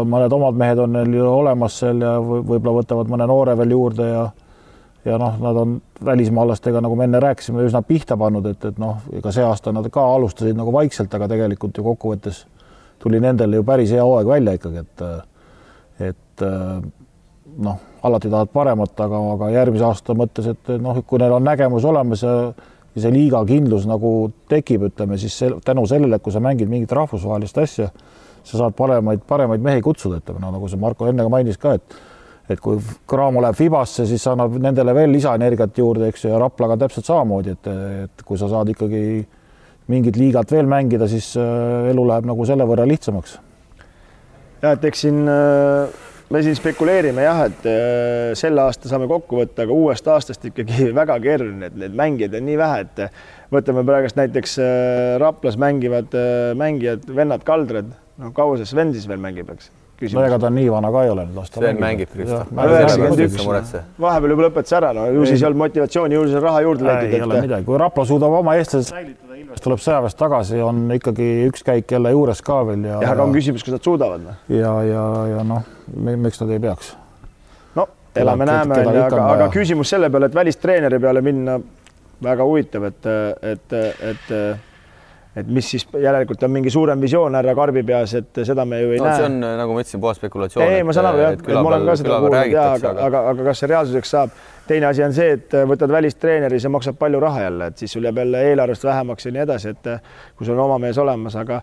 mõned 0.07 0.33
omad 0.33 0.55
mehed 0.57 0.79
on 0.81 0.95
neil 0.95 1.19
ju 1.19 1.27
olemas 1.27 1.75
seal 1.83 1.99
ja 2.01 2.15
võib-olla 2.21 2.77
võtavad 2.79 3.11
mõne 3.11 3.27
noore 3.29 3.57
veel 3.59 3.75
juurde 3.75 4.07
ja 4.07 4.23
ja 5.05 5.17
noh, 5.21 5.37
nad 5.41 5.57
on 5.57 5.75
välismaalastega, 6.05 6.81
nagu 6.81 6.95
me 6.95 7.07
enne 7.09 7.19
rääkisime, 7.23 7.65
üsna 7.67 7.81
pihta 7.85 8.17
pannud, 8.17 8.45
et, 8.51 8.65
et 8.65 8.81
noh, 8.81 9.01
ega 9.17 9.33
see 9.33 9.45
aasta 9.45 9.73
nad 9.73 9.87
ka 9.93 10.03
alustasid 10.15 10.57
nagu 10.57 10.73
vaikselt, 10.73 11.13
aga 11.17 11.29
tegelikult 11.31 11.77
ju 11.77 11.85
kokkuvõttes 11.85 12.43
tuli 13.01 13.21
nendel 13.21 13.57
ju 13.57 13.63
päris 13.65 13.93
hea 13.95 14.03
hooaeg 14.05 14.29
välja 14.29 14.57
ikkagi, 14.59 14.85
et 14.85 15.07
et 16.01 16.43
noh, 17.61 17.79
alati 18.03 18.29
tahad 18.29 18.49
paremat, 18.53 18.93
aga, 19.05 19.23
aga 19.35 19.49
järgmise 19.53 19.85
aasta 19.85 20.15
mõttes, 20.17 20.47
et 20.53 20.71
noh, 20.81 21.01
kui 21.05 21.21
neil 21.21 21.33
on 21.37 21.45
nägemus 21.45 21.85
olemas 21.85 22.23
ja 22.25 22.35
ja 22.95 23.05
see 23.05 23.13
liiga 23.13 23.39
kindlus 23.47 23.85
nagu 23.87 24.31
tekib, 24.51 24.85
ütleme 24.89 25.17
siis 25.19 25.35
sel, 25.39 25.57
tänu 25.65 25.85
sellele, 25.87 26.17
et 26.17 26.23
kui 26.23 26.33
sa 26.33 26.41
mängid 26.43 26.71
mingit 26.71 26.91
rahvusvahelist 26.95 27.59
asja, 27.61 27.87
sa 28.43 28.57
saad 28.57 28.75
paremaid, 28.75 29.23
paremaid 29.27 29.63
mehi 29.63 29.83
kutsuda, 29.85 30.19
ütleme 30.19 30.41
no, 30.43 30.51
nagu 30.57 30.67
see 30.67 30.79
Marko 30.81 31.07
enne 31.07 31.23
ka 31.23 31.31
mainis 31.31 31.59
ka, 31.61 31.77
et 31.79 31.95
et 32.55 32.61
kui 32.63 32.79
Cramo 33.09 33.41
läheb 33.43 33.57
Fibasse, 33.57 34.05
siis 34.09 34.23
annab 34.31 34.55
nendele 34.61 34.93
veel 34.95 35.13
lisaenergiat 35.15 35.77
juurde, 35.77 36.11
eks 36.11 36.25
ju, 36.25 36.33
ja 36.33 36.39
Raplaga 36.41 36.77
täpselt 36.83 37.07
samamoodi, 37.07 37.55
et, 37.57 37.71
et 38.05 38.25
kui 38.27 38.39
sa 38.39 38.49
saad 38.51 38.71
ikkagi 38.73 39.01
mingit 39.91 40.19
liigat 40.19 40.51
veel 40.53 40.69
mängida, 40.69 41.07
siis 41.11 41.33
äh, 41.39 41.89
elu 41.91 42.05
läheb 42.07 42.29
nagu 42.29 42.45
selle 42.47 42.67
võrra 42.69 42.85
lihtsamaks. 42.89 43.39
ja 44.61 44.75
et 44.75 44.87
eks 44.87 45.03
siin 45.07 45.25
äh, 45.31 45.99
me 46.31 46.43
siin 46.45 46.55
spekuleerime 46.57 47.25
jah, 47.25 47.43
et 47.49 47.67
äh, 47.69 48.31
selle 48.39 48.63
aasta 48.63 48.91
saame 48.91 49.09
kokku 49.11 49.41
võtta, 49.41 49.65
aga 49.65 49.75
uuest 49.75 50.07
aastast 50.07 50.47
ikkagi 50.51 50.91
väga 51.01 51.19
keeruline, 51.23 51.71
et 51.71 51.77
neid 51.83 51.97
mängijaid 51.97 52.39
on 52.39 52.47
nii 52.47 52.61
vähe, 52.61 52.87
et 52.87 53.03
võtame 53.51 53.83
praegust 53.87 54.19
näiteks 54.19 54.57
Raplas 55.21 55.59
mängivad 55.59 56.15
mängijad, 56.59 57.09
vennad 57.11 57.43
Kaldrad, 57.47 57.91
no 58.21 58.31
kaua 58.35 58.61
see 58.61 58.69
Sven 58.69 58.95
siis 58.95 59.09
veel 59.11 59.19
mängib, 59.23 59.51
eks 59.51 59.71
no 60.13 60.23
ega 60.25 60.37
ta 60.41 60.49
nii 60.53 60.69
vana 60.73 60.91
ka 60.93 61.03
ei 61.05 61.11
ole, 61.13 61.25
las 61.35 61.51
ta 61.51 61.61
Sven 61.61 61.79
mängib, 61.81 62.13
vahepeal 64.01 64.33
juba 64.33 64.45
lõpetas 64.47 64.75
ära, 64.77 64.91
no 64.97 65.05
ju 65.13 65.25
siis 65.29 65.41
ei 65.41 65.47
olnud 65.49 65.61
motivatsiooni, 65.63 66.17
ju 66.17 66.23
siis 66.29 66.43
raha 66.43 66.63
juurde 66.65 66.87
leitud. 66.87 67.15
ei 67.17 67.25
ole 67.25 67.41
midagi, 67.45 67.67
kui 67.67 67.79
Rapla 67.81 68.05
suudab 68.09 68.37
oma 68.39 68.55
eestlased 68.59 68.89
säilitada, 68.93 69.37
Ilves 69.41 69.63
tuleb 69.65 69.83
sõjaväest 69.83 70.19
tagasi, 70.19 70.61
on 70.65 70.81
ikkagi 70.95 71.29
üks 71.49 71.65
käik 71.67 71.91
jälle 71.91 72.13
juures 72.15 72.41
ka 72.45 72.61
veel 72.69 72.87
ja. 72.87 72.97
jah, 73.03 73.13
aga 73.13 73.27
on 73.27 73.35
küsimus, 73.35 73.65
kas 73.65 73.77
nad 73.77 73.85
suudavad. 73.85 74.25
Noh. 74.25 74.41
ja, 74.53 74.73
ja, 74.87 75.05
ja 75.35 75.45
noh, 75.47 75.69
miks 75.97 76.41
nad 76.41 76.55
ei 76.55 76.63
peaks? 76.63 76.95
no 77.77 77.87
elame-näeme, 78.15 78.81
aga, 79.05 79.21
aga 79.35 79.51
küsimus 79.53 79.93
selle 79.93 80.11
peale, 80.13 80.31
et 80.31 80.41
välistreeneri 80.41 80.99
peale 81.03 81.23
minna, 81.25 81.59
väga 82.23 82.45
huvitav, 82.45 82.89
et, 82.91 83.13
et, 83.53 83.79
et, 83.81 84.03
et 84.11 84.35
et 85.35 85.47
mis 85.47 85.67
siis 85.73 85.85
järelikult 86.03 86.43
on 86.43 86.51
mingi 86.51 86.71
suurem 86.73 87.01
visioon 87.01 87.35
härra 87.37 87.53
Karbi 87.55 87.83
peas, 87.87 88.13
et 88.19 88.41
seda 88.47 88.65
me 88.67 88.81
ju 88.81 88.89
ei 88.91 88.99
no, 88.99 89.05
näe. 89.07 89.19
see 89.19 89.27
on, 89.29 89.37
nagu 89.61 89.75
ma 89.75 89.83
ütlesin, 89.83 90.01
puhas 90.03 90.19
spekulatsioon. 90.19 90.65
ei, 90.67 90.83
ma 90.83 90.95
saan 90.95 91.07
aru 91.07 91.21
jah, 91.23 91.37
et 91.37 91.45
ma 91.55 91.61
olen 91.69 91.85
ka 91.87 91.95
seda 92.01 92.17
kuulnud 92.25 92.51
ja 92.51 92.65
aga, 92.73 92.91
aga, 93.05 93.21
aga, 93.31 93.45
kas 93.47 93.63
see 93.63 93.71
reaalsuseks 93.71 94.11
saab? 94.17 94.33
teine 94.67 94.89
asi 94.89 95.05
on 95.05 95.15
see, 95.15 95.37
et 95.37 95.55
võtad 95.67 95.91
välistreeneri, 95.91 96.59
see 96.59 96.71
maksab 96.71 96.99
palju 96.99 97.23
raha 97.23 97.45
jälle, 97.45 97.71
et 97.71 97.79
siis 97.79 97.95
sul 97.95 98.07
jääb 98.07 98.19
jälle 98.23 98.43
eelarvest 98.49 98.83
vähemaks 98.87 99.27
ja 99.27 99.33
nii 99.35 99.43
edasi, 99.45 99.71
et 99.71 99.89
kui 100.35 100.47
sul 100.47 100.59
on 100.59 100.65
oma 100.67 100.77
mees 100.83 100.99
olemas, 101.01 101.35
aga 101.39 101.61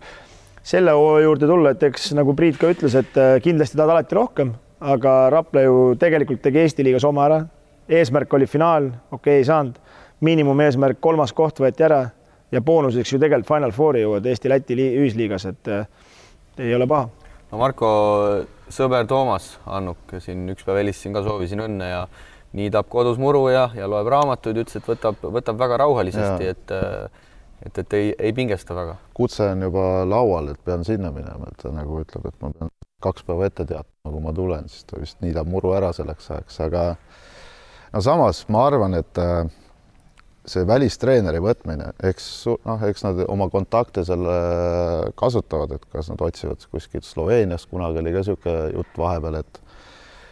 selle 0.64 0.96
juurde 1.22 1.48
tulla, 1.48 1.76
et 1.76 1.84
eks 1.88 2.12
nagu 2.16 2.34
Priit 2.36 2.58
ka 2.60 2.72
ütles, 2.72 2.96
et 2.98 3.20
kindlasti 3.44 3.76
tahad 3.76 3.94
alati 3.94 4.16
rohkem, 4.16 4.52
aga 4.80 5.14
Rapla 5.32 5.64
ju 5.64 5.78
tegelikult 6.00 6.42
tegi 6.44 6.64
Eesti 6.64 6.84
liigas 6.84 7.04
oma 7.08 7.24
ära. 7.28 7.42
eesmärk 7.88 8.34
oli 8.34 8.46
finaal, 8.46 8.90
okei 9.10 9.16
okay,, 9.16 9.36
ei 9.40 9.44
saanud, 9.44 9.76
miinimumeesmärk, 10.20 11.00
kolmas 11.00 11.32
koht 11.32 11.60
võeti 11.60 11.84
ära 11.86 12.08
ja 12.52 12.62
boonuseks 12.64 13.12
ju 13.12 13.20
tegelikult 13.20 13.50
Final 13.50 13.74
Fouri 13.76 14.02
jõuad 14.04 14.26
Eesti-Läti 14.26 14.78
ühisliigas, 14.86 15.48
et 15.50 15.70
äh, 15.72 15.86
ei 16.58 16.74
ole 16.74 16.88
paha. 16.90 17.08
no 17.52 17.60
Marko 17.60 17.92
sõber 18.72 19.06
Toomas 19.08 19.54
Annuk 19.66 20.18
siin 20.24 20.48
üks 20.52 20.66
päev 20.66 20.82
helistasin 20.82 21.16
ka, 21.16 21.24
soovisin 21.26 21.64
õnne 21.64 21.92
ja 21.92 22.02
niidab 22.58 22.88
kodus 22.88 23.18
muru 23.20 23.48
ja, 23.52 23.68
ja 23.76 23.88
loeb 23.90 24.08
raamatuid, 24.08 24.62
ütles, 24.64 24.80
et 24.80 24.88
võtab, 24.88 25.20
võtab 25.20 25.58
väga 25.60 25.82
rauhalisesti, 25.84 26.52
et 26.54 26.72
äh, 26.72 27.26
et, 27.66 27.78
et 27.78 27.92
ei, 27.92 28.10
ei 28.18 28.32
pingesta 28.32 28.74
väga. 28.74 28.96
kutse 29.14 29.50
on 29.52 29.62
juba 29.66 29.84
laual, 30.08 30.52
et 30.52 30.60
pean 30.64 30.84
sinna 30.86 31.10
minema, 31.14 31.50
et 31.50 31.62
ta 31.62 31.72
nagu 31.74 32.02
ütleb, 32.02 32.28
et 32.30 32.36
ma 32.42 32.52
pean 32.54 32.70
kaks 33.02 33.24
päeva 33.26 33.46
ette 33.46 33.66
teatama, 33.66 34.12
kui 34.12 34.22
ma 34.22 34.34
tulen, 34.34 34.68
siis 34.70 34.86
ta 34.88 35.00
vist 35.00 35.20
niidab 35.22 35.50
muru 35.50 35.72
ära 35.76 35.92
selleks 35.94 36.30
ajaks, 36.34 36.60
aga 36.66 36.84
no 37.94 38.02
samas 38.04 38.44
ma 38.52 38.66
arvan, 38.70 38.98
et 38.98 39.22
äh, 39.22 39.42
see 40.50 40.66
välistreeneri 40.68 41.40
võtmine, 41.42 41.92
eks 42.08 42.26
noh, 42.66 42.82
eks 42.88 43.04
nad 43.06 43.22
oma 43.28 43.48
kontakte 43.52 44.04
selle 44.06 44.34
kasutavad, 45.18 45.76
et 45.76 45.86
kas 45.92 46.10
nad 46.12 46.22
otsivad 46.24 46.64
kuskilt 46.72 47.06
Sloveeniast, 47.06 47.68
kunagi 47.70 48.02
oli 48.02 48.14
ka 48.14 48.22
niisugune 48.22 48.58
jutt 48.74 49.00
vahepeal, 49.00 49.40
et 49.42 49.60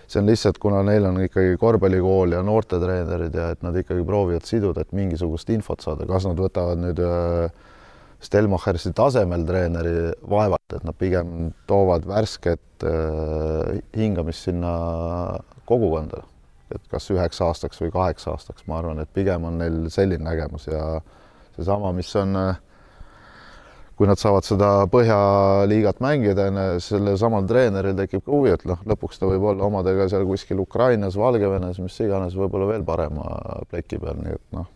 see 0.06 0.20
on 0.22 0.28
lihtsalt, 0.30 0.60
kuna 0.62 0.82
neil 0.86 1.08
on 1.08 1.20
ikkagi 1.24 1.56
korvpallikool 1.60 2.36
ja 2.36 2.42
noortetreenerid 2.46 3.34
ja 3.36 3.50
et 3.54 3.64
nad 3.66 3.76
ikkagi 3.78 4.04
proovivad 4.06 4.46
siduda, 4.46 4.84
et 4.84 4.94
mingisugust 4.96 5.50
infot 5.54 5.82
saada, 5.82 6.06
kas 6.08 6.28
nad 6.28 6.38
võtavad 6.40 6.82
nüüd 6.82 7.02
äh, 7.02 7.64
Stelmachersi 8.26 8.94
tasemel 8.96 9.42
treeneri 9.44 10.14
vaevalt, 10.24 10.72
et 10.72 10.86
nad 10.88 10.96
pigem 10.96 11.50
toovad 11.68 12.06
värsket 12.08 12.86
äh, 12.88 13.76
hingamist 13.98 14.48
sinna 14.48 14.72
kogukonda 15.68 16.22
et 16.74 16.82
kas 16.90 17.10
üheks 17.14 17.40
aastaks 17.44 17.80
või 17.82 17.92
kaheks 17.94 18.28
aastaks, 18.32 18.66
ma 18.66 18.80
arvan, 18.80 19.00
et 19.02 19.10
pigem 19.14 19.44
on 19.46 19.58
neil 19.60 19.84
selline 19.92 20.24
nägemus 20.26 20.66
ja 20.68 21.00
seesama, 21.56 21.92
mis 21.96 22.10
on, 22.18 22.34
kui 23.96 24.08
nad 24.10 24.20
saavad 24.20 24.44
seda 24.44 24.70
Põhjaliigat 24.92 26.02
mängida, 26.04 26.48
sellel 26.84 27.18
samal 27.20 27.46
treeneril 27.48 27.96
tekib 27.98 28.24
ka 28.26 28.34
huvi, 28.34 28.52
et 28.56 28.64
noh, 28.68 28.82
lõpuks 28.88 29.20
ta 29.20 29.30
võib 29.30 29.46
olla 29.52 29.68
omadega 29.70 30.08
seal 30.12 30.26
kuskil 30.28 30.60
Ukrainas, 30.64 31.18
Valgevenes, 31.20 31.78
mis 31.82 32.00
iganes, 32.04 32.36
võib-olla 32.36 32.72
veel 32.74 32.86
parema 32.88 33.28
pleki 33.70 34.00
peal, 34.02 34.18
nii 34.24 34.34
et 34.36 34.58
noh, 34.58 34.66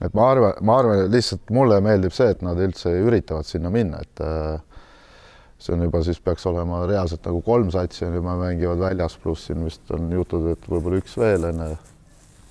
et 0.00 0.16
ma 0.16 0.30
arvan, 0.34 0.58
ma 0.66 0.80
arvan, 0.82 1.06
lihtsalt 1.12 1.54
mulle 1.54 1.80
meeldib 1.84 2.14
see, 2.16 2.34
et 2.34 2.42
nad 2.44 2.58
üldse 2.60 2.92
üritavad 3.06 3.48
sinna 3.48 3.72
minna, 3.72 4.02
et 4.04 4.26
äh, 4.26 4.58
see 5.60 5.76
on 5.76 5.84
juba 5.84 6.02
siis 6.04 6.20
peaks 6.24 6.46
olema 6.48 6.82
reaalselt 6.88 7.24
nagu 7.28 7.42
kolm 7.44 7.70
satsi 7.74 8.06
on 8.06 8.16
juba 8.16 8.34
mängivad 8.40 8.80
väljas, 8.80 9.16
pluss 9.20 9.48
siin 9.50 9.64
vist 9.64 9.94
on 9.94 10.10
jutud, 10.12 10.50
et 10.54 10.68
võib-olla 10.68 11.00
üks 11.02 11.16
veel 11.20 11.48
enne. 11.50 11.70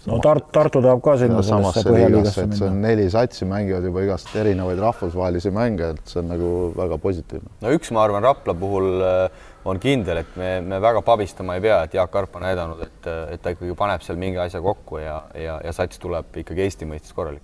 no 0.08 0.18
Tart-, 0.24 0.52
Tartu 0.56 0.82
tahab 0.86 1.02
ka 1.04 1.16
sinna 1.22 1.42
sellesse 1.46 1.84
põhjaliigasse 1.88 2.46
minna. 2.46 2.60
see 2.62 2.68
on 2.70 2.82
neli 2.86 3.08
satsi, 3.12 3.48
mängivad 3.50 3.88
juba 3.90 4.04
igast 4.06 4.34
erinevaid 4.38 4.82
rahvusvahelisi 4.84 5.54
mänge, 5.56 5.94
et 5.96 6.12
see 6.14 6.22
on 6.22 6.30
nagu 6.36 6.52
väga 6.78 7.00
positiivne. 7.06 7.54
no 7.66 7.78
üks, 7.78 7.94
ma 7.96 8.04
arvan, 8.06 8.26
Rapla 8.26 8.56
puhul 8.60 9.06
äh, 9.06 9.48
on 9.70 9.82
kindel, 9.82 10.22
et 10.22 10.38
me, 10.40 10.52
me 10.66 10.82
väga 10.82 11.02
pabistama 11.06 11.58
ei 11.58 11.66
pea, 11.66 11.82
et 11.88 11.98
Jaak 11.98 12.20
Arp 12.22 12.38
on 12.38 12.46
näidanud, 12.46 12.84
et, 12.86 13.10
et 13.36 13.42
ta 13.42 13.56
ikkagi 13.56 13.74
paneb 13.80 14.06
seal 14.06 14.22
mingi 14.22 14.42
asja 14.42 14.62
kokku 14.64 15.02
ja, 15.02 15.24
ja, 15.34 15.58
ja 15.66 15.74
sats 15.76 16.02
tuleb 16.02 16.44
ikkagi 16.44 16.68
Eesti 16.68 16.90
mõistes 16.90 17.18
korralik. 17.18 17.44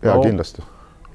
ja 0.00 0.16
no. 0.16 0.24
kindlasti 0.24 0.64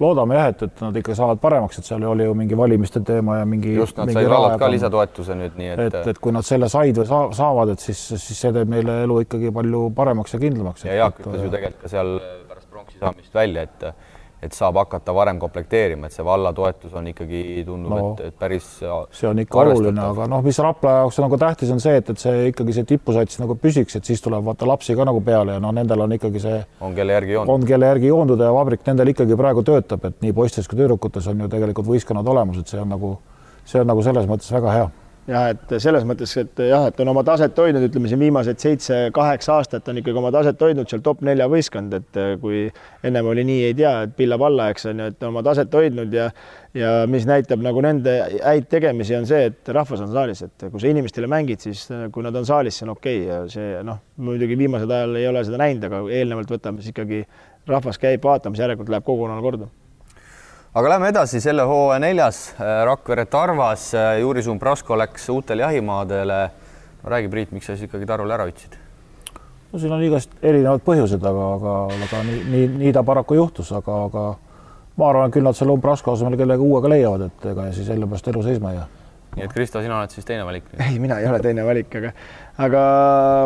loodame 0.02 0.38
jah, 0.38 0.52
et, 0.52 0.64
et 0.68 0.84
nad 0.84 1.00
ikka 1.02 1.16
saavad 1.18 1.42
paremaks, 1.42 1.80
et 1.80 1.88
seal 1.88 2.06
oli 2.10 2.28
ju 2.28 2.36
mingi 2.38 2.58
valimiste 2.58 3.02
teema 3.08 3.40
ja 3.42 3.48
mingi. 3.50 3.76
just, 3.76 3.98
nad 4.00 4.12
said 4.14 4.30
vallalt 4.30 4.60
ka 4.62 4.70
lisatoetuse 4.72 5.38
nüüd, 5.40 5.58
nii 5.60 5.74
et. 5.76 5.84
et, 5.88 6.12
et 6.14 6.22
kui 6.22 6.36
nad 6.36 6.48
selle 6.48 6.70
said 6.72 7.02
või 7.02 7.10
sa, 7.10 7.22
saavad, 7.42 7.74
et 7.76 7.84
siis, 7.84 8.02
siis 8.14 8.46
see 8.46 8.54
teeb 8.56 8.72
meile 8.72 9.02
elu 9.06 9.20
ikkagi 9.26 9.54
palju 9.56 9.84
paremaks 9.98 10.38
ja 10.38 10.42
kindlamaks. 10.44 10.88
ja 10.90 11.02
Jaak 11.04 11.22
ütles 11.24 11.46
ju 11.46 11.54
tegelikult 11.54 11.86
ka 11.86 11.94
seal 11.96 12.16
pärast 12.50 12.70
pronksi 12.70 13.00
saamist 13.02 13.38
välja, 13.38 13.68
et 13.70 14.11
et 14.42 14.56
saab 14.58 14.80
hakata 14.82 15.14
varem 15.14 15.40
komplekteerima, 15.40 16.08
et 16.08 16.16
see 16.16 16.26
valla 16.26 16.50
toetus 16.56 16.94
on 16.98 17.08
ikkagi, 17.12 17.42
tundub 17.66 17.94
no,, 17.94 18.00
et, 18.16 18.32
et 18.32 18.38
päris 18.42 18.68
see 18.82 19.28
on 19.30 19.42
ikka 19.44 19.62
oluline, 19.62 20.02
aga 20.02 20.26
noh, 20.32 20.42
mis 20.46 20.58
Rapla 20.66 20.96
jaoks 21.02 21.20
nagu 21.22 21.38
tähtis 21.42 21.74
on 21.74 21.82
see, 21.84 22.00
et, 22.02 22.10
et 22.10 22.24
see 22.24 22.48
ikkagi 22.50 22.78
see 22.78 22.88
tipusats 22.90 23.42
nagu 23.42 23.58
püsiks, 23.62 24.00
et 24.00 24.08
siis 24.10 24.24
tuleb 24.26 24.46
vaata 24.48 24.70
lapsi 24.70 24.96
ka 24.98 25.06
nagu 25.08 25.22
peale 25.26 25.58
ja 25.58 25.64
noh, 25.64 25.76
nendel 25.78 26.08
on 26.08 26.18
ikkagi 26.18 26.42
see 26.42 26.58
on 26.82 26.98
kelle 26.98 27.18
järgi 27.20 27.38
joonduda. 27.38 27.58
on 27.58 27.68
kelle 27.70 27.92
järgi 27.94 28.10
joonduda 28.10 28.50
ja 28.50 28.56
vabrik 28.58 28.88
nendel 28.90 29.14
ikkagi 29.14 29.38
praegu 29.38 29.66
töötab, 29.68 30.10
et 30.10 30.26
nii 30.26 30.34
poistes 30.42 30.70
kui 30.72 30.80
tüdrukutes 30.80 31.30
on 31.30 31.46
ju 31.46 31.52
tegelikult 31.52 31.92
võistkonnad 31.92 32.34
olemas, 32.34 32.64
et 32.64 32.74
see 32.74 32.82
on 32.82 32.90
nagu, 32.96 33.14
see 33.66 33.84
on 33.84 33.94
nagu 33.94 34.10
selles 34.10 34.30
mõttes 34.30 34.50
väga 34.58 34.78
hea 34.80 34.90
jah, 35.30 35.52
et 35.54 35.74
selles 35.82 36.06
mõttes, 36.08 36.32
et 36.40 36.62
jah, 36.66 36.88
et 36.90 37.02
on 37.04 37.12
oma 37.12 37.24
taset 37.26 37.58
hoidnud, 37.62 37.84
ütleme 37.86 38.10
siin 38.10 38.22
viimased 38.22 38.62
seitse-kaheksa 38.62 39.58
aastat 39.60 39.90
on 39.92 40.00
ikkagi 40.02 40.18
oma 40.22 40.32
taset 40.34 40.62
hoidnud 40.62 40.90
seal 40.90 41.04
top 41.06 41.22
nelja 41.26 41.48
võistkond, 41.52 41.94
et 41.98 42.20
eh, 42.20 42.32
kui 42.42 42.64
ennem 43.08 43.30
oli 43.34 43.46
nii, 43.48 43.68
ei 43.70 43.76
tea, 43.78 43.94
et 44.08 44.16
pilla 44.18 44.40
valla, 44.42 44.70
eks 44.74 44.90
on 44.92 45.04
ju, 45.04 45.10
et 45.14 45.28
oma 45.30 45.44
taset 45.46 45.78
hoidnud 45.82 46.18
ja 46.18 46.32
ja 46.72 47.02
mis 47.12 47.26
näitab 47.28 47.60
nagu 47.60 47.82
nende 47.84 48.14
häid 48.40 48.70
tegemisi, 48.72 49.12
on 49.18 49.26
see, 49.28 49.50
et 49.50 49.72
rahvas 49.76 50.06
on 50.06 50.14
saalis, 50.14 50.40
et 50.46 50.70
kui 50.72 50.80
sa 50.80 50.88
inimestele 50.88 51.28
mängid, 51.32 51.60
siis 51.68 51.84
eh, 51.92 52.08
kui 52.14 52.26
nad 52.26 52.36
on 52.38 52.48
saalis, 52.48 52.80
see 52.80 52.88
on 52.88 52.96
okei 52.96 53.26
okay. 53.26 53.28
ja 53.28 53.42
see 53.52 53.84
noh, 53.88 54.02
muidugi 54.24 54.58
viimasel 54.60 54.98
ajal 54.98 55.20
ei 55.20 55.28
ole 55.30 55.46
seda 55.48 55.62
näinud, 55.62 55.86
aga 55.90 56.02
eelnevalt 56.08 56.56
võtame 56.56 56.82
siis 56.82 56.96
ikkagi 56.96 57.26
rahvas 57.70 58.02
käib 58.02 58.24
vaatamas, 58.26 58.64
järelikult 58.64 58.90
läheb 58.90 59.06
kogukonnale 59.06 59.46
korda 59.46 59.70
aga 60.74 60.90
lähme 60.90 61.10
edasi, 61.12 61.42
selle 61.44 61.66
hooaja 61.68 62.00
neljas 62.00 62.54
äh, 62.54 62.84
Rakvere 62.88 63.26
Tarvas, 63.26 63.90
äh, 63.96 64.20
Juri 64.22 64.44
Zumbrasko 64.44 64.98
läks 64.98 65.30
uutele 65.30 65.62
jahimaadele. 65.62 66.50
räägi, 67.04 67.30
Priit, 67.30 67.52
miks 67.52 67.66
sa 67.66 67.74
siis 67.76 67.90
ikkagi 67.90 68.06
Tarule 68.06 68.34
ära 68.34 68.46
võtsid? 68.46 68.78
no 69.72 69.80
siin 69.80 69.92
on 69.92 70.04
igast 70.04 70.32
erinevad 70.42 70.84
põhjused, 70.86 71.24
aga, 71.26 71.48
aga, 71.56 71.76
aga 72.06 72.24
nii, 72.28 72.44
nii, 72.54 72.68
nii 72.84 72.94
ta 72.94 73.04
paraku 73.04 73.36
juhtus, 73.36 73.72
aga, 73.72 74.04
aga 74.06 74.26
ma 74.98 75.10
arvan, 75.10 75.28
et 75.28 75.36
küll 75.36 75.48
nad 75.48 75.58
selle 75.58 75.76
Umbrasko 75.76 76.14
asemel 76.14 76.38
kellegi 76.40 76.64
uuega 76.64 76.92
leiavad, 76.92 77.28
et 77.28 77.46
ega 77.52 77.68
siis 77.76 77.88
sellepärast 77.88 78.28
elu 78.32 78.44
seisma 78.44 78.72
ei 78.72 78.80
jää. 78.80 78.88
Nii 79.36 79.46
et 79.46 79.54
Kristo, 79.54 79.80
sina 79.84 79.96
oled 80.00 80.12
siis 80.12 80.28
teine 80.28 80.44
valik? 80.48 80.68
ei, 80.76 80.98
mina 81.00 81.22
ei 81.22 81.28
ole 81.30 81.40
teine 81.44 81.64
valik, 81.68 81.94
aga 82.02 82.12
aga 82.66 82.84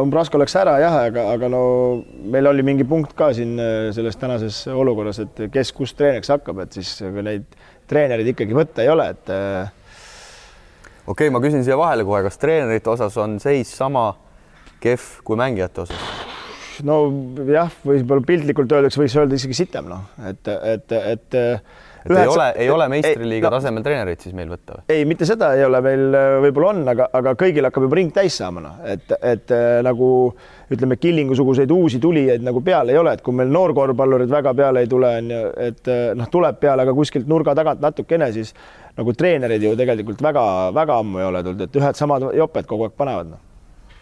Umbrasko 0.03 0.39
läks 0.41 0.57
ära 0.57 0.75
jah, 0.81 0.97
aga, 1.11 1.27
aga 1.35 1.49
no 1.51 1.61
meil 2.33 2.49
oli 2.49 2.65
mingi 2.65 2.87
punkt 2.89 3.13
ka 3.17 3.31
siin 3.37 3.55
äh, 3.61 3.77
selles 3.95 4.17
tänases 4.21 4.63
olukorras, 4.73 5.21
et 5.21 5.45
kes 5.53 5.73
kus 5.77 5.93
treeneriks 5.97 6.33
hakkab, 6.33 6.63
et 6.65 6.77
siis 6.79 6.97
neid 7.05 7.47
treenereid 7.89 8.33
ikkagi 8.33 8.57
võtta 8.57 8.85
ei 8.85 8.89
ole, 8.89 9.07
et. 9.13 9.29
Äh, 9.29 9.73
okei 11.05 11.27
okay,, 11.27 11.33
ma 11.33 11.43
küsin 11.43 11.65
siia 11.65 11.77
vahele 11.79 12.05
kohe, 12.07 12.23
kas 12.25 12.41
treenerite 12.41 12.95
osas 12.95 13.17
on 13.21 13.37
seis 13.43 13.73
sama 13.77 14.09
kehv 14.81 15.19
kui 15.27 15.37
mängijate 15.39 15.85
osas? 15.85 16.13
no 16.83 16.99
jah, 17.47 17.69
võib-olla 17.85 18.25
piltlikult 18.25 18.73
öeldakse, 18.73 18.99
võiks 18.99 19.15
öelda 19.21 19.37
isegi 19.37 19.55
sitem, 19.61 19.85
noh, 19.87 20.09
et, 20.27 20.49
et, 20.49 20.97
et 20.97 21.37
et 21.37 21.84
ei 22.09 22.27
ole, 22.27 22.53
ei 22.55 22.69
ole 22.69 22.87
meistriliiga 22.91 23.49
no, 23.49 23.57
tasemel 23.57 23.83
treenerit 23.85 24.25
siis 24.25 24.35
meil 24.37 24.49
võtta 24.51 24.77
või? 24.77 24.83
ei, 24.93 25.05
mitte 25.09 25.25
seda 25.27 25.51
ei 25.57 25.63
ole, 25.65 25.81
meil 25.85 26.17
äh, 26.17 26.35
võib-olla 26.45 26.71
on, 26.73 26.83
aga, 26.93 27.07
aga 27.17 27.33
kõigil 27.39 27.65
hakkab 27.65 27.87
juba 27.87 27.99
ring 27.99 28.13
täis 28.13 28.37
saama, 28.37 28.61
noh, 28.61 28.77
et, 28.85 29.15
et 29.21 29.53
äh, 29.55 29.79
nagu 29.85 30.09
ütleme, 30.71 30.97
Killingu-suguseid 31.01 31.71
uusi 31.73 31.99
tulijaid 32.01 32.45
nagu 32.45 32.61
peale 32.65 32.93
ei 32.93 33.01
ole, 33.01 33.15
et 33.17 33.25
kui 33.25 33.35
meil 33.37 33.51
noorkorvpallurid 33.53 34.31
väga 34.31 34.53
peale 34.57 34.85
ei 34.85 34.91
tule, 34.91 35.11
on 35.21 35.33
ju, 35.33 35.41
et 35.67 35.91
äh, 35.91 36.05
noh, 36.17 36.29
tuleb 36.31 36.61
peale, 36.61 36.85
aga 36.85 36.95
kuskilt 36.97 37.29
nurga 37.31 37.57
tagant 37.57 37.81
natukene, 37.83 38.31
siis 38.35 38.53
nagu 38.95 39.13
treenereid 39.17 39.65
ju 39.65 39.75
tegelikult 39.77 40.21
väga-väga 40.25 41.01
ammu 41.01 41.21
ei 41.21 41.29
ole 41.31 41.43
tulnud, 41.45 41.67
et 41.67 41.81
ühed 41.81 41.99
samad 41.99 42.29
joped 42.37 42.69
kogu 42.69 42.89
aeg 42.89 42.97
panevad 42.97 43.33
no.. 43.33 43.43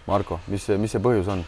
Marko, 0.03 0.41
mis, 0.51 0.67
mis 0.79 0.91
see 0.91 1.03
põhjus 1.03 1.31
on? 1.31 1.45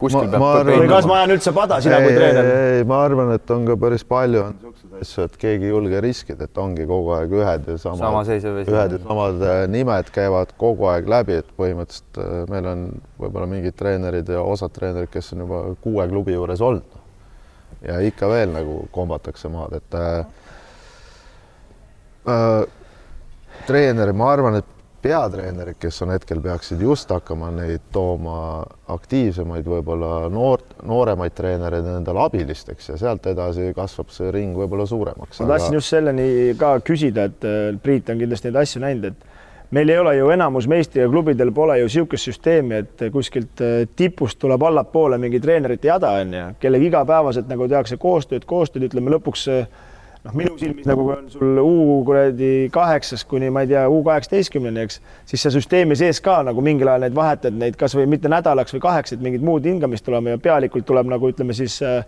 Kuskil 0.00 0.24
ma, 0.24 0.30
peab 0.32 0.44
arvan, 0.48 0.80
või 0.80 0.88
kas 0.90 1.06
ma 1.08 1.16
ajan 1.18 1.34
üldse 1.34 1.52
pada, 1.56 1.78
sina 1.84 1.98
kui 2.02 2.14
treener? 2.16 2.48
ei, 2.54 2.84
ma 2.88 3.00
arvan, 3.04 3.32
et 3.36 3.52
on 3.54 3.66
ka 3.68 3.76
päris 3.80 4.04
palju 4.08 4.40
on 4.46 4.56
niisuguseid 4.56 5.04
asju, 5.04 5.26
et 5.28 5.36
keegi 5.44 5.68
ei 5.68 5.74
julge 5.74 6.00
riskida, 6.04 6.48
et 6.48 6.60
ongi 6.62 6.86
kogu 6.88 7.12
aeg 7.16 7.34
ühed 7.36 7.68
ja 7.68 7.76
samad 7.82 8.00
Sama 8.00 8.22
ühed 8.24 8.96
ja 8.96 9.00
samad 9.04 9.44
äh, 9.44 9.60
nimed 9.72 10.10
käivad 10.14 10.54
kogu 10.60 10.88
aeg 10.92 11.10
läbi, 11.10 11.38
et 11.42 11.52
põhimõtteliselt 11.60 12.22
äh, 12.24 12.32
meil 12.52 12.70
on 12.72 12.86
võib-olla 13.20 13.50
mingid 13.50 13.76
treenerid 13.78 14.32
ja 14.32 14.42
osad 14.42 14.74
treenerid, 14.76 15.12
kes 15.12 15.32
on 15.36 15.44
juba 15.46 15.62
kuue 15.84 16.08
klubi 16.10 16.36
juures 16.36 16.64
olnud. 16.64 16.98
ja 17.86 18.00
ikka 18.04 18.28
veel 18.28 18.52
nagu 18.52 18.82
kombatakse 18.92 19.52
maad, 19.52 19.78
et 19.80 20.00
äh, 20.00 20.24
äh, 22.28 22.60
treener, 23.68 24.12
ma 24.16 24.32
arvan, 24.32 24.60
et 24.60 24.76
peatreenerid, 25.02 25.78
kes 25.80 26.02
on 26.04 26.12
hetkel, 26.14 26.40
peaksid 26.44 26.82
just 26.84 27.10
hakkama 27.10 27.50
neid 27.54 27.82
tooma 27.92 28.62
aktiivsemaid, 28.92 29.66
võib-olla 29.66 30.28
noort, 30.32 30.76
nooremaid 30.86 31.34
treenereid 31.36 31.88
endale 31.94 32.24
abilisteks 32.26 32.92
ja 32.92 32.98
sealt 33.00 33.26
edasi 33.30 33.72
kasvab 33.76 34.12
see 34.14 34.30
ring 34.34 34.56
võib-olla 34.56 34.86
suuremaks. 34.88 35.40
ma 35.40 35.48
aga... 35.48 35.56
tahtsin 35.56 35.78
just 35.78 35.94
selleni 35.94 36.28
ka 36.60 36.76
küsida, 36.84 37.28
et 37.30 37.48
äh, 37.48 37.58
Priit 37.82 38.10
on 38.12 38.20
kindlasti 38.20 38.50
neid 38.50 38.60
asju 38.62 38.84
näinud, 38.84 39.10
et 39.10 39.74
meil 39.76 39.92
ei 39.92 39.98
ole 39.98 40.16
ju 40.18 40.30
enamus 40.34 40.66
meistriklubidel 40.70 41.52
pole 41.54 41.78
ju 41.80 41.88
niisugust 41.88 42.30
süsteemi, 42.30 42.82
et 42.84 43.06
kuskilt 43.12 43.62
äh, 43.64 43.84
tipust 43.96 44.40
tuleb 44.42 44.62
allapoole 44.68 45.18
mingi 45.22 45.40
treenerite 45.40 45.88
jada 45.88 46.16
on 46.20 46.34
ju, 46.34 46.48
kellega 46.60 46.90
igapäevaselt 46.90 47.48
nagu 47.48 47.68
tehakse 47.70 47.96
koostööd, 48.00 48.44
koostööd, 48.48 48.90
ütleme 48.90 49.16
lõpuks 49.16 49.46
äh, 49.54 49.70
noh, 50.24 50.36
minu 50.36 50.56
silmis 50.60 50.88
nagu 50.88 51.06
on 51.14 51.28
sul 51.32 51.60
U 51.62 52.00
kuradi 52.06 52.68
kaheksas 52.72 53.24
kuni 53.28 53.50
ma 53.52 53.64
ei 53.64 53.70
tea, 53.72 53.84
U 53.88 54.02
kaheksateistkümneni, 54.06 54.86
eks, 54.86 55.00
siis 55.28 55.44
sa 55.44 55.52
süsteemi 55.54 55.96
sees 55.98 56.20
ka 56.24 56.40
nagu 56.46 56.64
mingil 56.64 56.90
ajal 56.90 57.06
neid 57.06 57.16
vahetad, 57.16 57.56
neid 57.56 57.78
kasvõi 57.80 58.08
mitte 58.10 58.32
nädalaks 58.32 58.76
või 58.76 58.84
kaheks, 58.84 59.16
et 59.16 59.24
mingit 59.24 59.44
muud 59.44 59.66
hingamist 59.68 60.04
tulema 60.06 60.34
ja 60.34 60.42
pealikult 60.42 60.88
tuleb 60.88 61.10
nagu 61.12 61.30
ütleme 61.32 61.56
siis 61.56 61.80
äh, 61.86 62.02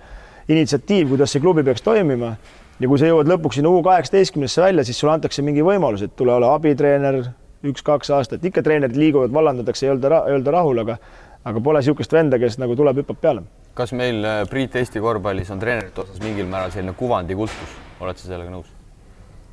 initsiatiiv, 0.52 1.12
kuidas 1.14 1.32
see 1.32 1.42
klubi 1.44 1.64
peaks 1.66 1.84
toimima. 1.84 2.36
ja 2.80 2.88
kui 2.88 2.98
sa 2.98 3.08
jõuad 3.08 3.28
lõpuks 3.30 3.60
sinna 3.60 3.70
U 3.70 3.82
kaheksateistkümnesse 3.86 4.62
välja, 4.62 4.84
siis 4.84 4.98
sulle 4.98 5.14
antakse 5.14 5.42
mingi 5.42 5.64
võimalus, 5.64 6.02
et 6.02 6.16
tule 6.16 6.34
ole 6.34 6.48
abitreener 6.50 7.22
üks-kaks 7.62 8.10
aastat, 8.10 8.44
ikka 8.44 8.62
treenerid 8.62 8.96
liiguvad, 8.98 9.30
vallandatakse, 9.32 9.86
ei 9.86 9.92
olda, 9.92 10.24
ei 10.26 10.34
olda 10.34 10.56
rahul, 10.56 10.82
aga 10.82 10.98
aga 11.44 11.60
pole 11.60 11.80
niisugust 11.82 12.12
venda, 12.14 12.38
kes 12.38 12.58
nagu 12.62 12.76
tuleb, 12.78 13.02
hüppab 13.02 13.18
peale. 13.22 13.46
kas 13.74 13.94
meil 13.96 14.20
äh, 14.24 14.42
Priit 14.50 14.76
Eesti 14.76 15.00
korvpallis 15.00 15.50
on 15.50 15.62
treenerite 15.62 16.04
osas 16.04 16.20
mingil 16.22 16.46
määral 16.46 16.74
selline 16.74 16.94
kuvandikultus? 16.98 17.78
Oled 18.06 18.20
sa 18.20 18.28
sellega 18.28 18.52
nõus? 18.52 18.70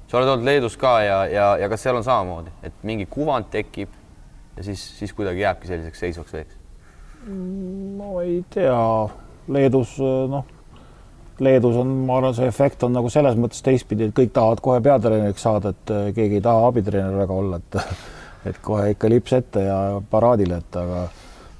sa 0.09 0.17
oled 0.17 0.33
olnud 0.33 0.47
Leedus 0.47 0.77
ka 0.79 0.93
ja, 1.05 1.23
ja, 1.29 1.49
ja 1.61 1.69
kas 1.69 1.83
seal 1.85 1.99
on 1.99 2.05
samamoodi, 2.05 2.53
et 2.65 2.85
mingi 2.87 3.05
kuvand 3.09 3.49
tekib 3.53 3.91
ja 4.57 4.65
siis, 4.65 4.83
siis 4.99 5.13
kuidagi 5.15 5.43
jääbki 5.45 5.69
selliseks 5.69 6.05
seisvaks 6.05 6.33
veeks? 6.33 6.55
ma 7.99 8.13
ei 8.23 8.39
tea, 8.53 8.79
Leedus 9.53 9.97
noh, 9.99 10.55
Leedus 11.39 11.77
on, 11.79 11.91
ma 12.07 12.17
arvan, 12.19 12.35
see 12.35 12.47
efekt 12.51 12.83
on 12.83 12.91
nagu 12.95 13.09
selles 13.11 13.37
mõttes 13.39 13.63
teistpidi, 13.63 14.09
et 14.09 14.15
kõik 14.15 14.33
tahavad 14.35 14.59
kohe 14.63 14.81
peatreeneriks 14.83 15.45
saada, 15.45 15.71
et 15.71 15.93
keegi 16.15 16.39
ei 16.39 16.43
taha 16.43 16.65
abitreener 16.67 17.15
väga 17.21 17.37
olla, 17.43 17.59
et 17.61 17.79
et 18.49 18.59
kohe 18.63 18.89
ikka 18.93 19.11
lips 19.11 19.33
ette 19.35 19.63
ja 19.63 19.77
paraadile, 20.11 20.59
et 20.63 20.77
aga 20.79 21.05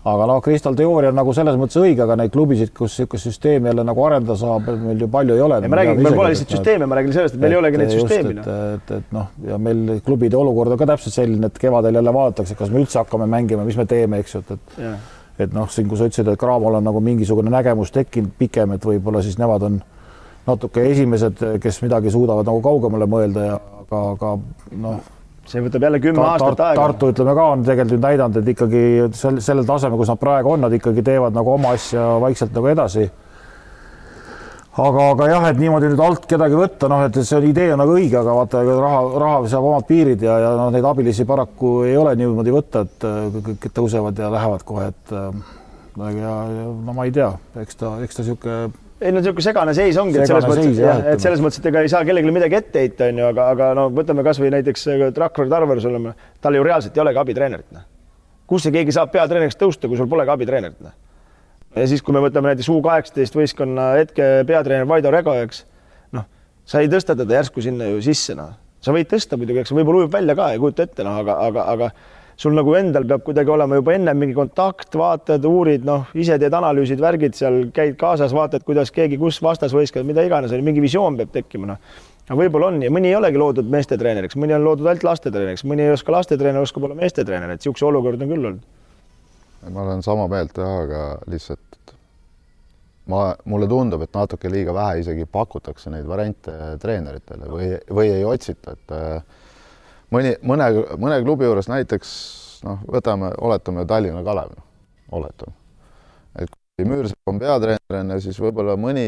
aga 0.07 0.25
noh, 0.29 0.39
Kristal 0.43 0.77
teooria 0.79 1.11
on 1.11 1.17
nagu 1.19 1.33
selles 1.35 1.57
mõttes 1.59 1.79
õige, 1.81 2.03
aga 2.05 2.15
neid 2.21 2.31
klubisid, 2.31 2.71
kus 2.75 2.95
niisugust 2.95 3.27
süsteemi 3.27 3.71
jälle 3.71 3.83
nagu 3.87 4.03
arendada 4.05 4.37
saab, 4.39 4.69
meil 4.79 5.03
ju 5.03 5.09
palju 5.11 5.35
ei 5.35 5.43
ole. 5.43 5.59
ma 5.67 5.81
räägin, 5.81 6.01
meil 6.05 6.15
pole 6.15 6.31
lihtsalt 6.31 6.55
süsteemi, 6.55 6.87
ma 6.87 6.99
räägin 6.99 7.15
sellest, 7.17 7.35
et 7.35 7.43
meil 7.43 7.51
et, 7.51 7.57
ei 7.57 7.59
olegi 7.59 7.81
neid 7.81 7.93
süsteemi. 7.97 8.33
et, 8.37 8.47
noh. 8.47 8.63
et, 8.77 8.93
et 8.97 9.13
noh, 9.15 9.29
ja 9.49 9.59
meil 9.59 9.99
klubide 10.05 10.39
olukord 10.39 10.75
on 10.75 10.79
ka 10.79 10.87
täpselt 10.93 11.17
selline, 11.19 11.51
et 11.51 11.61
kevadel 11.61 11.99
jälle 11.99 12.15
vaadatakse, 12.15 12.57
kas 12.59 12.71
me 12.71 12.83
üldse 12.83 13.01
hakkame 13.01 13.27
mängima, 13.29 13.67
mis 13.67 13.79
me 13.79 13.87
teeme, 13.89 14.23
eks 14.23 14.37
ju, 14.37 14.43
et, 14.45 14.75
et 14.79 15.15
et 15.39 15.53
noh, 15.55 15.69
siin, 15.71 15.87
kui 15.87 15.95
sa 15.95 16.07
ütlesid, 16.09 16.27
et 16.27 16.39
Cravol 16.39 16.75
on 16.79 16.83
nagu 16.83 16.99
mingisugune 16.99 17.51
nägemus 17.51 17.93
tekkinud 17.95 18.33
pikem, 18.39 18.73
et 18.75 18.83
võib-olla 18.83 19.21
siis 19.23 19.37
nemad 19.39 19.63
on 19.63 19.77
natuke 20.49 20.83
esimesed, 20.91 21.45
kes 21.63 21.79
midagi 21.85 22.11
suudavad 22.11 22.47
nagu 22.47 22.59
kaugemale 22.63 23.07
mõelda 23.07 23.45
ja 23.45 23.55
aga, 23.85 24.01
aga 24.17 24.33
noh 24.83 24.99
see 25.49 25.63
võtab 25.65 25.85
jälle 25.87 26.01
kümme 26.03 26.21
Tart, 26.21 26.43
aastat 26.43 26.61
aega. 26.65 26.81
Tartu 26.81 27.09
ütleme 27.13 27.33
ka 27.37 27.47
on 27.53 27.63
tegelikult 27.65 27.95
nüüd 27.95 28.05
näidanud, 28.05 28.37
et 28.41 28.51
ikkagi 28.53 28.83
sel, 29.17 29.39
sellel 29.43 29.67
tasemel, 29.67 29.97
kus 29.99 30.11
nad 30.11 30.21
praegu 30.21 30.53
on, 30.53 30.63
nad 30.65 30.75
ikkagi 30.77 31.03
teevad 31.05 31.35
nagu 31.37 31.55
oma 31.55 31.73
asja 31.77 32.05
vaikselt 32.23 32.53
nagu 32.55 32.71
edasi. 32.71 33.09
aga, 34.79 35.05
aga 35.11 35.25
jah, 35.27 35.45
et 35.49 35.57
niimoodi 35.59 35.89
nüüd 35.91 36.01
alt 36.03 36.27
kedagi 36.29 36.55
võtta, 36.55 36.87
noh, 36.91 37.01
et 37.07 37.17
see 37.27 37.39
idee 37.49 37.73
on 37.73 37.81
nagu 37.81 37.95
õige, 37.97 38.15
aga 38.21 38.35
vaata, 38.37 38.61
raha, 38.69 38.99
raha 39.25 39.39
saab 39.51 39.65
omad 39.71 39.87
piirid 39.89 40.21
ja, 40.23 40.37
ja 40.39 40.51
noh, 40.55 40.69
neid 40.71 40.85
abilisi 40.87 41.25
paraku 41.27 41.73
ei 41.89 41.97
ole 41.99 42.13
niimoodi 42.15 42.53
võtta, 42.53 42.85
et 42.85 43.07
kõik 43.49 43.71
tõusevad 43.75 44.21
ja 44.21 44.29
lähevad 44.31 44.63
kohe, 44.69 44.91
et 44.93 45.15
ja, 45.17 46.13
ja 46.21 46.69
no 46.69 46.95
ma 46.95 47.09
ei 47.09 47.11
tea, 47.11 47.33
eks 47.59 47.81
ta, 47.81 47.97
eks 48.05 48.21
ta 48.21 48.23
niisugune 48.23 48.88
ei 48.99 49.13
no 49.13 49.21
niisugune 49.21 49.43
segane 49.43 49.73
seis 49.75 49.97
ongi, 49.99 50.19
et 50.19 50.27
selles 50.27 50.47
mõttes, 50.49 50.79
et 51.13 51.23
selles 51.23 51.41
mõttes, 51.43 51.61
et 51.61 51.67
ega 51.71 51.83
ei 51.85 51.91
saa 51.91 52.01
kellelegi 52.07 52.33
midagi 52.35 52.57
ette 52.59 52.83
heita, 52.83 53.07
on 53.07 53.21
ju, 53.21 53.27
aga, 53.31 53.45
aga 53.53 53.69
no 53.77 53.85
võtame 53.95 54.25
kasvõi 54.27 54.51
näiteks 54.57 54.87
Rakvere 55.15 55.51
Tarverus 55.51 55.87
oleme, 55.87 56.15
tal 56.43 56.57
ju 56.57 56.65
reaalselt 56.67 56.97
ei 56.97 57.03
olegi 57.05 57.21
abitreenerit, 57.21 57.69
noh. 57.75 57.85
kus 58.49 58.65
see 58.65 58.75
keegi 58.75 58.95
saab 58.95 59.13
peatreeneriks 59.13 59.59
tõusta, 59.59 59.87
kui 59.87 59.99
sul 59.99 60.09
polegi 60.11 60.33
abitreenerit, 60.35 60.81
noh. 60.83 60.95
ja 61.79 61.87
siis, 61.87 62.03
kui 62.03 62.15
me 62.15 62.23
võtame 62.25 62.51
näiteks 62.51 62.71
U 62.73 62.81
kaheksateist 62.83 63.39
võistkonna 63.39 63.91
hetke 64.01 64.29
peatreener 64.49 64.89
Vaido 64.89 65.15
Rego, 65.15 65.37
eks, 65.47 65.63
noh, 66.17 66.27
sa 66.67 66.83
ei 66.83 66.91
tõsta 66.91 67.15
teda 67.19 67.39
järsku 67.39 67.63
sinna 67.63 67.87
ju 67.93 68.03
sisse, 68.03 68.35
noh. 68.35 68.51
sa 68.83 68.95
võid 68.95 69.07
tõsta 69.11 69.39
muidugi, 69.39 69.63
eks 69.63 69.75
võib-olla 69.75 70.03
ujub 70.03 70.17
välja 70.19 70.35
ka, 70.35 70.51
ei 70.51 70.59
kujuta 70.59 70.89
ette, 70.89 71.07
noh, 71.07 71.21
aga, 71.23 71.39
aga, 71.47 71.69
aga 71.77 71.93
sul 72.39 72.55
nagu 72.55 72.73
endal 72.79 73.03
peab 73.07 73.23
kuidagi 73.27 73.51
olema 73.51 73.79
juba 73.79 73.93
ennem 73.97 74.21
mingi 74.23 74.35
kontakt, 74.37 74.95
vaatad, 74.99 75.43
uurid, 75.45 75.83
noh, 75.87 76.07
ise 76.15 76.37
teed 76.39 76.55
analüüsid, 76.55 77.01
värgid 77.03 77.35
seal, 77.35 77.65
käid 77.75 77.97
kaasas, 77.99 78.33
vaatad, 78.35 78.63
kuidas 78.67 78.93
keegi, 78.95 79.19
kus 79.19 79.41
vastasvõistkond, 79.43 80.07
mida 80.07 80.23
iganes, 80.27 80.53
mingi 80.63 80.83
visioon 80.83 81.19
peab 81.19 81.33
tekkima, 81.35 81.73
noh. 81.73 81.95
aga 82.29 82.37
võib-olla 82.39 82.71
on 82.71 82.83
ja 82.85 82.91
mõni 82.95 83.11
ei 83.11 83.17
olegi 83.19 83.41
loodud 83.41 83.71
meestetreeneriks, 83.73 84.39
mõni 84.39 84.55
on 84.55 84.63
loodud 84.63 84.87
ainult 84.87 85.07
lastetreeneriks, 85.09 85.65
mõni 85.67 85.87
ei 85.87 85.95
oska 85.95 86.15
lastetreener, 86.15 86.63
oskab 86.63 86.87
olla 86.87 86.99
meestetreener, 86.99 87.55
et 87.55 87.59
niisuguse 87.63 87.89
olukord 87.89 88.21
on 88.23 88.31
küll 88.31 88.51
olnud. 88.51 88.69
ma 89.75 89.83
olen 89.83 90.05
sama 90.05 90.29
meelt 90.31 90.55
jah, 90.55 90.77
aga 90.85 91.01
lihtsalt 91.27 91.93
ma, 93.11 93.25
mulle 93.51 93.67
tundub, 93.67 94.05
et 94.05 94.15
natuke 94.15 94.51
liiga 94.51 94.73
vähe 94.77 95.03
isegi 95.03 95.27
pakutakse 95.27 95.91
neid 95.91 96.07
variante 96.07 96.55
treeneritele 96.79 97.51
või, 97.51 97.69
või 97.91 98.13
ei 98.13 98.23
otsita, 98.23 98.77
et 98.77 98.95
mõni, 100.13 100.35
mõne, 100.45 100.69
mõne 100.97 101.19
klubi 101.23 101.47
juures 101.47 101.69
näiteks 101.71 102.13
noh, 102.67 102.81
võtame, 102.91 103.33
oletame 103.41 103.85
Tallinna 103.89 104.23
Kalev, 104.25 104.55
noh, 104.55 104.65
oletame. 105.19 105.55
et 106.39 106.49
kui 106.51 106.87
Müürsepp 106.87 107.31
on 107.31 107.39
peatreener 107.41 108.01
enne, 108.01 108.19
siis 108.23 108.39
võib-olla 108.41 108.77
mõni 108.79 109.05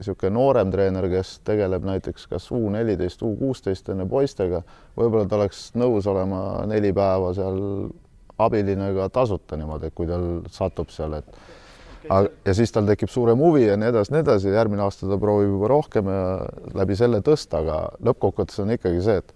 niisugune 0.00 0.32
noorem 0.32 0.70
treener, 0.72 1.06
kes 1.12 1.38
tegeleb 1.44 1.84
näiteks 1.84 2.26
kas 2.30 2.48
U 2.56 2.62
neliteist, 2.72 3.22
U 3.22 3.34
kuusteist 3.36 3.88
enne 3.92 4.06
poistega, 4.08 4.62
võib-olla 4.96 5.28
ta 5.28 5.36
oleks 5.36 5.70
nõus 5.76 6.08
olema 6.08 6.64
neli 6.70 6.92
päeva 6.96 7.34
seal 7.36 7.60
abiline 8.40 8.92
ka 8.96 9.10
tasuta 9.12 9.58
niimoodi, 9.60 9.90
et 9.90 9.96
kui 9.96 10.08
tal 10.08 10.26
satub 10.52 10.88
seal, 10.94 11.18
et 11.20 11.28
aga, 12.08 12.30
ja 12.48 12.54
siis 12.56 12.72
tal 12.72 12.88
tekib 12.88 13.12
suurem 13.12 13.40
huvi 13.44 13.66
ja 13.66 13.76
nii 13.76 13.90
edasi, 13.92 14.14
nii 14.14 14.24
edasi, 14.24 14.52
järgmine 14.54 14.86
aasta 14.86 15.08
ta 15.10 15.20
proovib 15.20 15.52
juba 15.52 15.68
rohkem 15.74 16.08
ja 16.08 16.22
läbi 16.80 16.96
selle 16.96 17.20
tõsta, 17.26 17.60
aga 17.60 17.80
lõppkokkuvõttes 18.08 18.62
on 18.64 18.72
ikkagi 18.78 19.04
see, 19.04 19.20
et 19.20 19.34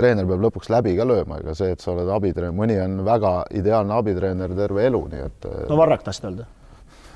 treener 0.00 0.28
peab 0.28 0.46
lõpuks 0.48 0.72
läbi 0.72 0.96
ka 0.98 1.06
lööma, 1.08 1.42
ega 1.44 1.56
see, 1.58 1.74
et 1.76 1.84
sa 1.84 1.92
oled 1.94 2.08
abitreener, 2.16 2.56
mõni 2.56 2.80
on 2.82 3.04
väga 3.06 3.34
ideaalne 3.60 4.00
abitreener 4.00 4.56
terve 4.58 4.88
elu, 4.88 5.04
nii 5.12 5.28
et. 5.28 5.52
no 5.68 5.78
Varrak 5.80 6.06
tahtsid 6.08 6.32
öelda 6.32 6.48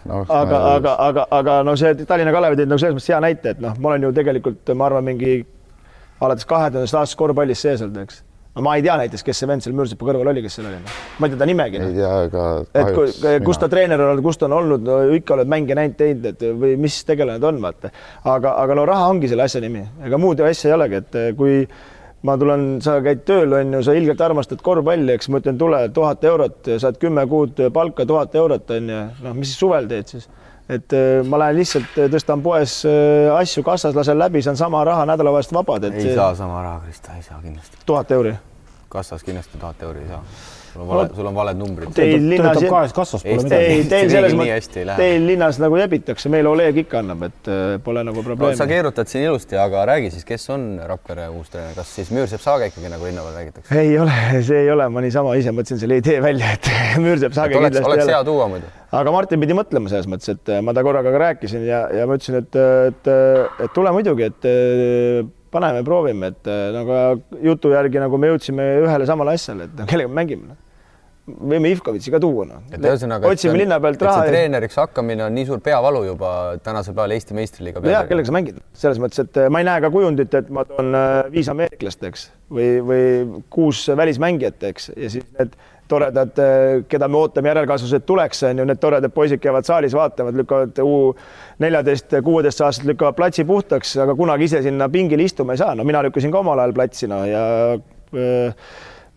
no,? 0.05 0.21
aga, 0.29 0.61
aga, 0.75 0.95
aga, 1.09 1.27
aga 1.31 1.57
no 1.67 1.75
see 1.81 1.95
Tallinna 2.05 2.35
Kalevi 2.35 2.61
tõid 2.61 2.71
nagu 2.71 2.83
selles 2.83 2.99
mõttes 2.99 3.11
hea 3.13 3.23
näite, 3.25 3.57
et 3.57 3.65
noh, 3.65 3.75
ma 3.81 3.93
olen 3.93 4.09
ju 4.09 4.13
tegelikult, 4.21 4.77
ma 4.77 4.89
arvan, 4.91 5.09
mingi 5.09 5.41
alates 6.25 6.47
kahe 6.49 6.71
tuhandest 6.71 7.01
aastast 7.01 7.21
korvpallis 7.21 7.65
sees 7.65 7.83
olnud, 7.85 8.05
eks. 8.05 8.21
no 8.55 8.65
ma 8.67 8.77
ei 8.79 8.85
tea 8.87 8.97
näiteks, 9.01 9.25
kes 9.27 9.41
see 9.43 9.51
vend 9.51 9.65
seal 9.65 9.75
Müürsepa 9.77 10.07
kõrval 10.07 10.31
oli, 10.35 10.45
kes 10.45 10.59
seal 10.59 10.69
oli, 10.71 10.83
noh. 10.83 11.01
ma 11.19 11.29
ei 11.29 11.35
tea 11.35 11.41
ta 11.41 11.49
nimegi. 11.51 11.81
ei 11.83 11.97
tea, 11.97 12.13
aga. 12.29 12.45
et 12.83 13.47
kus 13.47 13.61
ta 13.61 13.71
treener 13.73 14.01
on 14.01 14.13
olnud, 14.13 14.27
kus 14.27 14.41
ta 14.41 14.49
on 14.49 14.59
olnud 14.61 14.87
no,, 14.87 15.01
ikka 15.19 15.39
oled 15.39 15.51
mänge 15.51 15.79
näinud, 15.79 15.99
teinud, 16.01 16.31
et 16.35 16.47
või 16.63 16.77
mis 16.85 17.01
tegelane 17.09 17.43
ta 17.43 17.51
on, 17.51 17.61
vaata. 17.65 17.93
aga, 18.37 18.57
aga 18.63 18.79
no 18.79 18.87
raha 18.91 19.11
ongi 19.15 19.33
selle 19.33 19.49
asja 19.49 19.63
nimi, 19.65 19.85
ega 20.07 20.21
muud 20.21 20.45
asja 20.45 20.71
ei 20.71 20.79
olegi, 20.79 21.03
et 21.03 21.21
kui 21.39 21.63
ma 22.25 22.37
tulen, 22.41 22.79
sa 22.85 22.97
käid 23.05 23.25
tööl, 23.29 23.53
on 23.59 23.77
ju, 23.77 23.83
sa 23.85 23.95
ilgelt 23.97 24.23
armastad 24.25 24.63
korvpalli, 24.65 25.13
eks 25.17 25.29
ma 25.33 25.43
ütlen, 25.43 25.59
tule 25.61 25.83
tuhat 25.95 26.25
eurot, 26.25 26.73
saad 26.81 26.99
kümme 27.03 27.27
kuud 27.31 27.61
palka, 27.75 28.07
tuhat 28.09 28.35
eurot 28.41 28.73
on 28.77 28.91
ju, 28.95 29.03
noh, 29.27 29.37
mis 29.37 29.55
suvel 29.59 29.91
teed 29.91 30.17
siis? 30.17 30.29
et 30.65 30.95
äh, 30.97 31.21
ma 31.29 31.37
lähen 31.43 31.59
lihtsalt 31.59 31.99
äh, 32.01 32.09
tõstan 32.09 32.41
poes 32.45 32.79
äh, 32.89 33.29
asju 33.37 33.61
kassas, 33.67 33.93
lasen 33.97 34.17
läbi, 34.17 34.41
saan 34.43 34.57
sama 34.57 34.81
raha 34.89 35.05
nädalavahetused 35.13 35.53
vabad, 35.59 35.91
et 35.91 36.01
ei 36.01 36.17
saa 36.17 36.33
sama 36.39 36.63
raha, 36.65 36.81
Krista, 36.87 37.17
ei 37.19 37.27
saa 37.27 37.41
kindlasti. 37.43 37.85
tuhat 37.85 38.17
euri. 38.17 38.33
kassas 38.89 39.27
kindlasti 39.27 39.61
tuhat 39.61 39.83
euri 39.85 40.07
ei 40.07 40.13
saa 40.15 40.23
sul 40.75 40.83
on 40.83 40.89
vale, 40.89 41.11
sul 41.15 41.27
on 41.27 41.35
valed 41.35 41.59
numbrid. 41.59 41.91
Teil 41.95 42.25
linnas, 42.27 42.57
töötab 42.59 42.73
kahes 42.73 42.95
kassas, 42.97 43.23
pole 43.23 43.45
midagi. 43.47 43.67
ei, 43.71 43.83
teil 43.91 44.11
selles 44.11 44.35
mõttes, 44.39 44.71
teil 44.99 45.27
linnas 45.29 45.59
nagu 45.63 45.79
jebitakse, 45.79 46.31
meil 46.33 46.49
Oleg 46.51 46.81
ikka 46.83 47.01
annab, 47.01 47.23
et 47.29 47.51
äh, 47.51 47.77
pole 47.85 48.03
nagu 48.07 48.25
probleemi 48.27 48.57
no,. 48.57 48.59
sa 48.59 48.67
keerutad 48.71 49.11
siin 49.11 49.29
ilusti, 49.29 49.59
aga 49.61 49.85
räägi 49.93 50.11
siis, 50.17 50.27
kes 50.27 50.49
on 50.55 50.67
Rakvere 50.91 51.29
uus 51.35 51.53
treener, 51.53 51.77
kas 51.79 51.93
siis 51.95 52.11
Müürsepp 52.15 52.43
Saage 52.43 52.73
ikkagi 52.73 52.91
nagu 52.91 53.07
linna 53.07 53.23
peal 53.27 53.39
räägitakse? 53.39 53.79
ei 53.85 53.95
ole, 54.03 54.17
see 54.49 54.65
ei 54.65 54.73
ole, 54.75 54.89
ma 54.97 55.05
niisama 55.05 55.37
ise 55.39 55.55
mõtlesin 55.55 55.83
selle 55.85 56.01
idee 56.03 56.19
välja, 56.25 56.57
et 56.59 56.73
Müürsepp 57.05 57.39
Saage 57.39 57.61
oleks, 57.61 57.77
kindlasti 57.79 57.93
oleks 57.93 58.13
hea 58.17 58.25
tuua 58.27 58.51
muidu. 58.51 58.73
aga 58.99 59.15
Martin 59.15 59.47
pidi 59.47 59.59
mõtlema 59.61 59.95
selles 59.95 60.11
mõttes, 60.11 60.35
et 60.35 60.55
äh, 60.57 60.65
ma 60.65 60.75
ta 60.75 60.83
korraga 60.87 61.15
ka 61.15 61.23
rääkisin 61.29 61.69
ja, 61.69 61.85
ja 61.95 62.11
ma 62.11 62.19
ütlesin, 62.19 62.43
et, 62.43 62.61
et, 62.91 63.15
et 63.69 63.79
tule 63.79 63.95
muidugi, 63.95 64.27
et 64.33 64.51
äh, 64.51 65.33
paneme, 65.55 65.87
proovime, 65.87 66.35
et 66.35 66.49
nagu 66.75 67.01
jutu 67.47 67.71
järgi 67.71 68.03
nagu 68.03 68.19
me 68.19 68.33
jõudsime 68.33 68.65
ühele 68.83 69.07
samale 69.07 69.37
asjale, 69.39 69.71
et 69.71 69.85
kellega 69.87 70.11
me 70.11 70.19
mängime 70.19 70.57
võime 71.25 71.71
Ivkovitši 71.73 72.13
ka 72.13 72.21
tuua, 72.21 72.45
noh. 72.49 72.65
otsime 73.31 73.57
linna 73.57 73.79
pealt 73.81 74.03
raha. 74.05 74.25
treeneriks 74.29 74.77
hakkamine 74.77 75.25
on 75.25 75.33
nii 75.37 75.47
suur 75.49 75.63
peavalu 75.65 76.03
juba 76.11 76.31
tänasel 76.65 76.97
päeval 76.97 77.15
Eesti 77.17 77.37
meistriliiga 77.37 77.81
jah, 77.89 78.05
kellega 78.09 78.29
sa 78.29 78.37
mängid, 78.37 78.59
selles 78.77 79.01
mõttes, 79.01 79.25
et 79.25 79.41
äh, 79.41 79.49
ma 79.53 79.63
ei 79.63 79.69
näe 79.69 79.85
ka 79.85 79.91
kujundit, 79.95 80.37
et 80.37 80.53
ma 80.53 80.67
toon 80.69 80.93
äh, 80.99 81.15
viis 81.33 81.49
ameeriklast, 81.53 82.05
eks, 82.11 82.29
või, 82.53 82.69
või 82.85 83.07
kuus 83.53 83.87
välismängijat, 83.97 84.69
eks, 84.69 84.91
ja 84.99 85.13
siis 85.17 85.25
need 85.39 85.57
toredad, 85.89 86.37
äh, 86.45 86.85
keda 86.93 87.09
me 87.09 87.23
ootame 87.23 87.55
järelkasvus, 87.55 87.97
et 87.97 88.07
tuleks, 88.09 88.45
on 88.51 88.61
ju, 88.61 88.69
need 88.69 88.85
toredad 88.85 89.17
poisid 89.17 89.41
käivad 89.41 89.65
saalis, 89.69 89.97
vaatavad, 89.97 90.37
lükkavad 90.45 90.85
U 90.85 90.95
neljateist, 91.65 92.19
kuueteist 92.25 92.61
aastased 92.61 92.93
lükkavad 92.93 93.17
platsi 93.17 93.49
puhtaks, 93.49 93.97
aga 94.05 94.17
kunagi 94.19 94.51
ise 94.51 94.61
sinna 94.65 94.93
pingile 94.93 95.25
istuma 95.25 95.57
ei 95.57 95.65
saa. 95.65 95.75
no 95.75 95.89
mina 95.89 96.05
lükkasin 96.05 96.33
ka 96.33 96.45
omal 96.45 96.61
ajal 96.61 96.77
platsi, 96.77 97.09
no 97.09 97.25
ja 97.29 97.45
äh, 98.13 98.67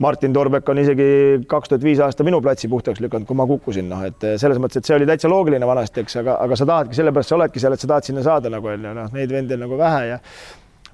Martin 0.04 0.34
Torbek 0.34 0.68
on 0.70 0.78
isegi 0.78 1.08
kaks 1.50 1.72
tuhat 1.72 1.86
viis 1.86 2.00
aasta 2.04 2.26
minu 2.26 2.38
platsi 2.44 2.70
puhtaks 2.70 3.02
lükanud, 3.02 3.26
kui 3.26 3.38
ma 3.38 3.48
kukkusin, 3.50 3.88
noh, 3.90 4.04
et 4.06 4.28
selles 4.38 4.60
mõttes, 4.62 4.78
et 4.78 4.86
see 4.86 4.94
oli 4.98 5.08
täitsa 5.10 5.32
loogiline 5.32 5.66
vanasti, 5.66 6.04
eks, 6.06 6.20
aga, 6.22 6.38
aga 6.44 6.60
sa 6.60 6.68
tahadki, 6.70 7.00
sellepärast 7.00 7.34
sa 7.34 7.40
oledki 7.40 7.64
seal, 7.64 7.74
et 7.74 7.82
sa 7.82 7.90
tahad 7.90 8.06
sinna 8.06 8.26
saada 8.26 8.52
nagu 8.54 8.70
onju, 8.70 8.94
noh, 8.94 9.10
neid 9.18 9.34
vendi 9.34 9.58
on 9.58 9.66
nagu 9.66 9.80
vähe 9.80 10.04
ja 10.12 10.20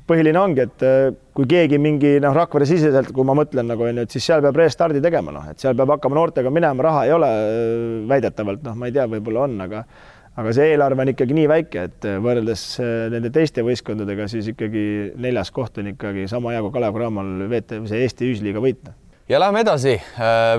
põhiline 0.08 0.40
ongi, 0.40 0.64
et 0.68 0.86
äh, 0.88 1.10
kui 1.36 1.48
keegi 1.50 1.80
mingi 1.82 2.16
noh, 2.24 2.36
Rakvere 2.36 2.68
siseselt, 2.68 3.12
kui 3.16 3.28
ma 3.28 3.36
mõtlen 3.38 3.68
nagu 3.72 3.86
onju, 3.88 4.04
et 4.08 4.16
siis 4.16 4.26
seal 4.32 4.44
peab 4.44 4.60
restardi 4.60 5.04
tegema, 5.04 5.36
noh, 5.36 5.52
et 5.52 5.60
seal 5.64 5.76
peab 5.80 5.96
hakkama 5.96 6.20
noortega 6.20 6.52
minema, 6.54 6.88
raha 6.88 7.06
ei 7.08 7.16
ole 7.16 7.30
äh, 7.30 8.02
väidetavalt, 8.12 8.64
noh, 8.68 8.76
ma 8.80 8.90
ei 8.90 8.96
tea, 8.96 9.08
võib-olla 9.12 9.48
on, 9.48 9.56
aga 9.68 9.84
aga 10.40 10.54
see 10.56 10.72
eelarve 10.74 11.06
on 11.06 11.14
ikkagi 11.14 11.38
nii 11.38 11.50
väike, 11.52 11.86
et 11.90 12.10
äh, 12.10 12.18
võrreldes 12.24 12.66
nende 13.14 13.32
teiste 13.34 13.66
võistkondadega, 13.66 14.28
siis 14.32 14.50
ikkagi 14.54 14.86
neljas 15.22 15.54
koht 15.54 15.78
on 15.82 15.92
ikkagi 15.94 16.28
sama 16.32 16.56
hea 16.56 16.64
kui 16.66 16.74
Kalev 16.74 16.98
Cramo'l 16.98 17.48
VT, 17.52 17.84
see 17.90 18.04
Eesti 18.08 18.30
Ühisliiga 18.32 18.64
võita 18.64 18.96
ja 19.30 19.40
lähme 19.40 19.64
edasi. 19.64 19.98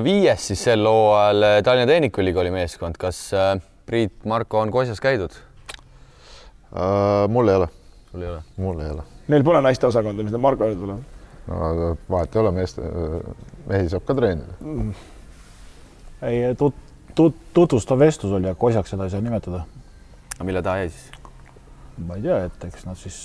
viies 0.02 0.46
siis 0.48 0.62
sel 0.64 0.86
hooajal 0.88 1.62
Tallinna 1.64 1.86
Tehnikaülikooli 1.90 2.52
meeskond, 2.54 2.96
kas 2.98 3.26
Priit, 3.86 4.24
Marko 4.24 4.60
on 4.60 4.70
Kosjas 4.72 5.00
käidud 5.04 5.34
uh,? 6.72 7.26
mul 7.28 7.48
ei 7.48 7.58
ole. 7.60 7.68
sul 8.10 8.22
ei 8.22 8.30
ole? 8.30 8.40
mul 8.56 8.80
ei 8.80 8.94
ole 8.94 9.02
Neil 9.28 9.44
pole 9.44 9.60
naisteosakonda, 9.64 10.22
mis 10.22 10.32
nad 10.32 10.40
Marko 10.40 10.68
juurde 10.68 10.80
tulevad? 10.80 11.12
no 11.48 11.60
aga 11.68 11.90
vahet 12.10 12.36
ei 12.36 12.40
ole, 12.40 12.54
meeste, 12.56 12.82
mehi 13.68 13.90
saab 13.92 14.06
ka 14.08 14.16
treenida 14.16 14.56
mm.. 14.60 14.94
ei 16.30 16.54
tut-, 16.60 16.83
tutvustav 17.14 18.00
vestlus 18.00 18.32
oli, 18.32 18.48
aga 18.50 18.58
kosjaks 18.58 18.94
seda 18.94 19.06
ei 19.06 19.12
saa 19.14 19.22
nimetada. 19.24 19.64
aga 20.36 20.48
mille 20.48 20.62
taha 20.62 20.84
jäi 20.84 20.88
siis? 20.94 21.12
ma 22.06 22.18
ei 22.18 22.24
tea, 22.24 22.40
et 22.48 22.66
eks 22.70 22.88
nad 22.88 22.98
siis, 22.98 23.20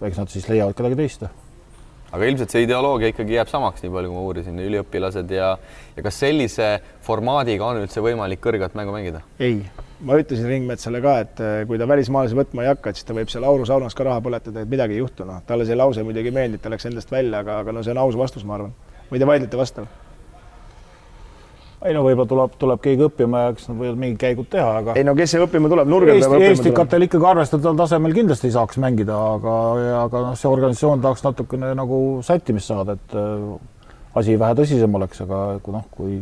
eks 0.00 0.22
nad 0.22 0.32
siis 0.32 0.48
leiavad 0.48 0.76
kedagi 0.78 0.96
teist. 0.96 1.26
aga 2.12 2.30
ilmselt 2.30 2.54
see 2.54 2.64
ideoloogia 2.64 3.12
ikkagi 3.12 3.36
jääb 3.36 3.50
samaks, 3.52 3.84
nii 3.84 3.92
palju 3.92 4.12
kui 4.12 4.16
ma 4.20 4.30
uurisin, 4.30 4.62
üliõpilased 4.64 5.36
ja, 5.36 5.50
ja 5.96 6.06
kas 6.06 6.22
sellise 6.24 6.70
formaadiga 7.04 7.68
on 7.68 7.82
üldse 7.82 8.04
võimalik 8.04 8.40
kõrget 8.44 8.78
mängu 8.78 8.96
mängida? 8.96 9.24
ei 9.38 9.60
ma 10.00 10.18
ütlesin 10.18 10.46
Ringmetsale 10.48 11.00
ka, 11.04 11.14
et 11.24 11.40
eh, 11.42 11.60
kui 11.68 11.78
ta 11.80 11.88
välismaalasi 11.90 12.36
võtma 12.38 12.64
ei 12.64 12.72
hakka, 12.72 12.90
et 12.90 13.00
siis 13.00 13.08
ta 13.08 13.16
võib 13.16 13.30
seal 13.32 13.46
Auru 13.48 13.66
saunas 13.68 13.96
ka 13.98 14.06
raha 14.06 14.22
põletada, 14.24 14.62
et 14.62 14.70
midagi 14.70 14.96
ei 14.96 15.02
juhtu, 15.02 15.26
noh. 15.28 15.42
talle 15.46 15.66
see 15.68 15.78
lause 15.78 16.04
muidugi 16.06 16.30
ei 16.30 16.36
meeldinud, 16.36 16.62
ta 16.64 16.72
läks 16.72 16.86
endast 16.90 17.10
välja, 17.12 17.42
aga, 17.42 17.60
aga 17.64 17.74
no 17.74 17.82
see 17.84 17.94
on 17.94 18.02
aus 18.04 18.18
vastus, 18.18 18.46
ma 18.46 18.58
arvan. 18.58 18.76
või 19.10 19.18
te 19.20 19.28
vaidlete 19.28 19.58
vastu? 19.58 19.86
Ei 21.86 21.94
no 21.94 22.02
võib-olla 22.06 22.28
tuleb, 22.30 22.54
tuleb 22.58 22.80
keegi 22.82 23.06
õppima 23.06 23.42
ja 23.44 23.50
eks 23.54 23.68
nad 23.70 23.78
võivad 23.78 24.00
mingid 24.00 24.20
käigud 24.22 24.48
teha, 24.50 24.70
aga. 24.80 24.96
ei 24.98 25.06
no 25.06 25.14
kes 25.18 25.34
see 25.34 25.42
õppima 25.44 25.70
tuleb, 25.70 25.90
nurgal 25.90 26.18
Eesti, 26.18 26.40
Eestikatel 26.48 27.06
ikkagi 27.06 27.28
arvestataval 27.32 27.78
tasemel 27.82 28.16
kindlasti 28.16 28.50
ei 28.50 28.56
saaks 28.56 28.80
mängida, 28.82 29.18
aga, 29.36 29.58
aga 30.04 30.24
noh, 30.30 30.38
see 30.38 30.50
organisatsioon 30.50 31.04
tahaks 31.04 31.22
natukene 31.26 31.70
nagu 31.78 32.00
sättimist 32.26 32.72
saada, 32.72 32.98
et 32.98 33.14
äh, 33.18 33.46
asi 34.18 34.34
vähe 34.40 34.58
tõsisem 34.58 34.98
oleks, 34.98 35.22
aga 35.26 35.44
kui 35.62 35.76
noh, 35.76 35.86
kui 35.94 36.18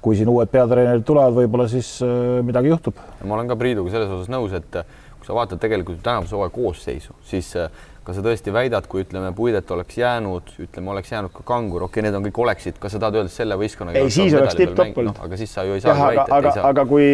kui 0.00 0.16
siin 0.16 0.30
uued 0.32 0.48
peatreenerid 0.48 1.04
tulevad, 1.04 1.34
võib-olla 1.36 1.66
siis 1.68 1.98
äh, 2.04 2.40
midagi 2.46 2.72
juhtub. 2.72 3.00
ma 3.24 3.36
olen 3.36 3.50
ka 3.50 3.56
Priiduga 3.60 3.92
selles 3.92 4.12
osas 4.14 4.30
nõus, 4.32 4.54
et 4.56 4.80
äh, 4.80 4.98
kui 5.18 5.28
sa 5.28 5.36
vaatad 5.36 5.60
tegelikult 5.60 6.00
tänavuse 6.04 6.36
hooaja 6.36 6.54
koosseisu, 6.54 7.16
siis 7.28 7.50
äh, 7.60 7.68
kas 8.04 8.16
sa 8.16 8.24
tõesti 8.24 8.52
väidad, 8.54 8.86
kui 8.90 9.04
ütleme, 9.04 9.32
Puidet 9.36 9.70
oleks 9.70 9.98
jäänud, 9.98 10.54
ütleme, 10.64 10.90
oleks 10.94 11.12
jäänud 11.12 11.32
ka 11.34 11.44
Kangur, 11.46 11.84
okei 11.86 12.00
okay,, 12.00 12.06
need 12.06 12.16
on 12.18 12.26
kõik 12.28 12.40
oleksid, 12.44 12.78
kas 12.80 12.96
sa 12.96 13.02
tahad 13.02 13.20
öelda, 13.20 13.32
selle 13.32 13.58
võistkonnaga 13.60 14.00
ei, 14.00 14.12
siis 14.14 14.34
oleks 14.34 14.56
tipp-topp 14.58 15.00
olnud 15.02 15.18
no,. 15.18 15.26
aga 15.26 15.40
siis 15.40 15.52
sa 15.54 15.64
ju 15.68 15.76
ei 15.76 15.84
saa 15.84 15.96
aga, 16.08 16.54
saa. 16.56 16.64
aga 16.70 16.86
kui 16.88 17.08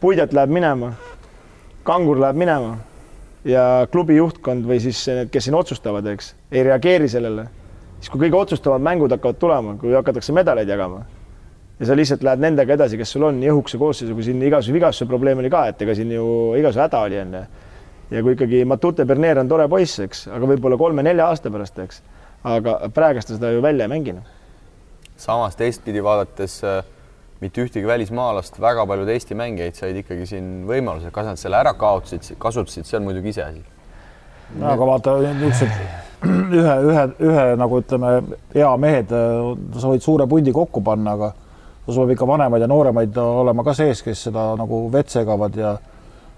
Puidet 0.00 0.34
läheb 0.36 0.54
minema, 0.54 0.92
Kangur 1.86 2.20
läheb 2.22 2.40
minema 2.40 2.76
ja 3.48 3.64
klubi 3.92 4.16
juhtkond 4.18 4.66
või 4.68 4.80
siis 4.82 5.04
need, 5.10 5.30
kes 5.32 5.48
siin 5.48 5.58
otsustavad, 5.58 6.06
eks, 6.14 6.34
ei 6.52 6.64
reageeri 6.66 7.10
sellele, 7.12 7.46
siis 7.98 8.10
kui 8.12 8.26
kõige 8.26 8.40
otsustavamad 8.40 8.88
mängud 8.90 9.14
hakkavad 9.14 9.40
tulema, 9.40 9.76
kui 9.80 9.94
hakatakse 9.94 10.34
medaleid 10.36 10.68
jagama 10.70 11.04
ja 11.80 11.88
sa 11.88 11.96
lihtsalt 11.96 12.22
lähed 12.26 12.42
nendega 12.42 12.76
edasi, 12.76 12.98
kes 12.98 13.14
sul 13.16 13.26
on 13.28 13.38
nii 13.40 13.50
õhukese 13.52 13.80
koosseisuga, 13.80 14.24
siin 14.24 14.42
igasuguse 14.42 14.76
vigastuse 14.76 15.08
probleem 15.10 15.40
oli 15.42 15.50
ka, 15.52 15.66
et 15.70 15.82
ega 15.82 15.96
siin 15.96 16.12
ju 16.14 16.26
igasugune 16.58 16.86
häda 16.86 17.00
oli 17.08 17.20
onju. 17.22 17.44
Ja 18.10 18.22
kui 18.22 18.34
ikkagi 18.36 18.64
Matute 18.68 19.04
Bernier 19.08 19.38
on 19.40 19.48
tore 19.48 19.68
poiss, 19.70 20.00
eks, 20.04 20.26
aga 20.32 20.48
võib-olla 20.48 20.78
kolme-nelja 20.80 21.28
aasta 21.30 21.52
pärast, 21.52 21.78
eks, 21.84 22.00
aga 22.44 22.78
praegust 22.94 23.30
ta 23.30 23.38
seda 23.38 23.52
ju 23.54 23.62
välja 23.64 23.86
ei 23.86 23.92
mänginud. 23.92 24.32
samas 25.16 25.56
teistpidi 25.56 26.02
vaadates 26.02 26.64
äh, 26.64 26.84
mitte 27.40 27.62
ühtegi 27.64 27.86
välismaalast, 27.86 28.60
väga 28.60 28.86
paljud 28.86 29.08
Eesti 29.08 29.34
mängijaid 29.34 29.78
said 29.78 29.96
ikkagi 29.96 30.26
siin 30.26 30.64
võimaluse, 30.68 31.10
kas 31.14 31.26
nad 31.26 31.40
selle 31.40 31.60
ära 31.60 31.74
kaotasid, 31.78 32.34
kasutasid, 32.38 32.86
see 32.88 32.98
on 32.98 33.06
muidugi 33.08 33.32
iseasi. 33.34 33.62
no 34.58 34.72
aga 34.72 34.86
vaata 34.86 35.16
niisugused 35.22 36.02
ühe, 36.58 36.74
ühe, 36.88 37.06
ühe 37.20 37.46
nagu 37.60 37.80
ütleme, 37.80 38.12
hea 38.54 38.76
mehed, 38.80 39.12
äh, 39.12 39.80
sa 39.80 39.92
võid 39.92 40.04
suure 40.04 40.28
pundi 40.28 40.52
kokku 40.52 40.82
panna, 40.84 41.16
aga 41.18 41.32
sul 41.86 42.04
peab 42.04 42.14
ikka 42.14 42.28
vanemaid 42.28 42.64
ja 42.64 42.68
nooremaid 42.70 43.18
olema 43.20 43.64
ka 43.64 43.74
sees, 43.76 44.00
kes 44.02 44.28
seda 44.28 44.52
nagu 44.56 44.86
vett 44.92 45.12
segavad 45.12 45.56
ja 45.58 45.74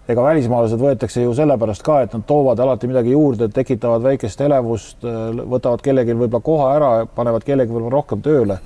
ega 0.07 0.23
välismaalased 0.23 0.81
võetakse 0.81 1.25
ju 1.25 1.35
sellepärast 1.35 1.83
ka, 1.87 2.01
et 2.05 2.15
nad 2.15 2.23
toovad 2.29 2.61
alati 2.63 2.89
midagi 2.91 3.15
juurde, 3.15 3.49
tekitavad 3.55 4.05
väikest 4.05 4.41
elevust, 4.47 5.03
võtavad 5.03 5.83
kellelgi 5.83 6.15
võib-olla 6.15 6.47
koha 6.47 6.71
ära, 6.77 6.91
panevad 7.11 7.47
kellegi 7.47 7.75
võib-olla 7.75 7.99
rohkem 7.99 8.23
tööle. 8.25 8.59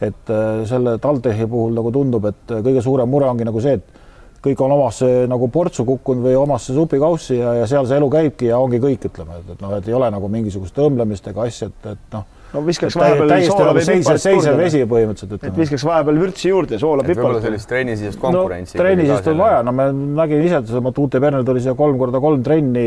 et 0.00 0.30
äh, 0.30 0.60
selle 0.70 0.92
TalTechi 1.02 1.46
puhul 1.50 1.72
nagu 1.74 1.90
tundub, 1.90 2.28
et 2.30 2.52
kõige 2.62 2.82
suurem 2.82 3.08
mure 3.10 3.26
ongi 3.26 3.42
nagu 3.44 3.60
see, 3.60 3.72
et 3.74 4.44
kõik 4.44 4.60
on 4.62 4.70
omasse 4.70 5.08
nagu 5.26 5.48
portsu 5.50 5.82
kukkunud 5.84 6.22
või 6.22 6.36
omasse 6.38 6.74
supikaussi 6.74 7.40
ja, 7.40 7.56
ja 7.58 7.66
seal 7.66 7.86
see 7.90 7.98
elu 7.98 8.10
käibki 8.12 8.46
ja 8.52 8.60
ongi 8.62 8.78
kõik, 8.78 9.08
ütleme, 9.10 9.40
et, 9.40 9.48
et 9.56 9.64
noh, 9.64 9.74
et 9.74 9.88
ei 9.88 9.96
ole 9.98 10.10
nagu 10.14 10.28
mingisugust 10.30 10.78
õmblemist 10.78 11.26
ega 11.32 11.48
asja, 11.48 11.66
et, 11.66 11.90
et 11.96 12.14
noh 12.14 12.37
no 12.52 12.62
viskaks 12.66 12.96
vahepeal 12.96 13.32
täiesti 13.32 13.56
nagu 13.60 13.82
seisev, 13.84 14.18
seisev 14.22 14.58
vesi 14.58 14.80
põhimõtteliselt 14.88 15.34
ütleme. 15.36 15.52
et 15.52 15.60
viskaks 15.62 15.84
vahepeal 15.84 16.20
vürtsi 16.22 16.48
juurde, 16.48 16.78
soola 16.80 17.04
pipalt. 17.04 17.20
võib-olla 17.20 17.42
sellist 17.44 17.68
trennisisest 17.68 18.20
konkurentsi 18.22 18.76
no,. 18.76 18.82
trennisist 18.82 19.28
on 19.32 19.42
vaja, 19.42 19.60
no 19.66 19.74
ma 19.76 19.88
nägin 19.92 20.44
ise, 20.46 20.62
et 20.62 20.72
Matute 20.84 21.20
Berner 21.20 21.44
tuli 21.46 21.62
siia 21.64 21.74
kolm 21.78 21.98
korda 22.00 22.22
kolm 22.24 22.44
trenni 22.46 22.86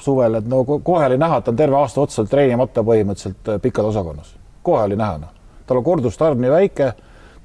suvel, 0.00 0.40
et 0.40 0.48
no 0.50 0.64
kohe 0.66 1.06
oli 1.06 1.18
näha, 1.20 1.38
et 1.38 1.46
ta 1.46 1.54
on 1.54 1.60
terve 1.60 1.78
aasta 1.78 2.02
otsa 2.02 2.24
treenimata 2.28 2.84
põhimõtteliselt 2.86 3.52
äh, 3.54 3.60
pikkad 3.62 3.90
osakonnas. 3.92 4.34
kohe 4.66 4.82
oli 4.88 4.98
näha, 4.98 5.18
noh. 5.22 5.34
tal 5.66 5.80
on 5.80 5.86
kordustarv 5.86 6.40
nii 6.40 6.54
väike, 6.54 6.92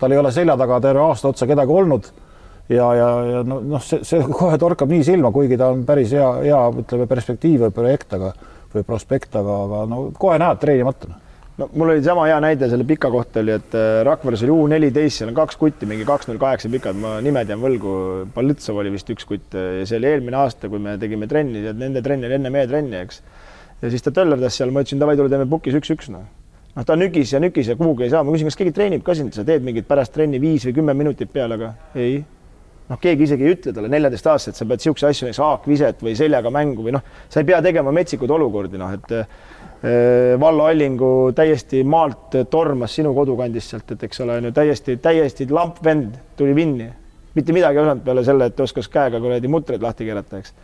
tal 0.01 0.15
ei 0.15 0.21
ole 0.21 0.31
selja 0.33 0.57
taga 0.57 0.79
terve 0.87 1.03
aasta 1.05 1.29
otsa 1.29 1.47
kedagi 1.49 1.77
olnud 1.81 2.09
ja, 2.69 2.87
ja, 2.97 3.09
ja 3.35 3.43
noh 3.45 3.61
no,, 3.61 3.83
see, 3.83 4.01
see 4.07 4.23
kohe 4.39 4.57
torkab 4.61 4.89
nii 4.89 5.05
silma, 5.05 5.29
kuigi 5.35 5.59
ta 5.61 5.69
on 5.75 5.85
päris 5.85 6.15
hea, 6.15 6.31
hea, 6.47 6.63
ütleme, 6.81 7.05
perspektiiv 7.11 7.67
või 7.67 7.75
projekt, 7.75 8.17
aga 8.17 8.33
või 8.75 8.83
prospekt, 8.83 9.37
aga, 9.39 9.59
aga 9.67 9.83
no 9.87 10.01
kohe 10.17 10.39
näed 10.41 10.59
treenimata 10.59 11.13
no 11.57 11.69
mul 11.73 11.93
oli 11.93 12.03
sama 12.03 12.25
hea 12.27 12.37
näide 12.43 12.67
selle 12.71 12.85
pika 12.87 13.09
kohta 13.11 13.41
oli, 13.43 13.55
et 13.55 13.75
äh, 13.77 14.01
Rakveres 14.07 14.43
oli 14.45 14.53
U 14.53 14.65
neliteist, 14.71 15.21
seal 15.21 15.31
on 15.31 15.37
kaks 15.37 15.59
kutti, 15.59 15.87
mingi 15.89 16.07
kaks 16.07 16.29
null 16.29 16.41
kaheksa 16.41 16.71
pikad, 16.71 16.99
ma 16.99 17.15
nimed 17.23 17.51
jään 17.51 17.61
võlgu. 17.61 17.95
Balõtsov 18.35 18.81
oli 18.83 18.91
vist 18.93 19.09
üks 19.13 19.27
kutt 19.29 19.55
äh, 19.57 19.81
ja 19.81 19.89
see 19.89 19.99
oli 20.01 20.11
eelmine 20.11 20.39
aasta, 20.41 20.69
kui 20.71 20.83
me 20.83 20.97
tegime 21.01 21.29
trenni 21.31 21.63
nende 21.71 22.03
trenn 22.05 22.27
oli 22.27 22.39
enne 22.39 22.51
meie 22.53 22.67
trenni, 22.71 22.99
eks. 23.05 23.21
ja 23.83 23.93
siis 23.93 24.03
ta 24.03 24.13
töllerdas 24.15 24.59
seal, 24.59 24.73
ma 24.75 24.83
ütlesin, 24.83 25.01
davai, 25.01 25.17
tule 25.19 25.31
teeme 25.31 25.47
pukis 25.49 25.77
üks-üks 25.79 26.11
noh. 26.11 26.27
noh, 26.75 26.87
ta 26.87 26.99
nükis 26.99 27.35
ja 27.35 27.43
nükis 27.43 27.71
ja 27.71 27.79
kuhugi 27.79 28.09
ei 28.09 28.13
saa, 28.13 28.23
ma 28.27 28.35
küsin, 28.35 28.51
kas 28.51 28.59
keegi 28.59 28.75
treenib 28.75 29.07
ka 29.07 29.15
sind, 29.15 29.35
sa 29.35 29.47
teed 29.47 29.63
mingit 29.63 29.87
pärast 29.87 30.15
trenni 30.15 30.41
viis 30.43 30.67
või 30.67 30.79
kümme 30.81 30.97
minutit 30.97 31.31
peale, 31.31 31.55
aga 31.55 31.73
ei. 31.95 32.19
noh, 32.91 32.99
keegi 32.99 33.29
isegi 33.29 33.47
ei 33.47 33.55
ütle 33.55 33.75
talle 33.75 33.91
neljateistaastaselt, 33.95 34.59
sa 34.59 34.67
pead 34.67 34.83
niisuguseid 34.83 35.15
asju, 35.15 35.29
näiteks 35.29 35.43
haakviset 35.43 36.03
või 36.03 36.19
seljaga 36.19 36.51
mängu 36.51 36.83
või 36.83 36.99
noh, 36.99 37.11
sa 37.31 37.39
ei 37.39 37.47
pea 37.47 37.63
tegema 37.63 37.95
metsikuid 37.95 38.35
olukordi, 38.35 38.81
noh 38.81 38.91
et 38.99 39.15
äh, 39.15 39.37
Vallo 40.39 40.65
Allingu 40.65 41.09
täiesti 41.37 41.83
maalt 41.85 42.33
tormas 42.49 42.95
sinu 42.97 43.11
kodukandist 43.13 43.73
sealt, 43.73 43.91
et 43.93 44.05
eks 44.07 44.23
ole, 44.25 44.39
on 44.39 44.47
ju 44.49 44.53
täiesti, 44.55 44.95
täiesti 44.97 45.45
lamp 45.53 45.77
vend 45.85 46.15
tuli 46.37 46.55
vinni, 46.57 46.87
mitte 47.35 47.53
midagi 47.53 47.77
ei 47.77 47.83
osanud 47.83 48.01
peale 48.07 48.23
selle, 48.25 48.47
et 48.49 48.63
oskas 48.65 48.89
käega 48.89 49.21
kuradi 49.21 49.51
mutreid 49.51 49.85
lahti 49.85 50.07
keerata, 50.07 50.41
eks. 50.41 50.55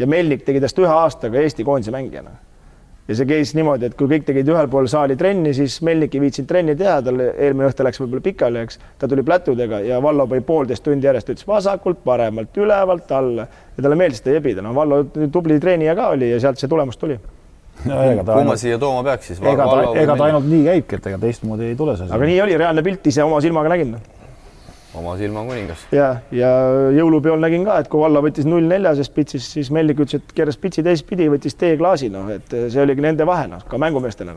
ja 0.00 0.10
Melnik 0.10 0.42
tegi 0.48 0.64
tast 0.64 0.82
ühe 0.82 0.90
aastaga 0.90 1.38
Eesti 1.44 1.68
koondise 1.68 1.94
mängijana 1.94 2.34
ja 3.08 3.14
see 3.14 3.26
käis 3.28 3.52
niimoodi, 3.54 3.86
et 3.86 3.94
kui 3.98 4.08
kõik 4.10 4.26
tegid 4.26 4.48
ühel 4.50 4.68
pool 4.70 4.88
saali 4.90 5.16
trenni, 5.18 5.52
siis 5.54 5.78
Melnik 5.86 6.14
ei 6.16 6.24
viitsinud 6.24 6.50
trenni 6.50 6.74
teha, 6.78 6.98
tal 7.06 7.22
eelmine 7.28 7.68
õhtu 7.70 7.86
läks 7.86 8.02
võib-olla 8.02 8.24
pikali, 8.24 8.64
eks, 8.66 8.80
ta 8.98 9.08
tuli 9.10 9.22
plätudega 9.26 9.80
ja 9.86 10.00
Vallo 10.02 10.26
põi 10.30 10.42
poolteist 10.46 10.84
tundi 10.84 11.06
järjest, 11.06 11.30
ütles 11.36 11.46
vasakult, 11.46 12.02
paremalt, 12.04 12.58
ülevalt, 12.58 13.12
alla 13.14 13.46
ja 13.46 13.82
talle 13.82 13.98
meeldis 13.98 14.24
seda 14.24 14.34
jebida, 14.34 14.64
no 14.64 14.74
Vallo 14.74 15.04
tubli 15.32 15.60
treenija 15.62 15.94
ka 15.98 16.10
oli 16.16 16.32
ja 16.32 16.42
sealt 16.42 16.58
see 16.58 16.70
tulemus 16.72 16.98
tuli. 16.98 17.18
No, 17.84 17.96
kumma 18.24 18.56
siia 18.58 18.78
tooma 18.80 19.04
peaks 19.06 19.32
siis? 19.32 19.40
ega 19.44 19.66
ta, 19.68 19.80
ega 20.00 20.16
ta 20.16 20.28
ainult 20.30 20.46
nii 20.48 20.64
käibki, 20.64 20.98
et 20.98 21.08
ega 21.12 21.18
teistmoodi 21.22 21.70
ei 21.70 21.78
tule 21.78 21.96
see. 21.98 22.08
aga 22.10 22.28
nii 22.32 22.38
oli, 22.46 22.56
reaalne 22.58 22.82
pilt 22.86 23.10
ise 23.12 23.22
oma 23.26 23.42
silmaga 23.44 23.74
nägin 23.74 23.96
oma 24.96 25.16
silmakuningas. 25.20 25.86
ja, 25.92 26.08
ja 26.34 26.50
jõulupeol 26.96 27.40
nägin 27.42 27.66
ka, 27.66 27.78
et 27.82 27.90
kui 27.92 28.00
Valla 28.00 28.22
võttis 28.24 28.48
null 28.48 28.66
neljases 28.70 29.10
pitsis, 29.12 29.46
siis 29.52 29.70
Mellik 29.74 30.00
ütles, 30.02 30.22
et 30.22 30.36
keeras 30.36 30.58
pitsi 30.60 30.84
teistpidi, 30.86 31.28
võttis 31.32 31.58
teeklaasi, 31.60 32.10
noh, 32.12 32.30
et 32.32 32.54
see 32.54 32.82
oligi 32.82 33.04
nende 33.04 33.26
vahe, 33.28 33.48
noh, 33.50 33.64
ka 33.68 33.80
mängumeestele. 33.80 34.36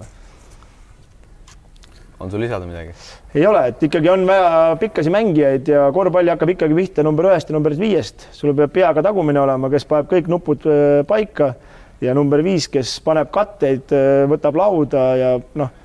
on 2.19 2.31
sul 2.31 2.41
lisada 2.43 2.65
midagi? 2.67 2.91
ei 3.35 3.45
ole, 3.47 3.67
et 3.71 3.83
ikkagi 3.83 4.09
on 4.11 4.25
vaja 4.27 4.75
pikkasi 4.79 5.09
mängijaid 5.09 5.67
ja 5.71 5.87
korvpalli 5.95 6.33
hakkab 6.33 6.49
ikkagi 6.55 6.75
pihta 6.75 7.03
number 7.03 7.29
ühest 7.31 7.49
ja 7.49 7.55
number 7.55 7.75
viiest, 7.79 8.27
sul 8.35 8.53
peab 8.53 8.73
peaga 8.75 9.03
tagumine 9.05 9.39
olema, 9.39 9.69
kes 9.71 9.87
paneb 9.87 10.11
kõik 10.11 10.27
nupud 10.27 10.67
äh, 10.67 11.05
paika 11.07 11.53
ja 12.01 12.15
number 12.15 12.43
viis, 12.43 12.69
kes 12.71 12.97
paneb 13.05 13.31
katteid, 13.33 13.91
äh, 13.95 14.23
võtab 14.31 14.57
lauda 14.59 15.05
ja 15.19 15.35
noh 15.59 15.75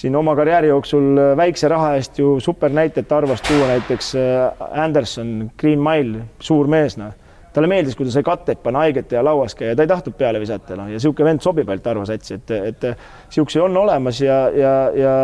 siin 0.00 0.16
oma 0.16 0.34
karjääri 0.38 0.70
jooksul 0.70 1.18
äh, 1.18 1.32
väikse 1.36 1.68
raha 1.68 1.94
eest 1.98 2.18
ju 2.18 2.38
supernäitet 2.40 3.12
arvas 3.12 3.42
tuua 3.44 3.68
näiteks 3.74 4.14
äh, 4.16 4.68
Anderson, 4.84 5.50
Green 5.58 5.82
Mile, 5.82 6.24
suur 6.40 6.70
mees, 6.70 6.96
noh. 7.00 7.12
talle 7.52 7.68
meeldis, 7.70 7.96
kui 7.98 8.06
ta 8.06 8.14
sai 8.14 8.24
katteid 8.26 8.62
panna 8.64 8.84
haigete 8.86 9.18
ja 9.18 9.24
lauas 9.26 9.56
käia, 9.58 9.76
ta 9.76 9.84
ei 9.84 9.90
tahtnud 9.90 10.16
peale 10.18 10.40
visata, 10.40 10.78
noh, 10.78 10.88
ja 10.88 10.98
niisugune 11.00 11.32
vend 11.32 11.44
sobib 11.44 11.68
ainult 11.68 11.88
Arvo 11.92 12.04
Satsi, 12.08 12.38
et, 12.38 12.52
et 12.72 12.90
niisuguseid 12.90 13.64
on 13.66 13.80
olemas 13.82 14.20
ja, 14.22 14.42
ja, 14.54 14.74
ja 14.96 15.14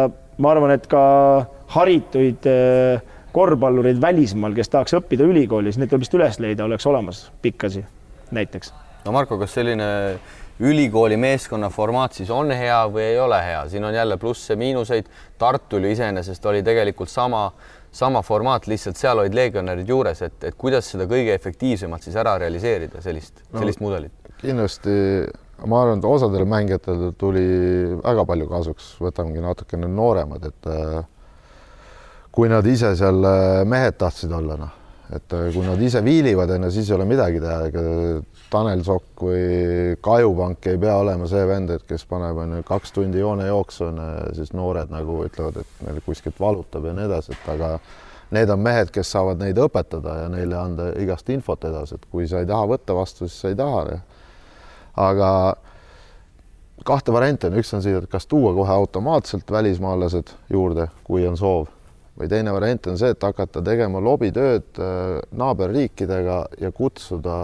ma 0.43 0.51
arvan, 0.53 0.75
et 0.75 0.89
ka 0.91 1.03
harituid 1.77 2.51
korvpallureid 3.37 4.01
välismaal, 4.03 4.57
kes 4.57 4.73
tahaks 4.73 4.97
õppida 4.99 5.29
ülikoolis, 5.29 5.79
need 5.79 5.93
tuleb 5.93 6.07
vist 6.07 6.19
üles 6.19 6.41
leida, 6.43 6.67
oleks 6.67 6.89
olemas 6.91 7.29
pikkasi 7.45 7.85
näiteks. 8.35 8.75
No 9.07 9.15
Marko, 9.15 9.39
kas 9.39 9.55
selline 9.57 9.87
ülikooli 10.61 11.17
meeskonna 11.21 11.71
formaat 11.71 12.17
siis 12.17 12.31
on 12.33 12.51
hea 12.51 12.79
või 12.91 13.05
ei 13.13 13.19
ole 13.21 13.39
hea, 13.45 13.65
siin 13.71 13.85
on 13.85 13.95
jälle 13.95 14.17
plusse-miinuseid. 14.21 15.09
Tartul 15.39 15.85
ju 15.85 15.93
iseenesest 15.93 16.47
oli 16.49 16.63
tegelikult 16.67 17.13
sama, 17.13 17.51
sama 17.93 18.23
formaat, 18.25 18.67
lihtsalt 18.71 18.97
seal 18.97 19.21
olid 19.23 19.37
legionärid 19.37 19.89
juures, 19.89 20.23
et, 20.27 20.39
et 20.49 20.57
kuidas 20.59 20.89
seda 20.93 21.09
kõige 21.11 21.35
efektiivsemalt 21.37 22.07
siis 22.07 22.17
ära 22.17 22.39
realiseerida, 22.41 23.03
sellist 23.05 23.43
no,, 23.51 23.61
sellist 23.61 23.85
mudelit? 23.85 24.15
kindlasti 24.41 24.95
ma 25.65 25.83
arvan, 25.83 26.01
et 26.01 26.09
osadele 26.09 26.45
mängijatele 26.49 27.13
tuli 27.19 27.45
väga 28.03 28.25
palju 28.29 28.49
kasuks, 28.51 28.89
võtamegi 29.01 29.45
natukene 29.45 29.89
nooremad, 29.89 30.51
et 30.51 30.69
äh, 30.73 30.99
kui 32.33 32.51
nad 32.53 32.67
ise 32.69 32.93
seal 32.99 33.25
äh, 33.25 33.63
mehed 33.69 33.97
tahtsid 34.01 34.33
olla, 34.37 34.59
noh, 34.61 34.75
et 35.15 35.37
äh, 35.37 35.51
kui 35.55 35.67
nad 35.67 35.83
ise 35.83 36.03
viilivad, 36.05 36.51
onju, 36.57 36.71
siis 36.75 36.91
ei 36.91 36.97
ole 36.97 37.07
midagi 37.09 37.43
teha, 37.43 37.59
ega 37.69 37.83
Tanel 38.51 38.83
Sokk 38.87 39.23
või 39.27 39.95
Kajupank 40.03 40.67
ei 40.71 40.81
pea 40.83 40.97
olema 41.03 41.29
see 41.31 41.45
vend, 41.47 41.71
et 41.75 41.87
kes 41.87 42.07
paneb 42.11 42.39
onju 42.43 42.65
kaks 42.67 42.95
tundi 42.97 43.23
joonejooksu 43.23 43.87
onju 43.91 44.09
ja 44.09 44.33
siis 44.39 44.53
noored 44.57 44.91
nagu 44.95 45.21
ütlevad, 45.27 45.63
et 45.63 45.87
neil 45.87 46.03
kuskilt 46.07 46.41
valutab 46.43 46.87
ja 46.87 46.97
nii 46.97 47.07
edasi, 47.11 47.37
et 47.37 47.53
aga 47.55 47.77
need 48.35 48.51
on 48.51 48.63
mehed, 48.63 48.91
kes 48.95 49.13
saavad 49.15 49.39
neid 49.43 49.59
õpetada 49.63 50.23
ja 50.25 50.33
neile 50.33 50.59
anda 50.59 50.91
igast 51.03 51.31
infot 51.31 51.63
edasi, 51.69 51.99
et 51.99 52.11
kui 52.11 52.27
sa 52.31 52.43
ei 52.43 52.51
taha 52.51 52.67
võtta 52.75 52.97
vastu, 52.97 53.29
siis 53.29 53.39
sa 53.45 53.53
ei 53.53 53.59
taha. 53.59 54.01
aga 54.97 55.31
kahte 56.87 57.13
varianti 57.13 57.47
on, 57.47 57.59
üks 57.61 57.73
on 57.75 57.83
siis, 57.83 58.03
et 58.03 58.11
kas 58.11 58.27
tuua 58.27 58.53
kohe 58.55 58.73
automaatselt 58.73 59.51
välismaalased 59.51 60.35
juurde, 60.53 60.89
kui 61.05 61.27
on 61.27 61.37
soov, 61.37 61.67
või 62.17 62.31
teine 62.33 62.55
variant 62.55 62.89
on 62.91 62.99
see, 63.01 63.13
et 63.13 63.23
hakata 63.23 63.63
tegema 63.65 64.01
lobitööd 64.03 64.81
äh, 64.81 65.21
naaberriikidega 65.37 66.39
ja 66.63 66.73
kutsuda 66.73 67.37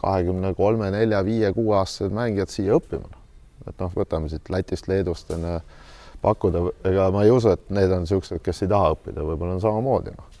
kahekümne 0.00 0.52
kolme, 0.58 0.90
nelja, 0.92 1.22
viie, 1.24 1.52
kuueaastased 1.56 2.14
mängijad 2.14 2.52
siia 2.52 2.76
õppima. 2.78 3.08
et 3.68 3.80
noh, 3.80 3.92
võtame 3.96 4.28
siit 4.28 4.50
Lätist, 4.52 4.88
Leedust 4.88 5.30
on 5.32 5.46
ju 5.48 5.58
pakkuda, 6.24 6.66
ega 6.88 7.08
ma 7.12 7.24
ei 7.24 7.32
usu, 7.32 7.54
et 7.54 7.70
need 7.72 7.92
on 7.92 8.04
niisugused, 8.04 8.42
kes 8.44 8.64
ei 8.64 8.72
taha 8.72 8.92
õppida, 8.96 9.24
võib-olla 9.24 9.56
on 9.56 9.64
samamoodi 9.64 10.12
noh 10.16 10.33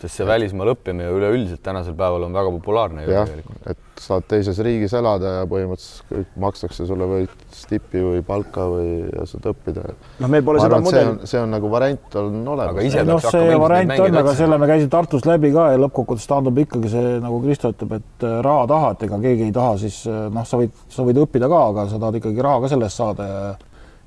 sest 0.00 0.20
see 0.20 0.26
välismaal 0.26 0.72
õppimine 0.74 1.10
üleüldiselt 1.12 1.62
tänasel 1.64 1.94
päeval 1.98 2.24
on 2.26 2.36
väga 2.36 2.52
populaarne 2.56 3.04
tegelikult. 3.04 3.60
et 3.68 4.00
saad 4.00 4.24
teises 4.30 4.58
riigis 4.64 4.94
elada 4.96 5.34
ja 5.40 5.46
põhimõtteliselt 5.50 6.08
kõik 6.08 6.30
makstakse 6.44 6.86
sulle 6.88 7.08
või 7.08 7.26
stippi 7.52 8.00
või 8.04 8.22
palka 8.24 8.64
või 8.70 8.94
saad 9.28 9.50
õppida. 9.52 9.84
noh, 10.22 10.32
meil 10.32 10.44
pole 10.46 10.62
ma 10.62 10.66
seda 10.68 10.80
mudelit. 10.84 11.26
see 11.28 11.40
on 11.42 11.52
nagu 11.52 11.72
variant 11.72 12.18
on 12.22 12.40
olemas. 12.54 12.98
noh, 13.10 13.22
see 13.26 13.58
variant 13.64 13.96
on, 14.06 14.20
aga 14.22 14.36
selle 14.38 14.60
me 14.60 14.70
käisime 14.70 14.92
Tartus 14.94 15.26
läbi 15.28 15.52
ka 15.54 15.70
ja 15.74 15.80
lõppkokkuvõttes 15.84 16.28
taandub 16.30 16.62
ikkagi 16.64 16.92
see, 16.92 17.16
nagu 17.22 17.40
Kristo 17.44 17.72
ütleb, 17.74 17.98
et 18.00 18.28
äh, 18.28 18.38
raha 18.46 18.66
taha, 18.70 18.92
et 18.96 19.08
ega 19.08 19.20
keegi 19.26 19.48
ei 19.50 19.56
taha, 19.56 19.76
siis 19.84 20.02
äh, 20.08 20.22
noh, 20.32 20.48
sa 20.48 20.60
võid, 20.60 20.72
sa 20.88 21.04
võid 21.06 21.20
õppida 21.26 21.50
ka, 21.50 21.64
aga 21.74 21.88
sa 21.90 22.00
tahad 22.00 22.20
ikkagi 22.22 22.46
raha 22.48 22.64
ka 22.64 22.72
selle 22.72 22.88
eest 22.88 23.02
saada 23.04 23.28
ja 23.28 23.42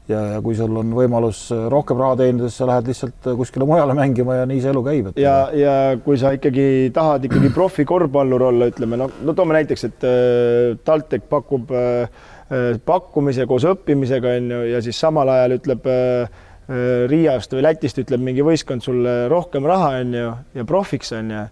ja, 0.09 0.19
ja 0.35 0.41
kui 0.43 0.55
sul 0.57 0.75
on 0.79 0.91
võimalus 0.95 1.45
rohkem 1.71 1.99
raha 2.01 2.17
teenida, 2.19 2.49
siis 2.49 2.59
sa 2.61 2.67
lähed 2.69 2.89
lihtsalt 2.91 3.29
kuskile 3.39 3.67
mujale 3.69 3.95
mängima 4.01 4.41
ja 4.41 4.47
nii 4.49 4.61
see 4.63 4.73
elu 4.73 4.83
käib. 4.87 5.09
ja, 5.19 5.35
ja 5.55 5.73
kui 6.03 6.19
sa 6.19 6.33
ikkagi 6.35 6.91
tahad 6.95 7.27
ikkagi 7.29 7.51
profikorvpallur 7.57 8.47
olla, 8.51 8.69
ütleme, 8.73 8.99
no, 8.99 9.09
no 9.23 9.35
toome 9.37 9.57
näiteks, 9.59 9.87
et 9.89 10.07
äh, 10.07 10.77
TalTech 10.85 11.27
pakub 11.31 11.71
äh, 11.71 12.07
äh, 12.51 12.71
pakkumise 12.85 13.47
koos 13.49 13.67
õppimisega 13.69 14.37
on 14.39 14.55
ju, 14.57 14.63
ja 14.73 14.83
siis 14.85 14.99
samal 14.99 15.31
ajal 15.33 15.57
ütleb 15.59 15.89
äh, 15.91 16.39
äh, 16.67 17.03
Riiast 17.11 17.55
või 17.55 17.67
Lätist 17.67 18.01
ütleb 18.03 18.23
mingi 18.23 18.45
võistkond 18.45 18.85
sulle 18.85 19.23
rohkem 19.31 19.67
raha 19.69 19.97
on 20.01 20.17
ju 20.19 20.31
ja 20.59 20.67
profiks 20.67 21.15
on 21.15 21.35
ju 21.37 21.43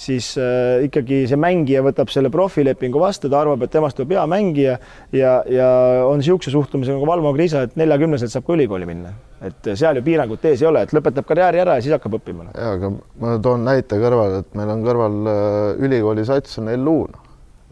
siis 0.00 0.32
äh, 0.40 0.84
ikkagi 0.86 1.24
see 1.28 1.38
mängija 1.40 1.82
võtab 1.84 2.10
selle 2.12 2.30
profilepingu 2.32 3.00
vastu, 3.02 3.28
ta 3.30 3.42
arvab, 3.42 3.64
et 3.64 3.72
temast 3.72 3.98
tuleb 3.98 4.14
hea 4.16 4.24
mängija 4.30 4.76
ja, 5.16 5.32
ja 5.50 5.70
on 6.06 6.20
niisuguse 6.22 6.52
suhtumisega 6.54 6.96
nagu 6.96 7.08
Valmo 7.08 7.32
Kriisa, 7.36 7.66
et 7.66 7.76
neljakümneselt 7.80 8.32
saab 8.32 8.46
ka 8.48 8.56
ülikooli 8.56 8.88
minna. 8.88 9.12
et 9.44 9.70
seal 9.72 9.96
ju 9.96 10.04
piirangut 10.04 10.44
ees 10.44 10.60
ei 10.60 10.68
ole, 10.68 10.82
et 10.84 10.90
lõpetab 10.92 11.24
karjääri 11.28 11.62
ära 11.62 11.78
ja 11.78 11.84
siis 11.84 11.96
hakkab 11.96 12.18
õppima. 12.20 12.50
ja, 12.54 12.74
aga 12.76 12.92
ma 12.92 13.36
toon 13.44 13.66
näite 13.68 14.00
kõrval, 14.00 14.40
et 14.42 14.54
meil 14.58 14.72
on 14.76 14.86
kõrval 14.86 15.18
äh, 15.32 15.58
ülikooli 15.88 16.24
sats 16.28 16.60
on 16.62 16.72
Elluun, 16.72 17.16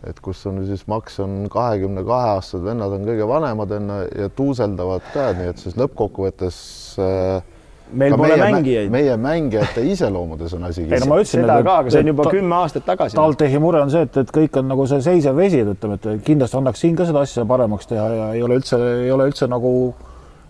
et 0.09 0.21
kus 0.25 0.45
on 0.51 0.61
siis 0.69 0.85
maks 0.91 1.21
on 1.25 1.45
kahekümne 1.53 2.05
kahe 2.07 2.35
aastased 2.37 2.65
vennad 2.67 2.93
on 2.93 3.09
kõige 3.09 3.29
vanemad 3.29 3.73
enne 3.81 4.03
ja 4.13 4.29
tuuseldavad 4.29 5.13
ka, 5.15 5.31
nii 5.39 5.55
et 5.55 5.65
siis 5.65 5.81
lõppkokkuvõttes 5.81 6.59
äh, 7.01 7.55
meil 7.93 8.15
ka 8.15 8.19
pole 8.21 8.37
meie, 8.37 8.53
mängijaid. 8.53 8.91
meie 8.93 9.15
mängijate 9.21 9.85
iseloomudes 9.93 10.55
on 10.57 10.67
asi. 10.69 10.85
ei 10.85 11.01
no 11.03 11.09
ma 11.11 11.21
ütlesin 11.21 11.45
seda 11.45 11.59
ka, 11.65 11.77
aga 11.83 11.93
see 11.95 12.03
on 12.05 12.11
juba 12.13 12.27
kümme 12.33 12.59
aastat 12.59 12.87
tagasi. 12.89 13.17
TalTechi 13.19 13.63
mure 13.63 13.81
on 13.85 13.93
see, 13.93 14.05
et, 14.09 14.19
et 14.23 14.35
kõik 14.35 14.59
on 14.61 14.69
nagu 14.73 14.87
see 14.91 15.01
seisev 15.05 15.39
vesi, 15.39 15.63
et 15.65 15.73
ütleme, 15.73 15.99
et 15.99 16.27
kindlasti 16.27 16.59
annaks 16.61 16.85
siin 16.85 16.99
ka 16.99 17.09
seda 17.09 17.25
asja 17.27 17.47
paremaks 17.49 17.91
teha 17.91 18.07
ja 18.15 18.29
ei 18.37 18.45
ole 18.45 18.61
üldse, 18.61 18.79
ei 19.05 19.11
ole 19.15 19.31
üldse 19.31 19.49
nagu 19.51 19.73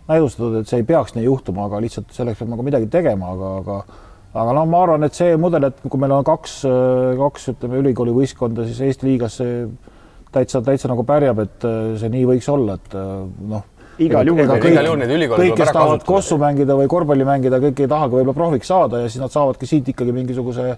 näidustatud, 0.08 0.60
et 0.62 0.70
see 0.70 0.82
ei 0.82 0.88
peaks 0.88 1.14
nii 1.16 1.26
juhtuma, 1.28 1.68
aga 1.68 1.80
lihtsalt 1.84 2.12
selleks 2.16 2.40
peab 2.40 2.52
nagu 2.54 2.66
midagi 2.66 2.90
tegema, 2.92 3.32
aga, 3.36 3.54
aga 3.62 3.80
aga 4.38 4.58
noh, 4.58 4.68
ma 4.68 4.82
arvan, 4.84 5.06
et 5.06 5.16
see 5.16 5.36
mudel, 5.40 5.70
et 5.70 5.80
kui 5.84 6.00
meil 6.00 6.12
on 6.14 6.26
kaks, 6.26 6.60
kaks 7.18 7.50
ütleme 7.54 7.80
ülikooli 7.82 8.12
võistkonda, 8.16 8.66
siis 8.68 8.82
Eesti 8.86 9.08
liigas 9.08 9.40
see 9.40 9.64
täitsa, 10.32 10.60
täitsa 10.64 10.90
nagu 10.90 11.04
pärjab, 11.08 11.40
et 11.46 11.66
see 12.00 12.12
nii 12.12 12.28
võiks 12.28 12.48
olla, 12.52 12.76
et 12.78 12.96
noh 13.48 13.64
igal 14.04 14.30
juhul. 14.30 14.54
igal 14.70 14.90
juhul 14.90 15.02
need 15.02 15.16
ülikoolid 15.16 15.50
kõik, 15.50 15.58
kes 15.62 15.72
tahavad 15.74 16.06
kossu 16.06 16.38
mängida 16.40 16.76
või 16.78 16.88
korvpalli 16.90 17.26
mängida, 17.28 17.60
kõik 17.62 17.82
ei 17.84 17.90
tahagi 17.90 18.18
võib-olla 18.18 18.36
profiks 18.36 18.70
saada 18.70 19.02
ja 19.02 19.10
siis 19.10 19.22
nad 19.22 19.34
saavadki 19.34 19.68
siit 19.68 19.92
ikkagi 19.94 20.14
mingisuguse 20.14 20.72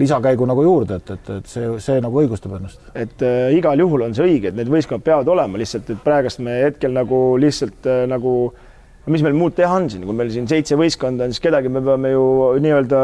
lisakäigu 0.00 0.46
nagu 0.48 0.64
juurde, 0.64 0.98
et, 1.02 1.10
et, 1.10 1.30
et 1.36 1.48
see, 1.50 1.68
see 1.84 2.00
nagu 2.00 2.20
õigustab 2.22 2.54
ennast. 2.56 2.80
et 2.94 3.24
äh, 3.26 3.52
igal 3.58 3.78
juhul 3.78 4.06
on 4.06 4.14
see 4.16 4.24
õige, 4.24 4.52
et 4.52 4.56
need 4.56 4.70
võistkonnad 4.72 5.04
peavad 5.04 5.28
olema 5.28 5.60
lihtsalt, 5.60 5.90
et 5.92 6.04
praegust 6.04 6.40
me 6.44 6.62
hetkel 6.62 6.94
nagu 6.96 7.22
lihtsalt 7.40 7.88
äh, 7.90 8.04
nagu 8.10 8.36
mis 9.12 9.24
meil 9.24 9.34
muud 9.36 9.56
teha 9.58 9.80
on 9.80 9.90
siin, 9.90 10.06
kui 10.06 10.16
meil 10.16 10.30
siin 10.32 10.46
seitse 10.48 10.78
võistkonda 10.78 11.26
on, 11.26 11.34
siis 11.34 11.42
kedagi 11.42 11.72
me 11.72 11.82
peame 11.84 12.14
ju 12.14 12.24
nii-öelda 12.62 13.02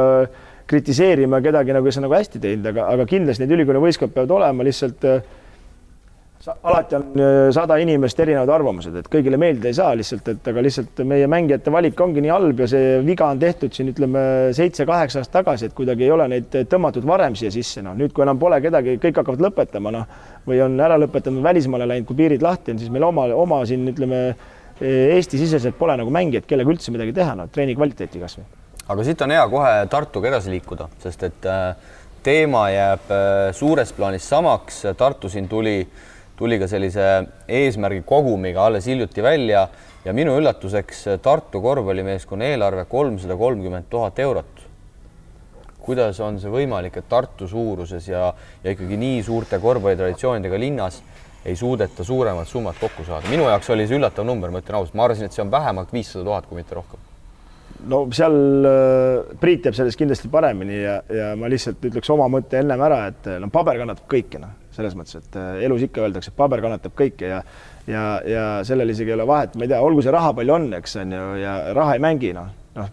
kritiseerima 0.68 1.40
kedagi 1.44 1.74
nagu, 1.74 1.88
kes 1.88 1.98
on 1.98 2.06
nagu 2.06 2.16
hästi 2.16 2.40
teinud, 2.42 2.70
aga, 2.70 2.86
aga 2.94 3.06
kindlasti 3.08 3.44
need 3.44 3.56
ülikooli 3.56 3.82
võistkonnad 3.88 4.14
peavad 4.14 4.34
olema 4.38 4.66
lihtsalt 4.68 5.06
äh, 5.08 5.36
alati 6.46 6.94
on 6.94 7.02
äh, 7.02 7.50
sada 7.52 7.76
inimest 7.82 8.20
erinevad 8.22 8.50
arvamused, 8.52 8.94
et 9.00 9.08
kõigile 9.10 9.38
meeldida 9.40 9.70
ei 9.70 9.76
saa 9.76 9.94
lihtsalt, 9.98 10.28
et 10.30 10.50
aga 10.50 10.62
lihtsalt 10.62 11.00
meie 11.08 11.26
mängijate 11.30 11.72
valik 11.74 11.98
ongi 12.00 12.22
nii 12.22 12.30
halb 12.30 12.60
ja 12.62 12.68
see 12.70 12.98
viga 13.06 13.26
on 13.32 13.40
tehtud 13.42 13.74
siin 13.74 13.90
ütleme 13.90 14.20
seitse-kaheksa 14.56 15.22
aastat 15.22 15.40
tagasi, 15.40 15.68
et 15.68 15.74
kuidagi 15.76 16.06
ei 16.06 16.12
ole 16.14 16.28
neid 16.30 16.54
tõmmatud 16.70 17.06
varem 17.08 17.34
siia 17.38 17.50
sisse, 17.54 17.82
noh 17.82 17.96
nüüd, 17.98 18.14
kui 18.14 18.22
enam 18.22 18.38
pole 18.38 18.60
kedagi, 18.62 18.96
kõik 19.02 19.18
hakkavad 19.22 19.42
lõpetama, 19.48 19.92
noh 19.94 20.06
või 20.48 20.60
on 20.64 20.78
ära 20.80 20.98
lõpetanud, 21.02 21.42
välismaale 21.44 21.88
läinud, 21.90 22.06
kui 22.08 22.20
piirid 22.20 22.44
lahti 22.44 22.72
on, 22.74 22.78
siis 22.80 22.92
meil 22.94 23.08
oma, 23.08 23.26
oma 23.34 23.64
siin 23.68 23.86
ütleme 23.90 24.22
Eesti-siseselt 24.78 25.74
pole 25.74 25.96
nagu 25.98 26.10
mängijaid, 26.14 26.44
kellega 26.46 26.70
üldse 26.70 26.92
midagi 26.94 27.10
teha, 27.16 27.32
no 27.34 27.48
treeni 27.50 27.74
kvaliteeti 27.74 28.20
kasvõi. 28.22 28.44
aga 28.86 29.06
siit 29.08 29.24
on 29.26 29.34
hea 29.34 29.42
kohe 29.50 29.72
Tartuga 29.90 30.30
edasi 30.30 30.52
liikuda, 30.52 30.86
sest 31.02 31.24
et 31.26 31.48
äh, 31.50 31.96
teema 32.22 32.68
jääb 32.70 33.10
äh, 33.10 33.32
suures 33.58 33.90
plaanis 33.96 34.28
samaks, 34.30 34.84
Tartu 35.00 35.26
siin 35.32 35.50
tuli 35.50 35.80
äh, 35.82 36.06
tuli 36.38 36.58
ka 36.60 36.68
sellise 36.70 37.04
eesmärgi 37.50 38.04
kogumiga 38.06 38.66
alles 38.68 38.86
hiljuti 38.86 39.22
välja 39.22 39.66
ja 40.04 40.14
minu 40.14 40.36
üllatuseks 40.38 41.04
Tartu 41.22 41.60
korvpallimeeskonna 41.62 42.52
eelarve 42.52 42.84
kolmsada 42.88 43.36
kolmkümmend 43.36 43.90
tuhat 43.90 44.18
eurot. 44.18 44.64
kuidas 45.88 46.18
on 46.20 46.36
see 46.38 46.50
võimalik, 46.52 46.98
et 47.00 47.08
Tartu 47.08 47.48
suuruses 47.48 48.08
ja, 48.08 48.28
ja 48.64 48.74
ikkagi 48.74 48.96
nii 49.00 49.22
suurte 49.24 49.58
korvpallitraditsioonidega 49.58 50.60
linnas 50.60 51.02
ei 51.44 51.56
suudeta 51.56 52.04
suuremat 52.04 52.48
summat 52.48 52.76
kokku 52.80 53.04
saada. 53.04 53.28
minu 53.30 53.48
jaoks 53.48 53.70
oli 53.70 53.86
see 53.88 53.96
üllatav 53.96 54.26
number, 54.26 54.52
ma 54.52 54.60
ütlen 54.62 54.78
ausalt, 54.78 54.94
ma 54.94 55.06
arvasin, 55.08 55.26
et 55.26 55.34
see 55.34 55.42
on 55.42 55.50
vähemalt 55.50 55.92
viissada 55.92 56.24
tuhat, 56.24 56.46
kui 56.46 56.60
mitte 56.60 56.76
rohkem. 56.76 57.00
no 57.88 58.04
seal 58.12 58.38
äh, 58.68 59.34
Priit 59.40 59.64
teab 59.64 59.78
sellest 59.80 59.98
kindlasti 59.98 60.30
paremini 60.30 60.82
ja, 60.82 61.00
ja 61.08 61.34
ma 61.40 61.50
lihtsalt 61.50 61.82
ütleks 61.90 62.14
oma 62.14 62.28
mõtte 62.30 62.60
ennem 62.60 62.84
ära, 62.84 63.06
et 63.10 63.30
no 63.40 63.50
paber 63.54 63.80
kannatab 63.80 64.06
kõike, 64.12 64.44
noh 64.44 64.67
selles 64.78 64.94
mõttes, 64.94 65.18
et 65.18 65.36
äh, 65.38 65.64
elus 65.66 65.82
ikka 65.84 66.04
öeldakse, 66.06 66.30
et 66.30 66.38
paber 66.38 66.62
kannatab 66.62 66.94
kõike 66.98 67.32
ja 67.32 67.42
ja, 67.88 68.02
ja 68.28 68.46
sellel 68.68 68.92
isegi 68.92 69.10
ei 69.10 69.16
ole 69.16 69.26
vahet, 69.28 69.56
ma 69.56 69.66
ei 69.66 69.72
tea, 69.72 69.80
olgu 69.82 70.04
see 70.04 70.12
raha 70.14 70.34
palju 70.38 70.54
on, 70.54 70.66
eks 70.78 70.98
on 71.02 71.14
ju, 71.16 71.28
ja 71.42 71.54
raha 71.76 71.96
ei 71.96 72.02
mängi, 72.04 72.34
noh, 72.36 72.50
noh 72.76 72.90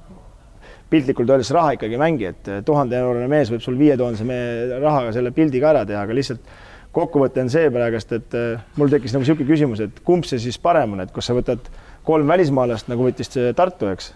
piltlikult 0.89 1.33
öeldes 1.33 1.51
raha 1.53 1.75
ikkagi 1.75 1.97
ei 1.97 2.01
mängi, 2.01 2.29
et 2.31 2.49
äh, 2.49 2.61
tuhande 2.65 2.97
eurone 2.97 3.27
mees 3.29 3.51
võib 3.53 3.63
sul 3.65 3.77
viie 3.77 3.97
tuhandese 3.99 4.79
rahaga 4.81 5.13
selle 5.15 5.33
pildi 5.35 5.61
ka 5.61 5.73
ära 5.73 5.85
teha, 5.85 6.05
aga 6.07 6.17
lihtsalt 6.17 6.49
kokkuvõte 6.95 7.43
on 7.43 7.51
see 7.51 7.69
praegust, 7.73 8.13
et 8.17 8.37
äh, 8.39 8.67
mul 8.79 8.93
tekkis 8.93 9.13
nagu 9.13 9.25
niisugune 9.25 9.49
küsimus, 9.51 9.85
et 9.85 10.01
kumb 10.07 10.25
see 10.25 10.41
siis 10.41 10.57
parem 10.61 10.97
on, 10.97 11.05
et 11.05 11.13
kas 11.13 11.29
sa 11.29 11.37
võtad 11.37 11.69
kolm 12.05 12.29
välismaalast, 12.29 12.89
nagu 12.89 13.05
võttis 13.05 13.33
Tartu, 13.57 13.89
eks, 13.93 14.13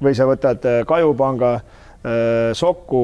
või 0.00 0.12
sa 0.16 0.28
võtad 0.28 0.64
Kajupanga, 0.88 1.54
Soku, 2.56 3.02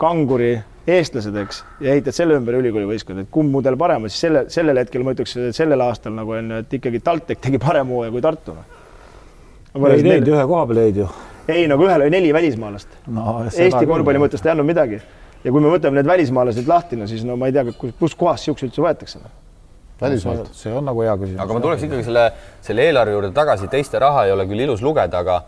Kanguri 0.00 0.56
eestlased, 0.86 1.34
eks, 1.42 1.62
ja 1.82 1.94
ehitad 1.96 2.14
selle 2.14 2.36
ümber 2.38 2.56
ülikooli 2.60 2.86
võistkond, 2.86 3.24
et 3.24 3.30
kumb 3.32 3.50
mudel 3.56 3.76
parem 3.78 4.06
on, 4.06 4.12
siis 4.12 4.22
selle, 4.26 4.44
sellel 4.52 4.78
hetkel 4.78 5.02
ma 5.06 5.16
ütleks, 5.16 5.34
et 5.48 5.56
sellel 5.56 5.82
aastal 5.82 6.14
nagu 6.14 6.36
on, 6.36 6.52
et 6.60 6.76
ikkagi 6.78 7.00
TalTech 7.04 7.42
tegi 7.42 7.60
parem 7.62 7.90
hooaja 7.90 8.12
kui 8.14 8.22
Tartu. 8.22 8.54
Noh. 8.54 9.88
ei 9.90 10.04
teinud 10.04 10.30
ühe 10.30 10.44
koha 10.52 10.66
peal 10.70 10.82
jäid 10.84 11.00
ju. 11.02 11.08
ei, 11.48 11.66
nagu 11.70 11.88
ühel 11.88 12.06
oli 12.06 12.14
neli 12.14 12.30
välismaalast 12.34 13.00
no,. 13.12 13.40
Eesti 13.50 13.82
korvpalli 13.86 14.22
mõttes 14.22 14.42
ta 14.42 14.50
ei 14.50 14.54
andnud 14.54 14.70
midagi. 14.70 15.00
ja 15.42 15.52
kui 15.52 15.64
me 15.64 15.74
võtame 15.74 15.98
need 15.98 16.08
välismaalased 16.12 16.70
lahti, 16.70 17.00
no 17.00 17.10
siis 17.10 17.26
no 17.26 17.36
ma 17.40 17.50
ei 17.50 17.56
tea, 17.56 17.66
kus 17.98 18.14
kohast 18.14 18.46
siukse 18.46 18.70
üldse 18.70 18.86
võetakse 18.86 19.20
no.. 19.20 19.34
välismaalt. 20.00 20.54
see 20.54 20.70
on 20.70 20.86
nagu 20.86 21.02
hea 21.02 21.18
küsimus. 21.18 21.42
aga 21.42 21.58
ma 21.58 21.66
tuleks 21.66 21.86
ikkagi 21.90 22.06
selle, 22.06 22.26
selle 22.62 22.86
eelarve 22.86 23.18
juurde 23.18 23.34
tagasi, 23.34 23.68
teiste 23.74 23.98
raha 24.02 24.28
ei 24.30 24.36
ole 24.38 24.46
küll 24.46 24.68
ilus 24.68 24.86
lugeda, 24.86 25.26
aga 25.26 25.42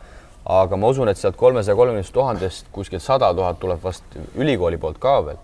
aga 0.49 0.76
ma 0.80 0.88
usun, 0.88 1.11
et 1.12 1.20
sealt 1.20 1.36
kolmesaja 1.36 1.76
kolmekümnest 1.76 2.12
tuhandest 2.14 2.70
kuskil 2.72 3.03
sada 3.05 3.28
tuhat 3.36 3.59
tuleb 3.61 3.82
vast 3.84 4.16
ülikooli 4.36 4.78
poolt 4.80 4.99
ka 4.99 5.18
veel. 5.26 5.36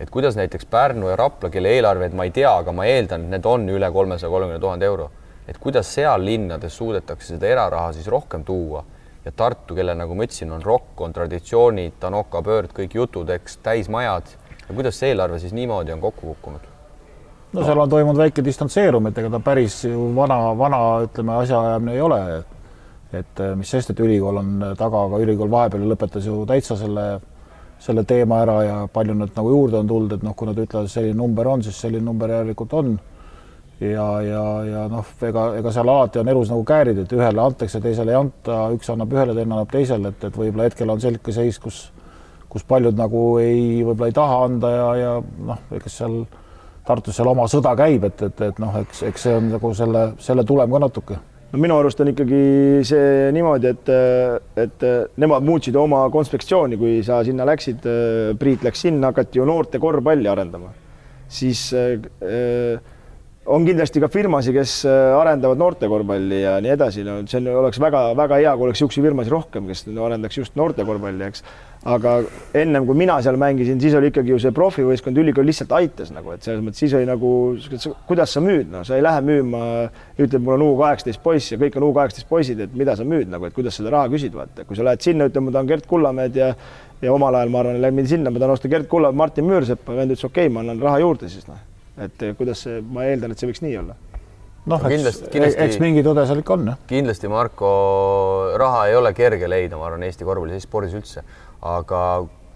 et 0.00 0.10
kuidas 0.10 0.36
näiteks 0.36 0.66
Pärnu 0.66 1.08
ja 1.08 1.16
Rapla, 1.16 1.50
kelle 1.50 1.68
eelarveid 1.68 2.12
ma 2.12 2.24
ei 2.24 2.30
tea, 2.30 2.50
aga 2.58 2.72
ma 2.72 2.84
eeldan, 2.84 3.24
et 3.24 3.30
need 3.36 3.46
on 3.46 3.68
üle 3.68 3.90
kolmesaja 3.92 4.30
kolmekümne 4.30 4.60
tuhande 4.60 4.86
euro, 4.86 5.10
et 5.48 5.58
kuidas 5.58 5.94
seal 5.94 6.24
linnades 6.24 6.76
suudetakse 6.76 7.34
seda 7.34 7.46
eraraha 7.46 7.92
siis 7.92 8.08
rohkem 8.10 8.44
tuua 8.44 8.84
ja 9.24 9.32
Tartu, 9.32 9.74
kellel, 9.74 9.96
nagu 9.96 10.14
ma 10.18 10.26
ütlesin, 10.26 10.50
on 10.52 10.62
rokk, 10.62 11.00
on 11.00 11.12
traditsioonid, 11.14 11.94
Tanoka 12.00 12.42
pöörd, 12.42 12.74
kõik 12.74 12.96
jutud, 12.98 13.30
eks, 13.30 13.60
täismajad 13.62 14.34
ja 14.68 14.74
kuidas 14.74 14.98
see 14.98 15.12
eelarve 15.12 15.38
siis 15.38 15.54
niimoodi 15.56 15.94
on 15.94 16.00
kokku 16.00 16.32
kukkunud? 16.32 16.66
no 17.52 17.64
seal 17.64 17.78
on 17.78 17.90
toimunud 17.92 18.20
väike 18.20 18.44
distantseerumine, 18.44 19.12
et 19.12 19.22
ega 19.22 19.30
ta 19.32 19.40
päris 19.44 19.84
ju 19.84 20.10
vana, 20.16 20.40
vana, 20.58 20.82
ütleme, 21.06 21.38
asjaajamine 21.44 21.94
ei 21.94 22.00
ole, 22.00 22.20
et 22.40 22.61
et 23.12 23.40
äh, 23.40 23.54
mis 23.58 23.70
sest, 23.70 23.92
et 23.92 24.00
ülikool 24.00 24.40
on 24.40 24.52
taga, 24.78 25.04
aga 25.06 25.20
ülikool 25.22 25.50
vahepeal 25.52 25.84
lõpetas 25.90 26.26
ju 26.26 26.42
täitsa 26.48 26.76
selle, 26.80 27.06
selle 27.82 28.04
teema 28.08 28.42
ära 28.44 28.58
ja 28.64 28.76
palju 28.92 29.16
nüüd 29.18 29.32
nagu 29.36 29.52
juurde 29.52 29.80
on 29.82 29.88
tulnud, 29.90 30.16
et 30.16 30.26
noh, 30.26 30.36
kui 30.38 30.48
nad 30.48 30.58
ütlevad, 30.58 30.90
selline 30.90 31.18
number 31.18 31.50
on, 31.52 31.64
siis 31.66 31.80
selline 31.82 32.04
number 32.06 32.32
järelikult 32.32 32.76
on. 32.78 32.92
ja, 33.82 34.06
ja, 34.22 34.42
ja 34.62 34.84
noh, 34.88 35.08
ega, 35.28 35.48
ega 35.58 35.72
seal 35.74 35.88
alati 35.90 36.20
on 36.20 36.28
elus 36.30 36.52
nagu 36.52 36.62
käärid, 36.64 37.00
et 37.02 37.16
ühele 37.16 37.42
antakse, 37.42 37.80
teisele 37.82 38.14
ei 38.14 38.20
anta, 38.20 38.60
üks 38.76 38.92
annab 38.92 39.12
ühele, 39.12 39.34
teine 39.34 39.56
annab 39.56 39.72
teisele, 39.72 40.12
et, 40.14 40.28
et 40.28 40.38
võib-olla 40.38 40.68
hetkel 40.68 40.92
on 40.92 41.02
selline 41.02 41.34
seis, 41.34 41.58
kus, 41.58 41.80
kus 42.48 42.64
paljud 42.68 42.94
nagu 42.96 43.24
ei, 43.42 43.82
võib-olla 43.82 44.12
ei 44.12 44.16
taha 44.16 44.38
anda 44.46 44.70
ja, 44.70 44.86
ja 45.00 45.18
noh, 45.50 45.66
eks 45.74 46.00
seal 46.02 46.22
Tartus 46.82 47.14
seal 47.14 47.28
oma 47.30 47.44
sõda 47.46 47.76
käib, 47.78 48.02
et, 48.08 48.22
et, 48.26 48.40
et 48.42 48.56
noh, 48.58 48.74
eks, 48.80 49.04
eks 49.06 49.26
see 49.28 49.34
on 49.38 49.52
nagu 49.52 49.68
selle, 49.78 50.00
selle 50.18 50.42
tulem 50.42 50.72
ka 50.74 50.80
natuke 50.82 51.18
no 51.52 51.60
minu 51.60 51.76
arust 51.76 52.00
on 52.00 52.10
ikkagi 52.12 52.42
see 52.88 53.28
niimoodi, 53.36 53.72
et, 53.74 53.90
et 54.64 54.86
nemad 55.20 55.44
muutsid 55.44 55.76
oma 55.76 56.06
konspektsiooni, 56.12 56.78
kui 56.80 57.00
sa 57.06 57.20
sinna 57.26 57.46
läksid, 57.48 57.84
Priit 58.40 58.64
läks 58.64 58.86
sinna, 58.86 59.12
hakati 59.12 59.40
ju 59.40 59.46
noorte 59.48 59.80
korvpalli 59.82 60.30
arendama, 60.32 60.72
siis 61.32 61.68
äh, 61.76 62.80
on 63.52 63.66
kindlasti 63.66 64.00
ka 64.02 64.08
firmasid, 64.12 64.54
kes 64.54 64.78
arendavad 64.88 65.60
noorte 65.60 65.90
korvpalli 65.90 66.40
ja 66.44 66.56
nii 66.62 66.72
edasi, 66.76 67.04
no 67.06 67.18
see 67.28 67.42
oleks 67.42 67.80
väga-väga 67.82 68.40
hea, 68.40 68.54
kui 68.56 68.68
oleks 68.68 68.80
niisuguseid 68.80 69.08
firmasid 69.10 69.34
rohkem, 69.34 69.68
kes 69.68 69.84
arendaks 69.92 70.40
just 70.40 70.56
noorte 70.58 70.86
korvpalli, 70.88 71.28
eks 71.28 71.44
aga 71.82 72.12
ennem 72.54 72.84
kui 72.86 72.94
mina 72.94 73.16
seal 73.24 73.36
mängisin, 73.40 73.80
siis 73.82 73.94
oli 73.98 74.12
ikkagi 74.12 74.30
ju 74.30 74.38
see 74.42 74.54
profivõistkond, 74.54 75.18
ülikool 75.18 75.48
lihtsalt 75.48 75.72
aitas 75.74 76.12
nagu, 76.14 76.30
et 76.34 76.44
selles 76.46 76.62
mõttes 76.62 76.84
siis 76.84 76.94
oli 76.94 77.08
nagu, 77.08 77.32
kuidas 78.06 78.34
sa 78.36 78.42
müüd, 78.44 78.68
no 78.70 78.84
sa 78.86 78.98
ei 78.98 79.02
lähe 79.02 79.22
müüma, 79.26 79.62
ütled, 80.14 80.38
mul 80.44 80.54
on 80.60 80.66
U 80.68 80.70
kaheksateist 80.78 81.22
poiss 81.24 81.54
ja 81.54 81.58
kõik 81.58 81.80
on 81.80 81.88
U 81.88 81.90
kaheksateist 81.96 82.30
poisid, 82.30 82.62
et 82.62 82.78
mida 82.78 82.94
sa 82.98 83.06
müüd 83.08 83.32
nagu, 83.32 83.48
et 83.48 83.56
kuidas 83.56 83.80
seda 83.80 83.90
raha 83.96 84.12
küsid, 84.14 84.36
vaata, 84.36 84.66
kui 84.68 84.78
sa 84.78 84.86
lähed 84.86 85.02
sinna, 85.02 85.26
ütled, 85.30 85.48
ma 85.48 85.56
tahan 85.58 85.74
Gert 85.74 85.90
Kullamäed 85.90 86.38
ja 86.38 86.54
ja 87.02 87.10
omal 87.10 87.34
ajal 87.34 87.50
ma 87.50 87.64
arvan, 87.64 87.82
läksin 87.82 88.14
sinna, 88.14 88.30
ma 88.30 88.38
tahan 88.38 88.54
osta 88.54 88.70
Gert 88.70 88.86
Kullamäed, 88.86 89.18
Martin 89.18 89.50
Müürsepa, 89.50 89.98
vend 89.98 90.14
ütles 90.14 90.22
okei 90.28 90.46
okay,, 90.46 90.54
ma 90.54 90.62
annan 90.62 90.78
raha 90.86 91.02
juurde 91.02 91.34
siis 91.34 91.50
noh, 91.50 91.58
et 91.98 92.26
kuidas 92.38 92.62
see, 92.62 92.78
ma 92.94 93.10
eeldan, 93.10 93.34
et 93.34 93.42
see 93.42 93.50
võiks 93.50 93.66
nii 93.66 93.76
olla. 93.82 93.98
Noh, 94.70 94.84
eks, 94.86 95.24
eks 95.34 95.80
mingi 95.82 96.04
tõde 96.06 96.22
seal 96.28 96.38
ikka 96.38 96.54
on, 96.54 96.68
kindlasti, 96.86 97.26
Marko, 97.26 97.72
raha 98.62 98.84
ei 98.86 98.94
ole 98.94 99.10
kerge 99.18 99.50
leida, 99.50 99.74
ma 99.74 99.88
arvan, 99.88 100.06
Eesti 100.06 100.22
korvpallis, 100.22 100.62
spordis 100.68 100.94
üldse 100.94 101.24
aga 101.62 102.02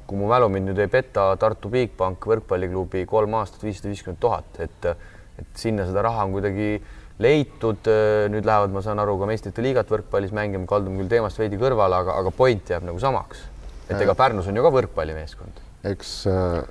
kui 0.07 0.19
mu 0.19 0.29
mälu 0.31 0.49
mind 0.53 0.71
nüüd 0.71 0.81
ei 0.83 0.91
peta, 0.91 1.33
Tartu 1.41 1.71
Bigbank 1.71 2.27
võrkpalliklubi 2.31 3.05
kolm 3.11 3.35
aastat 3.41 3.65
viissada 3.67 3.91
viiskümmend 3.91 4.23
tuhat, 4.23 4.63
et 4.63 4.95
et 5.37 5.59
sinna 5.61 5.85
seda 5.85 6.01
raha 6.07 6.23
on 6.25 6.33
kuidagi 6.33 6.79
leitud, 7.21 7.89
nüüd 8.33 8.47
lähevad, 8.49 8.73
ma 8.73 8.81
saan 8.85 9.01
aru, 9.03 9.19
ka 9.21 9.29
meistrite 9.29 9.65
liigat 9.65 9.91
võrkpallis 9.93 10.33
mängima, 10.37 10.65
kaldume 10.69 11.03
küll 11.03 11.11
teemast 11.13 11.41
veidi 11.41 11.59
kõrvale, 11.61 11.99
aga, 12.01 12.17
aga 12.23 12.33
point 12.33 12.73
jääb 12.73 12.87
nagu 12.89 13.01
samaks. 13.01 13.43
et 13.89 14.01
ega 14.01 14.15
Pärnus 14.19 14.49
on 14.49 14.57
ju 14.57 14.65
ka 14.65 14.73
võrkpallimeeskond. 14.75 15.61
eks 15.87 16.13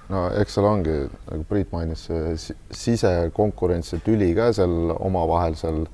no 0.10 0.26
eks 0.42 0.58
seal 0.58 0.70
ongi, 0.70 0.96
nagu 1.30 1.46
Priit 1.50 1.72
mainis, 1.72 2.08
see 2.10 2.56
sisekonkurentsi 2.72 4.02
tüli 4.06 4.34
ka 4.36 4.52
seal 4.54 4.96
omavahel 4.98 5.56
seal 5.60 5.86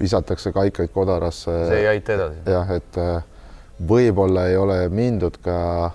visatakse 0.00 0.52
kaikaid 0.52 0.90
kodarasse. 0.94 1.54
see 1.70 1.80
ei 1.84 1.92
aita 1.94 2.18
edasi. 2.18 2.42
jah, 2.50 2.74
et 2.74 3.00
võib-olla 3.82 4.48
ei 4.48 4.56
ole 4.56 4.88
mindud 4.88 5.38
ka 5.42 5.90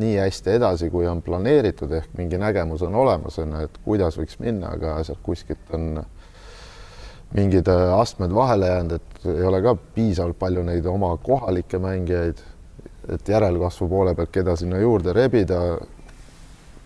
nii 0.00 0.16
hästi 0.16 0.56
edasi, 0.56 0.88
kui 0.90 1.06
on 1.08 1.20
planeeritud, 1.22 1.92
ehk 1.92 2.16
mingi 2.16 2.38
nägemus 2.40 2.82
on 2.86 2.94
olemas, 2.96 3.36
on 3.42 3.52
ju, 3.52 3.66
et 3.66 3.78
kuidas 3.84 4.16
võiks 4.16 4.38
minna, 4.40 4.72
aga 4.78 4.96
sealt 5.04 5.20
kuskilt 5.24 5.74
on 5.76 6.00
mingid 7.36 7.68
äh, 7.68 7.92
astmed 7.98 8.32
vahele 8.34 8.70
jäänud, 8.72 8.96
et 8.96 9.28
ei 9.34 9.44
ole 9.48 9.60
ka 9.64 9.76
piisavalt 9.96 10.38
palju 10.40 10.64
neid 10.64 10.88
oma 10.88 11.12
kohalikke 11.20 11.80
mängijaid, 11.82 12.40
et 13.12 13.28
järelkasvu 13.28 13.88
poole 13.88 14.14
pealt, 14.16 14.32
keda 14.32 14.56
sinna 14.56 14.80
juurde 14.80 15.12
rebida. 15.16 15.62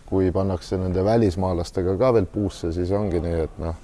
kui 0.06 0.30
pannakse 0.30 0.76
nende 0.78 1.02
välismaalastega 1.04 1.96
ka 1.98 2.12
veel 2.14 2.28
puusse, 2.30 2.68
siis 2.72 2.92
ongi 2.94 3.18
nii, 3.20 3.40
et 3.42 3.56
noh 3.58 3.74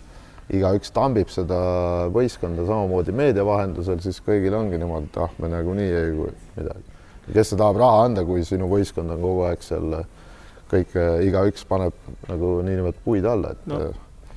igaüks 0.52 0.92
tambib 0.94 1.30
seda 1.32 1.58
võistkonda 2.12 2.66
samamoodi 2.68 3.14
meedia 3.16 3.44
vahendusel, 3.46 4.00
siis 4.04 4.20
kõigil 4.24 4.54
ongi 4.56 4.80
niimoodi, 4.80 5.08
et 5.12 5.20
ah, 5.24 5.32
me 5.42 5.50
nagunii 5.52 5.88
ei 5.98 6.12
midagi. 6.58 6.98
kes 7.32 7.52
see 7.52 7.60
tahab 7.60 7.80
raha 7.80 8.04
anda, 8.08 8.24
kui 8.28 8.44
sinu 8.44 8.68
võistkond 8.70 9.14
on 9.14 9.24
kogu 9.24 9.46
aeg 9.48 9.64
seal 9.64 9.96
kõik, 10.72 10.94
igaüks 11.28 11.64
paneb 11.68 11.96
nagu 12.28 12.58
niinimetatud 12.66 13.04
puid 13.04 13.28
alla, 13.28 13.54
et 13.56 13.66
no, 13.70 13.80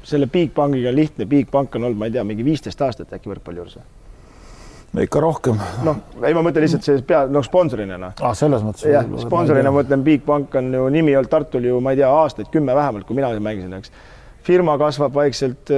selle 0.05 0.29
Bigbankiga 0.31 0.91
on 0.91 0.99
lihtne, 0.99 1.27
Bigbank 1.29 1.75
on 1.75 1.89
olnud, 1.89 1.99
ma 1.99 2.09
ei 2.09 2.15
tea, 2.15 2.23
mingi 2.27 2.45
viisteist 2.45 2.81
aastat 2.85 3.13
äkki 3.15 3.31
võrkpalli 3.31 3.63
juures 3.63 3.77
või? 3.79 3.85
ikka 5.03 5.19
rohkem. 5.19 5.59
noh, 5.83 5.97
ei, 6.21 6.31
ma 6.31 6.43
mõtlen 6.45 6.63
lihtsalt 6.63 6.85
see 6.87 7.01
pea, 7.07 7.25
noh, 7.27 7.43
sponsorina 7.43 7.97
noh. 7.99 8.13
ah, 8.23 8.35
selles 8.37 8.63
mõttes. 8.63 8.87
jah, 8.87 9.07
sponsorina 9.19 9.71
ma 9.71 9.81
mõtlen, 9.81 10.03
Bigbank 10.05 10.55
on 10.61 10.71
ju 10.77 10.87
nimi 10.93 11.15
olnud 11.19 11.31
Tartul 11.31 11.67
ju, 11.67 11.79
ma 11.83 11.95
ei 11.95 11.99
tea, 11.99 12.11
aastaid 12.23 12.51
kümme 12.53 12.75
vähemalt, 12.77 13.07
kui 13.07 13.17
mina 13.17 13.33
mängisin, 13.35 13.73
eks 13.81 13.91
firma 14.45 14.75
kasvab 14.77 15.13
vaikselt, 15.15 15.71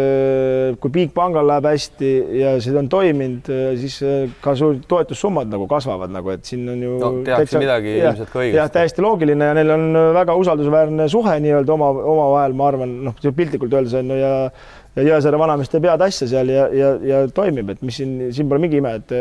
kui 0.81 0.93
Bigbankal 0.93 1.47
läheb 1.47 1.69
hästi 1.69 2.09
ja 2.41 2.55
see 2.63 2.75
on 2.79 2.89
toiminud, 2.91 3.51
siis 3.79 3.99
ka 4.43 4.55
su 4.59 4.73
toetussummad 4.89 5.51
nagu 5.51 5.69
kasvavad 5.71 6.11
nagu, 6.13 6.33
et 6.35 6.47
siin 6.47 6.65
on 6.73 6.83
ju 6.83 6.97
no, 7.01 7.11
tehakse 7.27 7.61
midagi 7.61 7.95
ja, 7.95 8.11
ilmselt 8.11 8.33
ka 8.33 8.41
õigesti. 8.41 8.59
jah, 8.59 8.71
täiesti 8.73 9.05
loogiline 9.05 9.51
ja 9.51 9.55
neil 9.57 9.71
on 9.77 10.01
väga 10.17 10.35
usaldusväärne 10.41 11.07
suhe 11.11 11.37
nii-öelda 11.45 11.77
oma, 11.77 11.93
omavahel, 12.15 12.57
ma 12.59 12.67
arvan, 12.73 12.97
noh, 13.07 13.23
piltlikult 13.27 13.79
öeldes 13.79 13.95
on 14.01 14.11
ju 14.11 14.19
ja 14.19 14.35
ja 14.97 15.05
Jõesaare 15.05 15.37
vanameeste 15.39 15.81
peatasja 15.81 16.27
seal 16.31 16.49
ja, 16.49 16.65
ja, 16.73 16.91
ja 17.05 17.23
toimib, 17.33 17.69
et 17.73 17.83
mis 17.85 17.99
siin, 18.01 18.17
siin 18.33 18.49
pole 18.49 18.63
mingi 18.63 18.79
ime, 18.81 18.95
et 18.97 19.13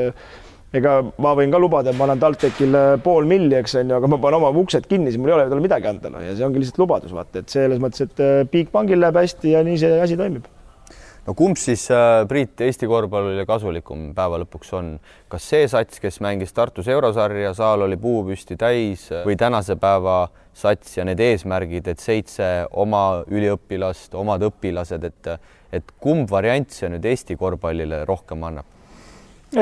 ega 0.78 0.98
ma 1.22 1.32
võin 1.38 1.52
ka 1.52 1.60
lubada, 1.62 1.92
et 1.92 1.98
ma 1.98 2.06
annan 2.06 2.20
TalTechile 2.22 2.82
pool 3.04 3.28
milli, 3.28 3.54
eks 3.58 3.78
on 3.80 3.92
ju, 3.92 4.00
aga 4.00 4.10
ma 4.10 4.18
panen 4.22 4.40
oma 4.40 4.52
uksed 4.62 4.88
kinni, 4.90 5.12
siis 5.12 5.22
mul 5.22 5.32
ei 5.32 5.38
ole 5.38 5.48
talle 5.50 5.64
midagi 5.64 5.88
anda, 5.90 6.12
noh 6.12 6.24
ja 6.24 6.34
see 6.36 6.46
ongi 6.46 6.62
lihtsalt 6.62 6.82
lubadus, 6.82 7.14
vaata, 7.16 7.42
et 7.42 7.52
selles 7.52 7.80
mõttes, 7.82 8.06
et 8.06 8.22
äh, 8.22 8.42
Bigbankil 8.52 9.00
läheb 9.02 9.18
hästi 9.20 9.56
ja 9.56 9.64
nii 9.66 9.80
see 9.82 9.98
asi 10.02 10.18
toimib. 10.20 10.46
no 11.26 11.34
kumb 11.38 11.58
siis 11.58 11.88
äh,, 11.94 12.22
Priit, 12.30 12.60
Eesti 12.66 12.88
korvpallile 12.90 13.46
kasulikum 13.48 14.12
päeva 14.14 14.40
lõpuks 14.44 14.72
on, 14.78 14.94
kas 15.32 15.48
see 15.54 15.66
sats, 15.70 16.02
kes 16.02 16.20
mängis 16.24 16.54
Tartus 16.56 16.88
eurosarja, 16.92 17.54
saal 17.56 17.86
oli 17.88 17.98
puupüsti 18.00 18.58
täis 18.60 19.08
või 19.26 19.38
tänase 19.40 19.78
päeva 19.80 20.28
sats 20.56 20.96
ja 20.96 21.04
need 21.08 21.20
eesmärgid, 21.20 21.88
et 21.90 22.00
seitse 22.00 22.68
oma 22.72 23.24
üliõpilast, 23.26 24.14
omad 24.14 24.46
õpilased, 24.50 25.10
et 25.10 25.36
et 25.76 25.90
kumb 26.00 26.30
variant 26.30 26.70
see 26.72 26.88
nüüd 26.88 27.04
Eesti 27.04 27.36
korvpallile 27.36 28.04
rohkem 28.08 28.44
annab? 28.46 28.75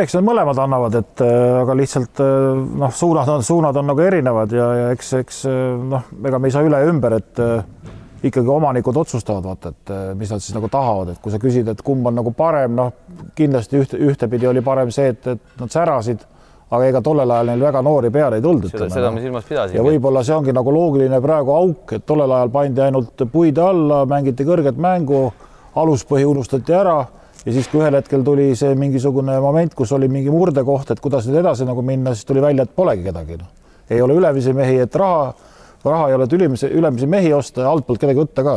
Eks 0.03 0.16
need 0.16 0.26
mõlemad 0.26 0.59
annavad, 0.59 0.97
et 1.01 1.22
äh, 1.24 1.61
aga 1.62 1.76
lihtsalt 1.78 2.22
äh, 2.22 2.62
noh, 2.82 2.95
suunad 2.95 3.30
on, 3.30 3.45
suunad 3.47 3.76
on 3.80 3.90
nagu 3.92 4.03
erinevad 4.03 4.53
ja, 4.55 4.68
ja 4.78 4.88
eks, 4.95 5.12
eks 5.20 5.42
äh, 5.51 5.59
noh, 5.95 6.09
ega 6.24 6.40
me 6.40 6.51
ei 6.51 6.55
saa 6.55 6.66
üle 6.66 6.80
ümber, 6.88 7.18
et 7.20 7.42
ikkagi 8.24 8.49
omanikud 8.49 8.97
otsustavad, 8.97 9.45
vaata, 9.45 9.74
et 9.74 9.90
mis 10.16 10.30
nad 10.32 10.40
siis 10.40 10.55
nagu 10.57 10.70
tahavad, 10.72 11.12
et 11.12 11.18
kui 11.22 11.32
sa 11.32 11.40
küsid, 11.40 11.68
et 11.68 11.82
kumb 11.84 12.07
on 12.09 12.16
nagu 12.16 12.32
parem, 12.36 12.72
noh, 12.76 12.95
kindlasti 13.36 13.82
ühte, 13.82 14.01
ühtepidi 14.01 14.49
oli 14.49 14.62
parem 14.64 14.92
see, 14.95 15.11
et, 15.12 15.26
et 15.34 15.61
nad 15.61 15.72
särasid, 15.72 16.24
aga 16.72 16.86
ega 16.88 17.03
tollel 17.05 17.30
ajal 17.30 17.51
neil 17.53 17.66
väga 17.66 17.82
noori 17.84 18.11
peale 18.11 18.38
ei 18.40 18.45
tulnud. 18.45 18.70
seda, 18.72 18.88
seda 18.90 19.11
me 19.12 19.20
silmas 19.20 19.45
pidasime. 19.45 19.76
ja 19.76 19.84
võib-olla 19.84 20.24
see 20.24 20.34
ongi 20.38 20.55
nagu 20.57 20.72
loogiline 20.72 21.20
praegu 21.22 21.53
auk, 21.53 21.92
et 21.99 22.07
tollel 22.09 22.32
ajal 22.38 22.55
pandi 22.55 22.82
ainult 22.86 23.26
puide 23.32 23.61
alla, 23.61 24.01
mängiti 24.09 24.47
kõrget 24.49 24.80
mängu, 24.80 25.26
aluspõhi 25.76 26.24
unustati 26.24 26.74
ära 26.74 27.03
ja 27.45 27.53
siis, 27.53 27.68
kui 27.68 27.82
ühel 27.82 27.97
hetkel 27.99 28.22
tuli 28.24 28.53
see 28.59 28.74
mingisugune 28.78 29.36
moment, 29.42 29.74
kus 29.76 29.92
oli 29.97 30.09
mingi 30.09 30.32
murdekoht, 30.32 30.95
et 30.95 31.03
kuidas 31.05 31.28
nüüd 31.28 31.42
edasi 31.42 31.66
nagu 31.68 31.82
minna, 31.84 32.14
siis 32.14 32.28
tuli 32.28 32.42
välja, 32.45 32.64
et 32.64 32.72
polegi 32.76 33.05
kedagi 33.09 33.36
no.. 33.40 33.51
ei 33.90 34.01
ole 34.03 34.16
ülemisi 34.20 34.55
mehi, 34.57 34.78
et 34.86 34.97
raha, 35.01 35.28
raha 35.84 36.09
ei 36.09 36.16
ole, 36.16 36.28
et 36.28 36.38
ülemisi, 36.38 36.70
ülemisi 36.72 37.11
mehi 37.11 37.32
osta 37.36 37.66
ja 37.66 37.74
altpoolt 37.74 38.01
kedagi 38.01 38.22
võtta 38.22 38.47
ka. 38.47 38.57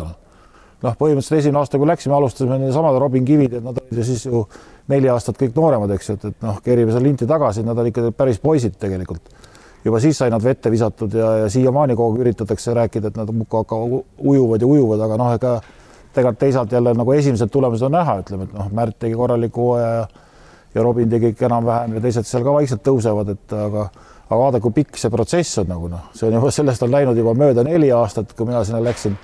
noh, 0.85 0.95
põhimõtteliselt 0.95 1.39
esimene 1.41 1.59
aasta, 1.63 1.81
kui 1.81 1.89
läksime, 1.89 2.15
alustasime 2.15 2.59
needsamad 2.61 2.99
Robin 3.01 3.25
Kivid, 3.25 3.59
et 3.59 3.65
nad 3.65 3.79
olid 3.81 3.99
ju 3.99 4.07
siis 4.07 4.25
ju 4.27 4.45
neli 4.87 5.09
aastat 5.11 5.39
kõik 5.39 5.55
nooremad, 5.57 5.91
eks 5.95 6.09
ju, 6.09 6.15
et, 6.19 6.25
et 6.31 6.45
noh, 6.45 6.59
kerime 6.63 6.93
seal 6.93 7.03
linti 7.03 7.27
tagasi, 7.27 7.65
nad 7.65 7.77
olid 7.77 7.91
ikka 7.91 8.11
päris 8.15 8.39
poisid 8.39 8.77
tegelikult. 8.79 9.33
juba 9.83 9.99
siis 10.03 10.17
sai 10.19 10.29
nad 10.29 10.43
vette 10.43 10.71
visatud 10.71 11.13
ja, 11.15 11.27
ja 11.43 11.49
siiamaani 11.49 11.95
kogu 11.95 12.15
aeg 12.15 12.21
üritatakse 12.25 12.73
rääkida, 12.75 13.07
et 13.07 13.17
nad 13.17 13.29
muudkui 13.31 13.59
hakkavad 13.61 13.99
ujuvad 14.19 14.61
ja 14.61 14.67
ujuvad, 14.67 15.03
aga 15.05 15.17
noh, 15.17 15.33
ega 15.35 15.51
tegelikult 16.17 16.41
teisalt 16.41 16.71
jälle 16.71 16.93
nagu 16.97 17.13
esimesed 17.13 17.51
tulemused 17.53 17.85
on 17.85 17.93
näha, 17.93 18.17
ütleme, 18.23 18.47
et 18.47 18.53
noh, 18.57 18.69
Märt 18.73 18.97
tegi 18.99 19.15
korraliku 19.17 19.69
hooaja 19.69 19.93
ja, 20.01 20.05
ja 20.75 20.83
Robin 20.83 21.09
tegi 21.09 21.33
ikka 21.33 21.45
enam-vähem 21.45 21.97
ja 21.97 22.03
teised 22.03 22.27
seal 22.27 22.45
ka 22.45 22.53
vaikselt 22.55 22.83
tõusevad, 22.85 23.33
et 23.35 23.55
aga, 23.55 23.87
aga 24.27 24.39
vaadake, 24.41 24.63
kui 24.65 24.77
pikk 24.81 24.99
see 24.99 25.13
protsess 25.13 25.61
on 25.61 25.71
nagu 25.71 25.89
noh, 25.91 26.09
see 26.17 26.29
on 26.29 26.37
juba, 26.39 26.53
sellest 26.59 26.85
on 26.85 26.93
läinud 26.93 27.17
juba 27.17 27.35
mööda 27.37 27.65
neli 27.67 27.91
aastat, 27.93 28.33
kui 28.37 28.49
mina 28.49 28.63
sinna 28.67 28.81
läksin. 28.83 29.17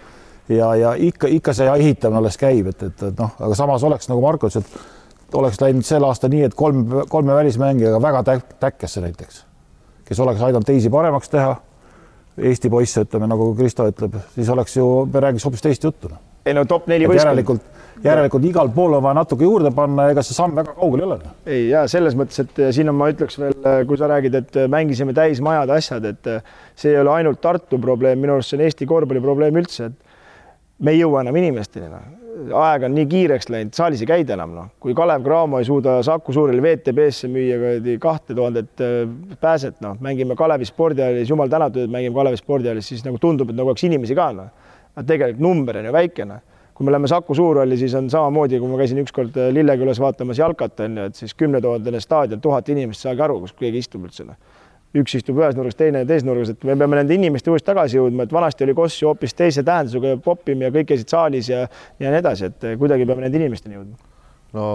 ja, 0.49 0.73
ja 0.75 0.93
ikka, 0.93 1.29
ikka 1.39 1.55
see 1.57 1.69
ehitamine 1.69 2.21
alles 2.21 2.37
käib, 2.37 2.69
et, 2.73 2.83
et, 2.83 3.07
et 3.09 3.19
noh, 3.19 3.33
aga 3.39 3.57
samas 3.57 3.83
oleks 3.83 4.11
nagu 4.11 4.21
Marko 4.21 4.51
ütles, 4.51 4.65
et 4.65 5.37
oleks 5.39 5.61
läinud 5.61 5.85
sel 5.87 6.05
aasta 6.05 6.29
nii, 6.29 6.43
et 6.49 6.57
kolm, 6.57 6.83
kolme 7.09 7.33
välismängijaga 7.35 8.01
väga 8.01 8.23
täk, 8.27 8.57
täkkesse 8.61 9.01
näiteks, 9.01 9.45
kes 10.05 10.19
oleks 10.19 10.41
aidanud 10.41 10.67
teisi 10.67 10.91
paremaks 10.93 11.31
teha. 11.33 11.55
Eesti 12.33 12.69
poisse, 12.73 13.03
ütleme 13.05 13.27
nagu 13.29 13.51
Kristo 13.53 13.85
ütleb, 13.85 14.15
siis 14.33 14.47
oleks 14.49 14.73
ju, 14.73 14.87
me 15.05 15.21
räägiks 15.21 15.45
hoopis 15.45 15.61
teist 15.61 15.83
juttu 15.85 16.09
no 16.09 16.17
ei 16.45 16.55
no 16.55 16.65
top 16.69 16.87
neli 16.91 17.07
võistkond. 17.07 17.23
järelikult, 17.23 17.67
järelikult 18.03 18.47
igal 18.47 18.71
pool 18.75 18.97
on 18.97 19.03
vaja 19.05 19.17
natuke 19.21 19.47
juurde 19.47 19.71
panna, 19.75 20.09
ega 20.11 20.23
see 20.25 20.35
samm 20.35 20.55
väga 20.57 20.75
kaugel 20.77 21.03
ei 21.03 21.07
ole. 21.07 21.19
ei 21.45 21.61
ja 21.71 21.83
selles 21.91 22.17
mõttes, 22.19 22.41
et 22.43 22.63
siin 22.75 22.91
on, 22.91 22.97
ma 22.99 23.09
ütleks 23.13 23.39
veel, 23.39 23.55
kui 23.87 23.99
sa 23.99 24.09
räägid, 24.11 24.39
et 24.41 24.57
mängisime 24.71 25.15
täismajad, 25.15 25.71
asjad, 25.77 26.09
et 26.11 26.33
see 26.75 26.91
ei 26.91 26.99
ole 26.99 27.13
ainult 27.15 27.41
Tartu 27.43 27.79
probleem, 27.81 28.19
minu 28.19 28.35
arust 28.35 28.51
see 28.51 28.59
on 28.59 28.65
Eesti 28.67 28.89
korvpalli 28.89 29.23
probleem 29.23 29.61
üldse, 29.61 29.91
et 29.91 30.83
me 30.83 30.95
ei 30.95 30.99
jõua 30.99 31.23
enam 31.23 31.39
inimesteni, 31.39 31.87
noh. 31.91 32.11
aeg 32.59 32.87
on 32.89 32.95
nii 32.97 33.07
kiireks 33.07 33.47
läinud, 33.53 33.75
saalis 33.77 34.01
ei 34.03 34.09
käida 34.09 34.35
enam, 34.35 34.57
noh. 34.57 34.73
kui 34.83 34.95
Kalev 34.97 35.23
Cramo 35.23 35.61
ei 35.61 35.69
suuda 35.69 36.01
Saku 36.03 36.35
Suurele 36.35 36.63
VTB-sse 36.65 37.29
müüa 37.31 37.61
kuradi 37.61 37.95
kahte 38.03 38.35
tuhandet 38.35 38.83
äh, 38.83 39.05
pääset, 39.39 39.79
noh, 39.85 39.95
mängime 40.03 40.35
Kalevi 40.35 40.67
spordihallis, 40.67 41.31
jumal 41.31 41.51
tänatud, 41.51 41.85
et 41.85 41.93
mängime 41.93 42.17
Kalevi 42.19 42.41
spordihallis, 42.41 42.91
siis 42.91 43.07
nagu 43.07 43.21
tundub, 43.21 43.53
et 43.53 43.59
nagu 43.59 43.71
oleks 43.71 43.87
inimesi 43.87 44.17
ka, 44.17 44.27
noh 44.35 44.51
aga 44.95 45.05
tegelikult 45.07 45.43
number 45.43 45.77
on 45.77 45.85
ju 45.85 45.93
väikene. 45.93 46.41
kui 46.73 46.85
me 46.85 46.91
läheme 46.91 47.07
Saku 47.07 47.35
Suurhalli, 47.37 47.77
siis 47.77 47.93
on 47.93 48.09
samamoodi, 48.09 48.57
kui 48.59 48.69
ma 48.69 48.77
käisin 48.79 48.97
ükskord 49.03 49.35
äh, 49.37 49.51
Lillekülas 49.53 49.99
vaatamas 50.01 50.39
jalkat 50.39 50.79
on 50.79 50.97
ju, 50.97 51.03
et 51.05 51.15
siis 51.15 51.33
kümnetuhandene 51.37 51.99
staadion, 52.01 52.41
tuhat 52.41 52.69
inimest, 52.73 53.05
saage 53.05 53.21
aru, 53.21 53.39
kus 53.43 53.53
keegi 53.59 53.83
istub 53.83 54.07
üldse 54.07 54.25
noh 54.25 54.39
üks 54.93 55.15
istub 55.17 55.39
ühes 55.41 55.55
nurgas, 55.57 55.75
teine 55.77 56.03
teises 56.05 56.25
nurgas, 56.27 56.51
et 56.53 56.65
me 56.67 56.75
peame 56.77 56.99
nende 56.99 57.15
inimeste 57.17 57.49
uuesti 57.49 57.65
tagasi 57.71 57.97
jõudma, 57.97 58.27
et 58.27 58.33
vanasti 58.33 58.65
oli 58.65 58.75
Kossu 58.77 59.07
hoopis 59.09 59.33
teise 59.33 59.63
tähendusega 59.65 60.19
poppim 60.21 60.61
ja 60.61 60.69
kõik 60.73 60.91
käisid 60.91 61.09
saalis 61.09 61.49
ja 61.49 61.63
ja 61.63 62.11
nii 62.13 62.19
edasi, 62.21 62.51
et 62.51 62.67
kuidagi 62.81 63.07
peame 63.09 63.25
nende 63.25 63.41
inimesteni 63.41 63.79
jõudma. 63.79 63.97
no 64.53 64.67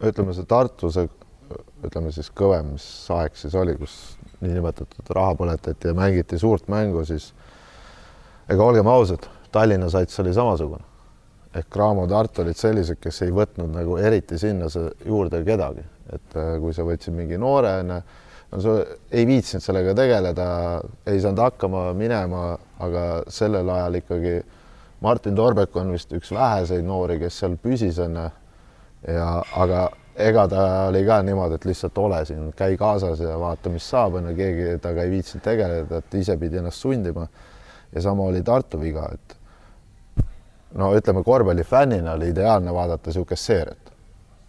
ütleme, 0.00 0.32
see 0.32 0.48
Tartu, 0.48 0.90
see 0.94 1.10
ütleme 1.84 2.12
siis 2.14 2.30
kõvem, 2.40 2.72
mis 2.76 2.86
aeg 3.18 3.36
siis 3.36 3.56
oli, 3.58 3.76
kus 3.76 3.98
niinimetatud 4.40 5.12
raha 5.16 5.34
põletati 5.36 5.90
ja 5.90 5.96
mängiti 5.98 6.38
suurt 6.40 6.68
mängu, 6.72 7.04
siis 7.08 7.32
ega 8.48 8.64
olgem 8.64 8.86
ausad 8.88 9.28
Tallinna 9.52 9.88
sats 9.90 10.20
oli 10.20 10.34
samasugune. 10.34 10.84
ehk 11.54 11.76
Raamo 11.76 12.06
Tartu 12.06 12.42
olid 12.42 12.56
sellised, 12.56 12.98
kes 13.00 13.22
ei 13.24 13.30
võtnud 13.32 13.72
nagu 13.72 13.96
eriti 13.96 14.38
sinna 14.38 14.68
juurde 15.04 15.40
kedagi, 15.44 15.84
et 16.12 16.36
äh, 16.36 16.56
kui 16.60 16.74
sa 16.76 16.84
võtsid 16.84 17.16
mingi 17.16 17.38
noore 17.40 17.72
no 18.52 18.60
sa 18.60 18.74
ei 19.10 19.26
viitsinud 19.28 19.64
sellega 19.64 19.94
tegeleda, 19.96 20.48
ei 21.06 21.20
saanud 21.20 21.42
hakkama 21.42 21.88
minema, 21.96 22.56
aga 22.80 23.04
sellel 23.32 23.68
ajal 23.68 24.00
ikkagi 24.00 24.38
Martin 25.04 25.36
Torbek 25.36 25.76
on 25.76 25.92
vist 25.94 26.12
üks 26.16 26.32
väheseid 26.34 26.84
noori, 26.86 27.18
kes 27.20 27.38
seal 27.38 27.56
püsis 27.62 28.00
onju. 28.02 28.28
ja 29.06 29.28
aga 29.62 29.88
ega 30.18 30.48
ta 30.50 30.62
oli 30.88 31.04
ka 31.06 31.20
niimoodi, 31.22 31.54
et 31.54 31.68
lihtsalt 31.68 31.98
ole 32.02 32.24
siin, 32.26 32.48
käi 32.56 32.76
kaasas 32.76 33.20
ja 33.22 33.36
vaata, 33.38 33.70
mis 33.70 33.86
saab, 33.86 34.18
onju, 34.18 34.34
keegi 34.36 34.78
temaga 34.82 35.04
ei 35.04 35.12
viitsinud 35.12 35.44
tegeleda, 35.44 36.00
et 36.02 36.18
ise 36.18 36.36
pidi 36.40 36.58
ennast 36.58 36.82
sundima. 36.82 37.28
Ja 37.94 38.02
sama 38.02 38.28
oli 38.28 38.42
Tartu 38.42 38.80
viga, 38.80 39.08
et 39.14 39.36
no 40.78 40.92
ütleme, 40.96 41.24
korvpallifännina 41.24 42.12
oli 42.18 42.32
ideaalne 42.34 42.74
vaadata 42.74 43.10
niisugust 43.10 43.50
seeriat 43.50 43.88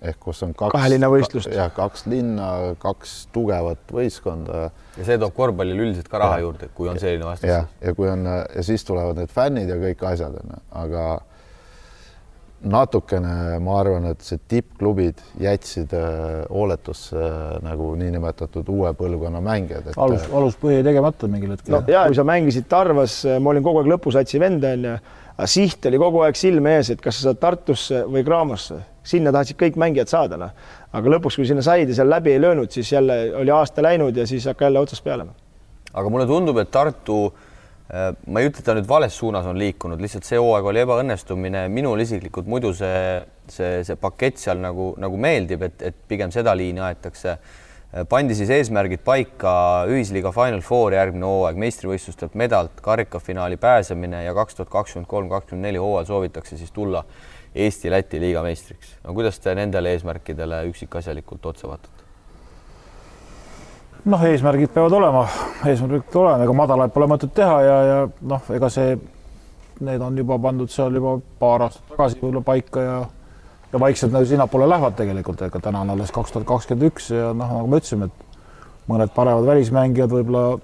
ehk 0.01 0.19
kus 0.23 0.43
on 0.45 0.53
kaks 0.55 0.71
kahe 0.71 0.89
linna 0.93 1.09
võistlust. 1.11 1.51
jah, 1.51 1.71
kaks 1.75 2.05
linna, 2.07 2.49
kaks 2.79 3.15
tugevat 3.35 3.91
võistkonda. 3.91 4.69
ja 4.97 5.07
see 5.07 5.17
toob 5.19 5.35
korvpallile 5.35 5.87
üldiselt 5.87 6.07
ka 6.11 6.21
raha 6.23 6.37
ja. 6.39 6.45
juurde, 6.45 6.69
kui 6.75 6.91
on 6.91 6.99
selline 7.01 7.27
vastus. 7.27 7.49
ja 7.49 7.95
kui 7.95 8.09
on 8.11 8.23
ja 8.27 8.63
siis 8.63 8.85
tulevad 8.87 9.19
need 9.19 9.33
fännid 9.33 9.71
ja 9.71 9.79
kõik 9.81 10.05
asjad 10.13 10.39
onju, 10.39 10.61
aga 10.83 11.05
natukene 12.59 13.59
ma 13.63 13.77
arvan, 13.79 14.09
et 14.11 14.25
see 14.25 14.39
tippklubid 14.51 15.21
jätsid 15.39 15.93
äh, 15.95 16.41
hooletusse 16.51 17.15
äh, 17.15 17.53
nagu 17.63 17.93
niinimetatud 17.99 18.67
uue 18.73 18.91
põlvkonna 18.99 19.39
mängijad 19.43 19.87
et.... 19.91 19.97
alus, 19.97 20.27
aluspõhi 20.27 20.81
tegemata 20.83 21.29
mingil 21.31 21.55
hetkel. 21.55 21.77
no 21.77 21.83
ja 21.87 22.03
kui 22.09 22.19
sa 22.19 22.27
mängisid 22.27 22.67
Tarvas, 22.71 23.21
ma 23.39 23.53
olin 23.53 23.63
kogu 23.63 23.83
aeg 23.83 23.93
lõpusatsi 23.93 24.43
vend 24.43 24.67
onju 24.67 24.97
aga 25.39 25.47
siht 25.47 25.85
oli 25.87 25.99
kogu 26.01 26.23
aeg 26.25 26.35
silme 26.35 26.75
ees, 26.75 26.91
et 26.91 27.01
kas 27.03 27.15
sa 27.15 27.29
saad 27.29 27.39
Tartusse 27.39 28.03
või 28.11 28.25
Craamosse, 28.27 28.81
sinna 29.07 29.31
tahtsid 29.31 29.55
kõik 29.59 29.77
mängijad 29.79 30.11
saada, 30.11 30.39
noh. 30.39 30.51
aga 30.91 31.13
lõpuks, 31.15 31.37
kui 31.39 31.47
sinna 31.47 31.63
said 31.63 31.87
ja 31.87 31.95
seal 32.01 32.11
läbi 32.11 32.33
ei 32.35 32.41
löönud, 32.43 32.71
siis 32.75 32.91
jälle 32.91 33.21
oli 33.39 33.53
aasta 33.55 33.85
läinud 33.85 34.17
ja 34.19 34.27
siis 34.27 34.49
hakka 34.51 34.67
jälle 34.67 34.83
otsast 34.83 35.03
peale. 35.05 35.29
aga 35.93 36.09
mulle 36.11 36.27
tundub, 36.27 36.59
et 36.59 36.71
Tartu 36.71 37.21
äh, 37.29 37.48
ma 37.89 38.41
ei 38.41 38.49
ütle, 38.49 38.61
et 38.61 38.65
ta 38.67 38.75
nüüd 38.77 38.89
vales 38.89 39.15
suunas 39.17 39.47
on 39.49 39.57
liikunud, 39.57 40.01
lihtsalt 40.01 40.27
see 40.27 40.37
hooaeg 40.37 40.67
oli 40.69 40.83
ebaõnnestumine, 40.83 41.63
minul 41.73 42.03
isiklikult 42.03 42.45
muidu 42.45 42.69
see, 42.77 43.17
see, 43.49 43.79
see 43.87 43.97
pakett 43.97 44.37
seal 44.37 44.61
nagu, 44.61 44.91
nagu 45.01 45.17
meeldib, 45.17 45.65
et, 45.65 45.81
et 45.89 45.97
pigem 46.11 46.29
seda 46.33 46.53
liini 46.57 46.83
aetakse 46.85 47.39
Äh, 47.89 48.05
pandi 48.05 48.35
siis 48.37 48.51
eesmärgid 48.53 49.01
paika, 49.01 49.51
ühisliiga 49.89 50.29
Final 50.33 50.61
Four 50.61 50.93
järgmine 50.93 51.25
hooaeg, 51.25 51.57
meistrivõistlustelt 51.57 52.35
medalt, 52.37 52.83
karikafinaali 52.85 53.57
pääsemine 53.57 54.21
ja 54.27 54.35
kaks 54.37 54.59
tuhat 54.59 54.69
kakskümmend 54.75 55.09
kolm, 55.09 55.29
kakskümmend 55.31 55.65
neli 55.65 55.81
hooajal 55.81 56.05
soovitakse 56.11 56.57
siis 56.59 56.69
tulla 56.75 57.01
Eesti-Läti 57.55 58.21
liiga 58.21 58.43
meistriks. 58.45 58.93
no 59.03 59.15
kuidas 59.17 59.41
te 59.41 59.55
nendele 59.57 59.95
eesmärkidele 59.95 60.67
üksikasjalikult 60.69 61.49
otsa 61.49 61.71
vaatate? 61.71 61.98
Noh, 64.05 64.25
eesmärgid 64.31 64.71
peavad 64.73 64.95
olema, 64.95 65.25
eesmärgid 65.67 66.05
peavad 66.07 66.21
olema, 66.23 66.43
ega 66.45 66.57
madalaid 66.61 66.93
pole 66.95 67.07
mõtet 67.11 67.33
teha 67.35 67.61
ja, 67.65 67.77
ja 67.89 67.97
noh, 68.31 68.51
ega 68.55 68.69
see 68.73 68.97
need 69.85 70.03
on 70.03 70.17
juba 70.19 70.39
pandud 70.43 70.71
seal 70.71 70.95
juba 70.95 71.17
paar 71.39 71.67
aastat 71.67 71.93
tagasi 71.93 72.19
võib-olla 72.19 72.43
paika 72.47 72.83
ja 72.83 72.97
ja 73.69 73.79
vaikselt 73.79 74.11
nagu 74.11 74.25
sinnapoole 74.25 74.65
lähevad 74.69 74.95
tegelikult, 74.97 75.41
ega 75.45 75.59
täna 75.61 75.83
on 75.83 75.93
alles 75.93 76.11
kaks 76.11 76.33
tuhat 76.33 76.47
kakskümmend 76.49 76.89
üks 76.89 77.11
ja 77.13 77.29
noh, 77.37 77.51
nagu 77.59 77.69
me 77.69 77.77
ütlesime, 77.77 78.09
et 78.09 78.87
mõned 78.89 79.13
parevad 79.13 79.45
välismängijad 79.45 80.09
võib-olla 80.09 80.57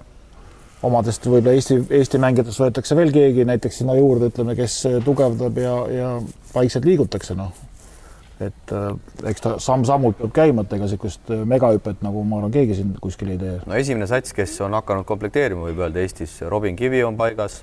omadest 0.86 1.28
võib-olla 1.28 1.54
Eesti, 1.54 1.78
Eesti 2.00 2.18
mängijatest 2.22 2.64
võetakse 2.64 2.98
veel 2.98 3.14
keegi 3.14 3.46
näiteks 3.46 3.80
sinna 3.82 3.94
juurde, 3.98 4.32
ütleme, 4.32 4.56
kes 4.58 4.80
tugevdab 5.06 5.62
ja, 5.62 5.76
ja 5.92 6.10
vaikselt 6.54 6.88
liigutakse, 6.88 7.38
noh 7.38 7.54
et 8.42 8.72
äh, 8.74 8.90
eks 9.30 9.44
ta 9.44 9.54
samm-sammult 9.62 10.18
peab 10.20 10.34
käima, 10.36 10.66
et 10.66 10.76
ega 10.76 10.84
niisugust 10.84 11.32
äh, 11.32 11.42
megahüpet 11.48 12.04
nagu 12.04 12.24
ma 12.28 12.40
arvan, 12.42 12.52
keegi 12.52 12.76
siin 12.80 12.92
kuskil 13.00 13.32
ei 13.32 13.40
tee. 13.40 13.56
no 13.64 13.80
esimene 13.80 14.08
sats, 14.10 14.36
kes 14.36 14.58
on 14.66 14.76
hakanud 14.76 15.08
komplekteerima, 15.08 15.68
võib 15.70 15.84
öelda 15.86 16.04
Eestis, 16.04 16.38
Robin 16.52 16.76
Kivi 16.76 17.02
on 17.06 17.16
paigas, 17.16 17.62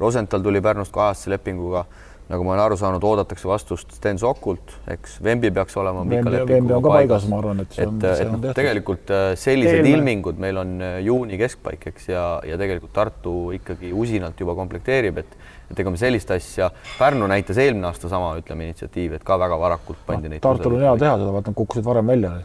Rosenthal 0.00 0.44
tuli 0.44 0.62
Pärnust 0.64 0.94
kaheaastase 0.94 1.34
lepinguga, 1.34 1.84
nagu 2.30 2.46
ma 2.46 2.54
olen 2.54 2.62
aru 2.64 2.78
saanud, 2.80 3.04
oodatakse 3.04 3.48
vastust 3.48 3.92
Sten 3.98 4.16
Sokult, 4.20 4.72
eks 4.92 5.18
Vembi 5.24 5.52
peaks 5.54 5.76
olema 5.80 6.06
pika 6.08 6.32
lepinguga 6.32 6.80
paigas, 6.80 6.96
paigas, 6.96 7.28
ma 7.32 7.42
arvan, 7.42 7.60
et 7.66 7.76
see 7.76 7.86
on, 7.86 8.00
et, 8.00 8.24
et 8.24 8.32
noh, 8.32 8.56
tegelikult 8.56 9.12
äh, 9.12 9.26
sellised 9.36 9.82
Eelme. 9.82 9.98
ilmingud 9.98 10.40
meil 10.40 10.62
on 10.64 10.78
juuni 11.04 11.36
keskpaik, 11.44 11.90
eks, 11.92 12.08
ja, 12.14 12.24
ja 12.48 12.56
tegelikult 12.60 12.96
Tartu 12.96 13.36
ikkagi 13.60 13.92
usinalt 13.92 14.40
juba 14.40 14.56
komplekteerib, 14.56 15.20
et 15.20 15.36
et 15.70 15.80
ega 15.80 15.92
me 15.92 16.00
sellist 16.00 16.30
asja, 16.30 16.70
Pärnu 16.98 17.28
näitas 17.30 17.58
eelmine 17.62 17.88
aasta 17.90 18.10
sama, 18.10 18.34
ütleme, 18.40 18.68
initsiatiivi, 18.68 19.18
et 19.18 19.24
ka 19.26 19.38
väga 19.40 19.58
varakult 19.60 19.98
pandi 20.06 20.30
no, 20.30 20.34
neid. 20.36 20.42
Tartul 20.44 20.76
on 20.78 20.84
hea 20.86 20.92
teha 21.00 21.16
seda, 21.18 21.32
vaata 21.34 21.52
nad 21.52 21.58
kukkusid 21.58 21.86
varem 21.86 22.12
välja. 22.14 22.36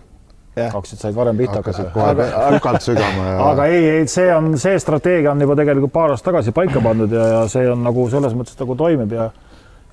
kaksid 0.51 0.99
said 0.99 1.15
varem 1.15 1.37
pihta 1.39 1.61
hakkasid 1.61 1.93
kohe 1.93 2.25
hakkalt 2.27 2.83
sügama 2.83 3.23
ja. 3.23 3.35
aga 3.53 3.65
ei, 3.71 3.85
ei, 3.89 4.07
see 4.11 4.25
on, 4.35 4.49
see 4.59 4.79
strateegia 4.83 5.31
on 5.31 5.39
juba 5.39 5.55
tegelikult 5.55 5.93
paar 5.95 6.11
aastat 6.11 6.27
tagasi 6.27 6.51
paika 6.51 6.81
pandud 6.83 7.13
ja, 7.15 7.27
ja 7.37 7.45
see 7.47 7.69
on 7.71 7.85
nagu 7.87 8.03
selles 8.11 8.35
mõttes 8.35 8.59
nagu 8.59 8.75
toimib 8.75 9.15
ja 9.15 9.29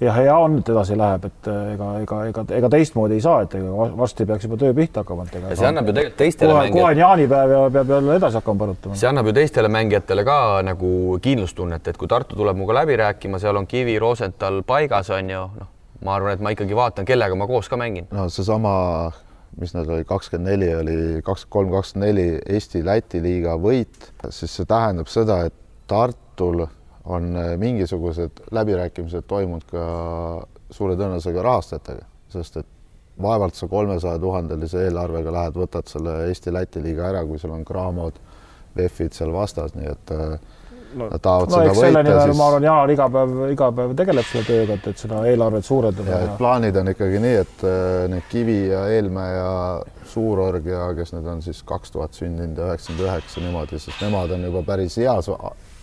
ja 0.01 0.13
hea 0.15 0.35
on, 0.39 0.59
et 0.61 0.69
edasi 0.73 0.97
läheb, 0.99 1.25
et 1.29 1.49
äh, 1.51 1.73
ega, 1.75 1.89
ega, 2.03 2.19
ega, 2.31 2.45
ega 2.59 2.71
teistmoodi 2.73 3.19
ei 3.19 3.23
saa, 3.25 3.43
et 3.45 3.55
ega 3.59 3.87
varsti 3.99 4.27
peaks 4.29 4.47
juba 4.47 4.59
töö 4.61 4.75
pihta 4.77 5.03
hakkama, 5.03 5.27
ja 5.35 5.57
see 5.59 5.69
annab 5.69 5.91
ju 5.91 5.95
tegelikult 5.97 6.21
teistele 6.21 6.53
kohe, 6.53 6.61
mängijatele. 6.61 6.83
kohe 6.83 6.93
on 6.93 7.03
jaanipäev 7.03 7.55
ja 7.55 7.63
peab 7.77 7.93
jälle 7.95 8.19
edasi 8.21 8.39
hakkama 8.41 8.65
põrutama. 8.65 8.99
see 9.01 9.11
annab 9.11 9.31
ju 9.31 9.35
teistele 9.41 9.73
mängijatele 9.75 10.25
ka 10.29 10.39
nagu 10.67 10.93
kindlustunnet, 11.25 11.91
et 11.91 11.99
kui 11.99 12.11
Tartu 12.11 12.39
tuleb 12.39 12.59
minuga 12.59 12.79
läbi 12.81 12.99
rääkima, 13.03 13.43
seal 13.43 13.59
on 13.59 13.67
Kivi, 13.67 13.99
Rosenthal 13.99 14.63
paigas 14.67 15.11
on 15.15 15.35
ju, 15.35 15.45
noh, 15.59 15.73
ma 16.07 16.15
arvan, 16.15 16.39
et 16.39 16.45
ma 16.45 16.55
ikkagi 16.55 16.79
vaatan, 16.79 17.09
kellega 17.09 17.39
ma 17.39 17.51
koos 17.51 17.69
ka 17.69 17.81
mängin. 17.81 18.07
no 18.15 18.29
seesama, 18.31 18.73
mis 19.59 19.75
nad 19.75 19.91
oli, 19.91 20.07
kakskümmend 20.07 20.53
neli 20.55 20.75
oli, 20.79 20.99
kakskümmend 21.27 21.55
kolm, 21.59 21.75
kakskümmend 21.75 22.13
neli 22.13 22.29
Eesti-Läti 22.47 23.23
liiga 23.25 23.59
võit, 23.59 24.13
siis 24.31 24.55
see 24.61 24.69
tähendab 24.69 25.11
seda, 25.11 25.43
et 25.51 25.65
Tartul 25.89 26.67
on 27.09 27.37
äh, 27.37 27.53
mingisugused 27.61 28.43
läbirääkimised 28.53 29.27
toimunud 29.29 29.65
ka 29.71 29.85
suure 30.71 30.97
tõenäosusega 30.99 31.45
rahastajatega, 31.45 32.05
sest 32.33 32.61
et 32.61 32.69
vaevalt 33.23 33.57
sa 33.57 33.69
kolmesaja 33.69 34.19
tuhandelise 34.23 34.85
eelarvega 34.87 35.33
lähed, 35.33 35.57
võtad 35.59 35.89
selle 35.91 36.21
Eesti-Läti 36.29 36.83
liiga 36.85 37.09
ära, 37.09 37.25
kui 37.27 37.41
sul 37.41 37.55
on 37.55 37.65
Cramod, 37.67 38.21
VEF-id 38.77 39.17
seal 39.17 39.33
vastas, 39.35 39.75
nii 39.75 39.89
et 39.91 40.13
äh, 40.15 40.35
no, 40.95 41.09
nad 41.09 41.23
tahavad 41.25 41.51
no, 41.51 41.63
seda 41.63 41.75
võita. 41.79 42.19
Siis... 42.29 42.37
ma 42.39 42.49
arvan, 42.51 42.67
Jaan 42.69 42.93
iga 42.95 43.07
päev, 43.17 43.37
iga 43.55 43.71
päev 43.81 43.95
tegeleb 43.99 44.29
selle 44.29 44.49
tööga, 44.49 44.77
et, 44.79 44.91
et 44.93 45.05
seda 45.05 45.23
eelarvet 45.31 45.67
suurendada. 45.67 46.21
Ja... 46.27 46.35
plaanid 46.41 46.79
on 46.83 46.93
ikkagi 46.93 47.23
nii, 47.25 47.39
et 47.47 47.65
äh, 47.69 47.87
need 48.13 48.29
Kivi 48.31 48.59
ja 48.69 48.85
Eelmäe 48.95 49.33
ja 49.35 49.55
Suurorg 50.09 50.69
ja 50.69 50.91
kes 50.97 51.17
need 51.17 51.27
on 51.29 51.43
siis 51.45 51.65
kaks 51.69 51.97
tuhat 51.97 52.17
sündinud 52.17 52.61
ja 52.61 52.71
üheksakümmend 52.71 53.09
üheksa 53.09 53.43
niimoodi, 53.45 53.81
sest 53.83 54.05
nemad 54.05 54.37
on 54.37 54.47
juba 54.49 54.63
päris 54.69 55.01
heas 55.01 55.33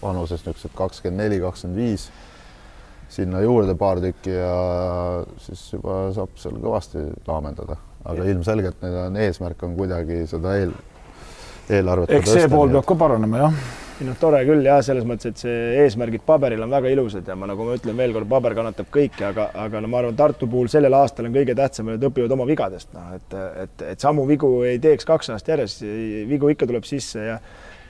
vanuses 0.01 0.43
niisugused 0.45 0.75
kakskümmend 0.77 1.23
neli, 1.23 1.39
kakskümmend 1.43 1.79
viis, 1.79 2.09
sinna 3.15 3.41
juurde 3.43 3.75
paar 3.79 4.01
tükki 4.03 4.33
ja 4.33 4.57
siis 5.45 5.67
juba 5.73 6.09
saab 6.15 6.35
seal 6.41 6.59
kõvasti 6.61 7.05
laamendada, 7.27 7.77
aga 8.03 8.27
ilmselgelt 8.33 8.83
need 8.83 8.99
on, 9.05 9.17
eesmärk 9.27 9.63
on 9.67 9.77
kuidagi 9.79 10.23
seda 10.29 10.57
eel, 10.59 10.75
eelarvet. 11.69 12.13
eks 12.19 12.37
see 12.39 12.51
pool 12.51 12.73
peab 12.73 12.87
ka 12.91 12.99
paranema, 13.05 13.47
jah 13.47 13.65
noh, 14.03 14.15
tore 14.19 14.41
küll 14.47 14.65
jah, 14.65 14.81
selles 14.83 15.05
mõttes, 15.07 15.31
et 15.31 15.41
see 15.45 15.83
eesmärgid 15.85 16.23
paberil 16.27 16.63
on 16.65 16.73
väga 16.73 16.91
ilusad 16.91 17.27
ja 17.29 17.35
ma 17.39 17.47
nagu 17.47 17.67
ma 17.67 17.77
ütlen 17.77 17.95
veel 17.97 18.15
kord, 18.15 18.27
paber 18.31 18.55
kannatab 18.57 18.89
kõike, 18.91 19.23
aga, 19.29 19.47
aga 19.65 19.81
no 19.83 19.91
ma 19.91 20.01
arvan, 20.01 20.17
Tartu 20.19 20.49
puhul 20.51 20.67
sellel 20.71 20.95
aastal 20.97 21.29
on 21.29 21.35
kõige 21.35 21.55
tähtsam, 21.57 21.93
et 21.93 22.03
õpivad 22.03 22.33
oma 22.35 22.47
vigadest, 22.49 22.91
noh, 22.95 23.13
et, 23.15 23.37
et, 23.63 23.85
et 23.93 24.03
samu 24.03 24.25
vigu 24.27 24.49
ei 24.67 24.81
teeks 24.83 25.07
kaks 25.07 25.31
aastat 25.35 25.53
järjest, 25.55 25.85
vigu 26.27 26.51
ikka 26.51 26.67
tuleb 26.67 26.87
sisse 26.87 27.23
ja 27.23 27.39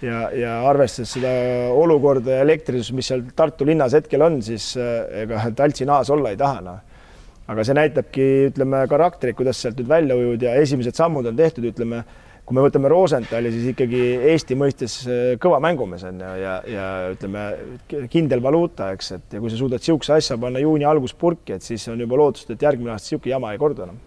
ja, 0.04 0.26
ja 0.36 0.56
arvestades 0.70 1.14
seda 1.16 1.32
olukorda 1.76 2.39
ja 2.39 2.43
elektrisust, 2.46 2.96
mis 2.98 3.10
seal 3.12 3.24
Tartu 3.36 3.68
linnas 3.68 3.96
hetkel 3.98 4.26
on, 4.26 4.41
siis 4.46 4.74
äh, 4.80 5.24
ega 5.24 5.48
taltsi 5.56 5.88
naas 5.88 6.12
olla 6.14 6.34
ei 6.34 6.39
taha, 6.39 6.62
noh. 6.66 6.84
aga 7.52 7.66
see 7.66 7.78
näitabki, 7.78 8.28
ütleme, 8.52 8.86
karakterit, 8.91 9.38
kuidas 9.38 9.62
sealt 9.62 9.80
nüüd 9.80 9.89
välja 9.89 10.18
ujud 10.18 10.46
ja 10.48 10.56
esimesed 10.62 10.98
sammud 10.98 11.28
on 11.30 11.38
tehtud, 11.38 11.68
ütleme, 11.70 12.02
kui 12.46 12.58
me 12.58 12.64
võtame 12.66 12.89
Rosenthali, 12.91 13.50
siis 13.54 13.72
ikkagi 13.74 14.02
Eesti 14.32 14.58
mõistes 14.60 14.98
äh, 15.10 15.22
kõva 15.41 15.62
mängumees 15.64 16.06
on 16.10 16.20
ja, 16.26 16.34
ja, 16.41 16.58
ja 16.70 16.89
ütleme, 17.14 17.46
kindel 18.12 18.43
valuuta, 18.46 18.91
eks, 18.98 19.14
et 19.20 19.38
ja 19.38 19.43
kui 19.43 19.54
sa 19.54 19.62
suudad 19.62 19.82
niisuguse 19.82 20.18
asja 20.18 20.39
panna 20.41 20.64
juuni 20.64 20.88
algus 20.88 21.16
purki, 21.18 21.56
et 21.58 21.66
siis 21.66 21.88
on 21.93 22.02
juba 22.02 22.20
lootust, 22.22 22.52
et 22.52 22.68
järgmine 22.68 22.93
aasta 22.96 23.14
niisugune 23.14 23.38
jama 23.38 23.56
ei 23.56 23.62
kordu 23.62 23.88
enam 23.88 24.04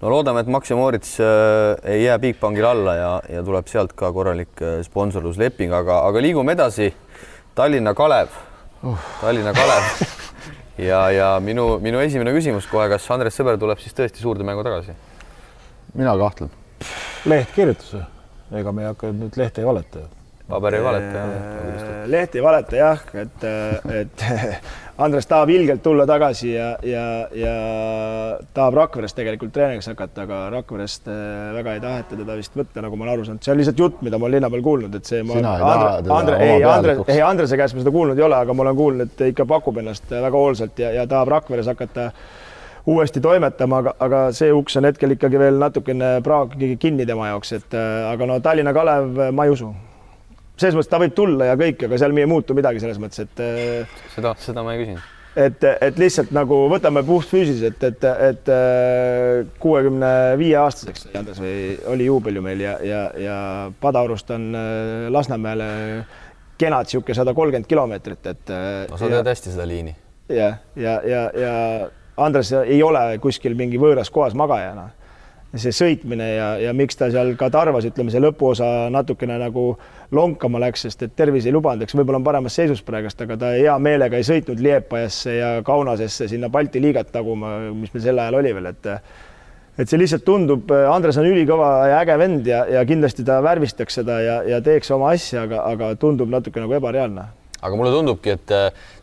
no 0.00 0.12
loodame, 0.12 0.40
et 0.40 0.50
Maxi 0.50 0.76
Moritz 0.76 1.16
äh, 1.20 1.76
ei 1.84 2.04
jää 2.04 2.18
Bigbankile 2.18 2.68
alla 2.68 2.94
ja, 2.96 3.10
ja 3.28 3.42
tuleb 3.44 3.68
sealt 3.68 3.92
ka 3.98 4.12
korralik 4.16 4.62
äh, 4.64 4.80
sponsorlusleping, 4.86 5.74
aga, 5.76 6.00
aga 6.08 6.22
liigume 6.24 6.56
edasi. 6.56 6.88
Tallinna 7.54 7.94
Kalev 7.94 8.32
uh., 8.86 9.08
Tallinna 9.20 9.52
Kalev 9.52 9.90
ja, 10.78 11.02
ja 11.12 11.32
minu, 11.44 11.74
minu 11.82 12.00
esimene 12.00 12.32
küsimus 12.36 12.68
kohe, 12.70 12.86
kas 12.92 13.08
Andres 13.12 13.36
Sõber 13.36 13.58
tuleb 13.60 13.82
siis 13.82 13.96
tõesti 13.96 14.22
suurde 14.22 14.46
mängu 14.46 14.64
tagasi? 14.64 14.96
mina 15.94 16.14
kahtlen. 16.16 16.50
leht 17.26 17.52
kirjutas 17.56 18.06
ega 18.54 18.72
me 18.72 18.84
ei 18.84 18.90
hakka 18.92 19.10
nüüd 19.12 19.36
lehte 19.36 19.60
ei 19.60 19.66
valeta 19.66 20.04
ju 20.04 20.08
paber 20.50 20.74
ei 20.78 20.84
valeta 20.84 21.24
jah. 21.24 22.06
leht 22.10 22.34
ei 22.38 22.42
valeta 22.42 22.78
jah, 22.78 23.02
et, 23.14 23.44
et 24.00 24.24
Andres 25.00 25.26
tahab 25.26 25.48
ilgelt 25.52 25.82
tulla 25.82 26.04
tagasi 26.08 26.50
ja, 26.52 26.66
ja, 26.84 27.04
ja 27.36 27.54
tahab 28.54 28.76
Rakverest 28.76 29.16
tegelikult 29.16 29.52
treeneriks 29.54 29.88
hakata, 29.88 30.26
aga 30.26 30.40
Rakverest 30.52 31.08
äh, 31.08 31.54
väga 31.56 31.76
ei 31.76 31.82
taheta 31.84 32.18
teda 32.18 32.36
vist 32.36 32.56
võtta, 32.56 32.82
nagu 32.84 32.98
ma 32.98 33.06
olen 33.06 33.14
aru 33.14 33.24
saanud, 33.28 33.44
see 33.44 33.54
on 33.54 33.60
lihtsalt 33.62 33.80
jutt, 33.80 34.04
mida 34.04 34.20
ma 34.20 34.28
olen 34.28 34.36
linna 34.38 34.52
peal 34.52 34.64
kuulnud, 34.66 34.98
et 35.00 35.08
see. 35.08 35.22
sina 35.24 35.56
ei 35.56 35.64
taha 35.64 35.88
teda 36.02 36.18
Andre, 36.18 36.38
ei, 36.44 36.64
Andres, 36.74 37.02
ei 37.08 37.24
Andrese 37.24 37.60
käest 37.60 37.76
ma 37.76 37.84
seda 37.84 37.94
kuulnud 37.96 38.20
ei 38.20 38.28
ole, 38.28 38.38
aga 38.44 38.56
ma 38.56 38.66
olen 38.66 38.80
kuulnud, 38.82 39.14
et 39.14 39.26
ikka 39.30 39.48
pakub 39.48 39.80
ennast 39.80 40.12
väga 40.12 40.36
hoolsalt 40.36 40.84
ja, 40.84 40.94
ja 41.00 41.08
tahab 41.10 41.32
Rakveres 41.36 41.70
hakata 41.72 42.10
uuesti 42.90 43.20
toimetama, 43.24 43.80
aga, 43.84 43.94
aga 44.04 44.24
see 44.36 44.52
uks 44.52 44.76
on 44.80 44.88
hetkel 44.88 45.16
ikkagi 45.16 45.40
veel 45.40 45.60
natukene 45.60 46.18
praak 46.26 46.58
kinni 46.80 47.08
tema 47.08 47.32
jaoks, 47.32 47.56
et 47.56 47.78
äh, 47.78 48.10
aga 48.12 48.28
no 48.28 48.40
Tallinna 48.44 48.76
Kalev, 48.76 49.30
ma 49.32 49.48
ei 49.48 49.56
usu 49.56 49.72
selles 50.60 50.76
mõttes 50.76 50.90
ta 50.92 51.00
võib 51.00 51.16
tulla 51.16 51.50
ja 51.50 51.56
kõik, 51.60 51.86
aga 51.86 51.98
seal 52.00 52.14
ei 52.16 52.28
muutu 52.28 52.56
midagi 52.56 52.82
selles 52.82 53.00
mõttes, 53.02 53.24
et. 53.24 53.42
Äh, 53.42 54.04
seda, 54.14 54.34
seda 54.40 54.64
ma 54.66 54.74
ei 54.74 54.82
küsinud. 54.82 55.08
et, 55.40 55.66
et 55.86 56.00
lihtsalt 56.00 56.32
nagu 56.34 56.58
võtame 56.72 57.04
puhtfüüsiliselt, 57.06 57.84
et, 57.86 58.06
et 58.28 58.50
äh, 58.54 59.44
kuuekümne 59.62 60.10
viie 60.40 60.56
aastaseks 60.60 61.08
Andres 61.14 61.38
või 61.42 61.76
oli 61.92 62.08
juubel 62.10 62.40
ju 62.40 62.44
meil 62.44 62.64
ja, 62.64 62.74
ja, 62.84 63.04
ja 63.20 63.36
Padaorust 63.80 64.34
on 64.34 64.50
äh, 64.58 65.06
Lasnamäele 65.12 65.70
kenad 66.60 66.90
niisugune 66.90 67.16
sada 67.16 67.32
kolmkümmend 67.32 67.68
kilomeetrit, 67.70 68.26
et. 68.34 68.54
no 68.90 69.00
sa 69.00 69.08
tead 69.08 69.32
hästi 69.32 69.54
seda 69.54 69.64
liini. 69.70 69.96
jah, 70.28 70.60
ja, 70.76 71.00
ja, 71.00 71.00
ja, 71.08 71.24
ja 71.40 71.90
Andres 72.20 72.52
ei 72.52 72.82
ole 72.84 73.00
kuskil 73.22 73.54
mingi 73.56 73.78
võõras 73.80 74.10
kohas 74.12 74.34
magajana 74.36 74.90
see 75.58 75.72
sõitmine 75.74 76.26
ja, 76.30 76.50
ja 76.62 76.74
miks 76.76 76.98
ta 76.98 77.08
seal 77.10 77.32
ka 77.38 77.48
Tarvas, 77.50 77.86
ütleme, 77.88 78.12
see 78.14 78.22
lõpuosa 78.22 78.90
natukene 78.94 79.38
nagu 79.40 79.72
lonkama 80.14 80.60
läks, 80.62 80.84
sest 80.86 81.02
et 81.06 81.16
tervis 81.18 81.46
ei 81.46 81.54
lubanud, 81.54 81.82
eks 81.82 81.96
võib-olla 81.98 82.20
on 82.20 82.26
paremas 82.26 82.54
seisus 82.58 82.84
praegust, 82.86 83.18
aga 83.24 83.38
ta 83.40 83.50
hea 83.56 83.74
meelega 83.82 84.20
ei 84.20 84.26
sõitnud 84.26 84.62
Liepajasse 84.62 85.34
ja 85.34 85.50
Kaunasesse 85.66 86.28
sinna 86.30 86.50
Balti 86.52 86.82
liigat 86.82 87.10
taguma, 87.14 87.56
mis 87.74 87.90
meil 87.94 88.06
sel 88.06 88.22
ajal 88.22 88.38
oli 88.42 88.54
veel, 88.54 88.70
et 88.70 88.94
et 89.80 89.88
see 89.88 89.98
lihtsalt 89.98 90.26
tundub, 90.26 90.70
Andres 90.90 91.16
on 91.18 91.26
ülikõva 91.30 91.68
ja 91.88 92.00
äge 92.02 92.16
vend 92.20 92.46
ja, 92.46 92.64
ja 92.68 92.82
kindlasti 92.86 93.24
ta 93.24 93.38
värvistaks 93.42 94.00
seda 94.00 94.18
ja, 94.20 94.40
ja 94.44 94.58
teeks 94.62 94.90
oma 94.94 95.14
asja, 95.14 95.46
aga, 95.48 95.62
aga 95.70 95.92
tundub 95.98 96.30
natuke 96.30 96.60
nagu 96.60 96.74
ebareaalne. 96.76 97.26
aga 97.60 97.78
mulle 97.78 97.94
tundubki, 97.94 98.36
et 98.36 98.54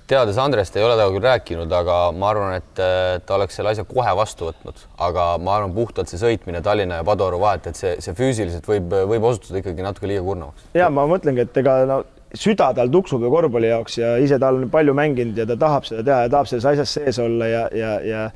teades 0.07 0.37
Andrest, 0.39 0.75
ei 0.77 0.85
ole 0.85 0.95
temaga 0.95 1.15
küll 1.15 1.27
rääkinud, 1.27 1.73
aga 1.79 1.95
ma 2.15 2.29
arvan, 2.31 2.57
et 2.61 2.81
ta 3.27 3.35
oleks 3.35 3.57
selle 3.59 3.73
asja 3.73 3.83
kohe 3.87 4.13
vastu 4.17 4.49
võtnud, 4.49 4.83
aga 5.03 5.29
ma 5.43 5.57
arvan, 5.57 5.73
puhtalt 5.75 6.11
see 6.11 6.21
sõitmine 6.21 6.61
Tallinna 6.63 7.01
ja 7.01 7.07
Padoru 7.07 7.41
vahet, 7.41 7.67
et 7.71 7.79
see, 7.79 7.95
see 8.03 8.15
füüsiliselt 8.17 8.67
võib, 8.69 8.93
võib 9.11 9.27
osutuda 9.31 9.61
ikkagi 9.63 9.85
natuke 9.85 10.09
liiga 10.09 10.23
kurnavaks. 10.25 10.69
ja 10.77 10.89
ma 10.93 11.07
mõtlengi, 11.11 11.43
et 11.43 11.59
ega 11.63 11.81
no 11.89 12.01
süda 12.35 12.71
tal 12.75 12.91
tuksub 12.91 13.23
ju 13.23 13.31
korvpalli 13.31 13.71
jaoks 13.71 13.99
ja 13.99 14.15
ise 14.23 14.39
ta 14.39 14.51
on 14.53 14.67
palju 14.71 14.95
mänginud 14.97 15.37
ja 15.39 15.47
ta 15.47 15.59
tahab 15.59 15.87
seda 15.87 16.03
teha 16.03 16.25
ja 16.25 16.33
tahab 16.33 16.51
selles 16.51 16.67
asjas 16.73 16.97
sees 16.99 17.19
olla 17.23 17.47
ja, 17.47 17.63
ja, 17.75 17.95
ja 18.03 18.27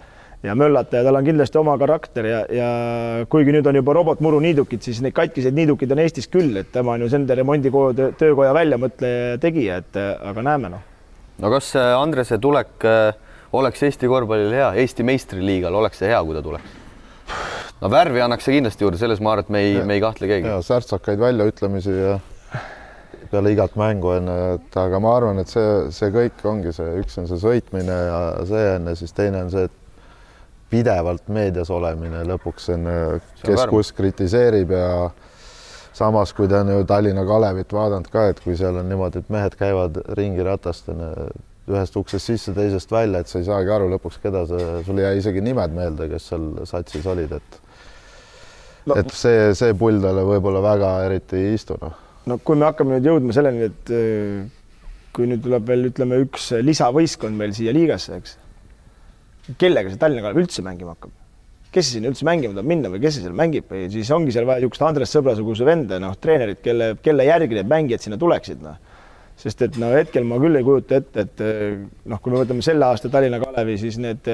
ja 0.42 0.56
möllata 0.58 0.98
ja 0.98 1.06
tal 1.06 1.20
on 1.20 1.26
kindlasti 1.26 1.60
oma 1.60 1.76
karakter 1.78 2.26
ja, 2.26 2.40
ja 2.50 2.70
kuigi 3.30 3.54
nüüd 3.54 3.68
on 3.70 3.78
juba 3.78 3.94
robotmuru 3.94 4.40
niidukid, 4.42 4.82
siis 4.82 5.02
neid 5.06 5.14
katkiseid 5.14 5.54
niidukeid 5.54 5.92
on 5.94 6.02
Eestis 6.02 6.32
küll, 6.34 6.56
et 6.58 6.72
tema 6.74 6.96
on 6.96 7.06
ju 7.06 7.12
nende 7.14 7.38
remonditöökoja 7.38 8.56
väljamõtleja 8.58 9.28
ja 9.36 9.44
tegija, 9.44 9.84
et 9.84 10.02
aga 10.02 10.48
näeme 10.50 10.74
noh 10.74 10.88
no 11.42 11.52
kas 11.54 11.74
äh, 11.76 11.94
Andrese 11.98 12.38
tulek 12.42 12.86
äh, 12.86 13.14
oleks 13.58 13.84
Eesti 13.84 14.10
korvpallile 14.12 14.62
hea, 14.62 14.70
Eesti 14.84 15.06
meistriliigal 15.08 15.76
oleks 15.76 16.02
see 16.02 16.12
hea, 16.12 16.22
kui 16.26 16.38
ta 16.38 16.44
tuleks? 16.46 16.78
no 17.82 17.90
värvi 17.92 18.22
annaks 18.22 18.46
see 18.48 18.58
kindlasti 18.58 18.86
juurde, 18.86 19.00
selles 19.02 19.22
ma 19.24 19.34
arvan, 19.34 19.48
et 19.48 19.56
me 19.56 19.64
ei, 19.66 19.80
me 19.88 19.98
ei 19.98 20.04
kahtle 20.04 20.30
keegi. 20.30 20.48
ja 20.48 20.62
särtsakaid 20.66 21.22
väljaütlemisi 21.22 21.98
ja 21.98 22.20
peale 23.32 23.54
igat 23.56 23.78
mängu 23.80 24.12
onju, 24.12 24.38
et 24.58 24.78
aga 24.78 25.00
ma 25.04 25.16
arvan, 25.18 25.40
et 25.42 25.52
see, 25.52 25.68
see 25.96 26.12
kõik 26.14 26.44
ongi 26.52 26.74
see, 26.76 26.98
üks 27.02 27.18
on 27.22 27.30
see 27.30 27.40
sõitmine 27.42 27.96
ja 27.96 28.20
see 28.48 28.66
on 28.76 28.92
ja 28.92 28.98
siis 29.00 29.16
teine 29.18 29.46
on 29.46 29.54
see, 29.54 29.70
et 29.70 29.78
pidevalt 30.72 31.28
meedias 31.32 31.72
olemine 31.74 32.24
lõpuks 32.28 32.70
on, 32.76 32.88
kes 33.42 33.66
kus 33.72 33.92
kritiseerib 33.96 34.72
ja 34.76 34.88
samas, 35.94 36.34
kui 36.36 36.50
ta 36.52 36.62
on 36.64 36.72
ju 36.72 36.84
Tallinna 36.88 37.24
Kalevit 37.28 37.74
vaadanud 37.76 38.10
ka, 38.12 38.28
et 38.32 38.40
kui 38.44 38.56
seal 38.60 38.78
on 38.80 38.88
niimoodi, 38.90 39.22
et 39.22 39.32
mehed 39.34 39.58
käivad 39.60 40.00
ringi 40.18 40.46
ratastena 40.48 41.12
ühest 41.72 41.98
uksest 42.00 42.32
sisse, 42.32 42.54
teisest 42.56 42.92
välja, 42.92 43.22
et 43.22 43.32
sa 43.32 43.40
ei 43.40 43.48
saagi 43.48 43.72
aru 43.74 43.90
lõpuks, 43.94 44.20
keda 44.24 44.46
sa, 44.50 44.62
sul 44.86 45.00
ei 45.00 45.06
jää 45.06 45.20
isegi 45.20 45.44
nimed 45.46 45.76
meelde, 45.76 46.08
kes 46.12 46.32
seal 46.32 46.48
satsis 46.70 47.06
olid, 47.12 47.36
et 47.38 47.60
no, 48.90 48.98
et 48.98 49.14
see, 49.16 49.52
see 49.58 49.76
pull 49.78 50.02
talle 50.04 50.26
võib-olla 50.28 50.64
väga 50.66 50.96
eriti 51.08 51.40
ei 51.40 51.56
istu, 51.60 51.78
noh. 51.82 51.96
no 52.28 52.40
kui 52.44 52.60
me 52.60 52.68
hakkame 52.70 52.98
nüüd 52.98 53.12
jõudma 53.12 53.38
selleni, 53.38 53.70
et 53.70 53.96
kui 55.16 55.30
nüüd 55.30 55.44
tuleb 55.46 55.68
veel 55.68 55.90
ütleme 55.92 56.22
üks 56.26 56.52
lisavõistkond 56.66 57.38
meil 57.38 57.56
siia 57.56 57.76
liigasse, 57.76 58.20
eks. 58.22 58.38
kellega 59.62 59.92
see 59.92 60.02
Tallinna 60.02 60.26
Kalev 60.26 60.46
üldse 60.46 60.66
mängima 60.66 60.96
hakkab? 60.96 61.21
Kes 61.72 61.92
sinna 61.96 62.12
üldse 62.12 62.28
mängima 62.28 62.56
tahab 62.56 62.68
minna 62.68 62.92
või 62.92 63.02
kes 63.04 63.22
seal 63.22 63.36
mängib 63.38 63.70
või 63.72 63.86
siis 63.92 64.10
ongi 64.12 64.34
seal 64.36 64.48
vaja 64.48 64.60
niisugust 64.60 64.84
Andres 64.84 65.14
Sõbra-suguse 65.16 65.68
venda, 65.68 66.00
noh, 66.04 66.18
treenerit, 66.20 66.60
kelle, 66.66 66.94
kelle 67.04 67.28
järgi 67.28 67.60
need 67.60 67.70
mängijad 67.72 68.04
sinna 68.04 68.20
tuleksid, 68.20 68.60
noh. 68.66 68.76
sest 69.40 69.64
et 69.68 69.80
no 69.80 69.94
hetkel 69.96 70.28
ma 70.28 70.40
küll 70.42 70.60
ei 70.60 70.68
kujuta 70.68 71.00
ette, 71.00 71.26
et 71.26 71.46
noh, 72.12 72.20
kui 72.20 72.34
me 72.34 72.42
võtame 72.44 72.66
selle 72.66 72.86
aasta 72.90 73.10
Tallinna 73.14 73.40
Kalevi, 73.42 73.78
siis 73.80 73.98
need 74.04 74.28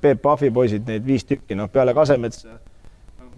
Peep 0.00 0.22
Pahvi 0.22 0.52
poisid, 0.54 0.86
neid 0.86 1.04
viis 1.06 1.26
tükki, 1.26 1.58
noh, 1.58 1.70
peale 1.74 1.94
Kasemetsa 1.96 2.54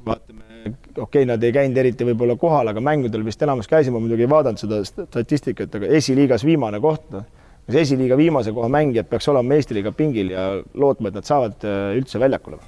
vaatame, 0.05 0.45
okei 0.69 1.03
okay,, 1.07 1.29
nad 1.33 1.43
ei 1.43 1.57
käinud 1.57 1.81
eriti 1.81 2.05
võib-olla 2.13 2.37
kohal, 2.41 2.69
aga 2.69 2.85
mängudel 2.85 3.25
vist 3.25 3.43
enamus 3.43 3.71
käisid, 3.71 3.97
ma 3.97 4.05
muidugi 4.05 4.29
ei 4.29 4.33
vaadanud 4.37 4.61
seda 4.61 4.85
statistikat, 4.85 5.73
aga 5.81 5.89
esiliigas 5.99 6.45
viimane 6.45 6.85
koht, 6.85 7.09
noh. 7.17 7.25
kas 7.65 7.81
esiliiga 7.87 8.17
viimase 8.21 8.53
koha 8.53 8.69
mängijad 8.73 9.09
peaks 9.09 9.33
olema 9.33 9.57
Eesti 9.57 9.81
liiga 9.81 9.97
pingil 9.97 10.37
ja 10.37 10.51
lootma, 10.75 11.09
et 11.09 11.23
nad 11.23 11.29
saavad 11.29 11.65
üldse 11.97 12.21
väljakule? 12.21 12.61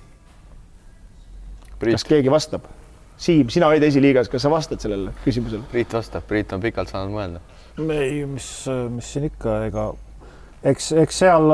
Kas 1.80 2.06
keegi 2.06 2.32
vastab? 2.32 2.68
Siim, 3.20 3.50
sina 3.52 3.68
olid 3.68 3.84
esiliigas, 3.84 4.30
kas 4.32 4.46
sa 4.46 4.52
vastad 4.52 4.80
sellele 4.80 5.12
küsimusele? 5.24 5.66
Priit 5.72 5.92
vastab, 5.92 6.24
Priit 6.28 6.52
on 6.56 6.62
pikalt 6.62 6.92
saanud 6.92 7.12
mõelda. 7.12 7.42
ei, 7.92 8.22
mis, 8.28 8.46
mis 8.94 9.10
siin 9.12 9.26
ikka, 9.28 9.56
ega 9.68 9.90
eks, 10.66 10.92
eks 11.02 11.20
seal 11.22 11.50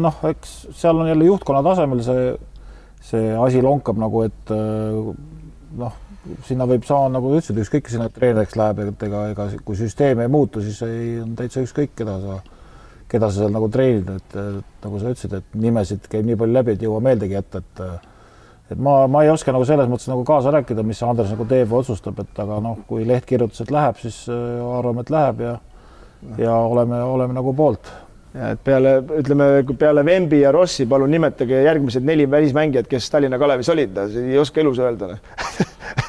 noh, 0.00 0.22
eks 0.30 0.54
seal 0.78 1.02
on 1.02 1.10
jälle 1.10 1.28
juhtkonna 1.28 1.62
tasemel 1.66 2.02
see, 2.06 2.32
see 3.02 3.34
asi 3.46 3.62
lonkab 3.62 3.98
nagu, 4.02 4.24
et 4.26 4.54
noh, 4.54 6.00
sinna 6.46 6.66
võib 6.68 6.86
saada, 6.88 7.12
nagu 7.14 7.30
sa 7.30 7.40
ütlesid, 7.42 7.60
ükskõik, 7.64 7.84
kes 7.86 7.96
sinna 7.96 8.08
treeneriks 8.12 8.56
läheb, 8.58 8.80
et 8.86 9.06
ega, 9.08 9.26
ega 9.34 9.48
kui 9.66 9.78
süsteem 9.78 10.22
ei 10.24 10.32
muutu, 10.32 10.62
siis 10.64 10.80
ei, 10.86 11.18
on 11.22 11.34
täitsa 11.38 11.64
ükskõik, 11.64 11.92
keda 11.98 12.16
sa, 12.22 12.38
keda 13.10 13.28
sa 13.28 13.42
seal 13.42 13.54
nagu 13.54 13.68
treenid, 13.72 14.08
et 14.16 14.38
nagu 14.86 15.02
sa 15.02 15.12
ütlesid, 15.12 15.36
et 15.40 15.60
nimesid 15.66 16.08
käib 16.10 16.26
nii 16.28 16.40
palju 16.40 16.58
läbi, 16.58 16.74
et 16.74 16.84
ei 16.84 16.90
jõua 16.90 17.04
meeldegi 17.04 17.38
jätta, 17.38 17.62
et 17.62 17.84
et 17.84 18.10
ma, 18.76 19.04
ma 19.10 19.24
ei 19.24 19.30
oska 19.32 19.52
nagu 19.52 19.66
selles 19.68 19.90
mõttes 19.90 20.08
nagu 20.10 20.24
kaasa 20.26 20.52
rääkida, 20.54 20.84
mis 20.86 21.02
Andres 21.02 21.30
nagu 21.34 21.46
teeb 21.50 21.68
või 21.70 21.82
otsustab, 21.82 22.18
et 22.24 22.42
aga 22.42 22.58
noh, 22.64 22.80
kui 22.88 23.06
leht 23.08 23.28
kirjutas, 23.28 23.64
et 23.64 23.72
läheb, 23.74 24.00
siis 24.02 24.24
arvame, 24.30 25.04
et 25.04 25.14
läheb 25.14 25.44
ja 25.44 25.54
ja 26.38 26.54
oleme, 26.56 27.02
oleme 27.02 27.36
nagu 27.36 27.52
poolt. 27.54 27.92
Et 28.34 28.58
peale, 28.66 28.96
ütleme 29.20 29.46
peale 29.78 30.02
Vembi 30.06 30.40
ja 30.40 30.50
Rossi, 30.52 30.88
palun 30.90 31.12
nimetage 31.12 31.60
järgmised 31.62 32.02
neli 32.02 32.26
välismängijat, 32.30 32.88
kes 32.90 33.06
Tallinna 33.10 33.38
Kalevis 33.38 33.70
olid, 33.70 34.00
ei 34.08 34.38
oska 34.38 34.60
elus 34.60 34.80
öelda 34.82 35.14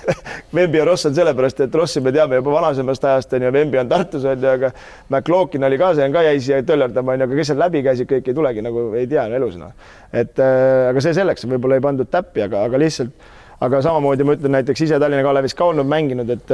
Vembi 0.56 0.80
ja 0.80 0.86
Ross 0.88 1.06
on 1.10 1.16
sellepärast, 1.16 1.60
et 1.66 1.76
Rossi 1.76 2.02
me 2.04 2.14
teame 2.16 2.40
juba 2.40 2.54
vanasemast 2.56 3.06
ajast 3.06 3.36
on 3.38 3.46
ju, 3.48 3.52
Vembi 3.54 3.80
on 3.82 3.92
Tartus 3.92 4.26
on 4.26 4.42
ju, 4.42 4.50
aga 4.50 4.72
McLaughlin 5.10 5.68
oli 5.68 5.80
ka, 5.82 5.94
see 5.98 6.08
on 6.08 6.16
ka 6.16 6.26
jäi 6.26 6.40
siia 6.44 6.64
töllerdama 6.68 7.16
on 7.16 7.24
ju, 7.24 7.30
aga 7.30 7.40
kes 7.40 7.52
seal 7.52 7.62
läbi 7.62 7.84
käisid, 7.86 8.10
kõik 8.12 8.32
ei 8.32 8.38
tulegi 8.38 8.66
nagu 8.66 8.88
ei 9.00 9.08
tea 9.12 9.28
elus 9.38 9.60
noh. 9.62 9.72
et 10.14 10.42
äh, 10.42 10.90
aga 10.90 11.04
see 11.04 11.16
selleks, 11.18 11.48
võib-olla 11.52 11.80
ei 11.80 11.86
pandud 11.86 12.12
täppi, 12.12 12.46
aga, 12.48 12.66
aga 12.70 12.82
lihtsalt, 12.82 13.32
aga 13.66 13.82
samamoodi 13.86 14.28
ma 14.28 14.36
ütlen 14.40 14.58
näiteks 14.60 14.88
ise 14.88 15.00
Tallinna 15.00 15.24
Kalevis 15.26 15.58
ka 15.58 15.72
olnud 15.72 15.90
mänginud, 15.92 16.36
et 16.36 16.54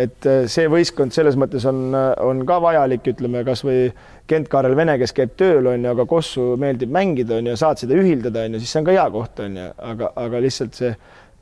et 0.00 0.26
see 0.50 0.66
võistkond 0.70 1.14
selles 1.14 1.36
mõttes 1.38 1.62
on, 1.70 1.92
on 1.94 2.40
ka 2.48 2.56
vajalik, 2.62 3.04
ütleme 3.14 3.44
kasvõi 3.46 3.92
Kent-Kaarel 4.30 4.74
Vene, 4.74 4.96
kes 4.98 5.12
käib 5.14 5.34
tööl, 5.38 5.68
on 5.70 5.84
ju, 5.84 5.90
aga 5.92 6.06
Kossu 6.10 6.54
meeldib 6.60 6.92
mängida, 6.94 7.38
on 7.38 7.50
ju, 7.52 7.58
saad 7.60 7.78
seda 7.82 7.94
ühildada, 7.98 8.46
on 8.48 8.56
ju, 8.56 8.62
siis 8.62 8.72
see 8.74 8.80
on 8.82 8.88
ka 8.88 8.96
hea 8.96 9.04
koht, 9.14 9.42
on 9.44 9.60
ju, 9.60 9.68
aga, 9.92 10.10
aga 10.24 10.40
lihtsalt 10.42 10.80
see 10.80 10.94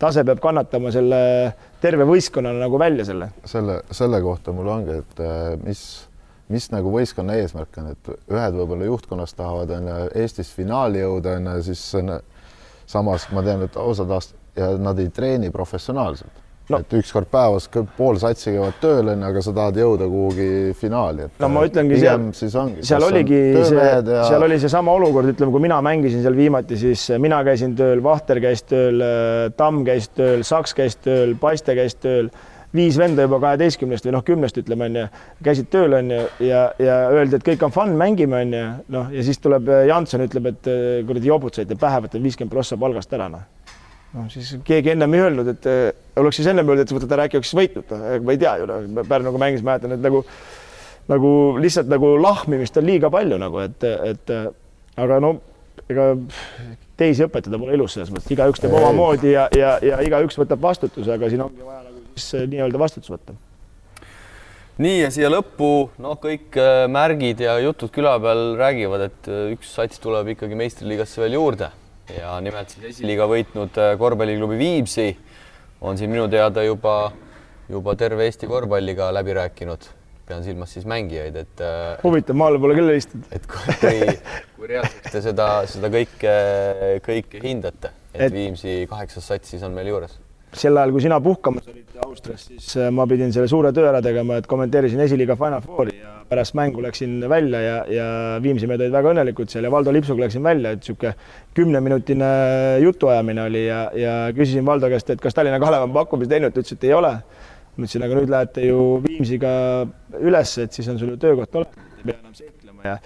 tase 0.02 0.24
peab 0.27 0.43
kannatama 0.43 0.93
selle 0.93 1.20
terve 1.82 2.06
võistkonnana 2.09 2.62
nagu 2.62 2.78
välja 2.80 3.06
selle. 3.09 3.32
selle, 3.48 3.80
selle 3.90 4.22
kohta 4.22 4.54
mul 4.54 4.70
ongi, 4.72 4.98
et 5.02 5.22
mis, 5.64 5.82
mis 6.52 6.68
nagu 6.74 6.92
võistkonna 6.94 7.36
eesmärk 7.40 7.80
on, 7.82 7.90
et 7.94 8.12
ühed 8.12 8.60
võib-olla 8.60 8.86
juhtkonnas 8.88 9.34
tahavad 9.38 9.74
on 9.78 9.90
ju 9.90 9.98
Eestis 10.22 10.52
finaali 10.54 11.02
jõuda 11.02 11.36
on 11.40 11.50
ju, 11.56 11.66
siis 11.72 11.82
on, 11.98 12.14
samas 12.86 13.26
ma 13.32 13.44
tean, 13.46 13.66
et 13.66 13.76
osad 13.80 14.10
aastad 14.14 14.38
ja 14.56 14.72
nad 14.76 14.98
ei 15.00 15.09
treeni 15.14 15.50
professionaalselt 15.50 16.41
no. 16.70 16.80
et 16.82 16.94
ükskord 16.98 17.28
päevas 17.32 17.66
pool 17.97 18.18
satsi 18.20 18.52
käivad 18.52 18.78
tööl 18.82 19.12
onju, 19.14 19.26
aga 19.28 19.43
sa 19.44 19.55
tahad 19.56 19.80
jõuda 19.82 20.09
kuhugi 20.10 20.48
finaali, 20.78 21.26
et 21.28 21.43
no 21.43 21.51
ma 21.52 21.64
ütlengi, 21.68 21.98
seal, 22.02 22.28
seal 22.84 23.09
oligi 23.09 23.40
see, 23.59 23.89
ja... 23.89 24.22
seal 24.28 24.47
oli 24.47 24.60
seesama 24.62 24.94
olukord, 24.98 25.32
ütleme, 25.32 25.55
kui 25.55 25.64
mina 25.64 25.80
mängisin 25.84 26.24
seal 26.24 26.39
viimati, 26.39 26.78
siis 26.80 27.09
mina 27.22 27.43
käisin 27.47 27.76
tööl, 27.78 28.02
Vahter 28.05 28.40
käis 28.43 28.64
tööl, 28.68 29.02
Tamm 29.59 29.84
käis 29.89 30.10
tööl, 30.16 30.47
Saks 30.47 30.76
käis 30.78 30.98
tööl, 31.02 31.36
Paiste 31.40 31.76
käis 31.78 31.97
tööl, 32.01 32.30
viis 32.72 32.97
venda 32.97 33.26
juba 33.26 33.36
kaheteistkümnest 33.43 34.06
või 34.06 34.14
noh, 34.14 34.22
kümnest 34.24 34.56
ütleme 34.62 34.89
onju, 34.89 35.06
käisid 35.44 35.68
tööl 35.72 35.98
onju 35.98 36.20
ja, 36.47 36.62
ja 36.80 37.01
öeldi, 37.12 37.36
et 37.36 37.48
kõik 37.51 37.66
on 37.66 37.74
fun, 37.74 37.97
mängime 38.01 38.44
onju, 38.47 38.62
noh 38.94 39.12
ja 39.12 39.24
siis 39.26 39.43
tuleb 39.44 39.68
Janson 39.90 40.24
ütleb, 40.24 40.55
et 40.55 40.70
kuradi 41.09 41.28
jobud 41.28 41.59
saite 41.59 41.76
pähe, 41.80 42.01
võtate 42.06 42.22
viiskümmend 42.22 42.55
prossa 42.55 42.80
palgast 42.80 43.12
ära 43.12 43.28
noh 43.32 43.51
noh, 44.12 44.26
siis 44.32 44.55
keegi 44.66 44.94
ennem 44.94 45.14
ei 45.16 45.24
öelnud, 45.26 45.52
et 45.55 45.68
äh, 45.70 45.84
oleks 46.20 46.40
siis 46.40 46.51
ennem 46.52 46.68
öeldud, 46.68 46.84
et 46.84 46.93
sa 46.93 46.98
võtad 46.98 47.14
ära, 47.16 47.28
äkki 47.28 47.40
oleks 47.40 47.55
võitnud, 47.56 47.94
noh, 47.94 48.18
ma 48.26 48.34
ei 48.34 48.43
tea 48.43 48.56
ju, 48.60 48.68
noh, 48.68 49.06
Pärnuga 49.09 49.40
mängis, 49.40 49.64
mäletan, 49.66 49.97
et 49.97 50.05
nagu 50.05 50.24
nagu 51.10 51.30
lihtsalt 51.59 51.89
nagu 51.90 52.14
lahmimist 52.20 52.76
on 52.78 52.86
liiga 52.86 53.10
palju 53.10 53.39
nagu, 53.40 53.62
et, 53.64 53.86
et 54.06 54.32
aga 55.02 55.18
no 55.22 55.34
ega 55.90 56.12
teisi 56.98 57.24
õpetada 57.26 57.59
pole 57.59 57.74
elus 57.76 57.97
selles 57.97 58.12
mõttes, 58.12 58.30
igaüks 58.32 58.62
teeb 58.62 58.74
omamoodi 58.78 59.32
ja, 59.34 59.48
ja, 59.56 59.76
ja 59.82 59.98
igaüks 60.06 60.39
võtab 60.39 60.62
vastutuse, 60.62 61.10
aga 61.14 61.30
siin 61.32 61.43
ongi 61.44 61.64
vaja 61.64 61.82
nagu 61.86 62.05
siis 62.14 62.47
nii-öelda 62.52 62.80
vastutus 62.80 63.10
võtta. 63.12 63.34
nii 64.82 65.01
ja 65.01 65.10
siia 65.14 65.30
lõppu 65.32 65.72
noh, 66.02 66.18
kõik 66.22 66.59
äh, 66.60 66.84
märgid 66.93 67.43
ja 67.43 67.59
jutud 67.64 67.93
küla 67.94 68.14
peal 68.22 68.52
räägivad, 68.60 69.09
et 69.10 69.30
äh, 69.32 69.47
üks 69.56 69.74
sats 69.74 70.02
tuleb 70.02 70.34
ikkagi 70.36 70.59
meistriliigasse 70.59 71.24
veel 71.24 71.40
juurde 71.40 71.72
ja 72.10 72.34
nimelt 72.42 72.72
siis 72.72 72.88
esiliiga 72.90 73.26
võitnud 73.30 73.78
äh, 73.80 73.94
korvpalliklubi 74.00 74.58
Viimsi 74.58 75.08
on 75.82 75.98
siin 75.98 76.10
minu 76.12 76.28
teada 76.30 76.64
juba, 76.66 77.12
juba 77.70 77.94
terve 77.98 78.26
Eesti 78.26 78.48
korvpalliga 78.50 79.10
läbi 79.14 79.36
rääkinud, 79.38 79.86
pean 80.26 80.44
silmas 80.46 80.74
siis 80.74 80.86
mängijaid, 80.88 81.38
et. 81.44 81.62
Äh, 81.62 82.02
huvitav, 82.02 82.38
maale 82.38 82.60
pole 82.62 82.76
küll 82.78 82.92
helistatud. 82.92 83.26
et 83.34 83.46
kui, 83.50 84.16
kui 84.56 84.72
reaalselt 84.74 85.08
te 85.14 85.24
seda, 85.24 85.48
seda 85.70 85.92
kõike, 85.92 86.36
kõike 87.06 87.42
hindate, 87.46 87.94
et, 88.12 88.26
et 88.28 88.36
Viimsi 88.36 88.82
kaheksas 88.90 89.32
sats 89.32 89.54
siis 89.54 89.64
on 89.66 89.74
meil 89.76 89.92
juures? 89.92 90.18
sel 90.52 90.76
ajal, 90.76 90.92
kui 90.92 91.00
sina 91.00 91.16
puhkamas 91.24 91.68
olid 91.72 91.81
Austrias, 92.01 92.47
siis 92.48 92.70
äh, 92.81 92.89
ma 92.94 93.05
pidin 93.09 93.32
selle 93.35 93.48
suure 93.51 93.73
töö 93.77 93.85
ära 93.90 94.01
tegema, 94.05 94.39
et 94.40 94.47
kommenteerisin 94.48 95.01
esiliiga 95.05 95.36
Final 95.36 95.60
Fouri 95.64 95.98
ja 95.98 96.23
pärast 96.28 96.55
mängu 96.56 96.81
läksin 96.82 97.19
välja 97.28 97.60
ja, 97.60 97.77
ja 97.93 98.06
Viimsi 98.43 98.69
mehed 98.69 98.81
olid 98.81 98.94
väga 98.94 99.12
õnnelikud 99.12 99.52
seal 99.52 99.66
ja 99.69 99.73
Valdo 99.73 99.93
Lipsuga 99.93 100.24
läksin 100.24 100.44
välja, 100.44 100.73
et 100.73 100.81
niisugune 100.81 101.12
kümneminutine 101.59 102.31
jutuajamine 102.85 103.44
oli 103.44 103.66
ja, 103.66 103.82
ja 103.98 104.14
küsisin 104.36 104.64
Valdo 104.66 104.89
käest, 104.93 105.12
et 105.12 105.20
kas 105.20 105.36
Tallinna 105.36 105.60
Kalev 105.60 105.85
on 105.85 105.93
pakkumisi 105.93 106.32
teinud, 106.32 106.55
ta 106.55 106.64
ütles, 106.64 106.78
et 106.78 106.89
ei 106.89 106.97
ole. 106.97 107.12
ma 107.73 107.85
ütlesin, 107.85 108.06
aga 108.06 108.16
nüüd 108.20 108.32
lähete 108.32 108.64
ju 108.66 108.81
Viimsiga 109.05 109.52
üles, 110.20 110.56
et 110.64 110.73
siis 110.73 110.89
on 110.93 110.98
sul 111.01 111.12
ju 111.12 111.20
töökoht 111.20 111.60
olemas, 111.60 111.93
ei 111.98 112.09
pea 112.09 112.19
enam 112.19 112.35
seiklema 112.36 112.89
ja 112.89 112.97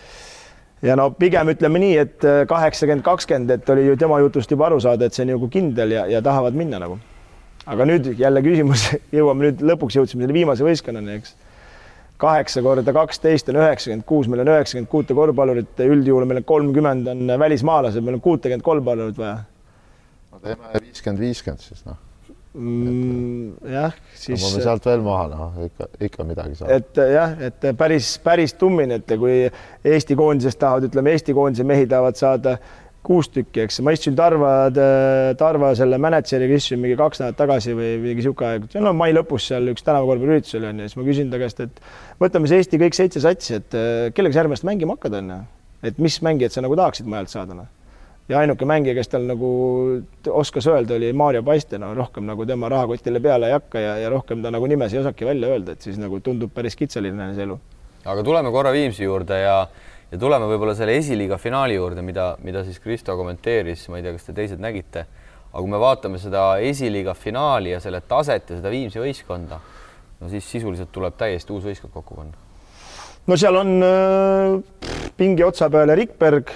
ja 0.87 0.97
no 0.99 1.11
pigem 1.11 1.51
ütleme 1.51 1.83
nii, 1.83 1.99
et 2.05 2.31
kaheksakümmend, 2.49 3.05
kakskümmend, 3.07 3.51
et 3.51 3.75
oli 3.75 3.89
ju 3.89 3.99
tema 3.99 4.23
jutust 4.23 4.51
juba 4.51 4.71
aru 4.71 4.79
saada, 4.83 5.07
et 5.07 5.15
see 5.17 5.27
on 5.27 5.35
nagu 5.35 5.51
kindel 5.51 5.95
ja, 5.99 6.07
ja 6.11 6.23
tahavad 6.23 6.55
minna 6.55 6.79
nagu. 6.83 6.99
Aga 7.67 7.89
nüüd 7.89 8.13
jälle 8.19 8.43
küsimus, 8.45 8.87
jõuame 9.17 9.51
nüüd 9.51 9.67
lõpuks 9.73 9.99
jõudsime 9.99 10.25
selle 10.25 10.37
viimase 10.37 10.67
võistkonnani, 10.67 11.19
eks 11.21 11.35
kaheksa 12.21 12.63
korda 12.65 12.95
kaksteist 12.97 13.51
on 13.53 13.61
üheksakümmend 13.61 14.07
kuus, 14.09 14.31
meil 14.31 14.45
on 14.45 14.55
üheksakümmend 14.55 14.91
kuute 14.93 15.17
korvpallurit, 15.17 15.85
üldjuhul 15.85 16.25
meil 16.29 16.41
on 16.41 16.49
kolmkümmend 16.49 17.13
on 17.13 17.37
välismaalased, 17.43 18.05
meil 18.05 18.19
on 18.19 18.25
kuutekümmet 18.25 18.65
korvpallurit 18.65 19.19
vaja. 19.21 19.39
no 20.33 20.43
teeme 20.45 20.83
viiskümmend, 20.87 21.23
viiskümmend 21.27 21.67
siis 21.67 21.85
noh. 21.89 21.99
mm,. 22.55 23.69
jah, 23.75 24.01
siis. 24.15 24.41
tõmbame 24.41 24.65
sealt 24.65 24.89
veel 24.89 25.05
maha, 25.05 25.29
noh 25.35 25.61
ikka, 25.67 25.91
ikka 26.09 26.29
midagi 26.31 26.57
saab. 26.63 26.73
et 26.79 27.05
jah, 27.13 27.37
et 27.51 27.69
päris, 27.77 28.15
päris 28.25 28.57
tummin, 28.57 28.97
et 28.97 29.17
kui 29.21 29.37
Eesti 29.85 30.17
koondisest 30.17 30.63
tahavad, 30.63 30.89
ütleme 30.89 31.13
Eesti 31.13 31.37
koondise 31.37 31.69
mehi 31.69 31.91
tahavad 31.91 32.23
saada 32.23 32.57
kuus 33.07 33.31
tükki, 33.31 33.63
eks 33.65 33.79
ma 33.87 33.95
istusin 33.95 34.17
Tarva, 34.19 34.53
Tarva 35.39 35.71
selle 35.79 36.01
mänedžeriga 36.03 36.59
istusin 36.59 36.83
mingi 36.83 36.99
kaks 36.99 37.23
nädalat 37.23 37.39
tagasi 37.39 37.77
või 37.79 37.93
mingi 38.03 38.27
sihuke 38.27 38.49
aeg, 38.49 38.69
no 38.83 38.93
mai 38.97 39.15
lõpus 39.15 39.47
seal 39.53 39.71
üks 39.73 39.87
tänavakorvpalliüritusel 39.87 40.67
on 40.73 40.83
ju, 40.83 40.91
siis 40.91 40.99
ma 40.99 41.07
küsin 41.07 41.31
ta 41.33 41.41
käest, 41.43 41.63
et 41.63 41.81
võtame 42.23 42.51
see 42.51 42.61
Eesti 42.63 42.83
kõik 42.83 42.99
seitse 42.99 43.23
satsi, 43.23 43.61
et 43.61 43.79
kellega 44.17 44.35
sa 44.35 44.43
järgmine 44.43 44.59
aasta 44.59 44.71
mängima 44.73 44.99
hakkad, 44.99 45.19
on 45.21 45.33
ju. 45.37 45.41
et 45.93 46.03
mis 46.03 46.19
mängijad 46.27 46.57
sa 46.57 46.67
nagu 46.67 46.79
tahaksid 46.79 47.07
mujalt 47.07 47.31
saada, 47.31 47.59
noh 47.59 47.71
ja 48.29 48.41
ainuke 48.43 48.67
mängija, 48.67 48.95
kes 48.99 49.11
tal 49.13 49.27
nagu 49.29 49.49
oskas 50.35 50.67
öelda, 50.71 50.97
oli 50.99 51.13
Maarja 51.17 51.43
Paiste, 51.47 51.79
no 51.79 51.93
rohkem 51.95 52.27
nagu 52.27 52.47
tema 52.47 52.69
rahakotile 52.73 53.21
peale 53.23 53.51
ei 53.51 53.57
hakka 53.57 53.83
ja, 53.83 53.97
ja 54.03 54.11
rohkem 54.11 54.43
ta 54.43 54.51
nagu 54.55 54.67
nimes 54.67 54.95
ei 54.95 55.01
osake 55.03 55.29
välja 55.29 55.53
öelda, 55.55 55.77
et 55.77 55.87
siis 55.87 55.99
nagu 56.03 56.21
tundub 56.21 56.51
päris 56.55 56.77
kitsaline 56.79 57.31
see 57.37 57.47
elu. 57.47 57.59
aga 58.05 58.25
tuleme 58.27 58.51
korra 58.55 58.73
Viimsi 58.75 59.05
juurde 59.05 59.39
ja, 59.41 59.61
ja 60.17 60.21
tuleme 60.21 60.49
võib-olla 60.49 60.73
selle 60.77 60.97
esiliiga 60.97 61.37
finaali 61.41 61.77
juurde, 61.77 62.01
mida, 62.05 62.31
mida 62.45 62.63
siis 62.65 62.81
Kristo 62.81 63.17
kommenteeris, 63.19 63.85
ma 63.93 64.01
ei 64.01 64.07
tea, 64.07 64.15
kas 64.17 64.25
te 64.31 64.35
teised 64.37 64.63
nägite, 64.63 65.05
aga 65.51 65.61
kui 65.61 65.73
me 65.73 65.81
vaatame 65.81 66.21
seda 66.23 66.47
esiliiga 66.65 67.13
finaali 67.17 67.75
ja 67.75 67.81
selle 67.85 68.01
taset 68.09 68.49
ja 68.49 68.61
seda 68.61 68.73
Viimsi 68.73 69.03
võistkonda, 69.03 69.61
no 70.23 70.31
siis 70.33 70.49
sisuliselt 70.49 70.93
tuleb 70.95 71.19
täiesti 71.21 71.53
uus 71.53 71.69
võistkond 71.69 71.93
kokku 71.93 72.17
panna. 72.17 72.33
no 73.29 73.37
seal 73.37 73.61
on 73.61 73.75
äh, 73.85 74.57
pingi 75.21 75.45
otsa 75.45 75.69
peal 75.73 75.93
Rikberg 75.99 76.55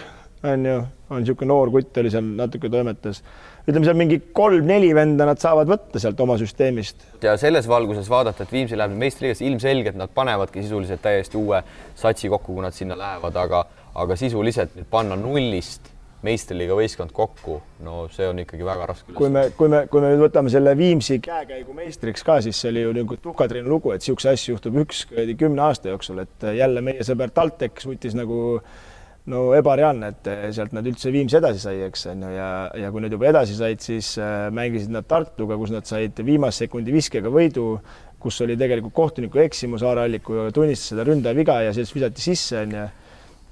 on 0.49 0.65
ju, 0.65 0.81
on 1.11 1.21
niisugune 1.21 1.53
noor 1.53 1.73
kutt 1.75 2.01
oli 2.01 2.13
seal 2.13 2.25
natuke 2.25 2.71
toimetas. 2.73 3.21
Ütleme 3.69 3.85
seal 3.87 3.99
mingi 3.99 4.19
kolm-neli 4.37 4.91
venda 4.97 5.27
nad 5.29 5.41
saavad 5.43 5.69
võtta 5.71 6.01
sealt 6.03 6.21
oma 6.25 6.37
süsteemist. 6.41 7.05
ja 7.23 7.37
selles 7.41 7.69
valguses 7.69 8.09
vaadata, 8.11 8.45
et 8.45 8.53
Viimsi 8.53 8.79
läheb 8.79 8.95
nüüd 8.95 9.05
meistriliigasse, 9.05 9.47
ilmselgelt 9.47 9.99
nad 10.01 10.13
panevadki 10.15 10.65
sisuliselt 10.65 11.03
täiesti 11.05 11.39
uue 11.41 11.63
satsi 11.99 12.33
kokku, 12.33 12.57
kui 12.57 12.65
nad 12.65 12.77
sinna 12.77 12.99
lähevad, 12.99 13.37
aga, 13.37 13.65
aga 13.95 14.19
sisuliselt 14.21 14.77
nüüd 14.79 14.91
panna 14.91 15.19
nullist 15.21 15.93
meistriliiga 16.25 16.77
võistkond 16.77 17.15
kokku, 17.17 17.55
no 17.85 18.03
see 18.13 18.27
on 18.29 18.43
ikkagi 18.43 18.65
väga 18.65 18.91
raske. 18.91 19.15
kui 19.17 19.31
me, 19.33 19.47
kui 19.57 19.71
me, 19.73 19.87
kui 19.93 20.05
me 20.05 20.13
nüüd 20.13 20.27
võtame 20.27 20.53
selle 20.53 20.75
Viimsi 20.77 21.17
käekäigu 21.25 21.77
meistriks 21.77 22.25
ka, 22.27 22.41
siis 22.45 22.61
see 22.61 22.73
oli 22.73 22.85
ju 22.85 22.93
nagu 23.01 23.17
tuhkatriinu 23.25 23.73
lugu, 23.73 23.95
et 23.95 24.05
niisuguseid 24.05 24.37
asju 24.37 24.57
juhtub 24.57 24.77
üks 24.85 25.07
kümne 25.41 25.65
aasta 25.69 25.93
jooksul, 25.93 26.21
et 26.25 26.49
jälle 26.57 26.85
meie 26.85 27.07
sõber 27.09 27.33
TalTech 27.33 27.81
suutis 27.81 28.17
nagu 28.19 28.41
äh, 28.59 28.90
no 29.31 29.43
ebareaalne, 29.57 30.11
et 30.13 30.29
eh, 30.31 30.45
sealt 30.55 30.75
nad 30.77 30.87
üldse 30.87 31.13
Viimsi 31.15 31.39
edasi 31.39 31.63
sai, 31.63 31.81
eks 31.87 32.07
on 32.13 32.27
ju, 32.27 32.31
ja, 32.35 32.51
ja 32.83 32.91
kui 32.93 33.03
nad 33.05 33.13
juba 33.15 33.29
edasi 33.31 33.57
said, 33.59 33.83
siis 33.85 34.13
äh, 34.21 34.49
mängisid 34.55 34.93
nad 34.95 35.09
Tartuga, 35.11 35.59
kus 35.61 35.73
nad 35.75 35.89
said 35.89 36.19
viimase 36.27 36.65
sekundi 36.65 36.95
viskega 36.95 37.33
võidu, 37.33 37.75
kus 38.21 38.41
oli 38.45 38.57
tegelikult 38.61 38.95
kohtuniku 38.97 39.41
eksimus 39.43 39.85
Aare 39.87 40.05
Alliku 40.05 40.49
tunnistas 40.55 40.93
seda 40.93 41.07
ründaja 41.09 41.37
viga 41.39 41.61
ja 41.65 41.75
sellest 41.77 41.97
visati 41.97 42.25
sisse 42.25 42.65
on 42.65 42.75
ju. 42.77 42.89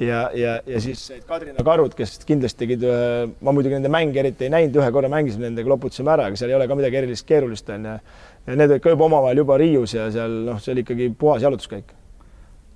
ja, 0.05 0.19
ja, 0.37 0.57
ja 0.67 0.81
siis 0.83 1.05
said 1.11 1.25
Kadrina 1.29 1.65
Karud, 1.65 1.95
kes 1.99 2.19
kindlasti 2.29 2.65
tegid 2.65 2.85
ühe, 2.87 3.29
ma 3.41 3.55
muidugi 3.57 3.79
nende 3.79 3.93
mänge 3.93 4.21
eriti 4.23 4.49
ei 4.49 4.55
näinud, 4.55 4.77
ühe 4.83 4.91
korra 4.95 5.11
mängisime 5.13 5.49
nendega, 5.49 5.73
loputasime 5.73 6.13
ära, 6.15 6.29
aga 6.29 6.41
seal 6.41 6.53
ei 6.53 6.59
ole 6.59 6.69
ka 6.69 6.79
midagi 6.79 7.01
erilist 7.01 7.29
keerulist 7.29 7.71
on 7.75 7.89
ju. 7.93 8.01
ja 8.49 8.59
need 8.59 8.77
olid 8.77 8.85
ka 8.85 8.93
juba 8.93 9.09
omavahel 9.09 9.45
juba 9.45 9.57
riius 9.63 9.97
ja 9.97 10.11
seal 10.13 10.43
noh, 10.51 10.61
see 10.63 10.77
oli 10.77 10.85
ikkagi 10.87 11.11
puhas 11.19 11.47
jalutuskäik 11.47 11.97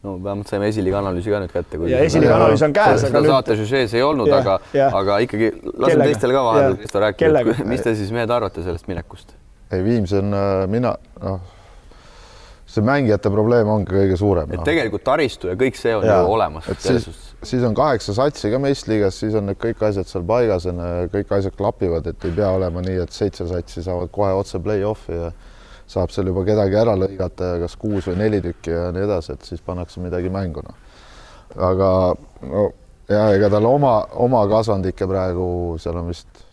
no 0.03 0.17
vähemalt 0.25 0.51
saime 0.51 0.69
esiliiga 0.73 0.99
analüüsi 0.99 1.31
ka 1.31 1.41
nüüd 1.43 1.55
kätte. 1.55 1.79
ja 1.91 2.03
esiliiga 2.07 2.37
analüüs 2.41 2.65
on 2.67 2.75
käes. 2.77 3.01
seda 3.07 3.23
saate 3.27 3.57
süžees 3.61 3.95
ei 3.95 4.03
olnud, 4.03 4.31
aga, 4.35 4.59
aga 4.89 5.19
ikkagi 5.27 5.53
laseme 5.73 6.11
teistele 6.11 6.37
ka 6.37 6.45
vahepeal 6.49 7.05
rääkida, 7.07 7.57
mis 7.71 7.85
te 7.87 7.95
siis 7.99 8.13
mehed 8.15 8.31
arvate 8.31 8.65
sellest 8.67 8.91
minekust? 8.91 9.37
ei, 9.73 9.85
Viimsi 9.85 10.19
on 10.19 10.35
äh, 10.37 10.53
mina, 10.71 10.97
noh, 11.23 11.39
see 12.73 12.85
mängijate 12.85 13.31
probleem 13.33 13.69
ongi 13.69 13.95
kõige 13.95 14.19
suurem. 14.19 14.51
et 14.51 14.61
no. 14.61 14.67
tegelikult 14.67 15.05
taristu 15.07 15.53
ja 15.53 15.57
kõik 15.61 15.79
see 15.79 15.95
on 15.97 16.09
ja, 16.09 16.19
ju 16.21 16.35
olemas. 16.35 16.69
siis, 16.83 17.09
siis 17.43 17.65
on 17.69 17.77
kaheksa 17.79 18.17
satsi 18.17 18.51
ka 18.53 18.61
meistriliigas, 18.63 19.23
siis 19.23 19.39
on 19.39 19.51
need 19.51 19.61
kõik 19.63 19.87
asjad 19.87 20.11
seal 20.11 20.27
paigas, 20.27 20.67
on 20.71 20.83
kõik 21.15 21.35
asjad 21.39 21.57
klapivad, 21.59 22.11
et 22.11 22.29
ei 22.29 22.35
pea 22.37 22.51
olema 22.59 22.83
nii, 22.85 22.99
et 23.07 23.15
seitse 23.15 23.47
satsi 23.51 23.87
saavad 23.87 24.11
kohe 24.15 24.35
otse 24.43 24.61
play-off'i 24.63 25.19
ja 25.21 25.33
saab 25.91 26.13
seal 26.15 26.31
juba 26.31 26.45
kedagi 26.47 26.79
ära 26.79 26.95
lõigata, 26.99 27.57
kas 27.63 27.77
kuus 27.81 28.09
või 28.11 28.19
neli 28.21 28.41
tükki 28.45 28.73
ja 28.75 28.87
nii 28.95 29.05
edasi, 29.07 29.37
et 29.37 29.49
siis 29.49 29.65
pannakse 29.65 30.01
midagi 30.01 30.31
mängu, 30.33 30.65
noh. 30.65 30.79
aga 31.71 31.91
no 32.49 32.71
ja 33.11 33.27
ega 33.37 33.51
tal 33.53 33.67
oma, 33.69 33.99
oma 34.25 34.45
kasvandikke 34.51 35.09
praegu 35.11 35.47
seal 35.83 35.99
on 36.01 36.11
vist, 36.13 36.45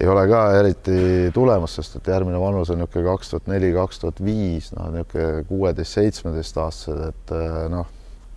ei 0.00 0.08
ole 0.10 0.24
ka 0.30 0.44
eriti 0.58 1.30
tulemas, 1.34 1.76
sest 1.78 2.00
et 2.00 2.14
järgmine 2.14 2.40
vanus 2.40 2.72
on 2.74 2.80
niisugune 2.82 3.06
kaks 3.12 3.30
tuhat 3.30 3.52
neli, 3.52 3.70
kaks 3.76 4.02
tuhat 4.02 4.24
viis, 4.24 4.72
noh, 4.74 4.90
niisugune 4.94 5.44
kuueteist, 5.50 6.00
seitsmeteist 6.00 6.58
aastased, 6.64 7.12
et 7.12 7.36
noh 7.72 7.93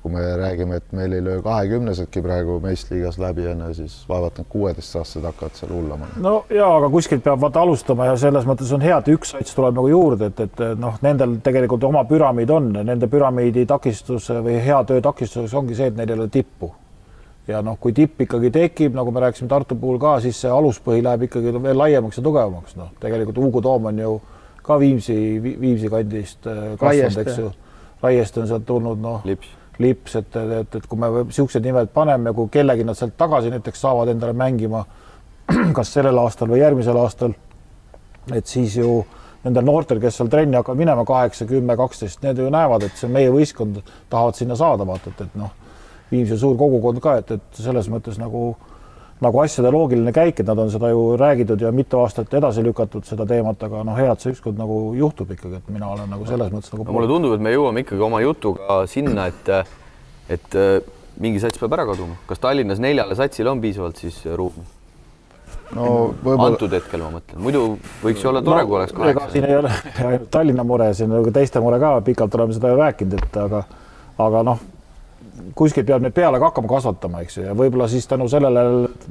kui 0.08 0.16
me 0.16 0.38
räägime, 0.38 0.76
et 0.76 0.92
meil 0.92 1.12
ei 1.14 1.24
löö 1.24 1.42
kahekümnesedki 1.44 2.22
praegu 2.22 2.60
meistriliigas 2.64 3.18
läbi 3.20 3.48
onju, 3.48 3.74
siis 3.74 3.96
vaevalt 4.10 4.38
need 4.40 4.48
kuueteistaastased 4.50 5.26
hakkavad 5.28 5.58
seal 5.60 5.74
hullama. 5.76 6.08
no 6.24 6.46
ja, 6.50 6.68
aga 6.78 6.90
kuskilt 6.90 7.24
peab 7.24 7.42
vaata 7.42 7.62
alustama 7.62 8.08
ja 8.08 8.16
selles 8.18 8.48
mõttes 8.48 8.72
on 8.74 8.82
hea, 8.82 8.98
et 8.98 9.12
üks 9.12 9.34
sats 9.36 9.56
tuleb 9.56 9.76
nagu 9.76 9.92
juurde, 9.92 10.32
et, 10.32 10.40
et 10.48 10.64
noh, 10.80 10.96
nendel 11.04 11.38
tegelikult 11.44 11.84
oma 11.84 12.06
püramiid 12.08 12.54
on, 12.56 12.72
nende 12.88 13.12
püramiidi 13.12 13.66
takistus 13.68 14.30
või 14.32 14.62
hea 14.64 14.80
töö 14.88 15.04
takistus 15.04 15.54
ongi 15.54 15.76
see, 15.76 15.92
et 15.92 16.00
neil 16.00 16.16
ei 16.16 16.20
ole 16.20 16.30
tippu. 16.32 16.72
ja 17.48 17.62
noh, 17.64 17.78
kui 17.80 17.94
tipp 17.94 18.22
ikkagi 18.22 18.52
tekib, 18.52 18.96
nagu 18.96 19.12
me 19.12 19.28
rääkisime 19.28 19.50
Tartu 19.50 19.76
puhul 19.76 20.00
ka, 20.00 20.18
siis 20.24 20.40
see 20.42 20.52
aluspõhi 20.52 21.04
läheb 21.04 21.28
ikkagi 21.28 21.54
veel 21.64 21.78
laiemaks 21.78 22.18
ja 22.18 22.24
tugevamaks, 22.24 22.80
noh, 22.80 22.96
tegelikult 23.04 23.38
Ugu 23.44 23.62
Toom 23.62 23.92
on 23.92 24.00
ju 24.00 24.18
ka 24.64 24.80
Viimsi, 24.80 25.16
Viimsi 25.44 25.90
kandist 25.90 26.48
kasvanud, 26.80 27.24
eks 27.24 27.40
ju. 27.40 27.54
Raiest 27.98 28.36
on 28.38 28.46
sealt 28.46 28.66
tulnud, 28.68 29.00
noh 29.02 29.24
lips, 29.26 29.48
et, 30.20 30.36
et, 30.36 30.76
et 30.80 30.88
kui 30.88 31.00
me 31.00 31.10
niisugused 31.28 31.64
nimed 31.66 31.92
paneme, 31.94 32.34
kui 32.34 32.50
kellegi 32.54 32.86
nad 32.88 32.98
sealt 32.98 33.18
tagasi 33.18 33.52
näiteks 33.54 33.84
saavad 33.86 34.14
endale 34.14 34.34
mängima, 34.38 34.86
kas 35.78 35.94
sellel 35.94 36.18
aastal 36.24 36.52
või 36.54 36.64
järgmisel 36.64 36.98
aastal, 37.02 37.36
et 38.34 38.48
siis 38.48 38.78
ju 38.80 39.04
nendel 39.44 39.68
noortel, 39.68 40.02
kes 40.04 40.18
seal 40.20 40.32
trenni 40.34 40.58
hakkavad 40.58 40.80
minema, 40.80 41.06
kaheksa, 41.08 41.46
kümme, 41.48 41.78
kaksteist, 41.80 42.24
need 42.26 42.42
ju 42.42 42.50
näevad, 42.52 42.88
et 42.88 42.98
see 43.00 43.12
meie 43.12 43.30
võistkond, 43.32 43.80
tahavad 44.10 44.40
sinna 44.40 44.58
saada, 44.60 44.88
vaata, 44.88 45.14
et, 45.14 45.30
et 45.30 45.40
noh, 45.40 45.54
Viimsi 46.08 46.38
suur 46.40 46.54
kogukond 46.56 47.02
ka, 47.04 47.18
et, 47.20 47.32
et 47.36 47.58
selles 47.60 47.90
mõttes 47.92 48.16
nagu 48.16 48.42
äh, 48.54 48.78
nagu 49.22 49.42
asjade 49.42 49.72
loogiline 49.74 50.14
käik, 50.14 50.42
et 50.42 50.48
nad 50.48 50.60
on 50.62 50.70
seda 50.72 50.92
ju 50.92 51.04
räägitud 51.18 51.62
ja 51.62 51.72
mitu 51.74 52.02
aastat 52.04 52.34
edasi 52.38 52.64
lükatud 52.66 53.06
seda 53.08 53.26
teemat, 53.30 53.64
aga 53.66 53.82
noh, 53.88 53.98
hea, 53.98 54.12
et 54.14 54.24
see 54.24 54.36
ükskord 54.36 54.60
nagu 54.60 54.78
juhtub 54.98 55.32
ikkagi, 55.34 55.62
et 55.62 55.74
mina 55.74 55.90
olen 55.96 56.10
nagu 56.14 56.28
selles 56.30 56.54
mõttes 56.54 56.74
nagu 56.74 56.86
no, 56.86 56.94
mulle 56.94 57.10
tundub, 57.10 57.34
et 57.38 57.44
me 57.44 57.54
jõuame 57.56 57.86
ikkagi 57.86 58.08
oma 58.10 58.22
jutuga 58.22 58.84
sinna, 58.90 59.28
et 59.32 59.54
et 60.38 60.58
äh, 60.60 60.80
mingi 61.24 61.42
sats 61.42 61.58
peab 61.58 61.74
ära 61.74 61.88
kaduma. 61.90 62.18
kas 62.30 62.42
Tallinnas 62.44 62.82
neljale 62.84 63.16
satsile 63.18 63.50
on 63.50 63.62
piisavalt 63.64 63.98
siis 64.04 64.20
ruumi? 64.38 64.66
no 65.76 65.88
võib-olla 66.24 66.54
antud 66.54 66.72
hetkel 66.78 67.02
ma 67.04 67.10
mõtlen, 67.18 67.42
muidu 67.44 67.64
võiks 68.04 68.24
ju 68.24 68.30
olla 68.30 68.44
tore 68.46 68.62
no,, 68.62 68.70
kui 68.70 68.78
oleks 68.80 68.94
kaheksa. 68.96 69.28
siin 69.34 69.48
ei 69.50 69.58
ole 69.58 69.74
ainult 70.12 70.30
Tallinna 70.32 70.64
mure, 70.68 70.94
siin 70.96 71.12
on 71.12 71.26
ka 71.26 71.34
teiste 71.40 71.64
mure 71.64 71.80
ka, 71.82 71.98
pikalt 72.06 72.38
oleme 72.38 72.56
seda 72.56 72.72
ju 72.72 72.80
rääkinud, 72.80 73.18
et 73.18 73.40
aga 73.42 73.64
aga 74.28 74.44
noh, 74.48 74.62
kuskilt 75.56 75.88
peab 75.88 76.04
neid 76.04 76.16
peale 76.16 76.40
ka 76.40 76.50
hakkama 76.50 76.70
kasvatama, 76.72 77.22
eks 77.24 77.38
ju, 77.38 77.46
ja 77.48 77.56
võib-olla 77.58 77.88
siis 77.92 78.08
tänu 78.10 78.28
sellele 78.32 78.64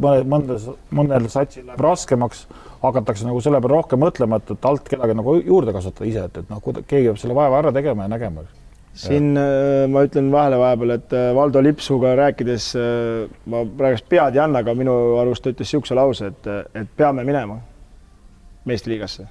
mõne, 0.03 0.27
mõndas, 0.29 0.69
mõnel 0.95 1.29
satsil 1.33 1.67
läheb 1.67 1.83
raskemaks, 1.87 2.45
hakatakse 2.83 3.27
nagu 3.29 3.41
selle 3.45 3.61
peale 3.63 3.77
rohkem 3.77 4.03
mõtlema, 4.03 4.41
et, 4.41 4.53
et 4.57 4.69
alt 4.69 4.89
kedagi 4.91 5.17
nagu 5.17 5.37
juurde 5.39 5.75
kasvatada 5.77 6.09
ise, 6.11 6.27
et, 6.29 6.43
et 6.43 6.53
noh, 6.53 6.63
keegi 6.63 7.11
peab 7.11 7.21
selle 7.23 7.37
vaeva 7.39 7.63
ära 7.63 7.73
tegema 7.77 8.07
ja 8.07 8.13
nägema. 8.13 8.47
siin 8.97 9.35
ja. 9.37 9.43
Äh, 9.45 9.87
ma 9.93 10.05
ütlen 10.09 10.31
vahele 10.33 10.59
vahepeal, 10.61 10.95
et 10.97 11.17
äh, 11.17 11.31
Valdo 11.37 11.63
Lipsuga 11.63 12.15
rääkides 12.17 12.69
äh, 12.81 13.27
ma 13.47 13.65
praegust 13.79 14.09
pead 14.09 14.37
ei 14.37 14.45
anna, 14.45 14.65
aga 14.65 14.75
minu 14.75 14.95
arust 15.21 15.45
ta 15.45 15.53
ütles 15.53 15.69
niisuguse 15.69 15.99
lause, 15.99 16.33
et, 16.33 16.53
et 16.75 16.95
peame 16.97 17.25
minema 17.25 17.61
meistriliigasse, 18.67 19.29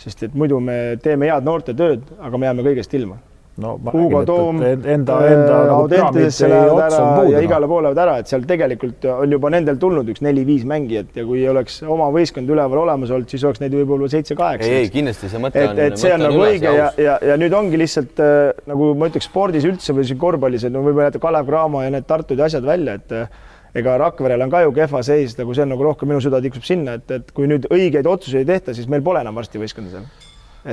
sest 0.00 0.22
et 0.22 0.34
muidu 0.34 0.60
me 0.60 0.96
teeme 1.02 1.28
head 1.28 1.44
noortetööd, 1.44 2.06
aga 2.20 2.38
me 2.38 2.48
jääme 2.48 2.64
kõigest 2.70 2.94
ilma 2.96 3.18
no 3.60 3.74
Hugo 3.92 4.22
Toom, 4.28 4.62
enda, 4.64 4.94
enda 4.94 5.18
äh, 5.26 5.34
nagu 5.68 5.74
Audentesesse 5.84 6.48
lähevad 6.50 6.82
ära 6.86 7.00
puudu, 7.16 7.34
ja 7.34 7.42
igale 7.44 7.68
poole 7.70 7.88
lähevad 7.88 8.02
ära, 8.04 8.16
et 8.22 8.30
seal 8.30 8.46
tegelikult 8.48 9.06
on 9.12 9.36
juba 9.36 9.52
nendel 9.54 9.78
tulnud 9.82 10.08
üks 10.12 10.24
neli-viis 10.24 10.64
mängijat 10.68 11.20
ja 11.20 11.26
kui 11.28 11.44
oleks 11.50 11.80
oma 11.84 12.08
võistkond 12.14 12.50
üleval 12.50 12.84
olemas 12.84 13.12
olnud, 13.14 13.30
siis 13.30 13.44
oleks 13.46 13.62
neid 13.62 13.76
võib-olla 13.76 14.10
seitse-kaheksa. 14.12 14.70
ei, 14.70 14.86
ei 14.86 14.94
kindlasti 14.94 15.30
see 15.32 15.42
mõte 15.42 15.66
on. 15.66 15.76
et, 15.76 15.92
et 15.92 16.00
see 16.00 16.14
on, 16.14 16.20
on 16.20 16.28
nagu 16.28 16.42
õige 16.48 16.74
ja, 16.78 16.90
ja, 17.00 17.18
ja 17.30 17.38
nüüd 17.40 17.54
ongi 17.56 17.80
lihtsalt 17.80 18.24
äh, 18.24 18.40
nagu 18.70 18.92
ma 18.98 19.10
ütleks 19.12 19.30
spordis 19.30 19.68
üldse 19.68 19.96
või 19.96 20.08
siin 20.08 20.20
korvpallis, 20.20 20.66
et 20.66 20.74
no 20.74 20.84
võib-olla 20.86 21.10
jätta 21.10 21.22
Kalev 21.22 21.48
Cramo 21.50 21.84
ja 21.84 21.92
need 21.94 22.08
Tartud 22.08 22.40
ja 22.40 22.48
asjad 22.50 22.66
välja, 22.66 22.96
et 23.00 23.16
äh, 23.16 23.40
ega 23.74 23.96
Rakverel 24.00 24.42
on 24.42 24.50
ka 24.50 24.64
ju 24.64 24.72
kehva 24.74 25.02
seis, 25.06 25.36
nagu 25.38 25.54
see 25.54 25.64
on 25.66 25.72
nagu 25.74 25.86
rohkem 25.86 26.10
minu 26.10 26.22
süda 26.22 26.40
tiksub 26.42 26.66
sinna, 26.66 26.96
et, 26.98 27.10
et 27.14 27.30
kui 27.36 27.48
nüüd 27.50 27.68
õigeid 27.70 28.08
otsuseid 28.10 28.42
ei 28.42 28.56
tehta, 28.56 28.74
siis 28.76 28.88
meil 28.90 29.04
pole 29.06 29.22
enam 29.22 29.38
varsti 29.38 29.62
võistkonda 29.62 29.92
seal. 29.94 30.08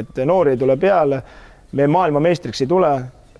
et 0.01 0.23
noori 0.27 0.55
ei 0.55 0.59
tule 0.59 0.75
peale 0.77 1.21
me 1.77 1.87
maailmameistriks 1.93 2.63
ei 2.63 2.67
tule, 2.69 2.91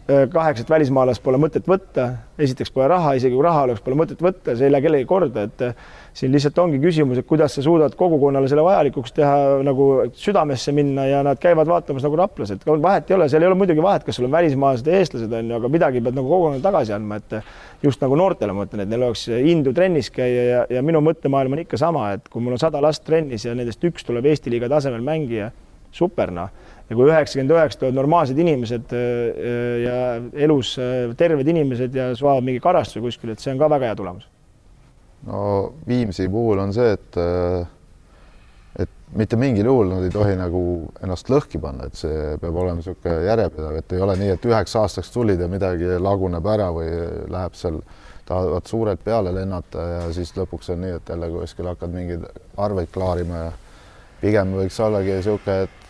kaheksat 0.08 0.70
välismaalast 0.72 1.20
pole 1.24 1.36
mõtet 1.42 1.66
võtta, 1.68 2.06
esiteks 2.40 2.70
pole 2.72 2.86
raha, 2.88 3.12
isegi 3.20 3.36
kui 3.36 3.44
raha 3.44 3.66
oleks, 3.66 3.82
pole 3.84 3.98
mõtet 4.00 4.22
võtta, 4.24 4.54
see 4.56 4.70
ei 4.70 4.72
lähe 4.72 4.86
kellegi 4.86 5.08
korda, 5.10 5.44
et 5.50 5.64
siin 6.16 6.32
lihtsalt 6.32 6.62
ongi 6.64 6.80
küsimus, 6.80 7.20
et 7.20 7.28
kuidas 7.28 7.58
sa 7.58 7.64
suudad 7.66 7.96
kogukonnale 8.00 8.48
selle 8.48 8.64
vajalikuks 8.64 9.16
teha, 9.18 9.34
nagu 9.68 9.88
südamesse 10.16 10.72
minna 10.76 11.10
ja 11.10 11.20
nad 11.28 11.42
käivad 11.44 11.68
vaatamas 11.68 12.08
nagu 12.08 12.20
Raplas, 12.22 12.54
et 12.56 12.64
vahet 12.68 13.12
ei 13.12 13.18
ole, 13.18 13.28
seal 13.34 13.44
ei 13.44 13.50
ole 13.50 13.60
muidugi 13.60 13.84
vahet, 13.84 14.06
kas 14.08 14.22
sul 14.22 14.30
on 14.30 14.36
välismaalased 14.38 14.88
või 14.88 14.96
eestlased 15.02 15.36
on 15.42 15.52
ju, 15.52 15.60
aga 15.60 15.74
midagi 15.76 16.04
pead 16.06 16.16
nagu 16.16 16.32
kogukonnale 16.32 16.64
tagasi 16.64 16.96
andma, 16.96 17.20
et 17.20 17.84
just 17.84 18.06
nagu 18.06 18.16
noortele 18.22 18.56
ma 18.56 18.64
mõtlen, 18.64 18.86
et 18.86 18.94
neil 18.94 19.10
oleks 19.10 19.28
indu 19.36 19.76
trennis 19.76 20.08
käia 20.14 20.48
ja, 20.54 20.64
ja 20.78 20.86
minu 20.88 21.04
mõttemaailm 21.04 21.58
on 21.58 21.66
ikka 21.66 21.84
sama, 21.84 22.14
et 22.16 22.32
kui 22.32 22.46
mul 22.46 22.56
on 22.56 22.64
sada 22.64 22.80
last 22.86 23.04
trennis 23.04 23.44
ja 23.44 23.58
nendest 23.58 23.84
üks 23.84 24.08
tuleb 24.08 24.32
Eesti 24.32 24.56
liiga 24.56 24.72
tasemel 24.72 25.04
mängija, 25.04 25.52
super 25.92 26.32
noh 26.32 26.56
ja 26.90 26.96
kui 26.96 27.10
üheksakümmend 27.10 27.54
üheksa 27.56 27.80
tulevad 27.82 28.00
normaalsed 28.00 28.40
inimesed 28.40 28.94
ja 29.84 29.98
elus 30.48 30.76
terved 31.20 31.48
inimesed 31.54 31.96
ja 31.96 32.10
saavad 32.16 32.46
mingi 32.48 32.64
karastuse 32.64 33.04
kuskil, 33.04 33.34
et 33.34 33.44
see 33.44 33.54
on 33.54 33.62
ka 33.62 33.70
väga 33.76 33.92
hea 33.92 33.98
tulemus. 34.00 34.28
No 35.28 35.74
Viimsi 35.88 36.30
puhul 36.32 36.62
on 36.64 36.74
see, 36.76 36.94
et 36.96 37.20
et 38.78 38.92
mitte 39.18 39.40
mingil 39.40 39.66
juhul 39.66 39.90
nad 39.90 40.04
ei 40.06 40.12
tohi 40.14 40.36
nagu 40.38 40.62
ennast 41.04 41.32
lõhki 41.34 41.60
panna, 41.62 41.88
et 41.90 41.98
see 41.98 42.36
peab 42.42 42.56
olema 42.56 42.78
niisugune 42.78 43.24
järjepidev, 43.26 43.80
et 43.80 43.96
ei 43.96 44.04
ole 44.06 44.18
nii, 44.20 44.36
et 44.36 44.46
üheks 44.46 44.76
aastaks 44.78 45.10
tulid 45.14 45.42
ja 45.42 45.48
midagi 45.52 45.98
laguneb 45.98 46.46
ära 46.54 46.70
või 46.76 46.92
läheb 47.34 47.58
seal, 47.58 47.82
tahavad 48.28 48.68
suurelt 48.68 49.02
peale 49.04 49.32
lennata 49.34 49.84
ja 49.88 50.02
siis 50.14 50.34
lõpuks 50.36 50.74
on 50.74 50.82
nii, 50.84 50.98
et 51.00 51.10
jälle 51.10 51.32
kuskil 51.32 51.70
hakkad 51.72 51.94
mingeid 51.94 52.26
arveid 52.60 52.92
klaarima 52.94 53.44
ja 53.46 53.52
pigem 54.22 54.52
võiks 54.60 54.80
ollagi 54.84 55.16
niisugune, 55.16 55.64
et 55.64 55.87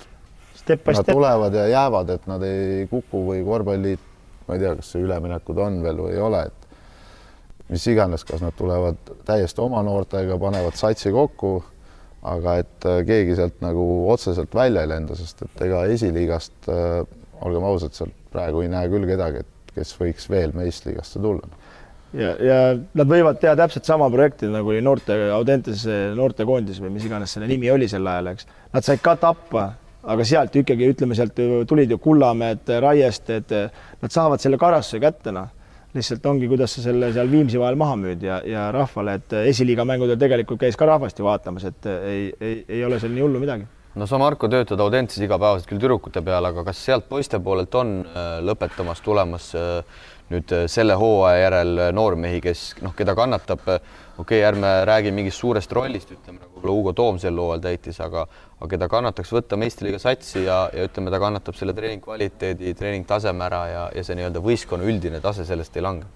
step 0.68 0.92
nad 0.92 1.02
step. 1.02 1.16
tulevad 1.16 1.56
ja 1.56 1.68
jäävad, 1.72 2.14
et 2.18 2.28
nad 2.28 2.44
ei 2.44 2.86
kuku 2.92 3.24
või 3.32 3.44
korvpalliliit, 3.48 4.08
ma 4.48 4.56
ei 4.56 4.64
tea, 4.64 4.76
kas 4.80 4.92
see 4.94 5.04
üleminekud 5.06 5.60
on 5.64 5.82
veel 5.84 6.02
või 6.04 6.16
ei 6.16 6.24
ole, 6.24 6.44
et 6.50 6.68
mis 7.72 7.88
iganes, 7.92 8.24
kas 8.28 8.44
nad 8.44 8.56
tulevad 8.58 9.00
täiesti 9.28 9.64
oma 9.64 9.82
noortega, 9.84 10.38
panevad 10.40 10.78
satsi 10.80 11.12
kokku, 11.16 11.58
aga 12.28 12.58
et 12.64 12.88
äh, 12.88 13.02
keegi 13.08 13.38
sealt 13.38 13.62
nagu 13.64 13.84
otseselt 14.12 14.56
välja 14.56 14.84
ei 14.84 14.92
lenda, 14.92 15.16
sest 15.16 15.46
et 15.46 15.64
ega 15.68 15.84
esiliigast 15.92 16.70
äh,, 16.72 17.00
olgem 17.46 17.68
ausad, 17.68 17.96
sealt 17.96 18.16
praegu 18.34 18.64
ei 18.64 18.72
näe 18.72 18.90
küll 18.92 19.08
kedagi, 19.08 19.44
et 19.44 19.74
kes 19.78 19.94
võiks 20.00 20.30
veel 20.32 20.56
meistriliigasse 20.58 21.22
tulla. 21.22 21.48
ja, 22.18 22.32
ja 22.42 22.60
nad 22.76 23.10
võivad 23.10 23.40
teha 23.42 23.56
täpselt 23.60 23.88
sama 23.88 24.10
projekti, 24.12 24.50
nagu 24.52 24.72
oli 24.74 24.82
noorte 24.82 25.18
Audentes 25.36 25.84
noortekoondis 26.18 26.82
või 26.82 26.96
mis 26.96 27.06
iganes 27.06 27.36
selle 27.36 27.50
nimi 27.52 27.70
oli 27.72 27.90
sel 27.92 28.08
ajal, 28.08 28.32
eks. 28.34 28.48
Nad 28.74 28.88
said 28.88 29.04
ka 29.04 29.16
tappa, 29.22 29.70
aga 30.08 30.26
sealt 30.28 30.56
ikkagi 30.56 30.88
ütleme, 30.94 31.16
sealt 31.18 31.38
tulid 31.68 31.92
ju 31.92 32.00
Kullamäed, 32.00 32.70
Raiest, 32.84 33.30
et 33.30 33.52
nad 33.52 34.14
saavad 34.14 34.42
selle 34.44 34.60
karastuse 34.62 35.02
kätte, 35.04 35.36
noh 35.36 35.54
lihtsalt 35.98 36.26
ongi, 36.30 36.50
kuidas 36.50 36.76
sa 36.76 36.84
selle 36.84 37.12
seal 37.16 37.32
Viimsi 37.32 37.60
vahel 37.62 37.78
maha 37.80 37.96
müüd 38.00 38.26
ja, 38.26 38.42
ja 38.46 38.68
rahvale, 38.76 39.18
et 39.22 39.38
esiliiga 39.48 39.86
mängudel 39.88 40.20
tegelikult 40.20 40.62
käis 40.62 40.78
ka 40.80 40.88
rahvast 40.90 41.20
ju 41.20 41.26
vaatamas, 41.28 41.68
et 41.70 41.90
ei, 41.96 42.30
ei, 42.42 42.60
ei 42.78 42.84
ole 42.86 43.00
seal 43.02 43.14
nii 43.16 43.26
hullu 43.26 43.42
midagi. 43.42 43.68
no 43.98 44.08
sa, 44.10 44.20
Marko, 44.22 44.50
töötad 44.52 44.82
Audentses 44.84 45.24
igapäevaselt 45.26 45.70
küll 45.70 45.82
tüdrukute 45.82 46.22
peal, 46.26 46.50
aga 46.52 46.66
kas 46.68 46.84
sealt 46.90 47.08
poiste 47.10 47.40
poolelt 47.44 47.74
on 47.80 47.98
äh, 48.04 48.38
lõpetamas 48.46 49.02
tulemas 49.06 49.50
äh, 49.58 50.04
nüüd 50.32 50.52
äh, 50.56 50.66
selle 50.72 50.98
hooaja 51.00 51.46
järel 51.46 51.82
noormehi, 51.96 52.42
kes 52.44 52.68
noh, 52.84 52.96
keda 52.98 53.16
kannatab 53.18 53.64
okei 53.68 53.82
okay,, 54.18 54.44
ärme 54.48 54.74
räägi 54.90 55.14
mingist 55.16 55.42
suurest 55.42 55.72
rollist, 55.72 56.12
ütleme 56.12 56.42
nagu 56.42 56.58
Hugo 56.68 56.94
Toom 56.94 57.20
sel 57.22 57.38
hooajal 57.38 57.64
täitis, 57.64 58.00
aga 58.04 58.28
aga 58.58 58.70
keda 58.74 58.88
kannataks 58.90 59.32
võtta 59.34 59.58
meistriliiga 59.60 60.00
satsi 60.02 60.46
ja, 60.48 60.64
ja 60.74 60.88
ütleme, 60.88 61.14
ta 61.14 61.20
kannatab 61.22 61.58
selle 61.58 61.76
treening 61.78 62.02
kvaliteedi, 62.04 62.74
treening 62.78 63.06
taseme 63.08 63.46
ära 63.46 63.66
ja, 63.70 63.84
ja 63.94 64.06
see 64.06 64.18
nii-öelda 64.18 64.42
võistkonna 64.44 64.88
üldine 64.90 65.22
tase 65.22 65.46
sellest 65.46 65.78
ei 65.78 65.86
lange. 65.86 66.08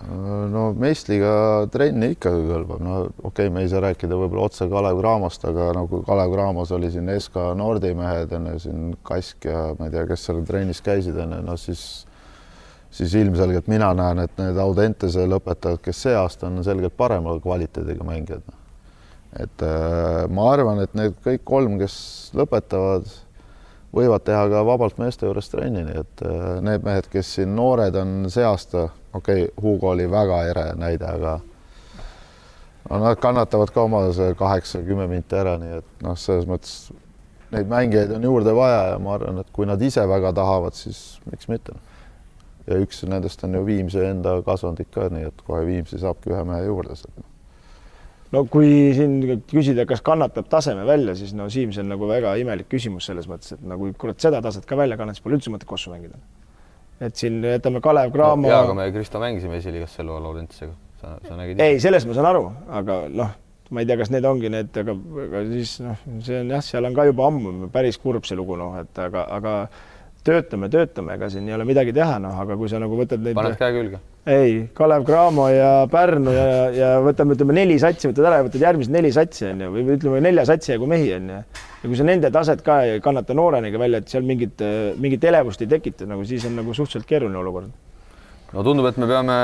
No 0.00 0.70
meistriga 0.80 1.30
trenni 1.72 2.14
ikka 2.14 2.30
kõlbab, 2.32 2.78
no 2.80 3.00
okei 3.02 3.48
okay,, 3.48 3.50
me 3.52 3.64
ei 3.64 3.68
saa 3.68 3.82
rääkida 3.84 4.16
võib-olla 4.16 4.46
otse 4.48 4.68
Kalev 4.72 5.00
Cramost, 5.00 5.44
aga 5.48 5.66
nagu 5.76 6.00
Kalev 6.06 6.32
Cramos 6.32 6.72
oli 6.72 6.88
siin 6.92 7.10
SK 7.18 7.50
Nordi 7.60 7.92
mehed 7.96 8.32
enne 8.36 8.54
siin 8.62 8.94
Kask 9.04 9.48
ja 9.48 9.66
ma 9.76 9.88
ei 9.88 9.96
tea, 9.96 10.06
kes 10.08 10.24
seal 10.28 10.40
trennis 10.48 10.80
käisid 10.84 11.20
enne, 11.20 11.42
no 11.44 11.56
siis 11.60 12.06
siis 12.90 13.14
ilmselgelt 13.14 13.68
mina 13.70 13.92
näen, 13.94 14.18
et 14.24 14.38
need 14.38 14.58
Audentese 14.58 15.26
lõpetajad, 15.30 15.80
kes 15.84 16.04
see 16.06 16.14
aasta 16.16 16.48
on 16.48 16.64
selgelt 16.66 16.96
parema 16.96 17.36
kvaliteediga 17.40 18.04
mängijad. 18.04 18.42
et 19.38 19.62
äh, 19.62 20.28
ma 20.28 20.48
arvan, 20.50 20.80
et 20.82 20.94
need 20.98 21.14
kõik 21.22 21.44
kolm, 21.46 21.76
kes 21.78 21.94
lõpetavad, 22.34 23.04
võivad 23.94 24.24
teha 24.26 24.40
ka 24.50 24.62
vabalt 24.66 24.98
meeste 24.98 25.26
juures 25.26 25.48
trenni, 25.52 25.84
nii 25.86 26.00
et 26.00 26.24
äh, 26.26 26.48
need 26.66 26.82
mehed, 26.82 27.06
kes 27.12 27.36
siin 27.36 27.54
noored 27.54 27.94
on 27.94 28.24
see 28.30 28.42
aasta, 28.46 28.88
okei 29.14 29.44
okay,, 29.44 29.54
Hugo 29.62 29.92
oli 29.92 30.08
väga 30.10 30.42
ere 30.50 30.64
näide, 30.78 31.06
aga 31.06 31.38
no 32.90 32.98
nad 33.04 33.22
kannatavad 33.22 33.70
ka 33.70 33.86
oma 33.86 34.02
see 34.16 34.34
kaheksa-kümme 34.34 35.06
minti 35.10 35.38
ära, 35.38 35.54
nii 35.62 35.78
et 35.78 36.02
noh, 36.02 36.18
selles 36.18 36.50
mõttes 36.50 36.90
neid 37.54 37.70
mängijaid 37.70 38.10
on 38.16 38.26
juurde 38.26 38.54
vaja 38.54 38.82
ja 38.92 38.98
ma 38.98 39.14
arvan, 39.14 39.38
et 39.44 39.54
kui 39.54 39.66
nad 39.66 39.82
ise 39.82 40.02
väga 40.10 40.34
tahavad, 40.34 40.74
siis 40.74 41.20
miks 41.30 41.46
mitte 41.50 41.78
ja 42.70 42.78
üks 42.80 43.02
nendest 43.08 43.42
on 43.46 43.56
ju 43.58 43.64
Viimsi 43.66 44.02
enda 44.04 44.36
kasvandik 44.46 44.90
ka, 44.94 45.08
nii 45.12 45.28
et 45.30 45.42
kohe 45.46 45.64
Viimsi 45.66 46.00
saabki 46.00 46.32
ühe 46.32 46.42
mehe 46.48 46.64
juurde 46.66 46.96
sealt. 46.98 47.24
no 48.34 48.44
kui 48.50 48.92
siin 48.96 49.16
küsida, 49.50 49.86
kas 49.90 50.04
kannatab 50.06 50.48
taseme 50.52 50.86
välja, 50.86 51.16
siis 51.18 51.34
no 51.36 51.48
Siim, 51.50 51.74
see 51.74 51.84
on 51.84 51.90
nagu 51.94 52.08
väga 52.10 52.36
imelik 52.40 52.70
küsimus 52.70 53.10
selles 53.10 53.28
mõttes, 53.30 53.56
et 53.56 53.66
nagu 53.66 53.90
kurat 53.98 54.22
seda 54.22 54.42
taset 54.44 54.66
ka 54.68 54.78
välja 54.78 54.98
kannad, 55.00 55.18
siis 55.18 55.26
pole 55.26 55.38
üldse 55.40 55.52
mõtet 55.52 55.68
kossu 55.70 55.92
mängida. 55.92 56.20
et 57.00 57.16
siin 57.16 57.42
jätame 57.42 57.80
Kalev 57.80 58.12
Cramo 58.12 58.46
no,. 58.46 58.54
jaa, 58.54 58.64
aga 58.64 58.74
me 58.78 58.90
Kristo 58.94 59.20
mängisime 59.20 59.56
esiliigas 59.58 59.94
sel 59.96 60.08
hooajal 60.08 60.26
Laurentsega, 60.28 60.74
sa, 61.00 61.18
sa 61.28 61.36
nägid. 61.36 61.60
ei, 61.60 61.80
sellest 61.80 62.06
ma 62.06 62.18
saan 62.18 62.30
aru, 62.30 62.50
aga 62.80 63.02
noh, 63.08 63.30
ma 63.70 63.82
ei 63.82 63.86
tea, 63.86 63.96
kas 63.98 64.10
need 64.14 64.26
ongi 64.26 64.50
need, 64.52 64.74
aga, 64.82 64.94
aga 65.26 65.46
siis 65.50 65.78
noh, 65.82 66.02
see 66.26 66.42
on 66.42 66.52
jah, 66.54 66.62
seal 66.66 66.86
on 66.86 66.94
ka 66.94 67.06
juba 67.10 67.26
ammu 67.30 67.70
päris 67.72 67.98
kurb 68.02 68.26
see 68.28 68.38
lugu, 68.38 68.58
noh, 68.60 68.76
et 68.82 69.02
aga, 69.02 69.26
aga 69.38 69.54
töötame, 70.26 70.68
töötame, 70.72 71.14
ega 71.16 71.28
siin 71.32 71.48
ei 71.48 71.54
ole 71.56 71.66
midagi 71.68 71.94
teha, 71.96 72.18
noh, 72.22 72.36
aga 72.42 72.56
kui 72.60 72.68
sa 72.70 72.80
nagu 72.82 72.96
võtad 72.98 73.22
neid. 73.24 73.36
paned 73.38 73.56
käe 73.60 73.72
külge? 73.74 74.00
ei, 74.30 74.68
Kalev 74.76 75.06
Cramo 75.08 75.46
ja 75.48 75.70
Pärnu 75.90 76.34
ja, 76.34 76.46
ja 76.76 76.90
võtame, 77.04 77.36
ütleme 77.38 77.56
neli 77.56 77.78
satsi 77.80 78.10
võtad 78.10 78.28
ära 78.28 78.40
ja 78.40 78.46
võtad 78.46 78.64
järgmised 78.66 78.92
neli 78.92 79.12
satsi 79.16 79.46
onju 79.48 79.70
või 79.72 79.86
ütleme 79.96 80.20
nelja 80.26 80.44
satsi 80.50 80.74
jagu 80.74 80.88
mehi 80.90 81.08
onju. 81.16 81.40
ja 81.80 81.88
kui 81.88 81.98
sa 81.98 82.06
nende 82.06 82.30
taset 82.34 82.60
ka 82.66 82.82
ei 82.84 83.00
kannata 83.04 83.36
nooreniga 83.36 83.80
välja, 83.80 84.02
et 84.02 84.12
seal 84.12 84.26
mingit, 84.28 84.60
mingit 85.00 85.24
elevust 85.24 85.64
ei 85.64 85.70
tekita, 85.72 86.08
nagu 86.10 86.26
siis 86.28 86.44
on 86.48 86.58
nagu 86.60 86.76
suhteliselt 86.76 87.08
keeruline 87.08 87.40
olukord. 87.40 87.72
no 88.52 88.66
tundub, 88.66 88.90
et 88.92 89.00
me 89.00 89.08
peame 89.08 89.38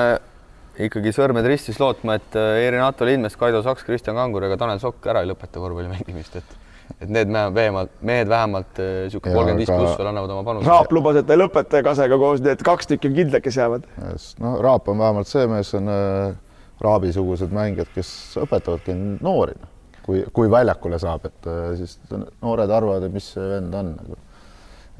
ikkagi 0.86 1.14
sõrmed 1.16 1.48
ristis 1.48 1.80
lootma, 1.80 2.18
et 2.20 2.36
Renato 2.36 3.08
Lindmets, 3.08 3.38
Kaido 3.40 3.64
Saks, 3.64 3.86
Kristjan 3.86 4.18
Kangur 4.20 4.44
ega 4.44 4.60
Tanel 4.60 4.82
Sokk 4.82 5.08
ära 5.08 5.24
ei 5.24 5.32
lõpeta 5.32 5.62
korvpalli 5.62 5.88
mängimist, 5.88 6.36
et 6.36 6.65
et 7.00 7.10
need 7.12 7.30
vähemalt, 7.54 7.92
mehed 8.06 8.28
vähemalt 8.30 8.78
niisugune 8.80 9.34
kolmkümmend 9.34 9.62
viis 9.62 9.70
pluss 9.70 9.98
veel 9.98 10.10
annavad 10.10 10.32
oma 10.32 10.44
panuse. 10.46 10.68
Raap 10.68 10.92
lubas, 10.96 11.20
et 11.20 11.28
ta 11.28 11.36
ei 11.36 11.40
lõpeta 11.40 11.82
Kasega 11.84 12.18
koos, 12.20 12.42
nii 12.44 12.54
et 12.56 12.64
kaks 12.66 12.90
tükki 12.90 13.10
on 13.10 13.16
kindlad, 13.18 13.44
kes 13.44 13.58
jäävad. 13.60 13.88
no 14.42 14.56
Raap 14.64 14.88
on 14.92 15.00
vähemalt 15.02 15.30
see 15.30 15.46
mees, 15.50 15.72
on 15.76 15.90
äh, 15.92 16.36
Raabi-sugused 16.84 17.52
mängijad, 17.56 17.90
kes 17.94 18.10
õpetavadki 18.42 18.96
noori, 19.24 19.56
kui, 20.06 20.22
kui 20.36 20.50
väljakule 20.52 21.00
saab, 21.02 21.28
et 21.28 21.50
äh, 21.50 21.66
siis 21.80 21.98
noored 22.14 22.72
arvavad, 22.72 23.08
et 23.08 23.16
mis 23.16 23.28
see 23.34 23.50
vend 23.50 23.76
on 23.76 23.92
nagu. 23.96 24.22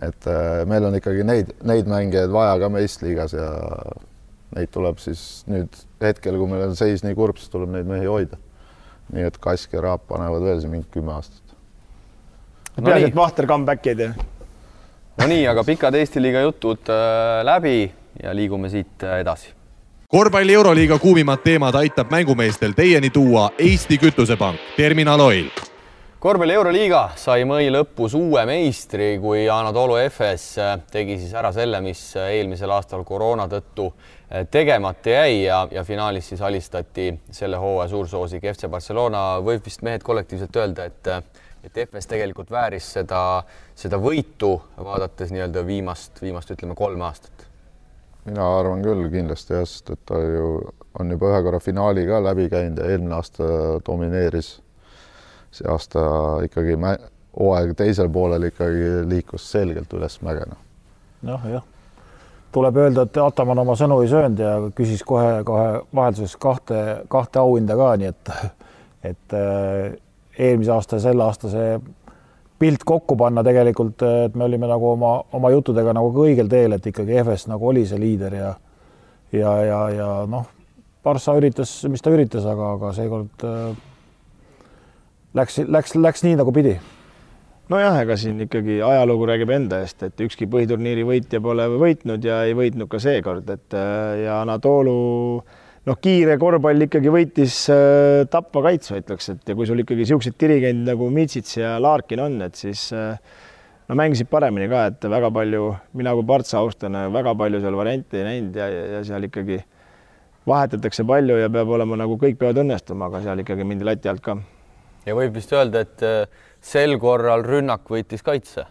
et 0.03 0.29
äh, 0.29 0.61
meil 0.69 0.85
on 0.85 0.99
ikkagi 0.99 1.25
neid, 1.25 1.55
neid 1.65 1.89
mängijaid 1.89 2.33
vaja 2.33 2.59
ka 2.61 2.69
meistriliigas 2.69 3.33
ja 3.33 3.47
neid 4.57 4.69
tuleb 4.73 5.01
siis 5.01 5.47
nüüd 5.49 5.73
hetkel, 6.05 6.37
kui 6.37 6.51
meil 6.51 6.69
on 6.69 6.77
seis 6.77 7.05
nii 7.05 7.17
kurb, 7.17 7.41
siis 7.41 7.49
tuleb 7.53 7.73
neid 7.73 7.89
mehi 7.89 8.05
hoida. 8.05 8.37
nii 9.17 9.25
et 9.31 9.41
Kask 9.41 9.73
ja 9.73 9.81
Raap 9.87 10.05
panevad 10.11 10.45
veel 10.45 10.61
siin 10.61 10.77
mingi 10.77 10.91
kümme 10.93 11.15
aastat 11.17 11.46
peaasi, 12.85 13.05
et 13.05 13.17
Vahter 13.17 13.47
comeback'i 13.47 13.93
ei 13.93 13.97
tee. 13.97 14.15
Nonii, 15.17 15.47
aga 15.49 15.65
pikad 15.65 15.95
Eesti 15.97 16.21
liiga 16.21 16.43
jutud 16.45 16.91
äh, 16.93 17.45
läbi 17.45 17.93
ja 18.23 18.35
liigume 18.37 18.69
siit 18.69 19.05
äh, 19.05 19.21
edasi. 19.21 19.55
korvpalli 20.09 20.55
Euroliiga 20.55 20.99
kuumimad 20.99 21.41
teemad 21.45 21.75
aitab 21.75 22.11
mängumeestel 22.11 22.73
teieni 22.77 23.11
tuua 23.11 23.51
Eesti 23.59 23.99
Kütusepank, 23.99 24.61
Terminal 24.77 25.21
Oil 25.21 25.49
korvpalli 26.21 26.53
Euroliiga 26.53 27.11
sai 27.17 27.45
mai 27.45 27.71
lõpus 27.73 28.15
uue 28.15 28.45
meistri, 28.47 29.17
kui 29.23 29.49
Anadolu 29.49 29.97
Efes 29.97 30.59
äh, 30.59 30.77
tegi 30.93 31.17
siis 31.19 31.33
ära 31.35 31.53
selle, 31.53 31.81
mis 31.81 32.03
eelmisel 32.17 32.71
aastal 32.77 33.05
koroona 33.05 33.49
tõttu 33.49 33.93
tegemata 34.51 35.11
jäi 35.11 35.43
ja, 35.45 35.69
ja 35.71 35.85
finaalis 35.85 36.29
siis 36.29 36.41
alistati 36.43 37.13
selle 37.31 37.57
hooaja 37.63 37.89
suursoosik 37.89 38.45
FC 38.53 38.69
Barcelona. 38.69 39.41
võib 39.41 39.65
vist 39.65 39.83
mehed 39.87 40.03
kollektiivselt 40.03 40.57
öelda, 40.57 40.85
et 40.85 41.13
et 41.67 41.79
EFS 41.83 42.09
tegelikult 42.11 42.51
vääris 42.51 42.89
seda, 42.99 43.43
seda 43.75 43.99
võitu, 44.01 44.57
vaadates 44.79 45.33
nii-öelda 45.35 45.67
viimast, 45.67 46.23
viimast 46.23 46.51
ütleme 46.55 46.75
kolme 46.79 47.05
aastat? 47.09 47.47
mina 48.27 48.47
arvan 48.59 48.83
küll 48.83 49.07
kindlasti 49.11 49.55
jah, 49.55 49.67
sest 49.69 49.93
et 49.95 50.01
ta 50.09 50.19
ju 50.19 50.47
on 50.99 51.11
juba 51.15 51.31
ühe 51.31 51.43
korra 51.47 51.61
finaali 51.63 52.07
ka 52.09 52.19
läbi 52.25 52.49
käinud 52.51 52.81
ja 52.83 52.91
eelmine 52.91 53.15
aasta 53.15 53.45
domineeris. 53.87 54.57
see 55.55 55.69
aasta 55.71 56.01
ikkagi 56.45 56.75
hooaeg 57.39 57.77
teisel 57.77 58.11
poolel 58.13 58.51
ikkagi 58.51 59.07
liikus 59.09 59.47
selgelt 59.53 59.93
ülesmäge 59.93 60.49
noh. 60.51 60.61
noh, 61.23 61.49
jah 61.53 61.65
tuleb 62.57 62.77
öelda, 62.81 63.05
et 63.05 63.19
Ataman 63.21 63.59
oma 63.59 63.75
sõnu 63.77 63.99
ei 64.01 64.09
söönud 64.09 64.39
ja 64.41 64.53
küsis 64.77 65.03
kohe-kohe 65.05 65.83
vahelduseks 65.95 66.39
kahte, 66.41 66.79
kahte 67.13 67.43
auhinda 67.43 67.77
ka, 67.77 67.89
nii 68.01 68.09
et, 68.09 68.31
et 69.11 69.37
eelmise 70.39 70.73
aasta 70.73 70.99
ja 70.99 71.09
selle 71.09 71.25
aasta 71.25 71.51
see 71.53 71.79
pilt 72.59 72.85
kokku 72.89 73.17
panna 73.21 73.45
tegelikult, 73.45 74.03
et 74.27 74.37
me 74.37 74.47
olime 74.47 74.69
nagu 74.69 74.93
oma, 74.95 75.19
oma 75.37 75.51
juttudega 75.53 75.93
nagu 75.97 76.13
ka 76.15 76.25
õigel 76.25 76.49
teel, 76.49 76.77
et 76.77 76.87
ikkagi 76.89 77.19
EFS 77.21 77.51
nagu 77.51 77.69
oli 77.69 77.85
see 77.89 78.01
liider 78.01 78.37
ja 78.39 78.55
ja, 79.33 79.53
ja, 79.65 79.81
ja 79.91 80.09
noh, 80.31 80.47
Barca 81.05 81.37
üritas, 81.39 81.71
mis 81.91 82.03
ta 82.03 82.11
üritas, 82.15 82.47
aga, 82.49 82.73
aga 82.77 82.93
seekord 82.97 83.45
äh, 83.47 83.77
läks, 85.39 85.61
läks, 85.71 85.95
läks 85.99 86.25
nii 86.27 86.39
nagu 86.41 86.55
pidi. 86.55 86.75
Nojah, 87.71 87.99
ega 88.05 88.15
siin 88.19 88.39
ikkagi 88.45 88.79
ajalugu 88.87 89.27
räägib 89.27 89.51
enda 89.55 89.81
eest, 89.83 90.03
et 90.07 90.23
ükski 90.23 90.47
põhiturniiri 90.51 91.03
võitja 91.07 91.41
pole 91.43 91.67
võitnud 91.73 92.27
ja 92.27 92.45
ei 92.47 92.55
võitnud 92.59 92.91
ka 92.91 93.01
seekord, 93.03 93.49
et 93.51 93.75
äh, 93.75 94.25
ja 94.25 94.41
Anatolu 94.45 94.99
noh, 95.87 95.99
kiire 96.03 96.37
korvpall 96.41 96.87
ikkagi 96.87 97.13
võitis 97.13 97.59
äh, 97.73 98.25
tapva 98.31 98.65
kaitsva, 98.69 99.01
ütleks, 99.03 99.31
et 99.33 99.53
ja 99.53 99.57
kui 99.59 99.69
sul 99.69 99.83
ikkagi 99.83 100.03
niisugused 100.03 100.39
dirigendid 100.41 100.91
nagu 100.91 101.09
Mitsits 101.15 101.59
ja 101.61 101.77
Larkin 101.83 102.23
on, 102.25 102.41
et 102.47 102.59
siis 102.59 102.89
äh, 102.97 103.15
no 103.87 103.99
mängisid 103.99 104.31
paremini 104.31 104.69
ka, 104.73 104.87
et 104.91 105.07
väga 105.11 105.31
palju, 105.35 105.71
mina 105.99 106.15
kui 106.17 106.27
Partsa 106.27 106.61
austajana 106.63 107.07
väga 107.15 107.37
palju 107.39 107.63
seal 107.63 107.79
variante 107.79 108.21
ei 108.21 108.27
näinud 108.27 108.59
ja, 108.59 108.69
ja, 108.73 108.85
ja 108.97 109.03
seal 109.07 109.29
ikkagi 109.29 109.61
vahetatakse 110.47 111.07
palju 111.07 111.39
ja 111.41 111.51
peab 111.55 111.71
olema 111.75 111.99
nagu 112.03 112.19
kõik 112.23 112.39
peavad 112.41 112.63
õnnestuma, 112.65 113.11
aga 113.11 113.23
seal 113.25 113.43
ikkagi 113.43 113.67
mindi 113.67 113.87
lati 113.87 114.11
alt 114.11 114.25
ka. 114.25 114.39
ja 115.07 115.15
võib 115.15 115.39
vist 115.39 115.55
öelda, 115.55 115.85
et 115.87 116.07
sel 116.63 116.97
korral 117.03 117.47
rünnak 117.47 117.87
võitis 117.91 118.27
kaitse. 118.27 118.67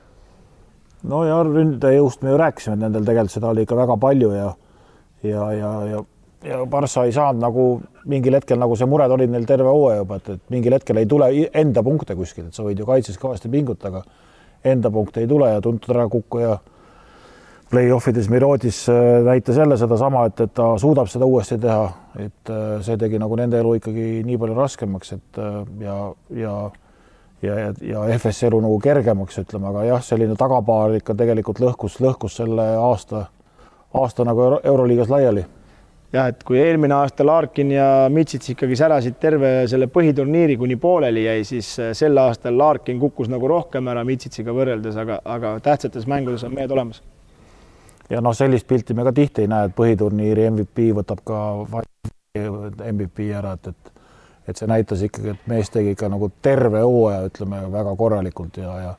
no 1.08 1.24
ja 1.28 1.40
ründajõust 1.48 2.24
me 2.24 2.36
ju 2.36 2.40
rääkisime, 2.44 2.76
et 2.76 2.84
nendel 2.88 3.08
tegelikult 3.08 3.36
seda 3.36 3.52
oli 3.52 3.64
ikka 3.68 3.80
väga 3.80 3.98
palju 4.04 4.32
ja 4.36 4.52
ja, 5.26 5.46
ja, 5.56 5.72
ja 5.90 6.04
ja 6.46 6.62
Barca 6.70 7.06
ei 7.06 7.14
saanud 7.16 7.42
nagu 7.42 7.66
mingil 8.06 8.38
hetkel 8.38 8.60
nagu 8.62 8.78
see 8.78 8.88
mured 8.90 9.12
olid 9.12 9.32
neil 9.34 9.48
terve 9.50 9.72
hooaja 9.72 10.04
juba, 10.04 10.20
et, 10.22 10.30
et 10.38 10.54
mingil 10.54 10.78
hetkel 10.78 11.02
ei 11.02 11.10
tule 11.10 11.32
enda 11.54 11.84
punkte 11.84 12.16
kuskilt, 12.16 12.52
et 12.52 12.58
sa 12.58 12.66
võid 12.66 12.80
ju 12.80 12.88
kaitses 12.88 13.20
kõvasti 13.22 13.52
pingutada, 13.52 14.04
enda 14.66 14.92
punkte 14.94 15.24
ei 15.24 15.30
tule 15.30 15.50
ja 15.52 15.62
tuntud 15.62 15.96
ärakukkuja 15.96 16.58
play-off 17.70 18.08
ides 18.08 18.30
Mirodis 18.30 18.86
äh, 18.90 19.24
näitas 19.26 19.58
jälle 19.58 19.78
sedasama, 19.78 20.26
et, 20.30 20.40
et 20.40 20.54
ta 20.54 20.78
suudab 20.78 21.10
seda 21.12 21.26
uuesti 21.26 21.58
teha, 21.62 21.90
et 22.22 22.54
äh, 22.54 22.80
see 22.86 22.98
tegi 23.02 23.20
nagu 23.22 23.36
nende 23.40 23.60
elu 23.60 23.76
ikkagi 23.80 24.08
nii 24.26 24.40
palju 24.42 24.58
raskemaks, 24.58 25.14
et 25.18 25.40
äh, 25.42 25.62
ja, 25.86 26.00
ja 26.30 26.56
ja, 27.44 27.56
ja, 27.60 27.74
ja 27.82 28.06
FS 28.18 28.44
elu 28.48 28.60
nagu 28.64 28.78
kergemaks, 28.82 29.38
ütleme, 29.42 29.70
aga 29.70 29.84
jah, 29.86 30.04
selline 30.04 30.38
tagapaar 30.40 30.96
ikka 31.00 31.14
tegelikult 31.18 31.60
lõhkus, 31.62 32.00
lõhkus 32.02 32.38
selle 32.40 32.66
aasta, 32.80 33.26
aasta 33.94 34.26
nagu 34.26 34.42
Euro 34.42 34.60
Euroliigas 34.64 35.12
laiali. 35.12 35.46
Jah, 36.14 36.30
et 36.30 36.44
kui 36.48 36.60
eelmine 36.62 36.94
aasta 36.96 37.26
Larkin 37.26 37.72
ja 37.72 37.88
Mitsits 38.14 38.54
ikkagi 38.54 38.78
särasid 38.80 39.18
terve 39.22 39.54
selle 39.72 39.88
põhiturniiri, 39.92 40.58
kuni 40.58 40.78
pooleli 40.82 41.26
jäi, 41.26 41.44
siis 41.48 41.72
äh, 41.80 41.92
sel 41.98 42.18
aastal 42.22 42.58
Larkin 42.58 43.00
kukkus 43.00 43.32
nagu 43.32 43.48
rohkem 43.48 43.88
ära 43.92 44.06
Mitsitsiga 44.08 44.54
võrreldes, 44.56 44.98
aga, 45.02 45.20
aga 45.26 45.58
tähtsates 45.66 46.08
mängudes 46.08 46.46
on 46.48 46.56
mehed 46.56 46.72
olemas. 46.72 47.02
ja 48.10 48.22
noh, 48.22 48.36
sellist 48.38 48.68
pilti 48.68 48.94
me 48.94 49.04
ka 49.04 49.14
tihti 49.16 49.46
ei 49.46 49.52
näe, 49.52 49.70
et 49.70 49.76
põhiturniiri 49.76 50.50
MVP 50.52 50.92
võtab 51.00 51.26
ka 51.26 51.42
MVP 52.36 53.32
ära, 53.34 53.56
et, 53.56 53.74
et 53.74 53.96
et 54.48 54.60
see 54.60 54.70
näitas 54.70 55.02
ikkagi, 55.02 55.34
et 55.34 55.48
mees 55.50 55.72
tegi 55.74 55.96
ikka 55.96 56.10
nagu 56.12 56.30
terve 56.46 56.84
hooaja, 56.84 57.26
ütleme 57.32 57.64
väga 57.74 57.96
korralikult 57.98 58.60
ja, 58.62 58.76
ja 58.84 58.94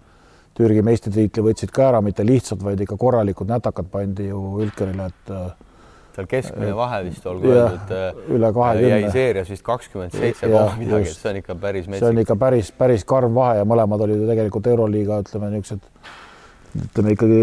Türgi 0.57 0.81
meistritiitli 0.83 1.43
võtsid 1.45 1.73
ka 1.75 1.91
ära, 1.91 2.01
mitte 2.01 2.25
lihtsalt, 2.25 2.63
vaid 2.65 2.81
ikka 2.81 2.97
korralikud 2.97 3.51
nätakad 3.51 3.91
pandi 3.93 4.31
ju 4.31 4.41
Ülkerile, 4.65 5.11
et 5.13 5.33
äh, 5.35 5.51
seal 6.17 6.29
keskmine 6.31 6.77
vahe 6.77 7.03
vist 7.07 7.27
olgu 7.29 7.51
öeldud, 7.53 7.93
äh, 7.95 8.21
üle 8.37 8.53
kahekümne. 8.57 9.01
jäi 9.01 9.11
seerias 9.15 9.51
vist 9.53 9.65
kakskümmend 9.67 10.17
seitse 10.17 10.49
koma 10.49 10.77
midagi, 10.81 11.11
et 11.11 11.21
see 11.21 11.33
on 11.33 11.41
ikka 11.43 11.59
päris 11.67 11.87
metsik. 11.89 12.05
see 12.05 12.13
on 12.15 12.23
ikka 12.25 12.37
päris, 12.41 12.73
päris 12.85 13.05
karm 13.05 13.37
vahe 13.37 13.61
ja 13.61 13.69
mõlemad 13.69 14.07
olid 14.07 14.23
ju 14.23 14.31
tegelikult 14.31 14.71
Euroliiga, 14.73 15.21
ütleme 15.27 15.53
niisugused 15.53 15.85
ütleme 16.77 17.15
ikkagi 17.15 17.41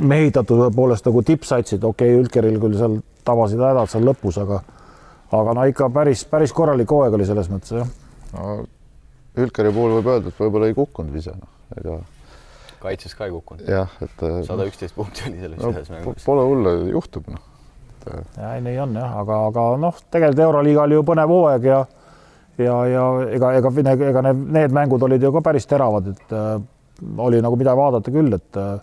mehitatud 0.00 0.68
poolest 0.76 1.08
nagu 1.08 1.22
tippsatsid, 1.22 1.84
okei 1.84 2.14
okay,, 2.14 2.22
Ülkeril 2.22 2.60
küll 2.62 2.78
seal 2.78 3.00
tabasid 3.24 3.60
hädad 3.64 3.90
seal 3.92 4.06
lõpus, 4.08 4.38
aga 4.40 4.62
aga 5.34 5.54
no 5.56 5.66
ikka 5.68 5.88
päris, 5.94 6.24
päris 6.30 6.52
korralik 6.56 6.90
hooaeg 6.90 7.16
oli 7.18 7.26
selles 7.28 7.50
mõttes 7.52 7.76
jah. 7.76 7.92
no 8.34 8.64
Ülkeri 9.44 9.72
puhul 9.74 9.96
võib 9.96 10.10
öelda, 10.12 10.30
et 10.30 10.38
võib-olla 10.38 10.68
ei 10.70 10.76
kukkunud 10.76 11.16
ise 11.18 11.32
noh, 11.34 11.50
ega. 11.80 11.96
kaitses 12.84 13.16
ka 13.18 13.26
ei 13.26 13.34
kukkunud. 13.34 13.66
jah, 13.68 13.90
et. 14.04 14.14
Äh, 14.22 14.38
sada 14.46 14.68
üksteist 14.68 14.94
punkti 14.94 15.26
oli 15.30 15.40
selles 15.40 15.58
no, 15.58 15.72
ühes 15.74 15.90
mängus. 15.90 16.28
Pole 16.28 16.46
hullu, 16.46 16.74
juhtub 16.92 17.26
noh. 17.32 17.42
Äh, 18.10 18.24
ja 18.38 18.54
ei, 18.54 18.62
nii 18.64 18.78
on 18.84 18.96
jah, 19.00 19.18
aga, 19.20 19.40
aga 19.50 19.66
noh, 19.80 20.00
tegelikult 20.10 20.46
Euroliiga 20.46 20.86
oli 20.86 20.98
ju 20.98 21.04
põnev 21.06 21.34
hooaeg 21.34 21.68
ja 21.68 21.84
ja, 22.58 22.74
ja 22.86 23.04
ega, 23.34 23.52
ega, 23.58 23.70
ega 24.10 24.22
need, 24.28 24.42
need 24.56 24.74
mängud 24.74 25.02
olid 25.02 25.22
ju 25.22 25.32
ka 25.34 25.42
päris 25.44 25.66
teravad, 25.66 26.10
et 26.14 26.34
äh, 26.34 26.58
oli 27.18 27.40
nagu 27.42 27.56
mida 27.58 27.74
vaadata 27.76 28.12
küll, 28.14 28.32
et 28.36 28.60
äh, 28.60 28.74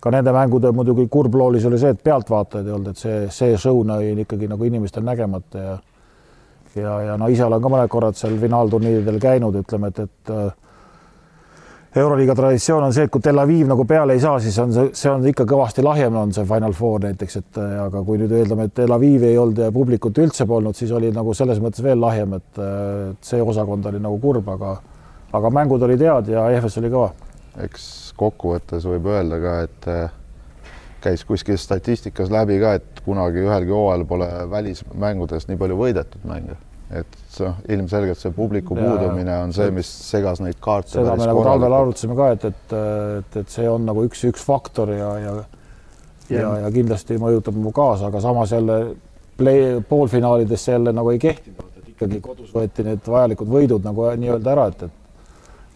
ka 0.00 0.12
nende 0.12 0.32
mängude 0.32 0.72
muidugi 0.72 1.06
kurb 1.12 1.34
loolis 1.36 1.64
oli 1.68 1.78
see, 1.80 1.92
et 1.94 2.02
pealtvaatajaid 2.04 2.66
ei 2.66 2.74
olnud, 2.76 2.92
et 2.92 3.00
see, 3.00 3.22
see 3.32 3.56
show 3.60 3.80
näi 3.86 4.14
ikkagi 4.24 4.48
nagu 4.48 4.64
inimestel 4.64 5.04
nägemata 5.06 5.64
ja 5.64 5.78
ja, 6.76 7.00
ja 7.02 7.16
no 7.18 7.28
ise 7.28 7.44
olen 7.44 7.62
ka 7.62 7.72
mõned 7.72 7.90
korrad 7.90 8.18
seal 8.18 8.36
finaalturniiridel 8.40 9.18
käinud, 9.22 9.56
ütleme, 9.62 9.90
et, 9.90 10.04
et 10.06 10.34
äh, 10.34 10.52
Euroliiga 11.96 12.36
traditsioon 12.38 12.84
on 12.86 12.92
see, 12.94 13.08
et 13.08 13.10
kui 13.10 13.22
Tel 13.22 13.38
Aviv 13.42 13.66
nagu 13.66 13.82
peale 13.88 14.14
ei 14.14 14.20
saa, 14.22 14.36
siis 14.38 14.54
on 14.62 14.70
see, 14.70 14.92
see 14.94 15.10
on 15.10 15.24
ikka 15.26 15.42
kõvasti 15.50 15.82
lahjem, 15.82 16.14
on 16.20 16.30
see 16.36 16.46
Final 16.46 16.74
Four 16.78 17.00
näiteks, 17.02 17.40
et 17.40 17.58
äh, 17.58 17.72
aga 17.82 18.04
kui 18.06 18.20
nüüd 18.20 18.30
ütleme, 18.44 18.68
et 18.68 18.76
Tel 18.76 18.94
Avivi 18.94 19.32
ei 19.32 19.40
olnud 19.40 19.58
ja 19.58 19.72
publikut 19.74 20.20
üldse 20.22 20.46
polnud, 20.46 20.78
siis 20.78 20.92
oli 20.94 21.10
nagu 21.14 21.34
selles 21.34 21.58
mõttes 21.58 21.82
veel 21.82 21.98
lahjem, 21.98 22.38
et, 22.38 22.62
äh, 22.62 23.10
see 23.26 23.42
osakond 23.42 23.90
oli 23.90 24.02
nagu 24.02 24.22
kurb, 24.22 24.54
aga 24.54 24.76
aga 25.32 25.50
mängud 25.54 25.82
olid 25.86 26.02
head 26.02 26.30
ja 26.30 26.46
EFS 26.54 26.78
oli 26.80 26.90
kõva. 26.92 27.10
eks 27.64 27.84
kokkuvõttes 28.18 28.86
võib 28.86 29.10
öelda 29.10 29.38
ka, 29.42 29.58
et 29.66 29.88
äh, 29.90 30.16
käis 31.02 31.24
kuskil 31.26 31.58
statistikas 31.58 32.30
läbi 32.30 32.58
ka, 32.62 32.76
et 32.78 33.02
kunagi 33.04 33.42
ühelgi 33.42 33.74
hooajal 33.74 34.06
pole 34.06 34.28
välismängudest 34.50 35.50
nii 35.50 35.58
palju 35.58 35.78
võidetud 35.78 36.26
mänge. 36.28 36.58
Et 36.90 37.18
noh, 37.40 37.60
ilmselgelt 37.70 38.18
see 38.18 38.32
publiku 38.34 38.74
ja, 38.74 38.86
puudumine 38.88 39.36
on 39.44 39.54
see, 39.54 39.70
mis 39.74 39.88
segas 40.10 40.42
neid 40.42 40.58
kaarte. 40.62 40.96
seda 40.96 41.14
me 41.18 41.28
nagu 41.30 41.44
talvel 41.46 41.76
arutasime 41.76 42.16
ka, 42.18 42.30
et, 42.34 42.48
et, 42.50 42.76
et, 43.20 43.40
et 43.44 43.54
see 43.54 43.68
on 43.70 43.86
nagu 43.86 44.04
üks, 44.08 44.24
üks 44.30 44.44
faktor 44.46 44.92
ja, 44.94 45.12
ja 45.22 45.34
ja, 46.30 46.40
ja, 46.40 46.50
ja 46.64 46.70
kindlasti 46.74 47.18
mõjutab 47.18 47.56
mu 47.58 47.72
kaasa, 47.74 48.10
aga 48.10 48.20
samas 48.22 48.52
jälle 48.54 48.80
play, 49.38 49.80
poolfinaalidesse 49.88 50.76
jälle 50.76 50.92
nagu 50.94 51.10
ei 51.10 51.18
kehtinud, 51.18 51.64
et 51.80 51.88
ikkagi 51.94 52.20
kodus 52.22 52.52
võeti 52.54 52.86
need 52.86 53.06
vajalikud 53.06 53.50
võidud 53.50 53.86
nagu 53.86 54.06
nii-öelda 54.14 54.52
ära, 54.54 54.66
et, 54.70 54.86
et 54.86 55.00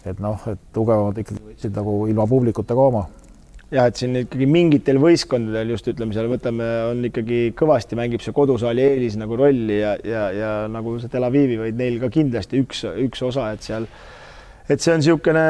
et 0.05 0.19
noh, 0.21 0.37
et 0.51 0.59
tugevamad 0.73 1.17
ikkagi 1.17 1.41
võtsid 1.41 1.73
nagu 1.75 1.95
ilma 2.09 2.27
publikuta 2.29 2.75
ka 2.77 2.89
oma. 2.91 3.05
Jah, 3.73 3.87
et 3.89 3.99
siin 3.99 4.17
ikkagi 4.21 4.47
mingitel 4.49 4.99
võistkondadel 5.01 5.73
just 5.73 5.87
ütleme 5.89 6.15
seal 6.15 6.29
võtame, 6.31 6.67
on 6.91 7.05
ikkagi 7.09 7.39
kõvasti 7.57 7.97
mängib 7.97 8.23
see 8.23 8.35
kodusaali 8.35 8.83
eelis 8.85 9.17
nagu 9.21 9.37
rolli 9.39 9.79
ja, 9.79 9.95
ja, 10.05 10.27
ja 10.35 10.51
nagu 10.71 10.97
see 11.01 11.11
Tel 11.11 11.25
Avivi, 11.27 11.57
vaid 11.61 11.79
neil 11.79 11.97
ka 12.03 12.11
kindlasti 12.13 12.61
üks, 12.61 12.85
üks 13.07 13.25
osa, 13.25 13.49
et 13.55 13.65
seal 13.65 13.89
et 14.69 14.81
see 14.81 14.93
on 14.93 15.01
niisugune, 15.01 15.45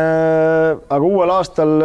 aga 0.92 1.02
uuel 1.08 1.32
aastal, 1.38 1.76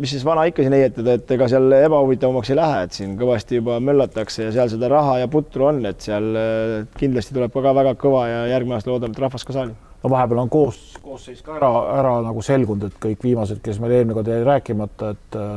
mis 0.00 0.14
siis 0.14 0.24
vana 0.24 0.46
ikka 0.48 0.64
siin 0.64 0.76
heietada, 0.76 1.18
et 1.18 1.34
ega 1.36 1.48
seal 1.52 1.78
ebahuvitavamaks 1.78 2.52
ei 2.54 2.60
lähe, 2.60 2.84
et 2.86 2.96
siin 2.96 3.16
kõvasti 3.20 3.60
juba 3.60 3.80
möllatakse 3.84 4.46
ja 4.46 4.52
seal 4.54 4.70
seda 4.72 4.88
raha 4.92 5.18
ja 5.22 5.32
putru 5.32 5.68
on, 5.68 5.82
et 5.90 6.00
seal 6.04 6.30
kindlasti 6.96 7.36
tuleb 7.36 7.52
ka 7.52 7.74
väga 7.76 7.96
kõva 8.00 8.28
ja 8.30 8.46
järgmine 8.54 8.78
aasta 8.78 8.94
loodame, 8.94 9.12
et 9.12 9.26
rahvas 9.26 9.44
ka 9.44 9.58
saali 9.58 9.76
no 10.04 10.10
vahepeal 10.12 10.42
on 10.44 10.50
koos, 10.52 10.80
koosseis 11.02 11.40
ka 11.44 11.56
ära, 11.58 11.70
ära 11.98 12.14
nagu 12.26 12.42
selgunud, 12.44 12.90
et 12.90 12.98
kõik 13.00 13.24
viimased, 13.24 13.62
kes 13.64 13.80
meil 13.80 13.96
eelmine 13.98 14.16
kord 14.18 14.28
jäi 14.28 14.42
rääkimata, 14.44 15.14
et 15.16 15.38
äh, 15.40 15.54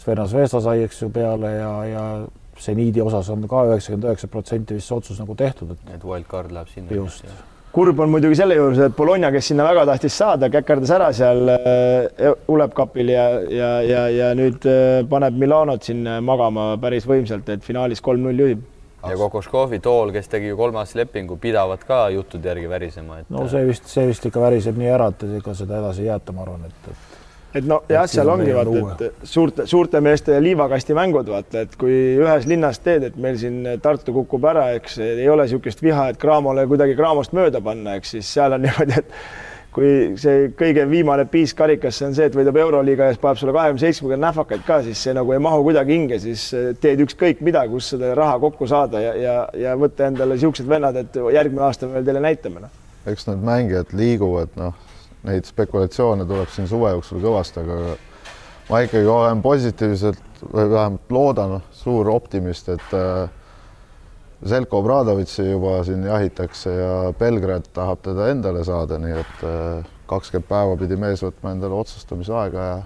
Sven 0.00 0.20
Zvezda 0.28 0.60
sai, 0.60 0.82
eks 0.84 1.00
ju, 1.02 1.08
peale 1.14 1.54
ja, 1.54 1.72
ja 1.88 2.04
seniidi 2.60 3.02
osas 3.02 3.30
on 3.32 3.46
ka 3.48 3.64
üheksakümmend 3.70 4.10
üheksa 4.10 4.28
protsenti 4.30 4.76
vist 4.76 4.90
see 4.90 4.98
otsus 4.98 5.20
nagu 5.22 5.36
tehtud, 5.38 5.72
et. 5.74 5.90
et 5.96 6.04
wildcard 6.04 6.52
läheb 6.54 6.70
sinna. 6.74 7.00
just. 7.00 7.24
Kurb 7.74 7.98
on 8.00 8.12
muidugi 8.12 8.36
selle 8.38 8.54
juures, 8.58 8.78
et 8.86 8.94
Bologna, 8.96 9.32
kes 9.34 9.48
sinna 9.50 9.64
väga 9.66 9.86
tahtis 9.88 10.14
saada, 10.18 10.50
käkerdas 10.52 10.92
ära 10.94 11.08
seal 11.16 11.50
äh, 11.50 12.28
Ulepkapil 12.48 13.10
ja, 13.10 13.24
ja, 13.50 13.72
ja, 13.82 14.04
ja 14.14 14.28
nüüd 14.38 14.68
äh, 14.70 15.00
paneb 15.10 15.40
Milanot 15.40 15.82
siin 15.86 16.06
magama 16.22 16.74
päris 16.82 17.08
võimsalt, 17.10 17.50
et 17.50 17.66
finaalis 17.66 18.04
kolm-null 18.04 18.46
juhib 18.46 18.70
ja 19.10 19.16
Kokoškovi 19.16 19.80
tool, 19.84 20.12
kes 20.14 20.30
tegi 20.32 20.48
ju 20.48 20.56
kolmas 20.56 20.94
lepingu, 20.96 21.36
pidavat 21.40 21.84
ka 21.84 22.08
juttude 22.14 22.48
järgi 22.48 22.70
värisema, 22.70 23.20
et. 23.20 23.30
no 23.32 23.46
see 23.50 23.64
vist, 23.68 23.88
see 23.90 24.06
vist 24.08 24.24
ikka 24.28 24.40
väriseb 24.40 24.78
nii 24.80 24.92
ära, 24.94 25.10
et 25.12 25.26
ega 25.40 25.56
seda 25.56 25.80
edasi 25.82 26.04
ei 26.04 26.08
jäeta, 26.08 26.34
ma 26.36 26.46
arvan, 26.46 26.64
et, 26.70 26.88
et. 26.92 27.13
Et 27.54 27.66
no 27.68 27.80
jah, 27.90 28.06
seal 28.10 28.30
ongi 28.32 28.54
vaata, 28.54 29.08
et 29.08 29.30
suurte, 29.30 29.66
suurte 29.70 30.00
meeste 30.04 30.36
liivakasti 30.42 30.96
mängud, 30.96 31.30
vaata, 31.30 31.64
et 31.64 31.78
kui 31.78 31.94
ühes 32.18 32.48
linnas 32.50 32.80
teed, 32.82 33.08
et 33.10 33.16
meil 33.20 33.38
siin 33.40 33.62
Tartu 33.82 34.14
kukub 34.16 34.44
ära, 34.50 34.68
eks 34.78 34.98
ei 35.04 35.28
ole 35.30 35.46
niisugust 35.46 35.82
viha, 35.84 36.10
et 36.10 36.20
Cramole 36.20 36.66
kuidagi 36.70 36.96
Cramost 36.98 37.34
mööda 37.36 37.62
panna, 37.64 37.98
eks 38.00 38.16
siis 38.16 38.30
seal 38.36 38.56
on 38.56 38.64
niimoodi, 38.66 39.02
et 39.02 39.18
kui 39.74 40.14
see 40.20 40.48
kõige 40.54 40.84
viimane 40.86 41.24
piis 41.30 41.54
karikasse 41.58 42.06
on 42.06 42.14
see, 42.14 42.28
et 42.30 42.36
võidab 42.36 42.58
Euroliiga 42.62 43.08
ja 43.08 43.14
siis 43.14 43.22
paneb 43.22 43.40
sulle 43.40 43.54
kahekümne 43.56 43.82
seitsmekümne 43.82 44.20
nähvakaid 44.22 44.62
ka, 44.66 44.80
siis 44.86 45.02
see 45.02 45.14
nagu 45.16 45.34
ei 45.34 45.42
mahu 45.42 45.64
kuidagi 45.66 45.96
hinge, 45.96 46.20
siis 46.22 46.46
teed 46.82 47.02
ükskõik 47.06 47.42
mida, 47.46 47.64
kus 47.70 47.90
seda 47.94 48.12
raha 48.18 48.38
kokku 48.42 48.68
saada 48.70 49.02
ja, 49.02 49.14
ja, 49.18 49.36
ja 49.66 49.74
võtta 49.78 50.08
endale 50.10 50.38
niisugused 50.38 50.70
vennad, 50.70 50.98
et 51.02 51.18
järgmine 51.38 51.66
aasta 51.66 51.90
me 51.90 51.98
veel 51.98 52.10
teile 52.10 52.22
näitame. 52.22 52.64
Noh. 52.64 52.82
eks 53.10 53.26
need 53.28 53.42
mängijad 53.44 53.90
liiguvad, 53.98 54.54
noh, 54.60 54.78
neid 55.24 55.48
spekulatsioone 55.48 56.26
tuleb 56.28 56.50
siin 56.52 56.68
suve 56.68 56.92
jooksul 56.94 57.22
kõvasti, 57.22 57.62
aga 57.64 57.96
ma 58.68 58.82
ikkagi 58.84 59.08
olen 59.08 59.42
positiivselt 59.44 60.44
või 60.44 60.68
vähemalt 60.70 61.16
loodan, 61.16 61.56
suur 61.72 62.10
optimist, 62.12 62.68
et 62.68 62.94
äh, 62.96 63.30
Zelko 64.48 64.82
Obradovitši 64.82 65.48
juba 65.48 65.78
siin 65.84 66.04
jahitakse 66.04 66.72
ja 66.76 66.94
Belgrad 67.18 67.70
tahab 67.72 68.02
teda 68.04 68.28
endale 68.32 68.64
saada, 68.64 68.98
nii 69.00 69.18
et 69.22 69.44
äh, 69.48 69.90
kakskümmend 70.10 70.48
päeva 70.48 70.76
pidi 70.80 70.98
mees 71.00 71.24
võtma 71.24 71.54
endale 71.54 71.80
otsustamisaega 71.80 72.70
ja 72.70 72.80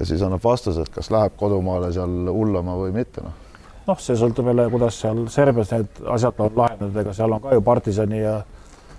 ja 0.00 0.06
siis 0.06 0.22
annab 0.22 0.42
vastuse, 0.44 0.82
et 0.82 0.90
kas 0.94 1.10
läheb 1.14 1.36
kodumaale 1.38 1.92
seal 1.94 2.28
hullama 2.32 2.76
või 2.78 2.90
mitte, 2.96 3.22
noh. 3.22 3.34
noh, 3.86 4.00
see 4.02 4.16
sõltub 4.18 4.48
jälle, 4.50 4.66
kuidas 4.72 4.98
seal 5.00 5.24
Serbias 5.30 5.70
need 5.74 6.00
asjad 6.16 6.40
on 6.42 6.56
lahenenud, 6.58 6.96
ega 7.04 7.14
seal 7.14 7.36
on 7.36 7.42
ka 7.44 7.54
ju 7.54 7.62
partisani 7.62 8.22
ja 8.22 8.40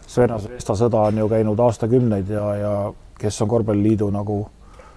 Svena 0.07 0.38
Zvesta 0.40 0.76
sõda 0.77 1.07
on 1.10 1.18
ju 1.18 1.30
käinud 1.30 1.60
aastakümneid 1.60 2.30
ja, 2.30 2.45
ja 2.56 2.73
kes 3.19 3.41
on 3.41 3.49
korvpalliliidu 3.49 4.10
nagu 4.14 4.44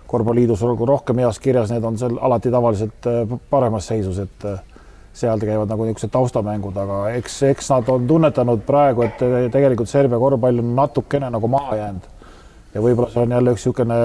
korvpalliliidus 0.08 0.62
olgu 0.64 0.86
rohkem 0.88 1.20
heas 1.22 1.38
kirjas, 1.38 1.70
need 1.72 1.84
on 1.84 1.98
seal 2.00 2.16
alati 2.24 2.50
tavaliselt 2.52 3.06
äh, 3.06 3.38
paremas 3.50 3.90
seisus, 3.90 4.18
et 4.22 4.46
äh, 4.48 4.60
seal 5.18 5.40
käivad 5.42 5.68
nagu 5.68 5.84
niisugused 5.84 6.12
taustamängud, 6.14 6.76
aga 6.80 7.00
eks, 7.18 7.42
eks 7.50 7.68
nad 7.74 7.90
on 7.92 8.06
tunnetanud 8.08 8.62
praegu, 8.66 9.04
et 9.04 9.20
tegelikult 9.52 9.90
Serbia 9.90 10.20
korvpall 10.20 10.62
on 10.62 10.72
natukene 10.78 11.30
nagu 11.34 11.50
maha 11.52 11.76
jäänud. 11.76 12.08
ja 12.74 12.82
võib-olla 12.84 13.10
see 13.12 13.22
on 13.24 13.34
jälle 13.36 13.54
üks 13.56 13.66
niisugune, 13.66 13.98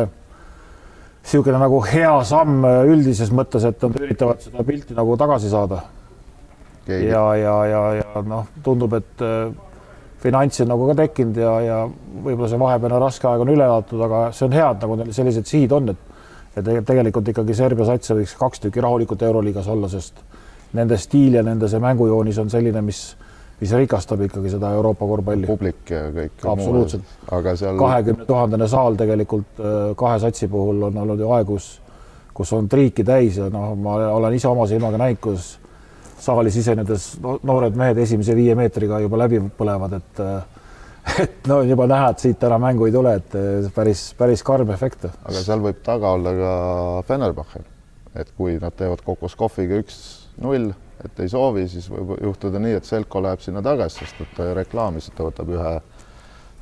niisugune 1.24 1.60
nagu 1.62 1.82
hea 1.88 2.14
samm 2.28 2.66
üldises 2.90 3.32
mõttes, 3.32 3.68
et 3.70 3.84
nad 3.84 4.00
üritavad 4.02 4.42
seda 4.44 4.64
pilti 4.68 4.98
nagu 4.98 5.18
tagasi 5.18 5.52
saada. 5.54 5.84
ja, 6.88 7.28
ja, 7.40 7.56
ja, 7.72 7.84
ja 8.02 8.26
noh, 8.28 8.50
tundub, 8.64 8.98
et 9.00 9.24
äh, 9.24 9.54
finantsi 10.24 10.64
on 10.64 10.72
nagu 10.72 10.88
ka 10.88 10.96
tekkinud 11.04 11.38
ja, 11.38 11.54
ja 11.64 11.78
võib-olla 12.24 12.50
see 12.52 12.62
vahepealne 12.62 13.00
raske 13.04 13.28
aeg 13.28 13.44
on 13.44 13.52
üle 13.54 13.66
elatud, 13.68 14.02
aga 14.06 14.26
see 14.32 14.48
on 14.48 14.56
hea, 14.56 14.70
et 14.72 14.86
nagu 14.86 14.98
neil 15.00 15.16
sellised 15.16 15.50
sihid 15.50 15.76
on, 15.76 15.92
et 15.94 16.14
ja 16.56 16.64
tegelikult 16.86 17.30
ikkagi 17.34 17.56
Serbia 17.58 17.88
satse 17.88 18.16
võiks 18.18 18.36
kaks 18.38 18.64
tükki 18.64 18.82
rahulikult 18.84 19.22
Euroliigas 19.26 19.68
olla, 19.74 19.90
sest 19.90 20.22
nende 20.78 20.98
stiil 21.02 21.40
ja 21.40 21.44
nende 21.46 21.70
see 21.70 21.82
mängujoonis 21.82 22.40
on 22.42 22.52
selline, 22.54 22.82
mis, 22.86 23.02
mis 23.62 23.74
rikastab 23.78 24.22
ikkagi 24.28 24.54
seda 24.54 24.74
Euroopa 24.78 25.08
korvpalli. 25.10 25.50
publik 25.50 25.94
ja 25.94 26.06
kõik. 26.14 26.46
absoluutselt. 26.54 27.16
aga 27.32 27.56
seal. 27.58 27.80
kahekümne 27.82 28.28
tuhandene 28.30 28.68
saal 28.70 29.00
tegelikult 29.00 29.60
äh, 29.62 29.82
kahe 29.98 30.20
satsi 30.22 30.50
puhul 30.52 30.90
on 30.90 31.02
olnud 31.06 31.26
ju 31.26 31.34
aeg, 31.34 31.50
kus, 31.50 31.70
kus 32.34 32.54
on 32.54 32.70
triiki 32.70 33.06
täis 33.08 33.42
ja 33.42 33.50
noh, 33.54 33.74
ma 33.78 33.98
olen 34.14 34.38
ise 34.38 34.50
oma 34.50 34.70
silmaga 34.70 35.02
näinud, 35.02 35.22
kus 35.26 35.56
saali 36.24 36.52
sisenedes 36.54 37.14
noored 37.22 37.78
mehed 37.80 38.00
esimese 38.04 38.36
viie 38.38 38.56
meetriga 38.58 39.02
juba 39.04 39.20
läbi 39.26 39.42
põlevad, 39.58 39.98
et 40.00 40.22
et 41.24 41.50
no 41.52 41.60
juba 41.68 41.88
näha, 41.90 42.12
et 42.14 42.24
siit 42.24 42.44
enam 42.48 42.64
mängu 42.64 42.88
ei 42.88 42.96
tule, 42.96 43.16
et 43.20 43.36
päris, 43.76 44.06
päris 44.20 44.44
karm 44.46 44.72
efekt. 44.76 45.10
aga 45.12 45.44
seal 45.44 45.64
võib 45.64 45.82
taga 45.86 46.14
olla 46.18 46.36
ka 46.38 46.54
Fenerbahce, 47.10 47.64
et 48.16 48.32
kui 48.38 48.56
nad 48.62 48.76
teevad 48.80 49.04
Kokoskoviga 49.06 49.82
üks-null, 49.84 50.72
et 51.04 51.24
ei 51.24 51.32
soovi, 51.32 51.68
siis 51.72 51.90
võib 51.92 52.16
juhtuda 52.22 52.62
nii, 52.64 52.78
et 52.80 52.88
Selko 52.88 53.24
läheb 53.24 53.44
sinna 53.44 53.64
tagasi, 53.66 54.04
sest 54.04 54.24
et 54.24 54.38
ta 54.38 54.54
reklaamis, 54.56 55.10
et 55.10 55.18
ta 55.18 55.28
võtab 55.28 55.52
ühe, 55.52 55.74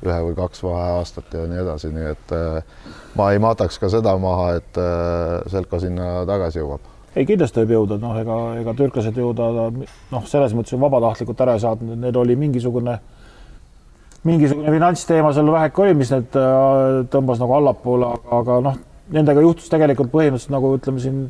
ühe 0.02 0.20
või 0.26 0.38
kaks 0.38 0.64
vaheaastat 0.66 1.38
ja 1.38 1.46
nii 1.46 1.62
edasi, 1.62 1.92
nii 1.94 2.08
et 2.10 2.34
äh, 2.34 2.80
ma 3.18 3.30
ei 3.30 3.42
mataks 3.42 3.78
ka 3.78 3.92
seda 3.92 4.16
maha, 4.18 4.56
et 4.58 4.82
Selko 5.54 5.78
sinna 5.82 6.16
tagasi 6.26 6.64
jõuab 6.64 6.91
ei, 7.16 7.26
kindlasti 7.28 7.62
võib 7.62 7.74
jõuda, 7.76 7.98
noh, 8.00 8.14
ega, 8.20 8.38
ega 8.62 8.74
türklased 8.78 9.18
jõuda, 9.18 9.48
noh, 10.12 10.24
selles 10.30 10.54
mõttes 10.56 10.78
vabatahtlikult 10.80 11.42
ära 11.44 11.56
ei 11.58 11.64
saatnud, 11.64 11.98
need 12.00 12.16
oli 12.16 12.36
mingisugune, 12.40 12.96
mingisugune 14.28 14.72
finantsteema 14.72 15.34
seal 15.36 15.52
väheke 15.52 15.84
oli, 15.84 15.98
mis 15.98 16.12
need 16.14 16.40
äh, 16.40 17.02
tõmbas 17.12 17.42
nagu 17.42 17.58
allapoole, 17.58 18.14
aga, 18.16 18.40
aga 18.40 18.58
noh, 18.68 18.80
nendega 19.12 19.44
juhtus 19.44 19.68
tegelikult 19.72 20.12
põhimõtteliselt 20.14 20.54
nagu 20.54 20.72
ütleme 20.78 21.02
siin 21.02 21.22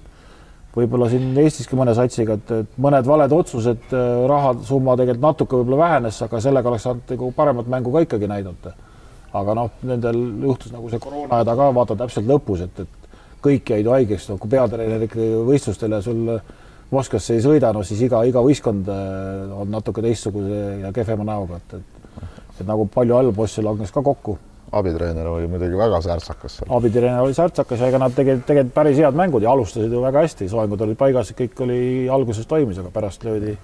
võib-olla 0.73 1.09
siin 1.13 1.35
Eestiski 1.43 1.77
mõne 1.77 1.93
satsiga, 1.97 2.39
et, 2.39 2.55
et 2.63 2.79
mõned 2.81 3.09
valed 3.09 3.35
otsused, 3.37 3.91
äh, 3.91 4.15
rahasumma 4.31 4.97
tegelikult 5.01 5.27
natuke 5.27 5.59
võib-olla 5.59 5.83
vähenes, 5.83 6.23
aga 6.25 6.41
sellega 6.45 6.71
oleks 6.71 6.87
saanud 6.89 7.13
nagu 7.17 7.35
paremat 7.37 7.69
mängu 7.75 7.93
ka 7.93 8.07
ikkagi 8.07 8.31
näidata. 8.31 8.77
aga 9.33 9.55
noh, 9.57 9.71
nendel 9.89 10.19
juhtus 10.45 10.73
nagu 10.75 10.91
see 10.93 11.01
koroona 11.01 11.39
häda 11.41 11.55
ka 11.57 11.67
vaata 11.73 11.95
täpselt 11.97 12.27
lõpus, 12.29 12.67
et, 12.67 12.81
et 12.85 13.02
kõik 13.43 13.73
jäid 13.75 13.89
haigeks, 13.91 14.29
no 14.31 14.39
kui 14.41 14.51
peatreener 14.53 15.09
ikkagi 15.09 15.33
võistlustele 15.49 16.03
sul 16.05 16.29
Moskvasse 16.93 17.39
ei 17.39 17.41
sõida, 17.41 17.71
no 17.73 17.81
siis 17.89 18.03
iga, 18.05 18.19
iga 18.29 18.43
võistkond 18.45 18.89
äh, 18.93 19.53
on 19.57 19.71
natuke 19.73 20.03
teistsuguse 20.05 20.63
ja 20.83 20.91
kehvema 20.93 21.25
näoga, 21.25 21.57
et, 21.63 21.79
et, 21.79 22.27
et 22.61 22.67
nagu 22.69 22.85
palju 22.93 23.17
allpoisse 23.17 23.65
langes 23.65 23.95
ka 23.95 24.03
kokku. 24.05 24.37
abitreener 24.73 25.27
oli 25.29 25.49
muidugi 25.53 25.77
väga 25.77 26.01
särtsakas 26.05 26.61
abitreener 26.69 27.21
oli 27.21 27.35
särtsakas 27.37 27.81
ja 27.81 27.89
ega 27.89 27.99
nad 28.01 28.15
tegid, 28.17 28.45
tegid 28.49 28.71
päris 28.73 29.01
head 29.01 29.17
mängud 29.17 29.43
ja 29.43 29.51
alustasid 29.53 29.93
ju 29.93 30.01
väga 30.05 30.27
hästi, 30.27 30.49
soengud 30.49 30.81
olid 30.81 31.01
paigas, 31.01 31.33
kõik 31.37 31.61
oli 31.65 31.81
alguses 32.09 32.49
toimis, 32.49 32.79
aga 32.81 32.93
pärast 32.93 33.25
löödi 33.25 33.57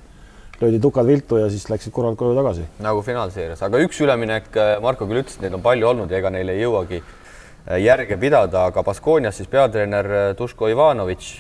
löödi 0.61 0.81
tukad 0.81 1.07
viltu 1.07 1.37
ja 1.37 1.51
siis 1.51 1.69
läksid 1.71 1.93
kurvalt 1.93 2.19
koju 2.19 2.35
tagasi. 2.35 2.65
nagu 2.83 3.03
finaalseerias, 3.03 3.63
aga 3.63 3.79
üks 3.85 4.01
üleminek, 4.01 4.51
Marko 4.83 5.07
küll 5.07 5.23
ütles, 5.23 5.37
et 5.37 5.47
neid 5.47 5.55
on 5.55 5.63
palju 5.63 5.89
olnud 5.93 6.11
ja 6.11 6.19
ega 6.19 6.33
neil 6.35 6.49
ei 6.49 6.63
jõuagi 6.63 7.03
järge 7.77 8.17
pidada, 8.17 8.65
aga 8.71 8.83
Baskoonias 8.83 9.37
siis 9.37 9.49
peatreener 9.51 10.07
äh, 10.07 10.29
Duško 10.39 10.69
Ivanovitš 10.73 11.33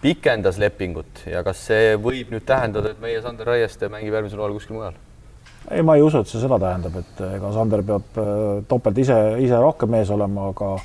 pikendas 0.00 0.58
lepingut 0.60 1.24
ja 1.28 1.42
kas 1.44 1.60
see 1.68 1.96
võib 2.00 2.30
nüüd 2.32 2.46
tähendada, 2.48 2.92
et 2.92 3.02
meie 3.02 3.20
Sander 3.24 3.48
Raieste 3.48 3.90
mängib 3.92 4.14
järgmisel 4.16 4.40
hooajal 4.40 4.56
kuskil 4.56 4.78
mujal? 4.78 5.00
ei, 5.70 5.82
ma 5.82 5.96
ei 5.96 6.04
usu, 6.06 6.22
et 6.22 6.30
see 6.30 6.40
seda 6.40 6.58
tähendab, 6.62 6.96
et 7.02 7.24
äh, 7.24 7.36
ega 7.40 7.52
Sander 7.52 7.82
peab 7.86 8.20
topelt 8.68 9.02
ise, 9.02 9.18
ise 9.42 9.60
rohkem 9.60 9.92
mees 9.92 10.12
olema, 10.14 10.50
aga 10.54 10.76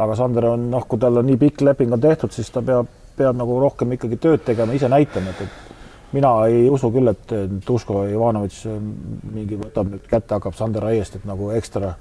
aga 0.00 0.16
Sander 0.16 0.52
on 0.54 0.70
noh, 0.72 0.86
kui 0.88 1.00
tal 1.02 1.20
on 1.20 1.26
nii 1.28 1.40
pikk 1.40 1.64
leping 1.66 1.92
on 1.92 2.00
tehtud, 2.00 2.32
siis 2.32 2.48
ta 2.54 2.62
peab, 2.64 2.88
peab 3.18 3.36
nagu 3.36 3.58
rohkem 3.60 3.96
ikkagi 3.96 4.16
tööd 4.22 4.44
tegema, 4.46 4.72
ise 4.76 4.88
näitama, 4.88 5.34
et, 5.34 5.42
et 5.44 6.14
mina 6.14 6.30
ei 6.48 6.68
usu 6.72 6.88
küll, 6.94 7.10
et 7.10 7.34
Duško 7.66 8.06
Ivanovitš 8.14 8.62
mingi 9.34 9.58
võtab 9.60 9.90
nüüd 9.90 10.06
kätte, 10.06 10.38
hakkab 10.38 10.56
Sander 10.56 10.86
Raiestet 10.86 11.26
nagu 11.28 11.50
ekstra 11.56 11.96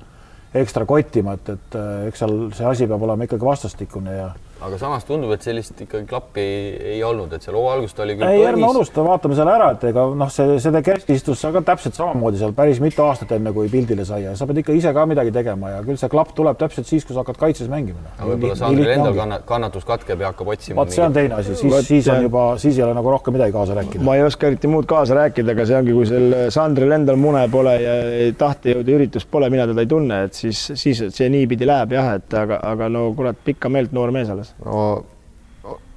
ekstra 0.53 0.85
kottima, 0.89 1.35
et, 1.38 1.49
et 1.53 1.76
eks 2.09 2.23
seal 2.23 2.38
see 2.57 2.65
asi 2.65 2.88
peab 2.89 3.03
olema 3.05 3.27
ikkagi 3.27 3.45
vastastikune 3.45 4.15
ja 4.15 4.30
aga 4.60 4.77
samas 4.80 5.06
tundub, 5.07 5.31
et 5.31 5.44
sellist 5.44 5.77
ikkagi 5.86 6.03
klappi 6.10 6.44
ei, 6.44 6.64
ei 6.95 7.03
olnud, 7.06 7.31
et 7.36 7.45
seal 7.45 7.56
hooaja 7.56 7.77
alguses 7.77 7.95
ta 7.95 8.03
oli 8.03 8.15
küll 8.19 8.27
ei, 8.27 8.41
ärme 8.49 8.68
unusta, 8.68 9.03
vaatame 9.06 9.38
selle 9.38 9.53
ära, 9.56 9.69
et 9.76 9.86
ega 9.88 10.03
noh, 10.19 10.31
see, 10.34 10.57
see 10.60 10.73
Dekerski 10.76 11.15
istus 11.15 11.40
seal 11.40 11.53
ka 11.56 11.61
täpselt 11.69 11.95
samamoodi 11.95 12.41
seal 12.41 12.52
päris 12.57 12.81
mitu 12.84 13.06
aastat 13.06 13.31
enne, 13.38 13.53
kui 13.56 13.72
pildile 13.72 14.03
sai 14.07 14.26
ja 14.26 14.34
sa 14.36 14.48
pead 14.49 14.60
ikka 14.64 14.76
ise 14.76 14.91
ka 14.95 15.06
midagi 15.07 15.31
tegema 15.36 15.72
ja 15.72 15.80
küll 15.86 15.99
see 16.02 16.11
klapp 16.11 16.34
tuleb 16.36 16.60
täpselt 16.60 16.90
siis, 16.90 17.07
kui 17.07 17.15
sa 17.15 17.23
hakkad 17.23 17.40
kaitses 17.40 17.72
mängima. 17.72 18.03
aga 18.18 18.27
võib-olla 18.34 18.57
Sandril 18.60 18.91
endal 18.98 19.15
kannat, 19.22 19.45
kannatus 19.48 19.88
katkeb 19.88 20.26
ja 20.26 20.34
hakkab 20.34 20.52
otsima. 20.56 20.81
vot 20.81 20.91
see 20.91 21.06
on 21.06 21.15
teine 21.15 21.40
asi, 21.40 21.56
siis, 21.56 21.80
siis 21.88 22.11
on 22.11 22.27
juba, 22.27 22.45
siis 22.60 22.81
ei 22.81 22.86
ole 22.88 22.98
nagu 22.99 23.15
rohkem 23.15 23.40
midagi 23.40 23.56
kaasa 23.56 23.80
rääkida. 23.80 24.03
ma 24.03 24.18
ei 24.19 24.27
oska 24.27 24.52
eriti 24.52 24.72
muud 24.72 24.90
kaasa 24.91 25.15
rääkida, 25.22 25.56
aga 25.56 25.69
see 25.72 25.80
ongi, 25.80 25.95
kui 25.95 26.10
seal 26.11 26.38
Sandril 26.52 26.98
endal 26.99 27.22
mune 27.22 27.45
pole 27.53 27.77
ja 27.80 27.95
tahtejõudu 28.44 28.99
üritust 28.99 29.31
pole, 29.31 29.48
mina 29.53 29.69
teda 29.72 29.88
ei 29.88 29.91
tunne, 29.95 30.23
et 30.27 30.44
siis, 30.44 30.68
siis 30.76 31.06
see 31.15 31.31
niipidi 31.31 31.68
läheb 31.69 31.95
jah, 31.95 32.14
et 32.19 32.40
aga, 32.44 32.60
aga 32.73 32.91
no 32.91 33.07
kurat, 33.15 33.40
pikka 33.45 33.72
meelt 33.72 33.95
noor 33.95 34.11
mees 34.11 34.27
alles 34.30 34.48
no 34.65 35.05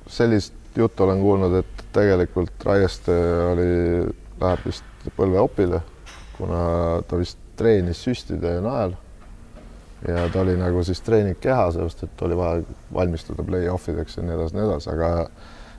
sellist 0.06 0.54
juttu 0.76 1.04
olen 1.04 1.20
kuulnud, 1.20 1.54
et 1.60 1.84
tegelikult 1.92 2.64
Raieste 2.64 3.14
oli, 3.52 3.68
läheb 4.40 4.66
vist 4.66 5.08
põlveopile, 5.16 5.82
kuna 6.36 6.64
ta 7.08 7.18
vist 7.20 7.38
treenis 7.56 8.02
süstide 8.04 8.58
najal. 8.64 8.94
ja 10.08 10.26
ta 10.34 10.40
oli 10.40 10.56
nagu 10.58 10.82
siis 10.82 11.00
treening 11.00 11.38
kehas, 11.40 11.76
sest 11.78 12.02
et 12.08 12.22
oli 12.26 12.36
vaja 12.36 12.62
valmistuda 12.94 13.44
play-off 13.46 13.88
ideks 13.88 14.16
ja 14.16 14.24
nii 14.26 14.34
edasi, 14.34 14.56
nii 14.56 14.64
edasi, 14.64 14.90
aga 14.90 15.10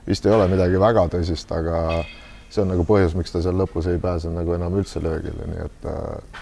vist 0.06 0.26
ei 0.26 0.32
ole 0.32 0.46
midagi 0.48 0.80
väga 0.80 1.04
tõsist, 1.12 1.52
aga 1.52 2.04
see 2.48 2.62
on 2.62 2.70
nagu 2.72 2.86
põhjus, 2.88 3.16
miks 3.18 3.34
ta 3.34 3.42
seal 3.44 3.58
lõpus 3.60 3.90
ei 3.90 4.00
pääse 4.00 4.32
nagu 4.32 4.54
enam 4.56 4.78
üldse 4.80 5.02
löögile, 5.02 5.48
nii 5.50 5.66
et 5.66 5.88
äh, 5.90 6.40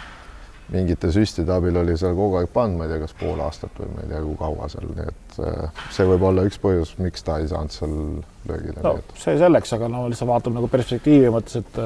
mingite 0.73 1.11
süstide 1.13 1.55
abil 1.57 1.81
oli 1.83 1.97
seal 1.99 2.15
kogu 2.15 2.39
aeg 2.39 2.53
pannud, 2.55 2.79
ma 2.79 2.87
ei 2.87 2.95
tea, 2.95 3.03
kas 3.03 3.17
pool 3.19 3.43
aastat 3.43 3.75
või 3.81 3.91
ma 3.97 4.05
ei 4.05 4.13
tea, 4.13 4.23
kui 4.29 4.39
kaua 4.39 4.69
seal, 4.71 4.95
nii 4.95 5.09
et 5.11 5.22
äh, 5.41 5.83
see 5.95 6.07
võib 6.09 6.29
olla 6.29 6.45
üks 6.49 6.61
põhjus, 6.63 6.95
miks 7.03 7.25
ta 7.27 7.39
ei 7.41 7.49
saanud 7.51 7.75
seal 7.75 7.99
löögile 8.49 8.85
no,. 8.85 8.97
see 9.19 9.37
selleks, 9.41 9.75
aga 9.77 9.91
no 9.93 10.07
lihtsalt 10.11 10.31
vaatab 10.31 10.57
nagu 10.57 10.71
perspektiivi 10.73 11.33
mõttes, 11.33 11.63
et 11.63 11.83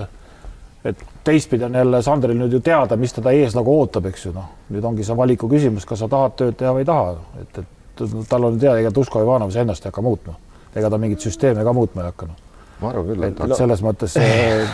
et 0.86 1.00
teistpidi 1.24 1.64
on 1.66 1.74
jälle 1.74 2.02
Sandril 2.02 2.38
nüüd 2.38 2.52
ju 2.54 2.60
teada, 2.62 2.96
mis 2.96 3.14
teda 3.16 3.32
ees 3.34 3.56
nagu 3.58 3.72
ootab, 3.74 4.06
eks 4.06 4.28
ju, 4.28 4.32
noh, 4.36 4.46
nüüd 4.70 4.84
ongi 4.86 5.06
see 5.06 5.16
valiku 5.18 5.48
küsimus, 5.50 5.86
kas 5.88 6.04
sa 6.04 6.08
tahad 6.10 6.36
tööd 6.38 6.54
teha 6.60 6.70
või 6.76 6.84
ei 6.84 6.86
taha, 6.86 7.16
et, 7.42 7.58
et 7.62 8.04
tal 8.30 8.46
on 8.46 8.58
teada, 8.60 8.78
ega 8.78 8.92
Duško 8.94 9.24
Ivanov 9.24 9.50
ennast 9.50 9.82
ei 9.82 9.90
hakka 9.90 10.04
muutma, 10.06 10.36
ega 10.76 10.90
ta 10.92 11.00
mingit 11.02 11.26
süsteemi 11.26 11.64
ka 11.66 11.74
muutma 11.74 12.04
ei 12.04 12.12
hakka, 12.12 12.30
noh. 12.30 12.62
ma 12.84 12.92
arvan 12.92 13.10
küll, 13.10 13.26
et, 13.26 13.44
et 13.48 13.56
selles 13.58 13.82
mõttes 13.82 14.14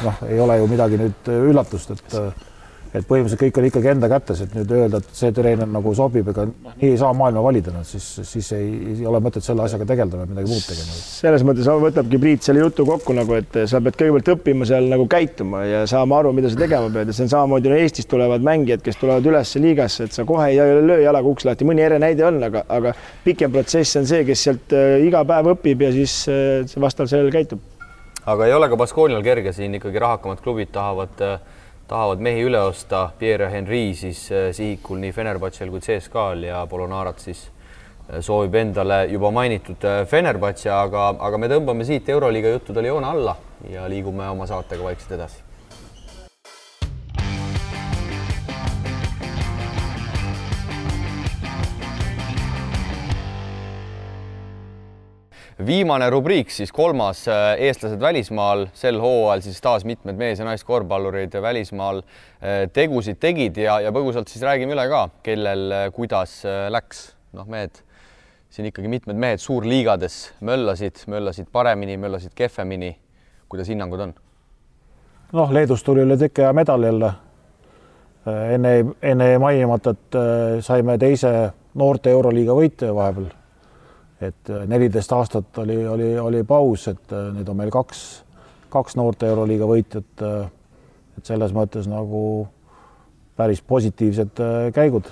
noh, 0.04 0.24
ei 0.28 0.40
ole 0.44 0.58
ju 0.60 0.68
midagi 0.74 1.00
nüüd 1.00 1.32
üllatust, 1.38 1.96
et 1.96 2.18
et 2.92 3.06
põhimõtteliselt 3.08 3.40
kõik 3.40 3.58
oli 3.60 3.68
ikkagi 3.70 3.88
enda 3.94 4.08
kätes, 4.12 4.42
et 4.44 4.54
nüüd 4.56 4.72
öelda, 4.76 4.98
et 5.00 5.14
see 5.16 5.32
treener 5.32 5.68
nagu 5.70 5.94
sobib, 5.96 6.26
ega 6.28 6.44
noh, 6.48 6.74
nii 6.76 6.90
ei 6.92 6.98
saa 7.00 7.14
maailma 7.16 7.44
valida, 7.44 7.72
noh 7.72 7.86
siis, 7.88 8.04
siis 8.28 8.50
ei, 8.56 8.66
ei 8.92 9.06
ole 9.08 9.20
mõtet 9.24 9.44
selle 9.46 9.64
asjaga 9.64 9.86
tegeleda, 9.88 10.20
peab 10.20 10.34
midagi 10.34 10.52
muud 10.52 10.66
tegema. 10.66 10.98
selles 10.98 11.44
mõttes 11.48 11.70
võtabki 11.86 12.20
Priit 12.22 12.44
selle 12.44 12.60
jutu 12.60 12.84
kokku 12.88 13.16
nagu, 13.16 13.38
et 13.40 13.56
sa 13.70 13.80
pead 13.84 13.96
kõigepealt 14.02 14.28
õppima 14.34 14.68
seal 14.68 14.90
nagu 14.92 15.06
käituma 15.10 15.64
ja 15.64 15.82
saama 15.88 16.18
aru, 16.20 16.34
mida 16.36 16.52
sa 16.52 16.60
tegema 16.60 16.90
pead 16.92 17.08
ja 17.08 17.16
see 17.16 17.24
on 17.24 17.32
samamoodi 17.32 17.72
no 17.72 17.80
Eestist 17.80 18.10
tulevad 18.12 18.44
mängijad, 18.44 18.84
kes 18.84 19.00
tulevad 19.00 19.30
üles 19.32 19.54
liigasse, 19.64 20.10
et 20.10 20.18
sa 20.18 20.26
kohe 20.28 20.50
ei 20.52 20.60
löö 20.60 21.00
jalaga 21.00 21.32
uks 21.32 21.48
lahti, 21.48 21.68
mõni 21.68 21.86
ere 21.86 21.96
näide 22.02 22.28
on, 22.28 22.42
aga, 22.44 22.66
aga 22.68 22.92
pikem 23.24 23.54
protsess 23.56 23.96
on 24.02 24.08
see, 24.10 24.20
kes 24.28 24.44
sealt 24.50 24.76
äh, 24.76 24.98
iga 25.06 25.24
päev 25.28 25.54
õpib 25.54 25.88
ja 25.88 25.94
siis 25.96 26.26
äh, 26.28 26.76
vastavalt 26.76 27.14
sellele 27.14 27.32
käitub. 27.32 27.64
aga 28.28 28.46
ei 28.46 28.52
ole 28.52 28.68
ka 28.68 28.76
Baskoonial 28.84 29.24
kerge 29.24 29.56
siin 29.56 29.80
ikkagi 29.80 30.04
rahakamad 30.04 30.44
klubid 30.44 30.76
tahavad 30.76 31.24
äh 31.24 31.40
tahavad 31.92 32.22
mehi 32.24 32.44
üle 32.46 32.60
osta, 32.64 33.10
Pierre 33.18 33.50
Henry 33.52 33.90
siis 33.96 34.24
äh, 34.32 34.48
sihikul 34.56 35.00
nii 35.02 35.12
Fenerbahce'l 35.12 35.72
kui 35.72 35.82
CSKA-l 35.84 36.46
ja 36.48 36.64
Polonarat 36.70 37.20
siis 37.20 37.44
äh, 38.08 38.20
soovib 38.24 38.56
endale 38.62 39.04
juba 39.12 39.32
mainitud 39.34 39.84
äh, 39.88 40.02
Fenerbahce, 40.08 40.70
aga, 40.72 41.10
aga 41.20 41.40
me 41.40 41.52
tõmbame 41.52 41.86
siit 41.88 42.08
Euroliiga 42.14 42.54
juttudele 42.56 42.92
joone 42.94 43.10
alla 43.12 43.36
ja 43.68 43.84
liigume 43.92 44.28
oma 44.32 44.48
saatega 44.48 44.88
vaikselt 44.88 45.18
edasi 45.18 45.51
viimane 55.66 56.06
rubriik 56.10 56.50
siis 56.50 56.72
kolmas, 56.72 57.26
äh, 57.28 57.54
eestlased 57.66 58.00
välismaal, 58.00 58.66
sel 58.74 59.00
hooajal 59.00 59.42
siis 59.44 59.60
taas 59.60 59.84
mitmed 59.84 60.16
mees- 60.16 60.38
ja 60.38 60.46
naiskorvpallurid 60.46 61.34
välismaal 61.42 62.02
äh, 62.02 62.68
tegusid 62.72 63.18
tegid 63.20 63.56
ja, 63.56 63.80
ja 63.80 63.92
põgusalt 63.92 64.28
siis 64.28 64.44
räägime 64.46 64.76
üle 64.76 64.86
ka, 64.88 65.08
kellel 65.22 65.72
äh, 65.72 65.88
kuidas 65.92 66.42
läks. 66.70 67.12
noh, 67.32 67.46
mehed, 67.48 67.82
siin 68.52 68.68
ikkagi 68.68 68.88
mitmed 68.92 69.16
mehed 69.16 69.40
suurliigades 69.40 70.34
möllasid, 70.40 71.04
möllasid 71.08 71.46
paremini, 71.52 71.96
möllasid 71.96 72.34
kehvemini. 72.34 72.96
kuidas 73.48 73.68
hinnangud 73.68 74.00
on? 74.00 74.14
noh, 75.32 75.52
Leedust 75.52 75.86
tuli 75.86 76.04
üle 76.04 76.16
teke 76.16 76.46
hea 76.46 76.52
medal 76.52 76.82
jälle. 76.82 77.12
enne, 78.26 78.84
enne 79.02 79.30
jäi 79.30 79.38
mainimata, 79.38 79.90
et 79.90 80.18
saime 80.62 80.98
teise 80.98 81.52
noorte 81.74 82.10
Euroliiga 82.10 82.54
võitja 82.54 82.94
vahepeal 82.94 83.41
et 84.22 84.50
äh, 84.50 84.66
neliteist 84.70 85.12
aastat 85.12 85.58
oli, 85.62 85.78
oli, 85.86 86.10
oli 86.18 86.42
paus, 86.48 86.86
et 86.92 87.14
äh, 87.14 87.30
nüüd 87.36 87.48
on 87.48 87.58
meil 87.58 87.72
kaks, 87.74 88.02
kaks 88.72 88.96
noorte 88.98 89.28
Euroliiga 89.30 89.68
võitjat. 89.68 90.24
Äh, 90.26 90.50
et 91.18 91.28
selles 91.28 91.52
mõttes 91.52 91.84
nagu 91.90 92.22
päris 93.36 93.60
positiivsed 93.68 94.40
käigud. 94.72 95.10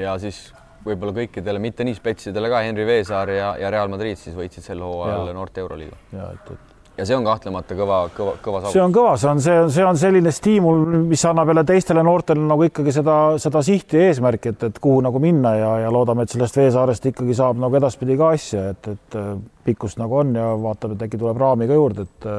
ja 0.00 0.14
siis 0.18 0.38
võib-olla 0.86 1.12
kõikidele 1.12 1.60
mitte 1.60 1.84
nii 1.84 1.98
spetsidele 1.98 2.48
ka 2.48 2.62
Henri 2.64 2.86
Veesaar 2.88 3.28
ja, 3.34 3.50
ja 3.60 3.70
Real 3.70 3.90
Madrid 3.92 4.16
siis 4.16 4.36
võitsid 4.36 4.64
sel 4.64 4.80
hooajal 4.80 5.28
noorte 5.36 5.60
Euroliiga. 5.60 5.98
ja 6.16 6.30
et, 6.32 6.50
et 6.56 6.67
ja 6.98 7.06
see 7.06 7.16
on 7.16 7.26
kahtlemata 7.26 7.76
kõva, 7.78 7.98
kõva, 8.14 8.34
kõva 8.42 8.60
saavutus. 8.62 8.74
see 8.74 8.82
on 8.82 8.94
kõva, 8.94 9.12
see 9.20 9.30
on, 9.30 9.42
see 9.44 9.56
on, 9.62 9.70
see 9.74 9.86
on 9.86 10.00
selline 10.00 10.32
stiimul, 10.34 10.82
mis 11.08 11.22
annab 11.28 11.52
jälle 11.52 11.64
teistele 11.68 12.02
noortele 12.06 12.42
nagu 12.42 12.66
ikkagi 12.66 12.94
seda, 12.96 13.16
seda 13.42 13.62
sihti 13.64 14.00
ja 14.00 14.10
eesmärki, 14.10 14.54
et, 14.54 14.66
et 14.70 14.82
kuhu 14.82 15.00
nagu 15.06 15.22
minna 15.22 15.54
ja, 15.58 15.72
ja 15.84 15.94
loodame, 15.94 16.26
et 16.26 16.34
sellest 16.34 16.58
Veesaarest 16.58 17.08
ikkagi 17.12 17.38
saab 17.38 17.62
nagu 17.62 17.78
edaspidi 17.78 18.18
ka 18.18 18.32
asja, 18.34 18.68
et, 18.74 18.92
et 18.96 19.18
pikkust 19.68 20.00
nagu 20.02 20.20
on 20.24 20.34
ja 20.38 20.50
vaatame, 20.58 20.98
et 20.98 21.08
äkki 21.08 21.20
tuleb 21.20 21.38
raami 21.40 21.70
ka 21.70 21.78
juurde, 21.78 22.08
et, 22.08 22.30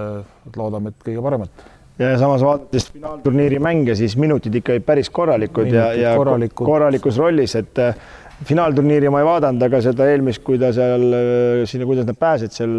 et 0.50 0.60
loodame, 0.60 0.94
et 0.94 1.08
kõige 1.08 1.26
paremat 1.26 1.68
ja 2.00 2.14
samas 2.20 2.44
vaadates 2.44 2.92
finaalturniiri 2.94 3.60
mänge, 3.60 3.96
siis 4.00 4.16
minutid 4.18 4.56
ikka 4.56 4.78
päris 4.86 5.10
korralikud 5.12 5.68
minutid 5.68 5.80
ja, 5.80 6.12
ja 6.12 6.16
korralikud. 6.18 6.66
korralikus 6.66 7.20
rollis, 7.20 7.56
et 7.60 7.82
finaalturniiri 8.48 9.10
ma 9.12 9.22
ei 9.24 9.28
vaadanud, 9.28 9.64
aga 9.68 9.82
seda 9.84 10.08
eelmist, 10.12 10.44
kui 10.46 10.60
ta 10.62 10.72
seal 10.76 11.06
sinna, 11.70 11.88
kuidas 11.90 12.08
nad 12.08 12.20
pääsesid, 12.20 12.56
seal 12.56 12.76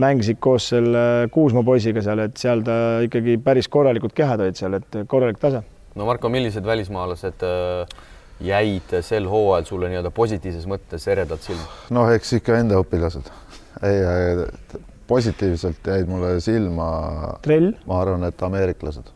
mängisid 0.00 0.40
koos 0.40 0.70
selle 0.72 1.02
Kuusma 1.32 1.64
poisiga 1.66 2.02
seal, 2.04 2.24
et 2.24 2.40
seal 2.40 2.64
ta 2.66 2.76
ikkagi 3.04 3.36
päris 3.44 3.68
korralikud 3.72 4.14
kehad 4.16 4.40
olid 4.44 4.60
seal, 4.60 4.78
et 4.80 5.02
korralik 5.10 5.40
tase. 5.42 5.62
no 5.94 6.08
Marko, 6.08 6.30
millised 6.32 6.64
välismaalased 6.64 7.44
äh, 7.44 7.98
jäid 8.40 8.94
sel 9.04 9.28
hooajal 9.28 9.68
sulle 9.68 9.90
nii-öelda 9.92 10.12
positiivses 10.16 10.68
mõttes 10.70 11.04
eredalt 11.12 11.44
silma? 11.44 11.66
noh, 11.96 12.08
eks 12.14 12.38
ikka 12.40 12.56
enda 12.62 12.80
õpilased. 12.80 13.28
ei, 13.84 14.46
positiivselt 15.10 15.90
jäid 15.92 16.08
mulle 16.08 16.38
silma, 16.40 16.90
ma 17.86 18.00
arvan, 18.00 18.24
et 18.28 18.42
ameeriklased, 18.46 19.12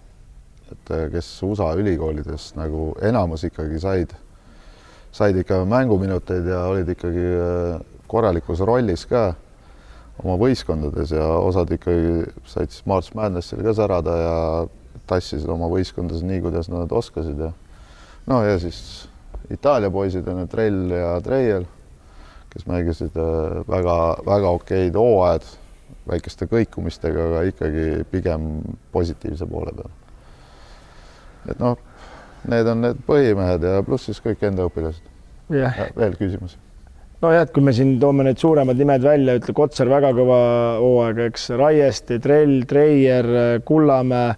et 0.75 0.95
kes 1.15 1.31
USA 1.47 1.71
ülikoolides 1.79 2.53
nagu 2.59 2.93
enamus 3.07 3.47
ikkagi 3.49 3.81
said 3.81 4.13
said 5.15 5.39
ikka 5.39 5.63
mänguminuteid 5.71 6.47
ja 6.51 6.65
olid 6.71 6.91
ikkagi 6.91 7.25
äh, 7.39 7.81
korralikus 8.11 8.63
rollis 8.67 9.07
ka 9.07 9.33
oma 10.23 10.37
võistkondades 10.39 11.13
ja 11.15 11.27
osad 11.43 11.71
ikkagi 11.75 12.25
said 12.51 12.73
siis 12.73 12.87
March 12.87 13.15
Madnessil 13.19 13.63
ka 13.67 13.75
särada 13.77 14.17
ja 14.19 14.37
tassisid 15.11 15.51
oma 15.51 15.69
võistkondades 15.71 16.25
nii, 16.27 16.41
kuidas 16.45 16.71
nad 16.73 16.93
oskasid 16.95 17.41
ja 17.47 17.53
no 18.31 18.43
ja 18.47 18.59
siis 18.63 19.09
Itaalia 19.53 19.91
poisid 19.93 20.29
on 20.33 20.47
Trell 20.49 20.89
ja 20.95 21.19
Treier, 21.21 21.67
kes 22.49 22.65
mängisid 22.67 23.13
väga-väga 23.69 24.47
äh, 24.49 24.55
okeid 24.55 24.97
hooajad, 24.97 25.45
väikeste 26.09 26.49
kõikumistega, 26.49 27.27
aga 27.29 27.43
ikkagi 27.51 28.07
pigem 28.11 28.49
positiivse 28.93 29.47
poole 29.51 29.75
peal. 29.77 29.93
et 31.53 31.61
noh 31.61 31.77
need 32.51 32.69
on 32.71 32.85
need 32.85 33.01
põhimehed 33.09 33.65
ja 33.65 33.81
pluss 33.87 34.11
siis 34.11 34.21
kõik 34.25 34.43
enda 34.47 34.69
õpilased. 34.69 35.11
veel 35.51 36.17
küsimusi? 36.21 36.59
nojah, 37.25 37.47
et 37.47 37.53
kui 37.55 37.65
me 37.65 37.73
siin 37.73 37.95
toome 38.01 38.27
need 38.27 38.41
suuremad 38.41 38.77
nimed 38.79 39.05
välja, 39.05 39.39
ütle 39.39 39.55
Kotsar 39.57 39.89
väga 39.89 40.11
kõva 40.17 40.41
hooaega, 40.83 41.29
eks 41.31 41.49
Raieste, 41.57 42.19
Trell, 42.21 42.65
Treier, 42.69 43.29
Kullamäe, 43.65 44.35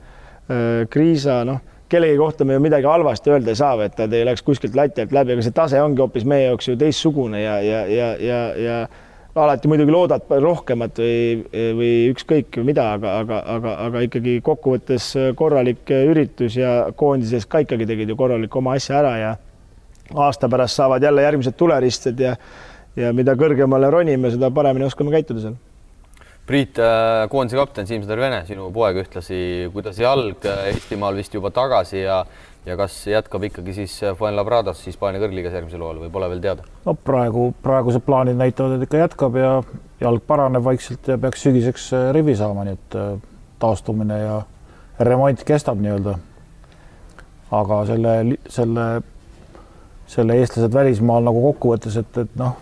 äh, 0.47 0.85
Kriisa, 0.91 1.41
noh, 1.49 1.63
kellegi 1.91 2.19
kohta 2.19 2.45
me 2.45 2.57
ju 2.57 2.63
midagi 2.63 2.87
halvasti 2.87 3.33
öelda 3.33 3.53
ei 3.53 3.59
saa, 3.59 3.75
et 3.85 3.97
ta 3.99 4.07
ei 4.11 4.27
läks 4.27 4.45
kuskilt 4.47 4.79
lati 4.79 5.05
alt 5.05 5.15
läbi, 5.15 5.35
aga 5.35 5.47
see 5.47 5.55
tase 5.55 5.83
ongi 5.83 6.03
hoopis 6.03 6.27
meie 6.29 6.49
jaoks 6.49 6.71
ju 6.71 6.77
teistsugune 6.79 7.43
ja, 7.43 7.59
ja, 7.63 7.83
ja, 7.91 8.09
ja, 8.23 8.41
ja 8.59 8.79
alati 9.37 9.69
muidugi 9.69 9.93
loodad 9.93 10.31
rohkemat 10.43 11.01
või, 11.03 11.43
või 11.79 11.91
ükskõik 12.13 12.61
mida, 12.65 12.93
aga, 12.97 13.19
aga, 13.23 13.41
aga, 13.57 13.75
aga 13.89 14.05
ikkagi 14.07 14.39
kokkuvõttes 14.45 15.11
korralik 15.37 15.93
üritus 15.93 16.57
ja 16.57 16.93
koondises 16.97 17.45
ka 17.51 17.65
ikkagi 17.65 17.89
tegid 17.89 18.13
ju 18.13 18.17
korralik 18.17 18.57
oma 18.57 18.77
asja 18.79 19.01
ära 19.03 19.13
ja 19.21 19.35
aasta 20.15 20.49
pärast 20.49 20.79
saavad 20.79 21.03
jälle 21.03 21.27
järgmised 21.27 21.57
tuleristed 21.59 22.21
ja 22.21 22.37
ja 22.97 23.13
mida 23.17 23.37
kõrgemale 23.39 23.91
ronime, 23.93 24.31
seda 24.33 24.51
paremini 24.55 24.87
oskame 24.89 25.13
käituda 25.15 25.43
seal. 25.45 25.57
Priit, 26.47 26.79
äh, 26.79 27.25
koondise 27.31 27.59
kapten 27.59 27.89
Siim 27.89 28.05
Sõder-Vene, 28.05 28.45
sinu 28.47 28.69
poeg 28.75 29.01
ühtlasi, 29.03 29.39
kuidas 29.75 29.99
jalg 29.99 30.45
Eestimaal 30.71 31.19
vist 31.19 31.35
juba 31.35 31.51
tagasi 31.55 32.05
ja 32.05 32.21
ja 32.67 32.77
kas 32.77 32.99
jätkab 33.07 33.45
ikkagi 33.47 33.75
siis 33.77 33.95
Fuenlabradas 34.19 34.83
Hispaania 34.87 35.23
kõrgliigas 35.23 35.55
järgmisel 35.55 35.83
hooajal 35.85 36.03
või 36.05 36.13
pole 36.13 36.31
veel 36.33 36.43
teada? 36.43 36.67
no 36.85 36.95
praegu, 36.99 37.49
praegused 37.63 38.03
plaanid 38.07 38.39
näitavad, 38.39 38.77
et 38.77 38.87
ikka 38.89 39.05
jätkab 39.05 39.39
ja 39.39 39.53
jalg 40.01 40.25
paraneb 40.27 40.65
vaikselt 40.65 41.09
ja 41.09 41.19
peaks 41.19 41.47
sügiseks 41.47 41.93
äh, 41.95 42.09
rivi 42.17 42.37
saama, 42.37 42.67
nii 42.67 42.77
et 42.77 42.99
äh, 42.99 43.13
taastumine 43.63 44.19
ja 44.21 44.41
remont 44.99 45.45
kestab 45.47 45.81
nii-öelda. 45.81 46.19
aga 47.57 47.81
selle, 47.87 48.13
selle, 48.51 48.87
selle 50.11 50.37
eestlased 50.41 50.75
välismaal 50.75 51.25
nagu 51.25 51.43
kokkuvõttes, 51.53 51.97
et, 52.03 52.23
et 52.25 52.37
noh, 52.41 52.57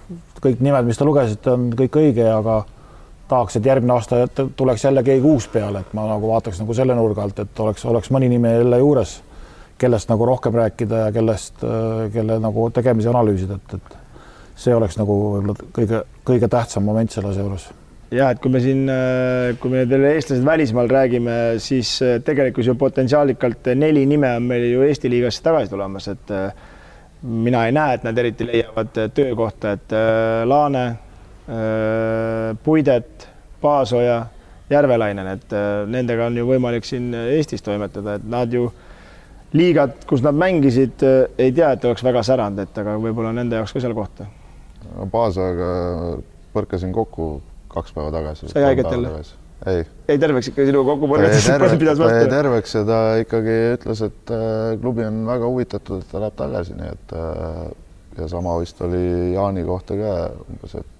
kõik 0.44 0.60
nimed, 0.60 0.84
mis 0.84 1.00
te 1.00 1.06
lugesite, 1.08 1.54
on 1.56 1.70
kõik 1.72 1.96
õige, 1.96 2.26
aga 2.28 2.60
tahaks, 3.28 3.56
et 3.56 3.66
järgmine 3.66 3.94
aasta 3.94 4.26
tuleks 4.56 4.84
jälle 4.84 5.02
keegi 5.02 5.24
uus 5.24 5.48
peale, 5.48 5.80
et 5.80 5.94
ma 5.96 6.04
nagu 6.10 6.28
vaataks 6.28 6.60
nagu 6.60 6.76
selle 6.76 6.94
nurga 6.94 7.24
alt, 7.24 7.40
et 7.40 7.62
oleks, 7.64 7.86
oleks 7.88 8.12
mõni 8.12 8.28
nimi 8.28 8.52
jälle 8.52 8.82
juures 8.82 9.22
kellest 9.78 10.10
nagu 10.10 10.26
rohkem 10.26 10.54
rääkida 10.54 11.06
ja 11.06 11.12
kellest, 11.12 11.62
äh, 11.64 12.10
kelle 12.12 12.38
nagu 12.42 12.68
tegemisi 12.74 13.10
analüüsida, 13.10 13.58
et, 13.58 13.78
et 13.78 13.96
see 14.64 14.74
oleks 14.74 14.98
nagu 15.00 15.16
võib-olla 15.22 15.56
kõige, 15.74 16.02
kõige 16.26 16.50
tähtsam 16.50 16.86
moment 16.86 17.10
selles 17.10 17.38
juures. 17.40 17.66
ja 18.14 18.28
et 18.30 18.38
kui 18.42 18.52
me 18.54 18.60
siin, 18.62 18.84
äh, 18.90 19.56
kui 19.60 19.72
me 19.72 19.82
veel 19.90 20.06
eestlased 20.12 20.44
välismaal 20.46 20.90
räägime, 20.90 21.38
siis 21.58 21.96
äh, 22.02 22.20
tegelikult 22.24 22.66
ju 22.66 22.76
potentsiaalikalt 22.78 23.72
neli 23.74 24.06
nime 24.06 24.36
on 24.36 24.46
meil 24.52 24.68
ju 24.70 24.86
Eesti 24.86 25.10
liigasse 25.10 25.42
tagasi 25.42 25.72
tulemas, 25.72 26.08
et 26.08 26.36
mina 27.22 27.66
ei 27.66 27.72
näe, 27.72 27.98
et 27.98 28.04
nad 28.04 28.18
eriti 28.18 28.46
leiavad 28.46 28.92
töökohta, 29.16 29.72
et 29.72 29.92
Laane, 30.44 30.82
Puidet, 32.64 33.28
Paasoja, 33.60 34.18
Järvelainen, 34.68 35.30
et 35.32 35.54
nendega 35.88 36.26
on 36.28 36.36
ju 36.36 36.44
võimalik 36.50 36.84
siin 36.84 37.14
Eestis 37.16 37.64
toimetada, 37.64 38.18
et 38.18 38.28
nad 38.28 38.52
ju 38.52 38.68
liigad, 39.54 39.96
kus 40.08 40.22
nad 40.24 40.36
mängisid, 40.36 41.02
eh, 41.02 41.46
ei 41.46 41.52
tea, 41.54 41.72
et 41.76 41.84
oleks 41.84 42.04
väga 42.04 42.24
säranud, 42.26 42.64
et 42.66 42.82
aga 42.82 42.96
võib-olla 43.00 43.32
nende 43.36 43.60
jaoks 43.60 43.74
ka 43.76 43.82
seal 43.84 43.94
kohta. 43.96 44.26
baasaega 45.10 45.68
põrkasin 46.54 46.92
kokku 46.94 47.28
kaks 47.72 47.94
päeva 47.94 48.12
tagasi. 48.14 48.48
sai 48.52 48.66
haiget 48.68 48.90
jälle? 48.90 49.12
ei. 49.66 49.84
jäi 50.08 50.18
terveks 50.18 50.50
ikka 50.50 50.66
sinuga 50.68 50.92
kokku 50.92 51.08
põrgates, 51.10 51.46
ta 51.46 51.70
jäi 51.70 51.96
vastu? 51.98 52.28
terveks 52.34 52.74
ja 52.74 52.84
ta 52.88 53.00
ikkagi 53.22 53.56
ütles, 53.78 54.04
et 54.08 54.34
äh, 54.34 54.74
klubi 54.80 55.06
on 55.06 55.24
väga 55.26 55.50
huvitatud, 55.50 56.02
et 56.02 56.12
ta 56.12 56.22
läheb 56.22 56.38
tagasi, 56.38 56.76
nii 56.78 56.92
et 56.92 57.16
äh, 57.18 57.64
ja 58.18 58.28
sama 58.30 58.58
vist 58.60 58.82
oli 58.84 59.32
Jaani 59.34 59.64
kohta 59.66 59.98
ka 59.98 60.14
umbes, 60.46 60.76
et 60.82 60.90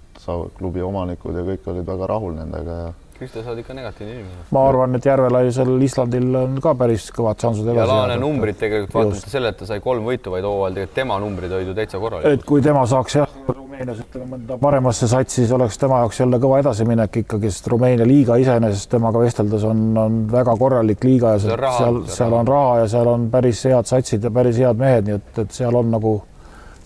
klubi 0.58 0.82
omanikud 0.82 1.36
ja 1.36 1.42
kõik 1.44 1.66
olid 1.70 1.86
väga 1.86 2.06
rahul 2.08 2.38
nendega 2.38 2.78
ja 2.80 2.92
Kristo, 3.14 3.42
sa 3.44 3.52
oled 3.52 3.62
ikka 3.62 3.74
negatiivne 3.76 4.14
inimene. 4.14 4.44
ma 4.50 4.62
arvan, 4.68 4.96
et 4.98 5.06
Järvelaisel 5.06 5.82
Islandil 5.86 6.34
on 6.40 6.56
ka 6.62 6.74
päris 6.78 7.06
kõvad 7.14 7.38
šansud 7.44 7.68
ja 7.68 7.76
edasi 7.76 7.92
Laane 7.92 8.16
jääda. 8.16 8.20
numbrid 8.24 8.58
tegelikult 8.58 8.94
vaatamata 8.94 9.30
sellele, 9.30 9.52
et 9.54 9.60
ta 9.62 9.68
sai 9.68 9.80
kolm 9.84 10.08
võitu 10.08 10.32
vaid 10.34 10.48
hooajal, 10.48 10.74
tegelikult 10.74 10.98
tema 10.98 11.18
numbrid 11.22 11.52
olid 11.54 11.70
ju 11.70 11.76
täitsa 11.78 12.00
korralikud. 12.02 12.32
et 12.32 12.46
kui 12.48 12.64
tema 12.64 12.82
saaks 12.90 13.18
jah, 13.20 13.36
Rumeenias 13.74 14.00
ütleme 14.02 14.26
mõnda 14.32 14.58
paremasse 14.60 15.08
satsi, 15.10 15.40
siis 15.42 15.52
oleks 15.54 15.78
tema 15.78 16.00
jaoks 16.02 16.20
jälle 16.20 16.38
kõva 16.42 16.58
edasiminek 16.62 17.20
ikkagi, 17.22 17.50
sest 17.50 17.66
Rumeenia 17.72 18.06
liiga 18.06 18.36
iseenesest 18.42 18.90
temaga 18.90 19.22
vesteldes 19.22 19.66
on, 19.68 19.84
on 19.98 20.18
väga 20.30 20.56
korralik 20.58 21.04
liiga 21.04 21.34
ja 21.34 21.42
Seal 21.44 21.58
raha, 21.58 21.78
seal, 21.78 22.00
seal 22.16 22.36
on 22.38 22.50
raha 22.50 22.78
ja 22.82 22.88
seal 22.96 23.10
on 23.10 23.28
päris 23.30 23.62
head 23.70 23.90
satsid 23.90 24.24
ja 24.24 24.30
päris 24.34 24.58
head 24.62 24.80
mehed, 24.80 25.06
nii 25.08 25.18
et, 25.20 25.30
et 25.44 25.54
seal 25.54 25.74
on 25.78 25.90
nagu, 25.94 26.16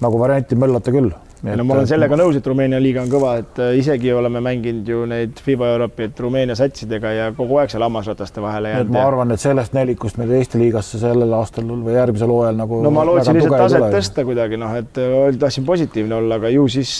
nagu 0.05 0.21
varianti 0.21 0.57
möllata 0.57 0.95
küll. 0.95 1.13
No 1.47 1.65
ma 1.66 1.77
olen 1.77 1.89
sellega 1.89 2.19
nõus, 2.19 2.39
et 2.39 2.47
Rumeenia 2.48 2.81
liiga 2.82 3.02
on 3.05 3.10
kõva, 3.12 3.35
et 3.43 3.60
äh, 3.62 3.74
isegi 3.78 4.10
oleme 4.15 4.40
mänginud 4.44 4.89
ju 4.89 5.05
neid 5.09 5.39
FIBA 5.44 5.73
Europe'i 5.74 6.10
Rumeenia 6.19 6.56
satsidega 6.59 7.12
ja 7.15 7.28
kogu 7.36 7.60
aeg 7.62 7.73
seal 7.73 7.85
hammasrataste 7.86 8.43
vahele 8.43 8.73
jäänud. 8.73 8.93
ma 8.94 9.05
arvan, 9.06 9.35
et 9.35 9.43
sellest 9.43 9.77
nelikust 9.77 10.19
meil 10.20 10.32
Eesti 10.39 10.60
liigasse 10.60 11.01
sellel 11.02 11.32
aastal 11.39 11.69
või 11.69 11.94
järgmisel 11.94 12.32
hooajal 12.32 12.59
nagu 12.59 12.81
no 12.85 12.93
ma 12.94 13.05
lootsin 13.06 13.39
lihtsalt 13.39 13.55
ei 13.55 13.62
taset 13.65 13.85
tule. 13.85 13.90
tõsta 13.94 14.24
kuidagi 14.28 14.60
noh, 14.60 14.74
et 14.81 15.01
äh, 15.02 15.39
tahtsin 15.44 15.66
positiivne 15.69 16.19
olla, 16.19 16.40
aga 16.40 16.52
ju 16.55 16.66
siis, 16.73 16.94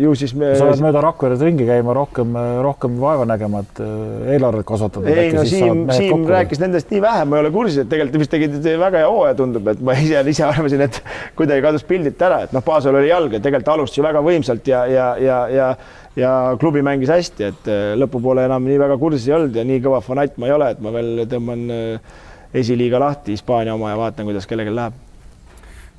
ju 0.00 0.14
siis 0.18 0.34
me. 0.38 0.52
sa 0.58 0.68
oled 0.68 0.84
mööda 0.84 1.02
Rakvered 1.04 1.42
ringi 1.44 1.66
käima, 1.68 1.94
rohkem, 1.96 2.38
rohkem 2.64 2.98
vaeva 3.02 3.26
nägema, 3.28 3.64
et 3.66 3.82
äh, 3.82 4.34
eelarvet 4.36 4.68
kasvatada. 4.68 5.10
ei 5.10 5.34
no 5.34 5.44
Siim, 5.48 5.84
Siim 5.96 6.26
rääkis 6.30 6.62
nendest 6.62 6.92
nii 6.94 7.02
vähe, 7.02 7.26
ma 7.26 7.38
ei 7.38 7.46
ole 7.46 7.54
kursis, 7.54 7.82
et 7.82 7.90
tegelikult 7.90 8.24
vist 8.24 8.34
tegid 8.34 8.56
väga 8.60 9.02
hea 9.02 9.10
hooaja, 9.10 9.36
tundub, 9.38 9.68
et 9.72 9.82
ma 9.84 9.96
ise, 9.98 10.22
ise 10.30 10.46
arvasin, 10.46 10.86
et 10.86 11.02
kuidagi 11.38 11.64
kadus 11.64 11.86
pildilt 11.88 12.22
ära, 12.22 12.44
et 12.46 12.54
noh, 12.56 12.64
Paasol 12.64 13.00
oli 13.00 13.10
jalg 13.10 13.34
ja 13.34 13.42
tegelikult 13.42 13.72
alustas 13.80 13.98
ju 13.98 14.04
väga 14.06 14.22
võimsalt 14.24 14.68
ja, 14.70 14.84
ja, 14.86 15.08
ja, 15.18 15.40
ja 15.50 15.72
ja 16.18 16.56
klubi 16.60 16.82
mängis 16.82 17.10
hästi, 17.10 17.44
et 17.52 17.68
äh, 17.70 17.92
lõpupoole 17.98 18.44
enam 18.46 18.66
nii 18.66 18.80
väga 18.80 18.96
kursis 19.00 19.28
ei 19.28 19.36
olnud 19.36 19.54
ja 19.56 19.66
nii 19.66 19.82
kõva 19.84 20.00
fanatt 20.04 20.40
ma 20.40 20.48
ei 20.48 20.56
ole, 20.56 20.72
et 20.74 20.82
ma 20.82 20.92
veel 20.94 21.22
tõmban 21.30 21.62
äh, 21.74 22.18
esiliiga 22.60 22.98
lahti, 23.02 23.36
Hispaania 23.36 23.76
oma 23.76 23.92
ja 23.92 24.00
vaatan, 24.00 24.26
kuidas 24.26 24.48
kellelgi 24.50 24.74
läheb. 24.74 24.98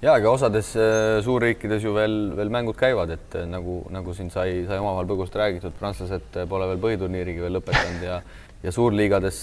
ja 0.02 0.14
aga 0.18 0.36
osades 0.36 0.74
äh, 0.76 1.22
suurriikides 1.24 1.88
ju 1.88 1.96
veel, 1.96 2.20
veel 2.36 2.52
mängud 2.52 2.76
käivad, 2.76 3.16
et 3.16 3.40
nagu, 3.48 3.82
nagu 3.90 4.16
siin 4.18 4.32
sai, 4.34 4.66
sai 4.68 4.82
omavahel 4.84 5.10
põgusalt 5.14 5.40
räägitud, 5.46 5.78
prantslased 5.80 6.42
pole 6.50 6.72
veel 6.74 6.88
põhiturniirigi 6.88 7.48
veel 7.48 7.60
lõpetanud 7.60 8.08
ja 8.08 8.22
ja 8.62 8.70
suurliigades, 8.70 9.40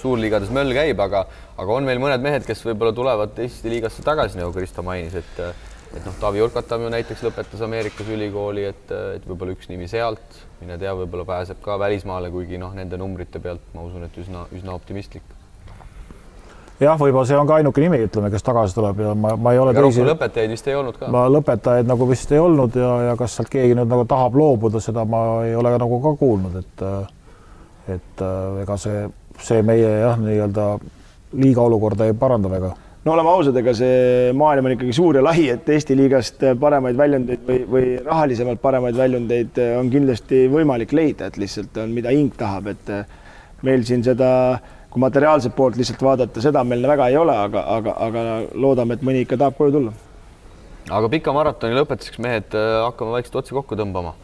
suurliigades 0.00 0.48
möll 0.48 0.72
käib, 0.72 0.96
aga, 1.04 1.26
aga 1.60 1.74
on 1.74 1.84
meil 1.84 1.98
mõned 2.00 2.22
mehed, 2.24 2.46
kes 2.48 2.62
võib-olla 2.64 2.94
tulevad 2.96 3.36
Eesti 3.44 3.68
liigasse 3.68 4.00
tagasi, 4.00 4.38
nagu 4.40 4.54
Kristo 4.54 4.80
mainis, 4.80 5.12
et 5.12 5.42
et 5.94 6.04
noh, 6.04 6.14
Taavi 6.20 6.42
Urkatam 6.44 6.84
ju 6.84 6.90
näiteks 6.92 7.22
lõpetas 7.26 7.62
Ameerikas 7.64 8.10
ülikooli, 8.12 8.66
et, 8.70 8.92
et 9.16 9.24
võib-olla 9.28 9.54
üks 9.56 9.70
nimi 9.70 9.88
sealt, 9.90 10.38
mine 10.60 10.78
tea, 10.80 10.92
võib-olla 10.96 11.26
pääseb 11.28 11.60
ka 11.64 11.78
välismaale, 11.80 12.30
kuigi 12.34 12.60
noh, 12.60 12.74
nende 12.76 12.98
numbrite 13.00 13.40
pealt 13.42 13.74
ma 13.74 13.86
usun, 13.86 14.06
et 14.08 14.20
üsna, 14.20 14.46
üsna 14.56 14.74
optimistlik. 14.76 15.34
jah, 16.80 16.98
võib-olla 17.00 17.24
see 17.28 17.38
on 17.38 17.48
ka 17.48 17.60
ainuke 17.60 17.84
nimi, 17.84 18.00
ütleme, 18.08 18.30
kes 18.32 18.44
tagasi 18.46 18.76
tuleb 18.76 19.04
ja 19.04 19.14
ma, 19.14 19.34
ma 19.36 19.52
ei 19.54 19.60
ole 19.62 19.76
rohkem 19.76 20.08
lõpetajaid 20.10 20.56
vist 20.56 20.68
ei 20.68 20.76
olnud 20.76 20.98
ka. 21.00 21.10
ma 21.12 21.26
lõpetajaid 21.32 21.88
nagu 21.88 22.08
vist 22.10 22.32
ei 22.32 22.42
olnud 22.42 22.76
ja, 22.76 22.92
ja 23.10 23.18
kas 23.20 23.38
sealt 23.38 23.52
keegi 23.52 23.78
nüüd 23.78 23.92
nagu 23.92 24.04
tahab 24.08 24.36
loobuda, 24.36 24.82
seda 24.84 25.06
ma 25.08 25.22
ei 25.46 25.54
ole 25.56 25.76
nagu 25.78 26.00
ka 26.04 26.16
kuulnud, 26.20 26.58
et 26.64 26.88
et 27.96 28.22
ega 28.62 28.76
see, 28.82 29.06
see 29.38 29.62
meie 29.62 29.92
jah, 30.02 30.18
nii-öelda 30.18 30.72
liiga 31.38 31.62
olukorda 31.62 32.08
ei 32.08 32.16
paranda 32.18 32.50
väga 32.50 32.72
no 33.06 33.14
oleme 33.14 33.30
ausad, 33.30 33.56
ega 33.60 33.72
see 33.76 34.32
maailm 34.36 34.66
on 34.66 34.74
ikkagi 34.74 34.94
suur 34.96 35.20
ja 35.20 35.22
lai, 35.22 35.44
et 35.52 35.68
Eesti 35.70 35.94
liigast 35.98 36.42
paremaid 36.60 36.96
väljundeid 36.98 37.44
või, 37.46 37.60
või 37.70 37.92
rahalisemalt 38.02 38.62
paremaid 38.62 38.98
väljundeid 38.98 39.60
on 39.78 39.92
kindlasti 39.92 40.46
võimalik 40.50 40.94
leida, 40.96 41.30
et 41.30 41.38
lihtsalt 41.38 41.78
on, 41.84 41.94
mida 41.94 42.10
hing 42.14 42.34
tahab, 42.38 42.72
et 42.74 42.90
meil 43.66 43.86
siin 43.86 44.02
seda, 44.06 44.30
kui 44.90 45.04
materiaalset 45.04 45.54
poolt 45.54 45.78
lihtsalt 45.78 46.02
vaadata, 46.02 46.42
seda 46.42 46.64
meil 46.66 46.82
väga 46.90 47.08
ei 47.12 47.20
ole, 47.20 47.38
aga, 47.46 47.62
aga, 47.76 47.96
aga 48.08 48.26
loodame, 48.58 48.98
et 48.98 49.06
mõni 49.06 49.22
ikka 49.22 49.38
tahab 49.44 49.58
koju 49.60 49.76
tulla. 49.78 49.94
aga 50.98 51.14
pika 51.14 51.34
maratoni 51.36 51.78
lõpetuseks 51.78 52.22
mehed 52.26 52.58
hakkame 52.58 53.14
vaikselt 53.20 53.42
otsi 53.42 53.54
kokku 53.54 53.78
tõmbama. 53.78 54.16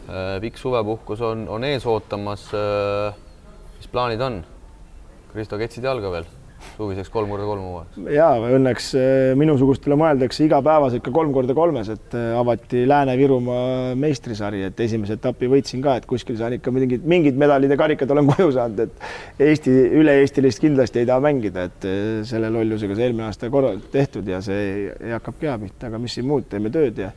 pikk 0.42 0.58
suvepuhkus 0.58 1.22
on, 1.30 1.46
on 1.48 1.70
ees 1.70 1.86
ootamas. 1.86 2.50
mis 3.78 3.90
plaanid 3.94 4.20
on? 4.20 4.44
Kristo, 5.32 5.56
ketsid 5.58 5.86
jalga 5.86 6.10
veel? 6.18 6.41
Suviseks 6.76 7.10
kolm 7.12 7.30
korda 7.32 7.46
kolm 7.48 7.64
hooajaks. 7.66 8.00
ja 8.14 8.28
õnneks 8.56 8.88
minusugustele 9.38 9.96
mõeldakse 10.00 10.46
igapäevaselt 10.46 11.02
ikka 11.02 11.12
kolm 11.14 11.32
korda 11.34 11.56
kolmes, 11.56 11.90
et 11.92 12.16
avati 12.38 12.84
Lääne-Virumaa 12.88 13.94
meistrisari, 13.98 14.64
et 14.68 14.80
esimese 14.80 15.18
etapi 15.18 15.50
võitsin 15.52 15.84
ka, 15.84 15.96
et 16.00 16.08
kuskil 16.08 16.38
saan 16.40 16.56
ikka 16.58 16.74
mingid, 16.74 17.06
mingid 17.08 17.38
medalid 17.40 17.72
ja 17.72 17.78
karikad 17.80 18.10
olen 18.14 18.30
koju 18.32 18.52
saanud, 18.56 18.84
et 18.86 19.42
Eesti, 19.52 19.74
üle-eestilist 20.00 20.62
kindlasti 20.62 21.02
ei 21.02 21.08
taha 21.08 21.22
mängida, 21.24 21.68
et 21.70 21.88
selle 22.28 22.50
lollusega 22.52 22.96
see 22.96 23.08
eelmine 23.08 23.28
aasta 23.28 23.50
korralikult 23.52 23.92
tehtud 23.94 24.28
ja 24.28 24.42
see 24.44 24.90
hakkab 25.12 25.40
pea 25.40 25.56
pihta, 25.62 25.90
aga 25.90 26.00
mis 26.02 26.18
siin 26.18 26.28
muud, 26.28 26.48
teeme 26.50 26.72
tööd 26.72 27.00
ja 27.02 27.12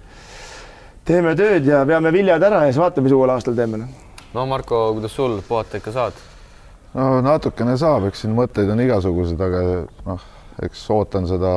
teeme 1.06 1.36
tööd 1.38 1.68
ja 1.70 1.84
veame 1.88 2.12
viljad 2.14 2.44
ära 2.44 2.64
ja 2.66 2.72
siis 2.72 2.82
vaatame, 2.82 3.08
mis 3.08 3.18
uuel 3.18 3.36
aastal 3.36 3.58
teeme. 3.58 3.86
no 4.34 4.46
Marko, 4.50 4.88
kuidas 4.98 5.14
sul 5.16 5.38
puhata 5.48 5.82
ikka 5.82 5.94
saad? 5.96 6.24
No 6.96 7.22
natukene 7.22 7.76
saab, 7.80 8.08
eks 8.10 8.24
siin 8.24 8.34
mõtteid 8.38 8.72
on 8.72 8.82
igasuguseid, 8.86 9.42
aga 9.42 9.62
noh, 10.08 10.26
eks 10.64 10.86
ootan 10.96 11.28
seda 11.28 11.52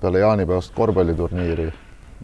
peale 0.00 0.22
jaanipäevast 0.24 0.74
korvpalliturniiri, 0.74 1.68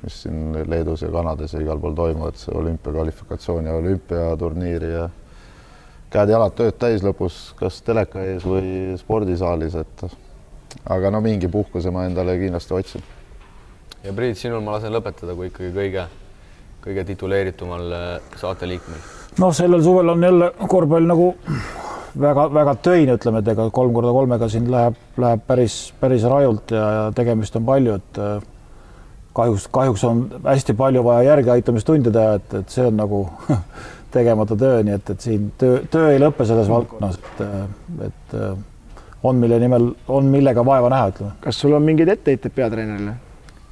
mis 0.03 0.17
siin 0.25 0.57
Leedus 0.69 1.05
ja 1.05 1.11
Kanadas 1.15 1.55
ja 1.55 1.63
igal 1.63 1.81
pool 1.81 1.95
toimuvad, 1.99 2.39
see 2.41 2.55
olümpiakvalifikatsioon 2.59 3.71
ja 3.71 3.77
olümpiaturniiri 3.79 4.93
ja 4.93 5.07
käed-jalad 6.11 6.57
tööd 6.59 6.79
täis 6.81 7.05
lõpus, 7.07 7.39
kas 7.59 7.79
teleka 7.87 8.25
ees 8.27 8.47
või 8.47 8.97
spordisaalis, 8.99 9.77
et 9.79 10.05
aga 10.91 11.13
no 11.15 11.23
mingi 11.23 11.49
puhkuse 11.51 11.93
ma 11.95 12.07
endale 12.09 12.35
kindlasti 12.41 12.75
otsin. 12.75 13.05
ja 14.03 14.13
Priit, 14.17 14.39
sinul 14.39 14.65
ma 14.65 14.75
lasen 14.75 14.93
lõpetada, 14.93 15.37
kui 15.39 15.53
ikkagi 15.53 15.71
kõige, 15.77 16.09
kõige 16.83 17.05
tituleeritumal 17.13 17.95
saateliikmel. 18.43 19.07
noh, 19.39 19.55
sellel 19.55 19.87
suvel 19.87 20.17
on 20.17 20.27
jälle 20.27 20.51
korvpall 20.67 21.07
nagu 21.07 21.37
väga-väga 22.19 22.75
töine, 22.83 23.17
ütleme, 23.19 23.43
et 23.43 23.51
ega 23.53 23.69
kolm 23.75 23.95
korda 23.95 24.13
kolmega 24.15 24.49
siin 24.51 24.71
läheb, 24.73 24.97
läheb 25.21 25.45
päris, 25.47 25.77
päris 26.01 26.25
rajult 26.29 26.75
ja, 26.75 26.87
ja 26.97 27.05
tegemist 27.17 27.57
on 27.59 27.67
palju, 27.69 27.97
et 28.01 28.21
äh, 28.21 28.49
kahjuks, 29.37 29.69
kahjuks 29.73 30.05
on 30.09 30.25
hästi 30.45 30.75
palju 30.79 31.05
vaja 31.07 31.29
järgeaitamistunde 31.31 32.13
teha, 32.15 32.35
et, 32.41 32.59
et 32.63 32.75
see 32.75 32.87
on 32.91 32.99
nagu 33.01 33.23
tegemata 34.17 34.59
töö, 34.59 34.83
nii 34.87 34.97
et, 34.99 35.15
et 35.15 35.29
siin 35.29 35.51
töö, 35.59 35.81
töö 35.91 36.11
ei 36.15 36.21
lõpe 36.23 36.47
selles 36.49 36.71
valdkonnas, 36.71 37.19
et, 37.19 37.43
et 38.11 38.39
äh, 38.39 38.53
on, 39.23 39.37
mille 39.37 39.59
nimel, 39.63 39.91
on 40.09 40.31
millega 40.33 40.65
vaeva 40.67 40.91
näha, 40.93 41.11
ütleme. 41.15 41.35
kas 41.45 41.61
sul 41.63 41.77
on 41.77 41.85
mingeid 41.87 42.11
etteheited 42.17 42.57
peatreenerile? 42.57 43.15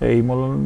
ei, 0.01 0.21
mul 0.23 0.45
on 0.45 0.61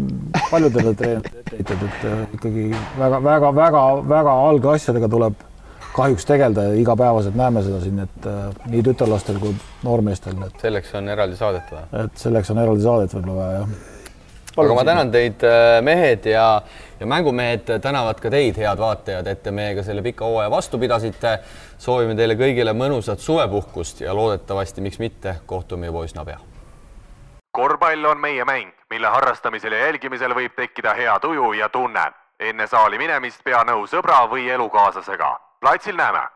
paljudele 0.50 0.92
treeneritele 0.98 1.40
etteheited, 1.46 1.88
et 1.88 2.04
äh, 2.10 2.20
ikkagi 2.36 2.68
väga-väga-väga-väga 2.98 4.36
algasjadega 4.50 5.08
tuleb 5.16 5.48
kahjuks 5.92 6.26
tegeleda 6.26 6.62
ja 6.62 6.74
igapäevaselt 6.74 7.34
näeme 7.34 7.62
seda 7.62 7.80
siin, 7.80 7.98
et 7.98 8.26
äh, 8.26 8.54
nii 8.72 8.82
tütarlastel 8.82 9.38
kui 9.40 9.54
noormeestel, 9.84 10.38
et 10.46 10.60
selleks 10.64 10.94
on 10.98 11.08
eraldi 11.08 11.36
saadet 11.36 11.72
vaja. 11.72 12.04
et 12.04 12.22
selleks 12.24 12.50
on 12.50 12.60
eraldi 12.62 12.84
saadet 12.84 13.16
võib-olla 13.16 13.36
vaja, 13.36 13.58
jah. 13.58 14.62
aga 14.64 14.76
ma 14.78 14.84
tänan 14.88 15.12
teid, 15.12 15.44
mehed 15.84 16.28
ja, 16.32 16.46
ja 17.00 17.08
mängumehed 17.08 17.74
tänavad 17.84 18.22
ka 18.24 18.32
teid, 18.32 18.56
head 18.56 18.80
vaatajad, 18.80 19.28
et 19.28 19.42
te 19.42 19.52
meiega 19.52 19.84
selle 19.84 20.02
pika 20.02 20.24
hooaja 20.24 20.50
vastu 20.50 20.80
pidasite. 20.80 21.38
soovime 21.78 22.16
teile 22.16 22.38
kõigile 22.40 22.72
mõnusat 22.72 23.20
suvepuhkust 23.20 24.00
ja 24.00 24.14
loodetavasti, 24.14 24.80
miks 24.80 24.98
mitte, 24.98 25.36
kohtume 25.46 25.86
juba 25.86 26.04
üsna 26.08 26.24
pea. 26.24 26.40
korvpall 27.52 28.04
on 28.04 28.20
meie 28.20 28.44
mäng, 28.44 28.72
mille 28.90 29.06
harrastamisel 29.06 29.72
ja 29.72 29.86
jälgimisel 29.86 30.34
võib 30.34 30.56
tekkida 30.56 30.94
hea 30.94 31.20
tuju 31.20 31.52
ja 31.52 31.68
tunne. 31.68 32.12
enne 32.40 32.66
saali 32.66 32.98
minemist 32.98 33.44
pea 33.44 33.64
nõu 33.64 33.86
sõbra 33.86 34.24
või 34.30 34.48
elukaaslasega 34.50 35.51
platsil 35.62 35.96
näeme 35.96 36.28